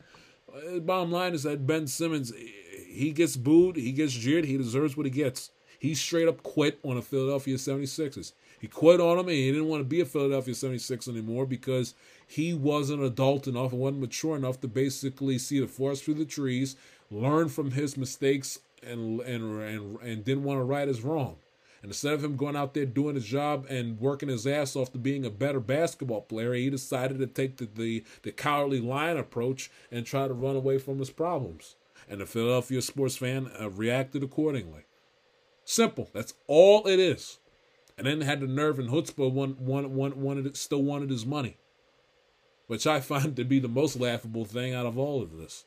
The 0.65 0.79
bottom 0.79 1.11
line 1.11 1.33
is 1.33 1.43
that 1.43 1.65
Ben 1.65 1.87
Simmons, 1.87 2.31
eh, 2.31 2.47
he 2.87 3.11
gets 3.11 3.35
booed, 3.35 3.75
he 3.75 3.91
gets 3.91 4.13
jeered, 4.13 4.45
he 4.45 4.57
deserves 4.57 4.95
what 4.95 5.05
he 5.05 5.11
gets. 5.11 5.51
He 5.79 5.93
straight 5.93 6.27
up 6.27 6.43
quit 6.43 6.79
on 6.83 6.95
the 6.95 7.01
Philadelphia 7.01 7.55
76ers. 7.55 8.33
He 8.65 8.69
quit 8.69 8.99
on 8.99 9.19
him 9.19 9.27
and 9.27 9.37
he 9.37 9.51
didn't 9.51 9.67
want 9.67 9.81
to 9.81 9.87
be 9.87 10.01
a 10.01 10.05
Philadelphia 10.05 10.55
76 10.55 11.07
anymore 11.07 11.45
because 11.45 11.93
he 12.25 12.51
wasn't 12.51 13.03
adult 13.03 13.45
enough 13.45 13.71
and 13.71 13.79
wasn't 13.79 14.01
mature 14.01 14.35
enough 14.35 14.59
to 14.61 14.67
basically 14.67 15.37
see 15.37 15.59
the 15.59 15.67
forest 15.67 16.03
through 16.03 16.15
the 16.15 16.25
trees, 16.25 16.75
learn 17.11 17.47
from 17.49 17.69
his 17.69 17.95
mistakes, 17.95 18.57
and 18.81 19.21
and 19.21 19.61
and, 19.61 20.01
and 20.01 20.25
didn't 20.25 20.45
want 20.45 20.57
to 20.57 20.63
right 20.63 20.87
his 20.87 21.01
wrong. 21.01 21.35
And 21.83 21.91
instead 21.91 22.13
of 22.13 22.23
him 22.23 22.37
going 22.37 22.55
out 22.55 22.73
there 22.73 22.87
doing 22.87 23.13
his 23.13 23.25
job 23.25 23.67
and 23.69 23.99
working 23.99 24.29
his 24.29 24.47
ass 24.47 24.75
off 24.75 24.91
to 24.93 24.97
being 24.97 25.27
a 25.27 25.29
better 25.29 25.59
basketball 25.59 26.21
player, 26.21 26.55
he 26.55 26.71
decided 26.71 27.19
to 27.19 27.27
take 27.27 27.57
the, 27.57 27.69
the, 27.71 28.03
the 28.23 28.31
cowardly 28.31 28.79
lion 28.79 29.17
approach 29.17 29.69
and 29.91 30.07
try 30.07 30.27
to 30.27 30.33
run 30.33 30.55
away 30.55 30.79
from 30.79 30.97
his 30.97 31.11
problems. 31.11 31.75
And 32.09 32.19
the 32.19 32.25
Philadelphia 32.25 32.81
sports 32.81 33.17
fan 33.17 33.51
uh, 33.61 33.69
reacted 33.69 34.23
accordingly. 34.23 34.85
Simple. 35.65 36.09
That's 36.13 36.33
all 36.47 36.87
it 36.87 36.99
is. 36.99 37.37
And 37.97 38.05
then 38.05 38.21
had 38.21 38.41
the 38.41 38.47
nerve 38.47 38.79
and 38.79 38.89
chutzpah 38.89 39.31
one, 39.31 39.55
one, 39.59 39.95
one, 39.95 40.21
wanted, 40.21 40.57
still 40.57 40.83
wanted 40.83 41.09
his 41.09 41.25
money, 41.25 41.57
which 42.67 42.85
I 42.85 42.99
find 43.01 43.35
to 43.35 43.43
be 43.43 43.59
the 43.59 43.67
most 43.67 43.99
laughable 43.99 44.45
thing 44.45 44.73
out 44.73 44.85
of 44.85 44.97
all 44.97 45.21
of 45.21 45.37
this. 45.37 45.65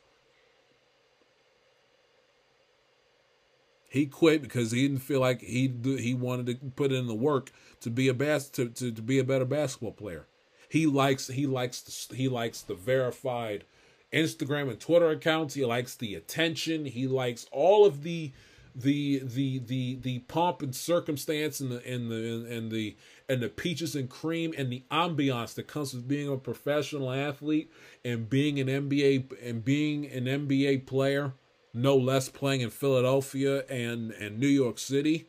He 3.89 4.05
quit 4.05 4.43
because 4.43 4.71
he 4.71 4.83
didn't 4.83 5.01
feel 5.01 5.19
like 5.19 5.41
he 5.41 5.73
he 5.83 6.13
wanted 6.13 6.45
to 6.45 6.55
put 6.75 6.91
in 6.91 7.07
the 7.07 7.15
work 7.15 7.51
to 7.81 7.89
be 7.89 8.07
a 8.07 8.13
bas- 8.13 8.49
to, 8.51 8.69
to, 8.69 8.91
to 8.91 9.01
be 9.01 9.17
a 9.17 9.23
better 9.23 9.45
basketball 9.45 9.93
player. 9.93 10.27
He 10.69 10.85
likes 10.85 11.27
he 11.27 11.47
likes 11.47 11.81
the, 11.81 12.15
he 12.15 12.29
likes 12.29 12.61
the 12.61 12.75
verified 12.75 13.65
Instagram 14.13 14.69
and 14.69 14.79
Twitter 14.79 15.09
accounts. 15.09 15.55
He 15.55 15.65
likes 15.65 15.95
the 15.95 16.13
attention. 16.13 16.85
He 16.85 17.07
likes 17.07 17.47
all 17.51 17.83
of 17.85 18.03
the 18.03 18.31
the 18.75 19.19
the 19.23 19.59
the 19.59 19.95
the 20.01 20.19
pomp 20.19 20.61
and 20.61 20.75
circumstance 20.75 21.59
and 21.59 21.71
the 21.71 21.91
and 21.91 22.11
the 22.11 22.55
and 22.55 22.71
the 22.71 22.95
and 23.27 23.41
the 23.41 23.49
peaches 23.49 23.95
and 23.95 24.09
cream 24.09 24.53
and 24.57 24.71
the 24.71 24.83
ambiance 24.91 25.53
that 25.55 25.67
comes 25.67 25.93
with 25.93 26.07
being 26.07 26.31
a 26.31 26.37
professional 26.37 27.11
athlete 27.11 27.71
and 28.03 28.29
being 28.29 28.59
an 28.59 28.67
NBA 28.67 29.31
and 29.43 29.63
being 29.63 30.05
an 30.05 30.25
NBA 30.25 30.85
player 30.85 31.33
no 31.73 31.95
less 31.95 32.29
playing 32.29 32.61
in 32.61 32.69
Philadelphia 32.69 33.63
and, 33.67 34.11
and 34.11 34.39
New 34.39 34.47
York 34.47 34.79
City. 34.79 35.27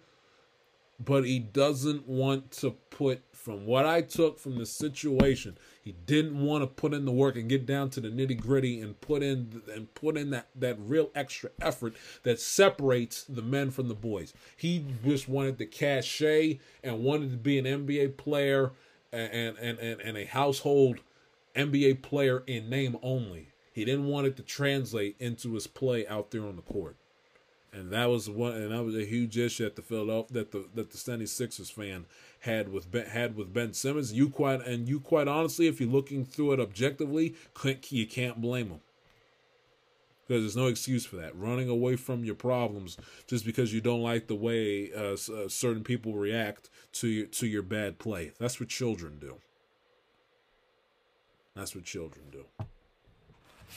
But 0.99 1.25
he 1.25 1.39
doesn't 1.39 2.07
want 2.07 2.51
to 2.53 2.73
put, 2.91 3.23
from 3.41 3.67
what 3.67 3.87
I 3.87 4.03
took 4.03 4.39
from 4.39 4.59
the 4.59 4.67
situation, 4.67 5.59
he 5.83 5.93
didn't 5.93 6.41
want 6.41 6.63
to 6.63 6.67
put 6.67 6.93
in 6.93 7.05
the 7.05 7.13
work 7.13 7.37
and 7.37 7.49
get 7.49 7.67
down 7.67 7.91
to 7.91 8.01
the 8.01 8.09
nitty 8.09 8.41
gritty 8.41 8.81
and 8.81 9.01
put 9.01 9.23
in 9.23 9.63
and 9.73 9.93
put 9.95 10.17
in 10.17 10.31
that, 10.31 10.49
that 10.55 10.77
real 10.79 11.11
extra 11.15 11.51
effort 11.61 11.95
that 12.23 12.41
separates 12.41 13.25
the 13.25 13.43
men 13.43 13.71
from 13.71 13.89
the 13.89 13.95
boys. 13.95 14.35
He 14.57 14.85
just 15.05 15.29
wanted 15.29 15.59
the 15.59 15.67
cachet 15.67 16.59
and 16.85 17.03
wanted 17.03 17.31
to 17.31 17.37
be 17.37 17.59
an 17.59 17.65
NBA 17.65 18.17
player 18.17 18.73
and 19.13 19.57
and, 19.59 19.79
and, 19.79 20.01
and 20.01 20.17
a 20.17 20.25
household 20.25 21.01
NBA 21.57 22.03
player 22.03 22.45
in 22.47 22.71
name 22.71 22.97
only 23.03 23.51
he 23.73 23.85
didn't 23.85 24.07
want 24.07 24.27
it 24.27 24.37
to 24.37 24.43
translate 24.43 25.17
into 25.19 25.55
his 25.55 25.67
play 25.67 26.07
out 26.07 26.31
there 26.31 26.45
on 26.45 26.57
the 26.57 26.63
court. 26.63 26.97
And 27.73 27.93
that 27.93 28.07
was 28.07 28.29
one, 28.29 28.53
and 28.53 28.73
that 28.73 28.85
was 28.85 28.97
a 28.97 29.05
huge 29.05 29.39
issue 29.39 29.65
at 29.65 29.77
the 29.77 29.83
Philadelphia 29.83 30.35
that 30.35 30.51
the 30.51 30.67
that 30.75 30.91
the 30.91 30.99
76ers 30.99 31.73
fan 31.73 32.07
had 32.41 32.73
with 32.73 32.91
ben, 32.91 33.07
had 33.07 33.37
with 33.37 33.53
Ben 33.53 33.73
Simmons. 33.73 34.13
You 34.13 34.29
quite 34.31 34.67
and 34.67 34.89
you 34.89 35.01
quite 35.01 35.29
honestly, 35.29 35.67
if 35.67 35.81
you're 35.81 35.91
looking 35.91 36.25
through 36.25 36.53
it 36.53 36.61
objectively, 36.61 37.35
you 37.91 38.07
can't 38.07 38.41
blame 38.41 38.69
him 38.69 38.81
because 40.27 40.43
there's 40.43 40.57
no 40.57 40.69
excuse 40.69 41.05
for 41.05 41.17
that. 41.17 41.37
Running 41.37 41.69
away 41.69 41.97
from 41.97 42.25
your 42.25 42.37
problems 42.37 42.97
just 43.27 43.45
because 43.45 43.75
you 43.75 43.81
don't 43.81 44.03
like 44.03 44.29
the 44.29 44.35
way 44.35 44.93
uh, 44.93 45.15
uh, 45.15 45.49
certain 45.49 45.83
people 45.83 46.15
react 46.15 46.71
to 46.93 47.09
your 47.09 47.27
to 47.27 47.47
your 47.47 47.63
bad 47.63 47.99
play. 47.99 48.33
That's 48.39 48.61
what 48.61 48.69
children 48.69 49.19
do. 49.19 49.37
That's 51.55 51.75
what 51.75 51.85
children 51.85 52.27
do. 52.31 52.45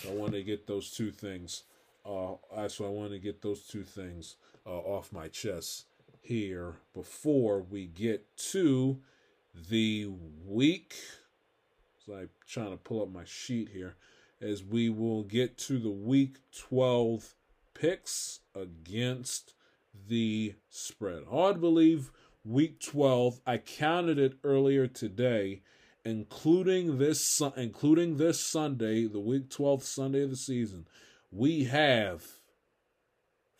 I 0.07 0.11
wanted 0.11 0.37
to 0.37 0.43
get 0.43 0.67
those 0.67 0.91
two 0.91 1.11
things. 1.11 1.63
Uh, 2.05 2.35
so 2.67 2.85
I 2.85 2.89
want 2.89 3.11
to 3.11 3.19
get 3.19 3.41
those 3.41 3.61
two 3.61 3.83
things 3.83 4.35
uh, 4.65 4.69
off 4.69 5.11
my 5.11 5.29
chest 5.29 5.85
here 6.23 6.75
before 6.93 7.61
we 7.61 7.85
get 7.85 8.35
to 8.37 8.99
the 9.69 10.09
week. 10.45 10.95
So 12.05 12.15
I'm 12.15 12.29
trying 12.47 12.71
to 12.71 12.77
pull 12.77 13.03
up 13.03 13.11
my 13.11 13.25
sheet 13.25 13.69
here 13.69 13.95
as 14.41 14.63
we 14.63 14.89
will 14.89 15.23
get 15.23 15.57
to 15.57 15.77
the 15.77 15.91
week 15.91 16.37
12 16.57 17.35
picks 17.73 18.39
against 18.55 19.53
the 20.07 20.55
spread. 20.69 21.25
Hard 21.29 21.61
believe 21.61 22.11
week 22.43 22.79
12. 22.79 23.41
I 23.45 23.57
counted 23.57 24.17
it 24.17 24.33
earlier 24.43 24.87
today 24.87 25.61
including 26.05 26.97
this 26.97 27.41
including 27.55 28.17
this 28.17 28.39
Sunday, 28.39 29.05
the 29.05 29.19
week 29.19 29.49
12th 29.49 29.83
Sunday 29.83 30.23
of 30.23 30.29
the 30.29 30.35
season, 30.35 30.87
we 31.31 31.65
have 31.65 32.23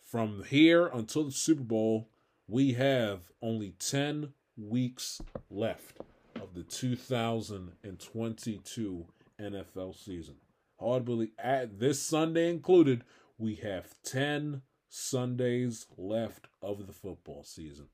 from 0.02 0.44
here 0.44 0.86
until 0.86 1.24
the 1.24 1.32
Super 1.32 1.62
Bowl, 1.62 2.08
we 2.46 2.74
have 2.74 3.32
only 3.40 3.70
10 3.78 4.34
weeks 4.56 5.20
left 5.50 5.98
of 6.40 6.54
the 6.54 6.62
2022 6.62 9.06
NFL 9.40 9.96
season. 9.96 10.36
Hard 10.78 11.04
to 11.04 11.04
believe, 11.04 11.30
at 11.38 11.78
this 11.78 12.02
Sunday 12.02 12.50
included, 12.50 13.04
we 13.38 13.54
have 13.56 13.94
10 14.04 14.60
Sundays 14.88 15.86
left 15.96 16.46
of 16.62 16.86
the 16.86 16.92
football 16.92 17.42
season. 17.44 17.88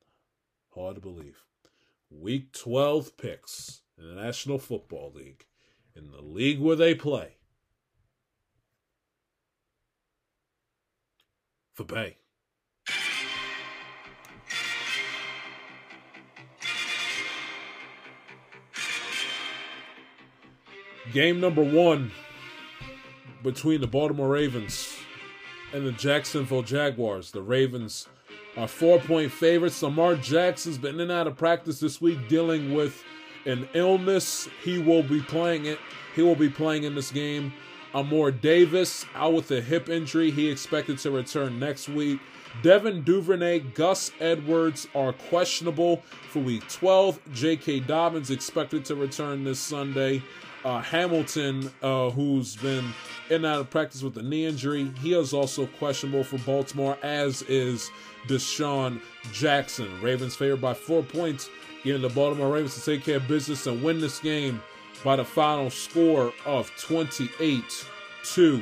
Hard 0.75 0.95
to 0.95 1.01
believe. 1.01 1.45
Week 2.09 2.51
12 2.51 3.15
picks 3.17 3.83
in 3.97 4.05
the 4.07 4.15
National 4.21 4.59
Football 4.59 5.13
League, 5.15 5.45
in 5.95 6.11
the 6.11 6.21
league 6.21 6.59
where 6.59 6.75
they 6.75 6.93
play. 6.93 7.37
For 11.73 11.85
pay. 11.85 12.17
Game 21.13 21.41
number 21.41 21.63
one 21.63 22.11
between 23.43 23.81
the 23.81 23.87
Baltimore 23.87 24.29
Ravens 24.29 24.95
and 25.73 25.85
the 25.85 25.91
Jacksonville 25.91 26.61
Jaguars. 26.61 27.31
The 27.31 27.41
Ravens 27.41 28.07
are 28.55 28.67
four 28.67 28.99
point 28.99 29.31
favorites. 29.31 29.81
Lamar 29.81 30.15
Jackson's 30.15 30.77
been 30.77 30.95
in 30.95 31.01
and 31.01 31.11
out 31.11 31.27
of 31.27 31.35
practice 31.35 31.79
this 31.79 31.99
week 31.99 32.29
dealing 32.29 32.73
with 32.73 33.03
an 33.45 33.67
illness. 33.73 34.47
He 34.63 34.79
will 34.79 35.03
be 35.03 35.21
playing 35.21 35.65
it. 35.65 35.79
He 36.15 36.21
will 36.21 36.35
be 36.35 36.49
playing 36.49 36.83
in 36.83 36.95
this 36.95 37.11
game. 37.11 37.51
Amore 37.93 38.31
Davis 38.31 39.05
out 39.13 39.33
with 39.33 39.51
a 39.51 39.59
hip 39.59 39.89
injury. 39.89 40.31
He 40.31 40.49
expected 40.49 40.97
to 40.99 41.11
return 41.11 41.59
next 41.59 41.89
week. 41.89 42.21
Devin 42.63 43.03
Duvernay, 43.03 43.59
Gus 43.59 44.11
Edwards 44.19 44.87
are 44.95 45.13
questionable 45.13 45.97
for 46.29 46.39
week 46.39 46.67
12. 46.69 47.19
J.K. 47.33 47.81
Dobbins 47.81 48.29
expected 48.29 48.85
to 48.85 48.95
return 48.95 49.43
this 49.43 49.59
Sunday. 49.59 50.21
Uh, 50.63 50.79
Hamilton, 50.81 51.71
uh, 51.81 52.11
who's 52.11 52.55
been 52.57 52.85
in 53.29 53.37
and 53.37 53.45
out 53.45 53.61
of 53.61 53.69
practice 53.69 54.03
with 54.03 54.15
a 54.17 54.21
knee 54.21 54.45
injury, 54.45 54.91
he 55.01 55.13
is 55.13 55.33
also 55.33 55.65
questionable 55.65 56.23
for 56.23 56.37
Baltimore, 56.39 56.97
as 57.01 57.41
is 57.43 57.89
DeSean 58.27 59.01
Jackson. 59.31 60.01
Ravens 60.01 60.35
favored 60.35 60.61
by 60.61 60.73
four 60.73 61.01
points 61.01 61.49
giving 61.83 62.01
the 62.01 62.09
Baltimore 62.09 62.53
Ravens 62.53 62.75
to 62.75 62.81
take 62.81 63.03
care 63.03 63.17
of 63.17 63.27
business 63.27 63.65
and 63.65 63.81
win 63.81 63.99
this 63.99 64.19
game 64.19 64.61
by 65.03 65.15
the 65.15 65.25
final 65.25 65.69
score 65.69 66.31
of 66.45 66.71
28 66.77 67.87
to 68.23 68.59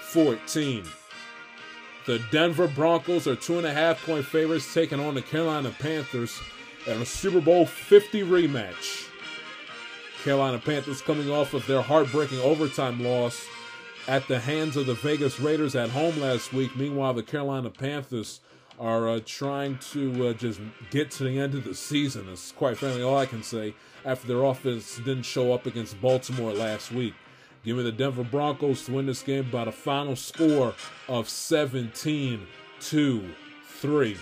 14. 0.00 0.84
The 2.06 2.18
Denver 2.30 2.66
Broncos 2.66 3.28
are 3.28 3.36
two 3.36 3.58
and 3.58 3.66
a 3.66 3.72
half 3.72 4.04
point 4.04 4.24
favorites 4.24 4.72
taking 4.72 5.00
on 5.00 5.14
the 5.14 5.22
Carolina 5.22 5.70
Panthers 5.78 6.40
in 6.86 7.00
a 7.00 7.06
Super 7.06 7.40
Bowl 7.40 7.66
50 7.66 8.22
rematch. 8.22 9.11
Carolina 10.22 10.58
Panthers 10.58 11.02
coming 11.02 11.32
off 11.32 11.52
of 11.52 11.66
their 11.66 11.82
heartbreaking 11.82 12.38
overtime 12.38 13.02
loss 13.02 13.44
at 14.06 14.28
the 14.28 14.38
hands 14.38 14.76
of 14.76 14.86
the 14.86 14.94
Vegas 14.94 15.40
Raiders 15.40 15.74
at 15.74 15.90
home 15.90 16.16
last 16.20 16.52
week. 16.52 16.76
Meanwhile, 16.76 17.14
the 17.14 17.24
Carolina 17.24 17.70
Panthers 17.70 18.40
are 18.78 19.08
uh, 19.08 19.20
trying 19.26 19.78
to 19.90 20.28
uh, 20.28 20.32
just 20.32 20.60
get 20.90 21.10
to 21.12 21.24
the 21.24 21.40
end 21.40 21.54
of 21.54 21.64
the 21.64 21.74
season. 21.74 22.28
It's 22.30 22.52
quite 22.52 22.78
frankly 22.78 23.02
all 23.02 23.18
I 23.18 23.26
can 23.26 23.42
say 23.42 23.74
after 24.04 24.28
their 24.28 24.44
offense 24.44 24.96
didn't 24.98 25.24
show 25.24 25.52
up 25.52 25.66
against 25.66 26.00
Baltimore 26.00 26.52
last 26.52 26.92
week. 26.92 27.14
Give 27.64 27.76
me 27.76 27.82
the 27.82 27.90
Denver 27.90 28.24
Broncos 28.24 28.84
to 28.86 28.92
win 28.92 29.06
this 29.06 29.22
game 29.22 29.50
by 29.50 29.64
the 29.64 29.72
final 29.72 30.14
score 30.14 30.74
of 31.08 31.28
17 31.28 32.46
to 32.80 33.30
3. 33.66 34.16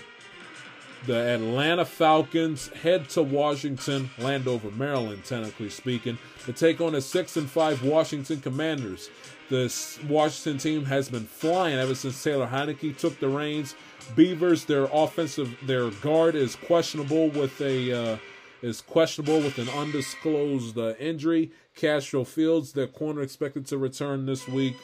The 1.06 1.34
Atlanta 1.34 1.84
Falcons 1.84 2.68
head 2.68 3.08
to 3.10 3.22
Washington, 3.22 4.10
Landover, 4.18 4.70
Maryland, 4.70 5.24
technically 5.24 5.70
speaking, 5.70 6.18
to 6.44 6.52
take 6.52 6.80
on 6.80 6.92
the 6.92 7.00
6 7.00 7.36
and 7.36 7.48
5 7.48 7.84
Washington 7.84 8.40
Commanders. 8.40 9.08
The 9.48 9.74
Washington 10.08 10.58
team 10.58 10.84
has 10.84 11.08
been 11.08 11.24
flying 11.24 11.78
ever 11.78 11.94
since 11.94 12.22
Taylor 12.22 12.46
Heinicke 12.46 12.96
took 12.96 13.18
the 13.18 13.28
reins 13.28 13.74
Beavers, 14.16 14.64
their 14.64 14.84
offensive, 14.92 15.56
their 15.62 15.90
guard 15.90 16.34
is 16.34 16.56
questionable 16.56 17.28
with 17.28 17.60
a 17.60 17.92
uh, 17.92 18.16
is 18.62 18.80
questionable 18.80 19.38
with 19.38 19.58
an 19.58 19.68
undisclosed 19.70 20.76
uh, 20.76 20.94
injury. 20.98 21.50
Castro 21.76 22.24
Fields, 22.24 22.72
their 22.72 22.86
corner, 22.86 23.22
expected 23.22 23.66
to 23.66 23.78
return 23.78 24.26
this 24.26 24.46
week. 24.48 24.76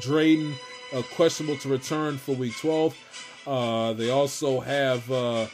Drayden, 0.00 0.54
uh, 0.94 1.02
questionable 1.14 1.58
to 1.58 1.68
return 1.68 2.16
for 2.16 2.34
Week 2.34 2.56
12. 2.58 2.96
Uh, 3.46 3.92
they 3.92 4.10
also 4.10 4.60
have 4.60 5.10
uh, 5.10 5.46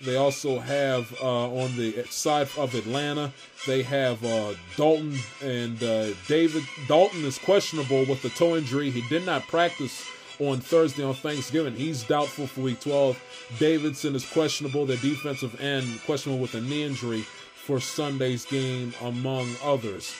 they 0.00 0.16
also 0.16 0.58
have 0.58 1.12
uh, 1.22 1.50
on 1.50 1.76
the 1.76 2.04
side 2.10 2.48
of 2.58 2.74
Atlanta, 2.74 3.32
they 3.66 3.82
have 3.82 4.22
uh, 4.24 4.54
Dalton 4.76 5.18
and 5.42 5.82
uh, 5.82 6.08
David. 6.28 6.64
Dalton 6.86 7.24
is 7.24 7.38
questionable 7.38 8.04
with 8.04 8.22
the 8.22 8.28
toe 8.30 8.56
injury. 8.56 8.90
He 8.90 9.06
did 9.08 9.24
not 9.24 9.46
practice 9.48 10.06
on 10.38 10.60
Thursday 10.60 11.02
on 11.02 11.14
Thanksgiving. 11.14 11.74
He's 11.74 12.02
doubtful 12.02 12.46
for 12.46 12.60
Week 12.60 12.80
12. 12.80 13.20
Davidson 13.58 14.14
is 14.14 14.28
questionable. 14.30 14.84
Their 14.84 14.98
defensive 14.98 15.58
end 15.60 16.00
questionable 16.04 16.42
with 16.42 16.54
a 16.54 16.60
knee 16.60 16.84
injury 16.84 17.22
for 17.22 17.80
Sunday's 17.80 18.44
game, 18.44 18.92
among 19.02 19.48
others. 19.64 20.14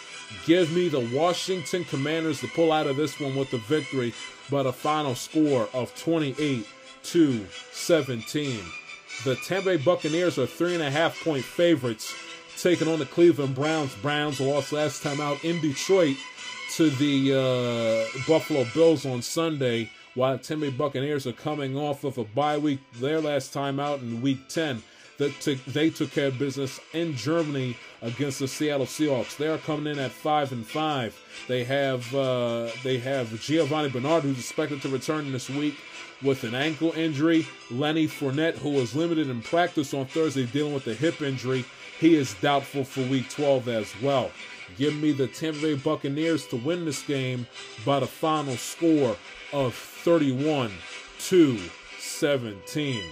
Give 0.46 0.72
me 0.72 0.88
the 0.88 1.08
Washington 1.14 1.84
Commanders 1.84 2.40
to 2.40 2.48
pull 2.48 2.72
out 2.72 2.86
of 2.86 2.96
this 2.96 3.20
one 3.20 3.36
with 3.36 3.50
the 3.50 3.58
victory, 3.58 4.12
but 4.50 4.66
a 4.66 4.72
final 4.72 5.14
score 5.14 5.68
of 5.72 5.94
28 5.96 6.66
to 7.06 7.46
17. 7.72 8.60
The 9.24 9.36
Tampa 9.36 9.70
Bay 9.70 9.76
Buccaneers 9.76 10.38
are 10.38 10.46
three 10.46 10.74
and 10.74 10.82
a 10.82 10.90
half 10.90 11.22
point 11.22 11.44
favorites, 11.44 12.14
taking 12.56 12.88
on 12.88 12.98
the 12.98 13.06
Cleveland 13.06 13.54
Browns. 13.54 13.94
Browns 13.96 14.40
lost 14.40 14.72
last 14.72 15.02
time 15.02 15.20
out 15.20 15.44
in 15.44 15.60
Detroit 15.60 16.16
to 16.74 16.90
the 16.90 17.32
uh, 17.32 18.18
Buffalo 18.26 18.66
Bills 18.74 19.06
on 19.06 19.22
Sunday, 19.22 19.90
while 20.14 20.36
the 20.36 20.42
Tampa 20.42 20.66
Bay 20.66 20.70
Buccaneers 20.70 21.26
are 21.26 21.32
coming 21.32 21.76
off 21.76 22.02
of 22.02 22.18
a 22.18 22.24
bye 22.24 22.58
week. 22.58 22.80
Their 22.94 23.20
last 23.20 23.52
time 23.52 23.78
out 23.78 24.00
in 24.00 24.20
Week 24.20 24.48
10, 24.48 24.82
that 25.18 25.40
took, 25.40 25.64
they 25.66 25.90
took 25.90 26.10
care 26.10 26.28
of 26.28 26.38
business 26.38 26.80
in 26.92 27.14
Germany 27.14 27.76
against 28.02 28.40
the 28.40 28.48
Seattle 28.48 28.86
Seahawks. 28.86 29.36
They 29.36 29.46
are 29.46 29.58
coming 29.58 29.92
in 29.92 30.00
at 30.00 30.10
five 30.10 30.50
and 30.50 30.66
five. 30.66 31.16
They 31.46 31.62
have 31.64 32.12
uh, 32.14 32.70
they 32.82 32.98
have 32.98 33.28
Giovani 33.28 33.92
Bernard, 33.92 34.24
who's 34.24 34.38
expected 34.38 34.82
to 34.82 34.88
return 34.88 35.30
this 35.30 35.48
week 35.48 35.76
with 36.22 36.44
an 36.44 36.54
ankle 36.54 36.92
injury. 36.92 37.46
Lenny 37.70 38.06
Fournette, 38.06 38.56
who 38.58 38.70
was 38.70 38.94
limited 38.94 39.28
in 39.28 39.42
practice 39.42 39.94
on 39.94 40.06
Thursday, 40.06 40.46
dealing 40.46 40.74
with 40.74 40.86
a 40.86 40.94
hip 40.94 41.22
injury, 41.22 41.64
he 41.98 42.14
is 42.14 42.34
doubtful 42.34 42.84
for 42.84 43.02
Week 43.02 43.28
12 43.30 43.68
as 43.68 43.92
well. 44.02 44.30
Give 44.76 44.94
me 44.94 45.12
the 45.12 45.28
Tampa 45.28 45.60
Bay 45.60 45.74
Buccaneers 45.74 46.46
to 46.48 46.56
win 46.56 46.84
this 46.84 47.02
game 47.02 47.46
by 47.84 48.00
the 48.00 48.06
final 48.06 48.56
score 48.56 49.16
of 49.52 49.74
31 49.74 50.72
to 51.18 51.58
17 51.98 53.02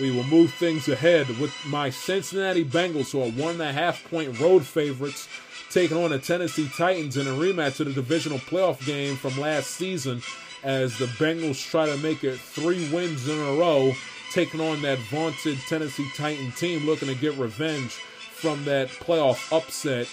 we 0.00 0.10
will 0.10 0.24
move 0.24 0.52
things 0.54 0.88
ahead 0.88 1.28
with 1.38 1.52
my 1.66 1.90
Cincinnati 1.90 2.64
Bengals, 2.64 3.10
who 3.10 3.22
are 3.22 3.30
one 3.30 3.54
and 3.54 3.62
a 3.62 3.72
half 3.72 4.08
point 4.10 4.38
road 4.38 4.64
favorites, 4.64 5.28
taking 5.70 5.96
on 5.96 6.10
the 6.10 6.18
Tennessee 6.18 6.70
Titans 6.76 7.16
in 7.16 7.26
a 7.26 7.30
rematch 7.30 7.80
of 7.80 7.86
the 7.86 7.92
divisional 7.92 8.38
playoff 8.38 8.84
game 8.86 9.16
from 9.16 9.38
last 9.38 9.70
season 9.70 10.22
as 10.62 10.98
the 10.98 11.06
Bengals 11.06 11.64
try 11.70 11.86
to 11.86 11.96
make 11.98 12.24
it 12.24 12.38
three 12.38 12.90
wins 12.92 13.28
in 13.28 13.38
a 13.38 13.52
row, 13.54 13.92
taking 14.32 14.60
on 14.60 14.82
that 14.82 14.98
vaunted 15.10 15.58
Tennessee 15.68 16.08
Titan 16.16 16.52
team 16.52 16.86
looking 16.86 17.08
to 17.08 17.14
get 17.14 17.36
revenge 17.36 17.92
from 17.92 18.64
that 18.64 18.88
playoff 18.88 19.56
upset 19.56 20.08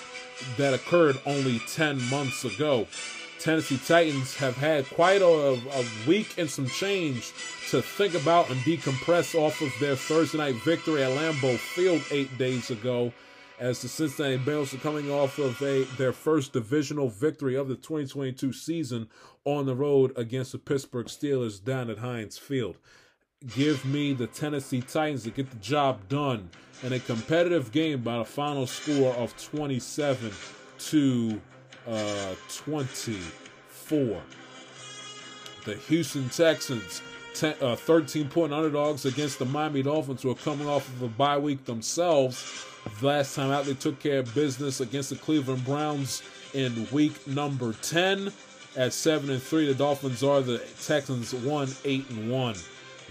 that 0.57 0.73
occurred 0.73 1.17
only 1.25 1.59
10 1.67 2.09
months 2.09 2.43
ago. 2.43 2.87
Tennessee 3.39 3.79
Titans 3.85 4.35
have 4.37 4.57
had 4.57 4.89
quite 4.89 5.21
a, 5.21 5.25
a, 5.25 5.85
week 6.07 6.37
and 6.37 6.49
some 6.49 6.67
change 6.67 7.31
to 7.69 7.81
think 7.81 8.15
about 8.15 8.49
and 8.49 8.59
decompress 8.61 9.35
off 9.35 9.61
of 9.61 9.71
their 9.79 9.95
Thursday 9.95 10.37
night 10.39 10.55
victory 10.63 11.03
at 11.03 11.11
Lambeau 11.11 11.57
Field 11.57 12.01
eight 12.09 12.35
days 12.37 12.71
ago, 12.71 13.13
as 13.59 13.81
the 13.81 13.87
Cincinnati 13.87 14.37
Bengals 14.37 14.73
are 14.73 14.77
coming 14.77 15.09
off 15.09 15.37
of 15.39 15.61
a 15.61 15.83
their 15.97 16.11
first 16.11 16.53
divisional 16.53 17.09
victory 17.09 17.55
of 17.55 17.67
the 17.67 17.75
2022 17.75 18.51
season 18.51 19.07
on 19.45 19.65
the 19.65 19.75
road 19.75 20.11
against 20.17 20.51
the 20.51 20.57
Pittsburgh 20.57 21.07
Steelers 21.07 21.63
down 21.63 21.89
at 21.89 21.99
Heinz 21.99 22.37
Field. 22.37 22.77
Give 23.55 23.83
me 23.85 24.13
the 24.13 24.27
Tennessee 24.27 24.81
Titans 24.81 25.23
to 25.23 25.29
get 25.29 25.49
the 25.49 25.57
job 25.57 26.07
done 26.09 26.49
in 26.83 26.93
a 26.93 26.99
competitive 26.99 27.71
game 27.71 28.01
by 28.01 28.17
a 28.17 28.25
final 28.25 28.67
score 28.67 29.13
of 29.15 29.35
27 29.37 30.31
to 30.77 31.41
uh, 31.87 32.35
24. 32.49 34.21
The 35.65 35.75
Houston 35.75 36.29
Texans, 36.29 37.01
ten, 37.33 37.55
uh, 37.61 37.75
13 37.75 38.29
point 38.29 38.53
underdogs 38.53 39.05
against 39.05 39.39
the 39.39 39.45
Miami 39.45 39.83
Dolphins, 39.83 40.23
who 40.23 40.31
are 40.31 40.35
coming 40.35 40.67
off 40.67 40.87
of 40.89 41.01
a 41.03 41.07
bye 41.07 41.37
week 41.37 41.65
themselves. 41.65 42.65
Last 43.01 43.35
time 43.35 43.51
out, 43.51 43.65
they 43.65 43.73
took 43.73 43.99
care 43.99 44.19
of 44.19 44.33
business 44.33 44.79
against 44.79 45.09
the 45.09 45.15
Cleveland 45.15 45.65
Browns 45.65 46.23
in 46.53 46.87
week 46.91 47.27
number 47.27 47.73
10. 47.73 48.31
At 48.77 48.91
7 48.93 49.29
and 49.29 49.41
3, 49.41 49.67
the 49.67 49.73
Dolphins 49.73 50.23
are 50.23 50.41
the 50.41 50.57
Texans 50.83 51.33
1 51.33 51.69
8 51.85 52.09
and 52.09 52.31
1. 52.31 52.55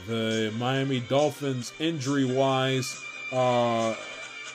The 0.06 0.52
Miami 0.58 1.00
Dolphins, 1.00 1.72
injury 1.78 2.24
wise, 2.24 3.00
uh, 3.32 3.94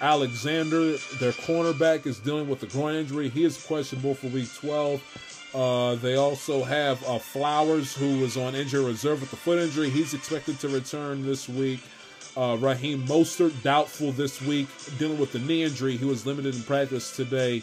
Alexander, 0.01 0.97
their 1.19 1.31
cornerback, 1.31 2.05
is 2.05 2.19
dealing 2.19 2.47
with 2.47 2.63
a 2.63 2.67
groin 2.67 2.95
injury. 2.95 3.29
He 3.29 3.43
is 3.43 3.63
questionable 3.65 4.13
for 4.13 4.27
week 4.27 4.53
12. 4.53 5.01
Uh, 5.53 5.95
they 5.95 6.15
also 6.15 6.63
have 6.63 7.03
uh, 7.07 7.17
Flowers, 7.17 7.95
who 7.95 8.19
was 8.19 8.37
on 8.37 8.53
injury 8.53 8.85
reserve 8.85 9.21
with 9.21 9.31
the 9.31 9.37
foot 9.37 9.57
injury. 9.57 9.89
He's 9.89 10.13
expected 10.13 10.59
to 10.59 10.69
return 10.69 11.25
this 11.25 11.49
week. 11.49 11.79
Uh, 12.39 12.55
Raheem 12.55 13.05
Mostert, 13.05 13.51
doubtful 13.63 14.13
this 14.13 14.41
week, 14.41 14.69
dealing 14.97 15.19
with 15.19 15.33
the 15.33 15.39
knee 15.39 15.63
injury. 15.63 15.97
He 15.97 16.05
was 16.05 16.25
limited 16.25 16.55
in 16.55 16.63
practice 16.63 17.13
today. 17.13 17.61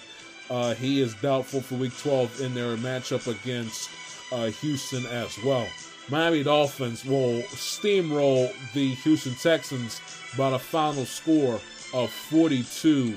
Uh, 0.51 0.74
he 0.74 1.01
is 1.01 1.15
doubtful 1.15 1.62
for 1.62 1.77
week 1.77 1.97
12 1.97 2.43
in 2.43 2.53
their 2.53 2.77
matchup 2.77 3.27
against 3.27 3.89
uh, 4.32 4.48
Houston 4.48 5.07
as 5.07 5.43
well. 5.43 5.66
Miami 6.11 6.43
Dolphins 6.43 7.07
will 7.07 7.40
steamroll 7.55 8.53
the 8.74 8.90
Houston 8.97 9.35
Texans 9.36 10.03
by 10.36 10.51
a 10.51 10.59
final 10.59 11.07
score 11.07 11.59
of 11.94 12.11
42 12.11 13.15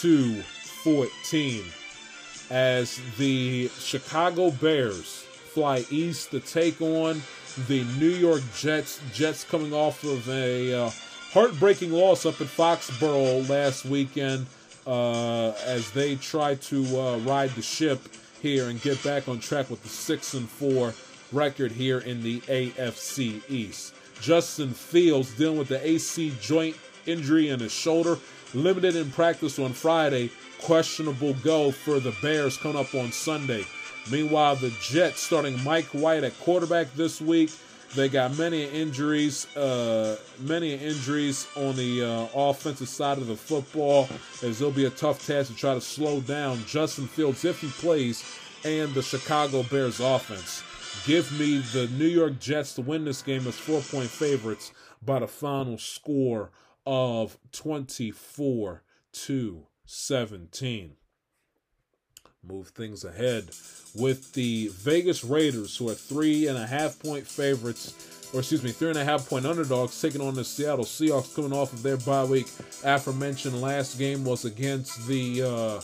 to 0.00 0.42
14 0.42 1.64
as 2.48 2.98
the 3.18 3.68
Chicago 3.78 4.52
Bears 4.52 5.26
fly 5.52 5.84
east 5.90 6.30
to 6.30 6.40
take 6.40 6.80
on 6.80 7.20
the 7.68 7.84
New 7.98 8.08
York 8.08 8.42
Jets. 8.56 9.00
Jets 9.12 9.44
coming 9.44 9.72
off 9.72 10.02
of 10.04 10.28
a 10.28 10.74
uh, 10.74 10.90
heartbreaking 11.32 11.92
loss 11.92 12.26
up 12.26 12.40
at 12.40 12.46
Foxborough 12.46 13.48
last 13.48 13.84
weekend 13.84 14.46
uh, 14.86 15.50
as 15.64 15.90
they 15.92 16.16
try 16.16 16.54
to 16.56 17.00
uh, 17.00 17.18
ride 17.18 17.50
the 17.50 17.62
ship 17.62 18.00
here 18.42 18.68
and 18.68 18.80
get 18.82 19.02
back 19.02 19.28
on 19.28 19.38
track 19.38 19.70
with 19.70 19.82
the 19.82 19.88
six 19.88 20.34
and 20.34 20.48
four 20.48 20.94
record 21.32 21.72
here 21.72 21.98
in 21.98 22.22
the 22.22 22.40
AFC 22.42 23.42
East. 23.50 23.94
Justin 24.20 24.70
Fields 24.70 25.34
dealing 25.34 25.58
with 25.58 25.68
the 25.68 25.86
AC 25.86 26.32
joint 26.40 26.76
injury 27.06 27.48
in 27.48 27.60
his 27.60 27.72
shoulder, 27.72 28.18
limited 28.52 28.96
in 28.96 29.10
practice 29.10 29.58
on 29.58 29.72
Friday, 29.72 30.30
questionable 30.62 31.34
go 31.34 31.70
for 31.70 32.00
the 32.00 32.14
Bears 32.22 32.56
coming 32.56 32.78
up 32.78 32.94
on 32.94 33.12
Sunday. 33.12 33.64
Meanwhile, 34.10 34.56
the 34.56 34.70
Jets 34.80 35.20
starting 35.20 35.62
Mike 35.64 35.86
White 35.86 36.24
at 36.24 36.38
quarterback 36.40 36.92
this 36.94 37.20
week. 37.20 37.50
They 37.94 38.08
got 38.08 38.36
many 38.36 38.64
injuries, 38.64 39.46
uh, 39.56 40.18
many 40.40 40.74
injuries 40.74 41.46
on 41.54 41.76
the 41.76 42.02
uh, 42.02 42.26
offensive 42.34 42.88
side 42.88 43.18
of 43.18 43.28
the 43.28 43.36
football, 43.36 44.08
as 44.42 44.60
it'll 44.60 44.72
be 44.72 44.86
a 44.86 44.90
tough 44.90 45.24
task 45.24 45.50
to 45.50 45.56
try 45.56 45.74
to 45.74 45.80
slow 45.80 46.20
down 46.20 46.64
Justin 46.66 47.06
Fields 47.06 47.44
if 47.44 47.60
he 47.60 47.68
plays, 47.68 48.24
and 48.64 48.92
the 48.94 49.02
Chicago 49.02 49.62
Bears 49.62 50.00
offense. 50.00 50.64
Give 51.06 51.30
me 51.38 51.58
the 51.58 51.86
New 51.96 52.06
York 52.06 52.40
Jets 52.40 52.74
to 52.74 52.82
win 52.82 53.04
this 53.04 53.22
game 53.22 53.46
as 53.46 53.56
four 53.56 53.80
point 53.80 54.10
favorites 54.10 54.72
by 55.00 55.20
the 55.20 55.28
final 55.28 55.78
score 55.78 56.50
of 56.86 57.38
24 57.52 58.82
to 59.12 59.66
17. 59.84 60.96
Move 62.48 62.68
things 62.68 63.04
ahead 63.04 63.50
with 63.94 64.32
the 64.32 64.68
Vegas 64.68 65.24
Raiders, 65.24 65.76
who 65.76 65.88
are 65.88 65.94
three 65.94 66.46
and 66.48 66.58
a 66.58 66.66
half 66.66 66.98
point 66.98 67.26
favorites, 67.26 68.30
or 68.34 68.40
excuse 68.40 68.62
me, 68.62 68.70
three 68.70 68.90
and 68.90 68.98
a 68.98 69.04
half 69.04 69.28
point 69.28 69.46
underdogs, 69.46 70.00
taking 70.00 70.20
on 70.20 70.34
the 70.34 70.44
Seattle 70.44 70.84
Seahawks, 70.84 71.34
coming 71.34 71.52
off 71.52 71.72
of 71.72 71.82
their 71.82 71.96
bye 71.98 72.24
week. 72.24 72.48
Aforementioned 72.84 73.60
last 73.60 73.98
game 73.98 74.24
was 74.24 74.44
against 74.44 75.06
the 75.06 75.42
uh, 75.42 75.80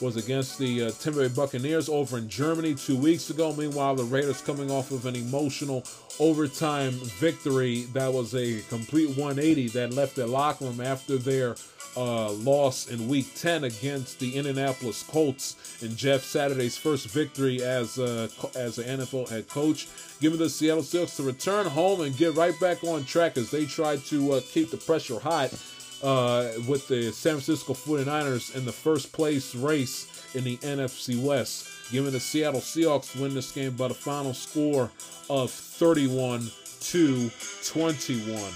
was 0.00 0.16
against 0.16 0.58
the 0.58 0.84
uh, 0.84 0.90
Tampa 0.92 1.20
Bay 1.20 1.28
Buccaneers 1.28 1.88
over 1.88 2.18
in 2.18 2.28
Germany 2.28 2.74
two 2.74 2.96
weeks 2.96 3.30
ago. 3.30 3.54
Meanwhile, 3.54 3.96
the 3.96 4.04
Raiders 4.04 4.40
coming 4.40 4.70
off 4.70 4.90
of 4.90 5.06
an 5.06 5.16
emotional 5.16 5.84
overtime 6.20 6.92
victory 6.92 7.82
that 7.92 8.12
was 8.12 8.34
a 8.34 8.60
complete 8.68 9.08
180 9.08 9.68
that 9.68 9.92
left 9.92 10.16
their 10.16 10.26
locker 10.26 10.64
room 10.64 10.80
after 10.80 11.16
their 11.16 11.56
uh, 11.96 12.30
loss 12.30 12.88
in 12.88 13.08
Week 13.08 13.26
10 13.34 13.64
against 13.64 14.20
the 14.20 14.36
Indianapolis 14.36 15.02
Colts 15.02 15.82
in 15.82 15.96
Jeff 15.96 16.22
Saturday's 16.22 16.76
first 16.76 17.08
victory 17.08 17.62
as 17.62 17.98
a, 17.98 18.28
as 18.54 18.78
an 18.78 19.00
NFL 19.00 19.28
head 19.28 19.48
coach, 19.48 19.88
giving 20.20 20.38
the 20.38 20.48
Seattle 20.48 20.82
Seahawks 20.82 21.16
to 21.16 21.22
return 21.24 21.66
home 21.66 22.02
and 22.02 22.16
get 22.16 22.34
right 22.34 22.58
back 22.60 22.84
on 22.84 23.04
track 23.04 23.36
as 23.36 23.50
they 23.50 23.66
try 23.66 23.96
to 23.96 24.34
uh, 24.34 24.40
keep 24.52 24.70
the 24.70 24.76
pressure 24.76 25.18
hot 25.18 25.52
uh, 26.02 26.50
with 26.66 26.88
the 26.88 27.12
San 27.12 27.34
Francisco 27.34 27.74
49ers 27.74 28.54
in 28.54 28.64
the 28.64 28.72
first 28.72 29.12
place 29.12 29.54
race 29.54 30.06
in 30.34 30.44
the 30.44 30.56
NFC 30.58 31.20
West, 31.20 31.68
giving 31.90 32.12
the 32.12 32.20
Seattle 32.20 32.60
Seahawks 32.60 33.18
win 33.20 33.34
this 33.34 33.52
game 33.52 33.74
by 33.74 33.88
the 33.88 33.94
final 33.94 34.34
score 34.34 34.90
of 35.28 35.50
31 35.50 36.50
to 36.80 37.30
21. 37.64 38.52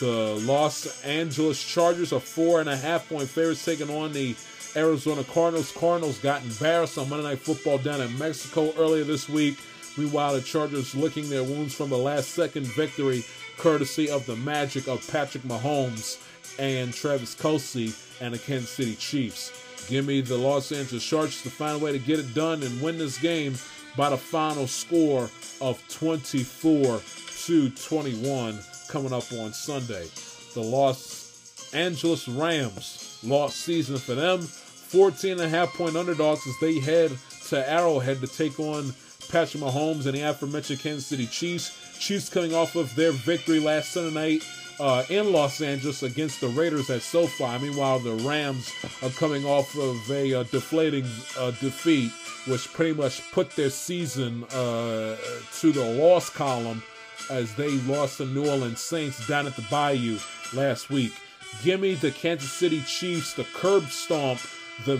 The 0.00 0.40
Los 0.46 1.02
Angeles 1.04 1.62
Chargers 1.62 2.12
are 2.12 2.20
four 2.20 2.60
and 2.60 2.68
a 2.68 2.76
half 2.76 3.08
point 3.08 3.28
favorites 3.28 3.64
taking 3.64 3.90
on 3.90 4.12
the 4.12 4.34
Arizona 4.76 5.24
Cardinals. 5.24 5.72
Cardinals 5.72 6.18
got 6.18 6.42
embarrassed 6.42 6.98
on 6.98 7.08
Monday 7.08 7.28
Night 7.28 7.38
Football 7.40 7.78
down 7.78 8.00
in 8.00 8.18
Mexico 8.18 8.72
earlier 8.78 9.04
this 9.04 9.28
week. 9.28 9.58
Meanwhile, 9.96 10.34
the 10.34 10.40
Chargers 10.40 10.94
licking 10.94 11.28
their 11.28 11.44
wounds 11.44 11.74
from 11.74 11.92
a 11.92 11.96
last 11.96 12.30
second 12.30 12.66
victory, 12.66 13.24
courtesy 13.58 14.10
of 14.10 14.26
the 14.26 14.36
magic 14.36 14.88
of 14.88 15.06
Patrick 15.08 15.44
Mahomes 15.44 16.18
and 16.58 16.92
Travis 16.92 17.34
Kelce 17.34 18.20
and 18.20 18.34
the 18.34 18.38
Kansas 18.38 18.70
City 18.70 18.94
Chiefs. 18.96 19.52
Give 19.88 20.06
me 20.06 20.20
the 20.20 20.36
Los 20.36 20.72
Angeles 20.72 21.04
Chargers 21.04 21.42
to 21.42 21.50
find 21.50 21.80
a 21.80 21.84
way 21.84 21.92
to 21.92 21.98
get 21.98 22.18
it 22.18 22.34
done 22.34 22.62
and 22.62 22.80
win 22.80 22.98
this 22.98 23.18
game 23.18 23.54
by 23.96 24.10
the 24.10 24.16
final 24.16 24.66
score 24.66 25.30
of 25.60 25.82
24 25.88 27.00
to 27.46 27.70
21 27.70 28.58
coming 28.88 29.12
up 29.12 29.30
on 29.32 29.52
Sunday. 29.52 30.06
The 30.54 30.62
Los 30.62 31.72
Angeles 31.74 32.28
Rams 32.28 33.18
lost 33.22 33.58
season 33.58 33.98
for 33.98 34.14
them. 34.14 34.40
14 34.40 35.32
and 35.32 35.40
a 35.40 35.48
half 35.48 35.74
point 35.74 35.96
underdogs 35.96 36.46
as 36.46 36.54
they 36.60 36.78
head 36.78 37.10
to 37.48 37.70
Arrowhead 37.70 38.20
to 38.20 38.26
take 38.26 38.58
on 38.60 38.94
Patrick 39.30 39.62
Mahomes 39.62 40.06
and 40.06 40.14
the 40.14 40.22
aforementioned 40.22 40.80
Kansas 40.80 41.06
City 41.06 41.26
Chiefs. 41.26 41.83
Chiefs 42.04 42.28
coming 42.28 42.54
off 42.54 42.76
of 42.76 42.94
their 42.94 43.12
victory 43.12 43.58
last 43.58 43.92
Sunday 43.92 44.12
night 44.12 44.44
uh, 44.78 45.04
in 45.08 45.32
Los 45.32 45.62
Angeles 45.62 46.02
against 46.02 46.38
the 46.38 46.48
Raiders 46.48 46.90
at 46.90 47.00
SoFi. 47.00 47.58
Meanwhile, 47.58 48.00
the 48.00 48.12
Rams 48.16 48.70
are 49.02 49.08
coming 49.08 49.46
off 49.46 49.74
of 49.78 50.10
a 50.10 50.34
uh, 50.34 50.42
deflating 50.42 51.06
uh, 51.38 51.52
defeat, 51.52 52.12
which 52.46 52.70
pretty 52.74 52.92
much 52.92 53.22
put 53.32 53.52
their 53.52 53.70
season 53.70 54.44
uh, 54.52 55.16
to 55.60 55.72
the 55.72 55.98
loss 55.98 56.28
column 56.28 56.82
as 57.30 57.54
they 57.54 57.70
lost 57.70 58.18
the 58.18 58.26
New 58.26 58.50
Orleans 58.50 58.80
Saints 58.80 59.26
down 59.26 59.46
at 59.46 59.56
the 59.56 59.64
Bayou 59.70 60.18
last 60.52 60.90
week. 60.90 61.14
Give 61.62 61.80
me 61.80 61.94
the 61.94 62.10
Kansas 62.10 62.52
City 62.52 62.82
Chiefs, 62.82 63.32
the 63.32 63.44
curb 63.54 63.84
stomp 63.84 64.40
the 64.84 64.96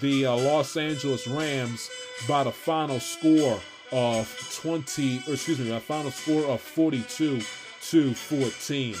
the 0.00 0.24
uh, 0.24 0.36
Los 0.36 0.76
Angeles 0.76 1.26
Rams 1.26 1.90
by 2.28 2.44
the 2.44 2.52
final 2.52 3.00
score 3.00 3.60
of 3.92 4.58
20, 4.62 5.22
or 5.26 5.34
excuse 5.34 5.58
me, 5.58 5.68
the 5.68 5.80
final 5.80 6.10
score 6.10 6.44
of 6.46 6.60
42 6.60 7.40
to 7.90 8.14
14. 8.14 8.94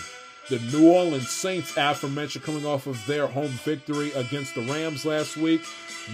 The 0.48 0.60
New 0.72 0.92
Orleans 0.92 1.28
Saints, 1.28 1.76
aforementioned, 1.76 2.44
coming 2.44 2.64
off 2.64 2.86
of 2.86 3.04
their 3.06 3.26
home 3.26 3.50
victory 3.64 4.12
against 4.12 4.54
the 4.54 4.62
Rams 4.62 5.04
last 5.04 5.36
week. 5.36 5.62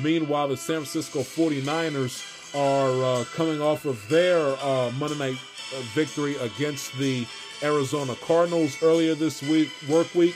Meanwhile, 0.02 0.48
the 0.48 0.56
San 0.56 0.76
Francisco 0.76 1.20
49ers 1.20 2.54
are 2.54 3.20
uh, 3.20 3.24
coming 3.34 3.60
off 3.60 3.84
of 3.84 4.08
their 4.08 4.40
uh, 4.62 4.90
Monday 4.98 5.18
night 5.18 5.36
uh, 5.74 5.80
victory 5.94 6.36
against 6.36 6.96
the 6.98 7.26
Arizona 7.62 8.14
Cardinals 8.22 8.82
earlier 8.82 9.14
this 9.14 9.42
week, 9.42 9.68
work 9.88 10.14
week. 10.14 10.34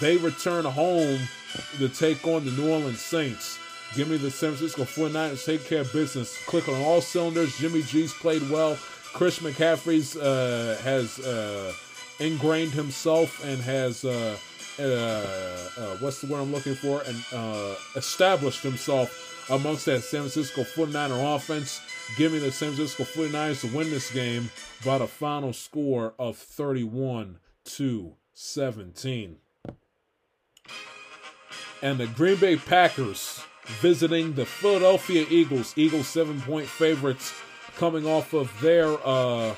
They 0.00 0.16
return 0.16 0.64
home 0.64 1.20
to 1.78 1.88
take 1.88 2.26
on 2.26 2.44
the 2.44 2.50
New 2.50 2.70
Orleans 2.70 3.00
Saints. 3.00 3.58
Give 3.94 4.08
me 4.08 4.16
the 4.16 4.30
San 4.30 4.54
Francisco 4.54 4.82
49ers, 4.82 5.44
take 5.44 5.64
care 5.64 5.80
of 5.80 5.92
business. 5.92 6.44
Click 6.46 6.68
on 6.68 6.74
all 6.82 7.00
cylinders. 7.00 7.56
Jimmy 7.56 7.82
G's 7.82 8.12
played 8.12 8.48
well. 8.50 8.76
Chris 9.12 9.38
McCaffrey's 9.38 10.16
uh, 10.16 10.78
has 10.82 11.18
uh, 11.20 11.72
ingrained 12.18 12.72
himself 12.72 13.42
and 13.44 13.60
has 13.62 14.04
uh, 14.04 14.36
uh, 14.78 14.82
uh, 14.82 15.96
what's 16.00 16.20
the 16.20 16.26
word 16.26 16.40
I'm 16.40 16.52
looking 16.52 16.74
for 16.74 17.02
and 17.02 17.24
uh, 17.32 17.74
established 17.94 18.62
himself 18.62 19.48
amongst 19.50 19.86
that 19.86 20.02
San 20.02 20.20
Francisco 20.20 20.62
49er 20.62 21.34
offense, 21.36 21.80
Give 22.14 22.32
me 22.32 22.38
the 22.38 22.52
San 22.52 22.72
Francisco 22.72 23.04
49ers 23.04 23.62
to 23.62 23.76
win 23.76 23.90
this 23.90 24.12
game 24.12 24.50
by 24.84 24.98
the 24.98 25.08
final 25.08 25.52
score 25.52 26.14
of 26.18 26.36
31 26.36 27.38
to 27.64 28.14
17. 28.32 29.36
And 31.82 31.98
the 31.98 32.06
Green 32.06 32.36
Bay 32.36 32.56
Packers 32.56 33.42
visiting 33.80 34.32
the 34.34 34.46
Philadelphia 34.46 35.26
Eagles. 35.28 35.72
Eagles 35.76 36.06
seven 36.06 36.40
point 36.40 36.66
favorites 36.66 37.34
coming 37.76 38.06
off 38.06 38.32
of 38.32 38.52
their 38.60 38.96
uh, 39.06 39.54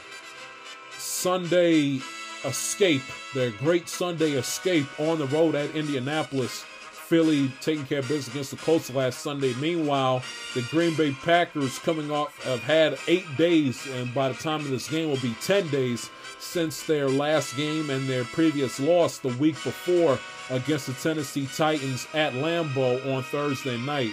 Sunday 0.97 2.01
escape, 2.45 3.03
their 3.35 3.51
great 3.51 3.89
Sunday 3.89 4.33
escape 4.33 4.87
on 4.99 5.19
the 5.19 5.27
road 5.27 5.55
at 5.55 5.75
Indianapolis. 5.75 6.65
Philly 7.09 7.51
taking 7.63 7.87
care 7.87 8.01
of 8.01 8.09
business 8.09 8.29
against 8.29 8.51
the 8.51 8.59
Colts 8.59 8.91
last 8.91 9.21
Sunday. 9.21 9.55
Meanwhile, 9.55 10.23
the 10.55 10.61
Green 10.71 10.95
Bay 10.95 11.13
Packers 11.13 11.79
coming 11.79 12.11
off 12.11 12.37
have 12.45 12.63
had 12.63 12.99
eight 13.07 13.25
days, 13.39 13.87
and 13.93 14.13
by 14.13 14.29
the 14.29 14.35
time 14.35 14.61
of 14.61 14.69
this 14.69 14.91
game 14.91 15.09
will 15.09 15.17
be 15.21 15.35
10 15.41 15.69
days 15.71 16.11
since 16.39 16.83
their 16.85 17.09
last 17.09 17.57
game 17.57 17.91
and 17.91 18.09
their 18.09 18.25
previous 18.25 18.81
loss 18.81 19.19
the 19.19 19.35
week 19.37 19.55
before 19.65 20.19
against 20.51 20.87
the 20.87 20.93
Tennessee 20.95 21.49
Titans 21.55 22.07
at 22.15 22.33
Lambeau 22.33 23.15
on 23.15 23.23
Thursday 23.25 23.79
night. 23.79 24.13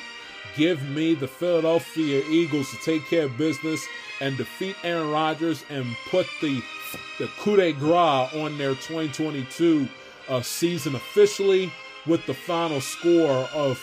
Give 0.56 0.82
me 0.90 1.16
the 1.16 1.28
Philadelphia 1.28 2.24
Eagles 2.30 2.70
to 2.72 2.78
take 2.78 3.06
care 3.08 3.26
of 3.26 3.38
business 3.38 3.86
and 4.22 4.38
defeat 4.38 4.76
Aaron 4.84 5.12
Rodgers 5.12 5.64
and 5.70 5.86
put 6.10 6.28
the 6.42 6.62
the 7.20 7.28
coup 7.40 7.58
de 7.58 7.74
grace 7.74 8.34
on 8.34 8.58
their 8.58 8.76
2022 8.76 9.88
uh, 10.30 10.42
season 10.42 10.96
officially 10.96 11.72
with 12.06 12.26
the 12.26 12.34
final 12.34 12.80
score 12.80 13.50
of 13.54 13.80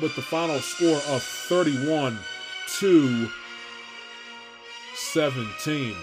with 0.00 0.14
the 0.16 0.22
final 0.22 0.58
score 0.60 1.00
of 1.14 1.22
31 1.22 2.18
to 2.78 3.28
17. 4.94 5.94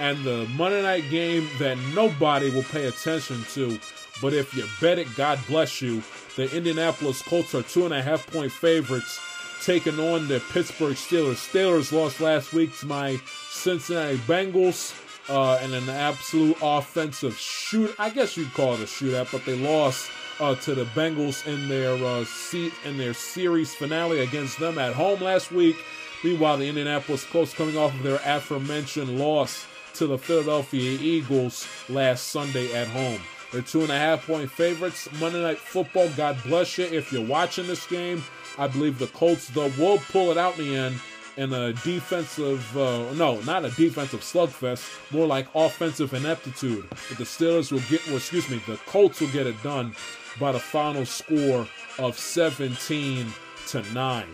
And 0.00 0.24
the 0.24 0.46
Monday 0.56 0.82
night 0.82 1.08
game 1.10 1.48
that 1.58 1.78
nobody 1.94 2.50
will 2.50 2.64
pay 2.64 2.86
attention 2.86 3.44
to, 3.52 3.78
but 4.20 4.32
if 4.32 4.54
you 4.54 4.66
bet 4.80 4.98
it, 4.98 5.08
God 5.16 5.38
bless 5.46 5.80
you. 5.80 6.02
The 6.36 6.54
Indianapolis 6.54 7.22
Colts 7.22 7.54
are 7.54 7.62
two 7.62 7.84
and 7.84 7.94
a 7.94 8.02
half 8.02 8.26
point 8.26 8.50
favorites 8.50 9.20
taking 9.62 9.98
on 10.00 10.26
the 10.26 10.42
Pittsburgh 10.52 10.96
Steelers. 10.96 11.36
Steelers 11.36 11.92
lost 11.92 12.20
last 12.20 12.52
week 12.52 12.76
to 12.78 12.86
my 12.86 13.20
Cincinnati 13.50 14.16
Bengals 14.18 15.00
uh, 15.30 15.58
in 15.64 15.72
an 15.72 15.88
absolute 15.88 16.56
offensive 16.60 17.36
shoot. 17.38 17.94
I 17.98 18.10
guess 18.10 18.36
you'd 18.36 18.52
call 18.52 18.74
it 18.74 18.80
a 18.80 18.84
shootout, 18.84 19.30
but 19.30 19.44
they 19.44 19.56
lost 19.56 20.10
uh, 20.40 20.54
to 20.56 20.74
the 20.74 20.84
Bengals 20.86 21.46
in 21.46 21.68
their 21.68 21.94
uh, 22.04 22.24
seat 22.24 22.72
in 22.84 22.98
their 22.98 23.14
series 23.14 23.74
finale 23.74 24.20
against 24.20 24.58
them 24.58 24.78
at 24.78 24.92
home 24.92 25.20
last 25.20 25.52
week. 25.52 25.76
Meanwhile, 26.22 26.58
the 26.58 26.68
Indianapolis 26.68 27.24
Colts 27.24 27.54
coming 27.54 27.76
off 27.76 27.94
of 27.94 28.02
their 28.02 28.20
aforementioned 28.24 29.18
loss 29.18 29.66
to 29.94 30.06
the 30.06 30.18
Philadelphia 30.18 30.98
Eagles 31.00 31.66
last 31.88 32.28
Sunday 32.28 32.72
at 32.74 32.88
home. 32.88 33.20
They're 33.52 33.62
two 33.62 33.82
and 33.82 33.90
a 33.90 33.98
half 33.98 34.26
point 34.26 34.50
favorites. 34.50 35.08
Monday 35.20 35.40
Night 35.40 35.58
Football, 35.58 36.08
God 36.16 36.36
bless 36.44 36.76
you 36.76 36.84
if 36.86 37.12
you're 37.12 37.26
watching 37.26 37.66
this 37.66 37.86
game. 37.86 38.24
I 38.58 38.66
believe 38.66 38.98
the 38.98 39.06
Colts, 39.08 39.48
though, 39.48 39.70
will 39.78 39.98
pull 39.98 40.32
it 40.32 40.38
out 40.38 40.58
in 40.58 40.64
the 40.64 40.76
end 40.76 41.00
in 41.36 41.52
a 41.52 41.72
defensive, 41.72 42.76
uh, 42.76 43.12
no, 43.14 43.40
not 43.42 43.64
a 43.64 43.70
defensive 43.70 44.20
slugfest, 44.20 45.12
more 45.12 45.26
like 45.26 45.46
offensive 45.54 46.14
ineptitude. 46.14 46.86
But 46.90 47.18
the 47.18 47.24
Steelers 47.24 47.72
will 47.72 47.80
get, 47.90 48.06
well, 48.06 48.16
excuse 48.16 48.48
me, 48.48 48.60
the 48.66 48.76
Colts 48.86 49.20
will 49.20 49.28
get 49.28 49.46
it 49.46 49.60
done 49.62 49.94
by 50.38 50.52
the 50.52 50.60
final 50.60 51.06
score 51.06 51.66
of 51.98 52.18
17 52.18 53.26
to 53.68 53.82
9. 53.92 54.26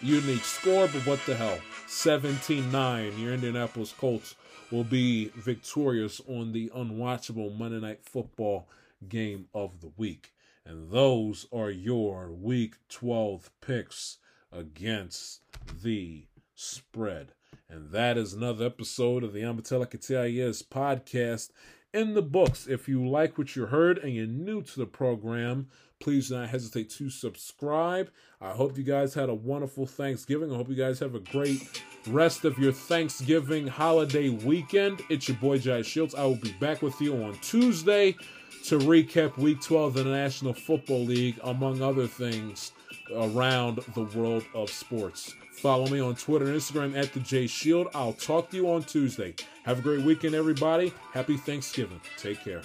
Unique 0.00 0.44
score, 0.44 0.88
but 0.88 1.06
what 1.06 1.20
the 1.26 1.34
hell? 1.34 1.58
17 1.86 2.70
9. 2.70 3.18
Your 3.18 3.34
Indianapolis 3.34 3.92
Colts 3.98 4.36
will 4.70 4.84
be 4.84 5.30
victorious 5.36 6.20
on 6.28 6.52
the 6.52 6.70
unwatchable 6.74 7.56
Monday 7.56 7.80
Night 7.80 8.04
Football 8.04 8.68
game 9.08 9.46
of 9.54 9.80
the 9.80 9.90
week. 9.96 10.32
And 10.64 10.90
those 10.90 11.46
are 11.52 11.70
your 11.70 12.30
week 12.30 12.76
12 12.88 13.50
picks 13.60 14.18
against 14.52 15.40
the 15.82 16.26
spread. 16.54 17.32
And 17.68 17.90
that 17.90 18.18
is 18.18 18.32
another 18.32 18.66
episode 18.66 19.24
of 19.24 19.32
the 19.32 19.40
Amatella 19.40 19.86
Catalias 19.86 20.62
podcast 20.62 21.50
in 21.92 22.14
the 22.14 22.22
books. 22.22 22.66
If 22.66 22.88
you 22.88 23.08
like 23.08 23.38
what 23.38 23.56
you 23.56 23.66
heard 23.66 23.98
and 23.98 24.14
you're 24.14 24.26
new 24.26 24.62
to 24.62 24.78
the 24.78 24.86
program, 24.86 25.68
please 26.00 26.28
do 26.28 26.36
not 26.36 26.48
hesitate 26.48 26.90
to 26.90 27.10
subscribe. 27.10 28.10
I 28.40 28.50
hope 28.50 28.76
you 28.78 28.84
guys 28.84 29.12
had 29.12 29.28
a 29.28 29.34
wonderful 29.34 29.86
Thanksgiving. 29.86 30.52
I 30.52 30.56
hope 30.56 30.70
you 30.70 30.74
guys 30.74 30.98
have 30.98 31.14
a 31.14 31.20
great 31.20 31.82
rest 32.08 32.44
of 32.46 32.58
your 32.58 32.72
Thanksgiving 32.72 33.66
holiday 33.66 34.30
weekend. 34.30 35.02
It's 35.10 35.28
your 35.28 35.36
boy 35.36 35.58
Jai 35.58 35.82
Shields. 35.82 36.14
I 36.14 36.24
will 36.24 36.36
be 36.36 36.52
back 36.52 36.80
with 36.80 36.98
you 37.00 37.22
on 37.22 37.34
Tuesday 37.42 38.16
to 38.64 38.78
recap 38.78 39.36
Week 39.36 39.60
12 39.60 39.96
of 39.96 40.04
the 40.04 40.10
National 40.10 40.54
Football 40.54 41.04
League, 41.04 41.38
among 41.44 41.82
other 41.82 42.06
things 42.06 42.72
around 43.14 43.76
the 43.94 44.04
world 44.18 44.44
of 44.54 44.70
sports. 44.70 45.34
Follow 45.52 45.86
me 45.88 46.00
on 46.00 46.14
Twitter 46.14 46.46
and 46.46 46.56
Instagram 46.56 46.96
at 46.96 47.12
the 47.12 47.20
J 47.20 47.46
Shield. 47.46 47.88
I'll 47.94 48.14
talk 48.14 48.50
to 48.50 48.56
you 48.56 48.70
on 48.70 48.84
Tuesday. 48.84 49.34
Have 49.64 49.80
a 49.80 49.82
great 49.82 50.02
weekend, 50.02 50.34
everybody. 50.34 50.94
Happy 51.12 51.36
Thanksgiving. 51.36 52.00
Take 52.16 52.42
care. 52.42 52.62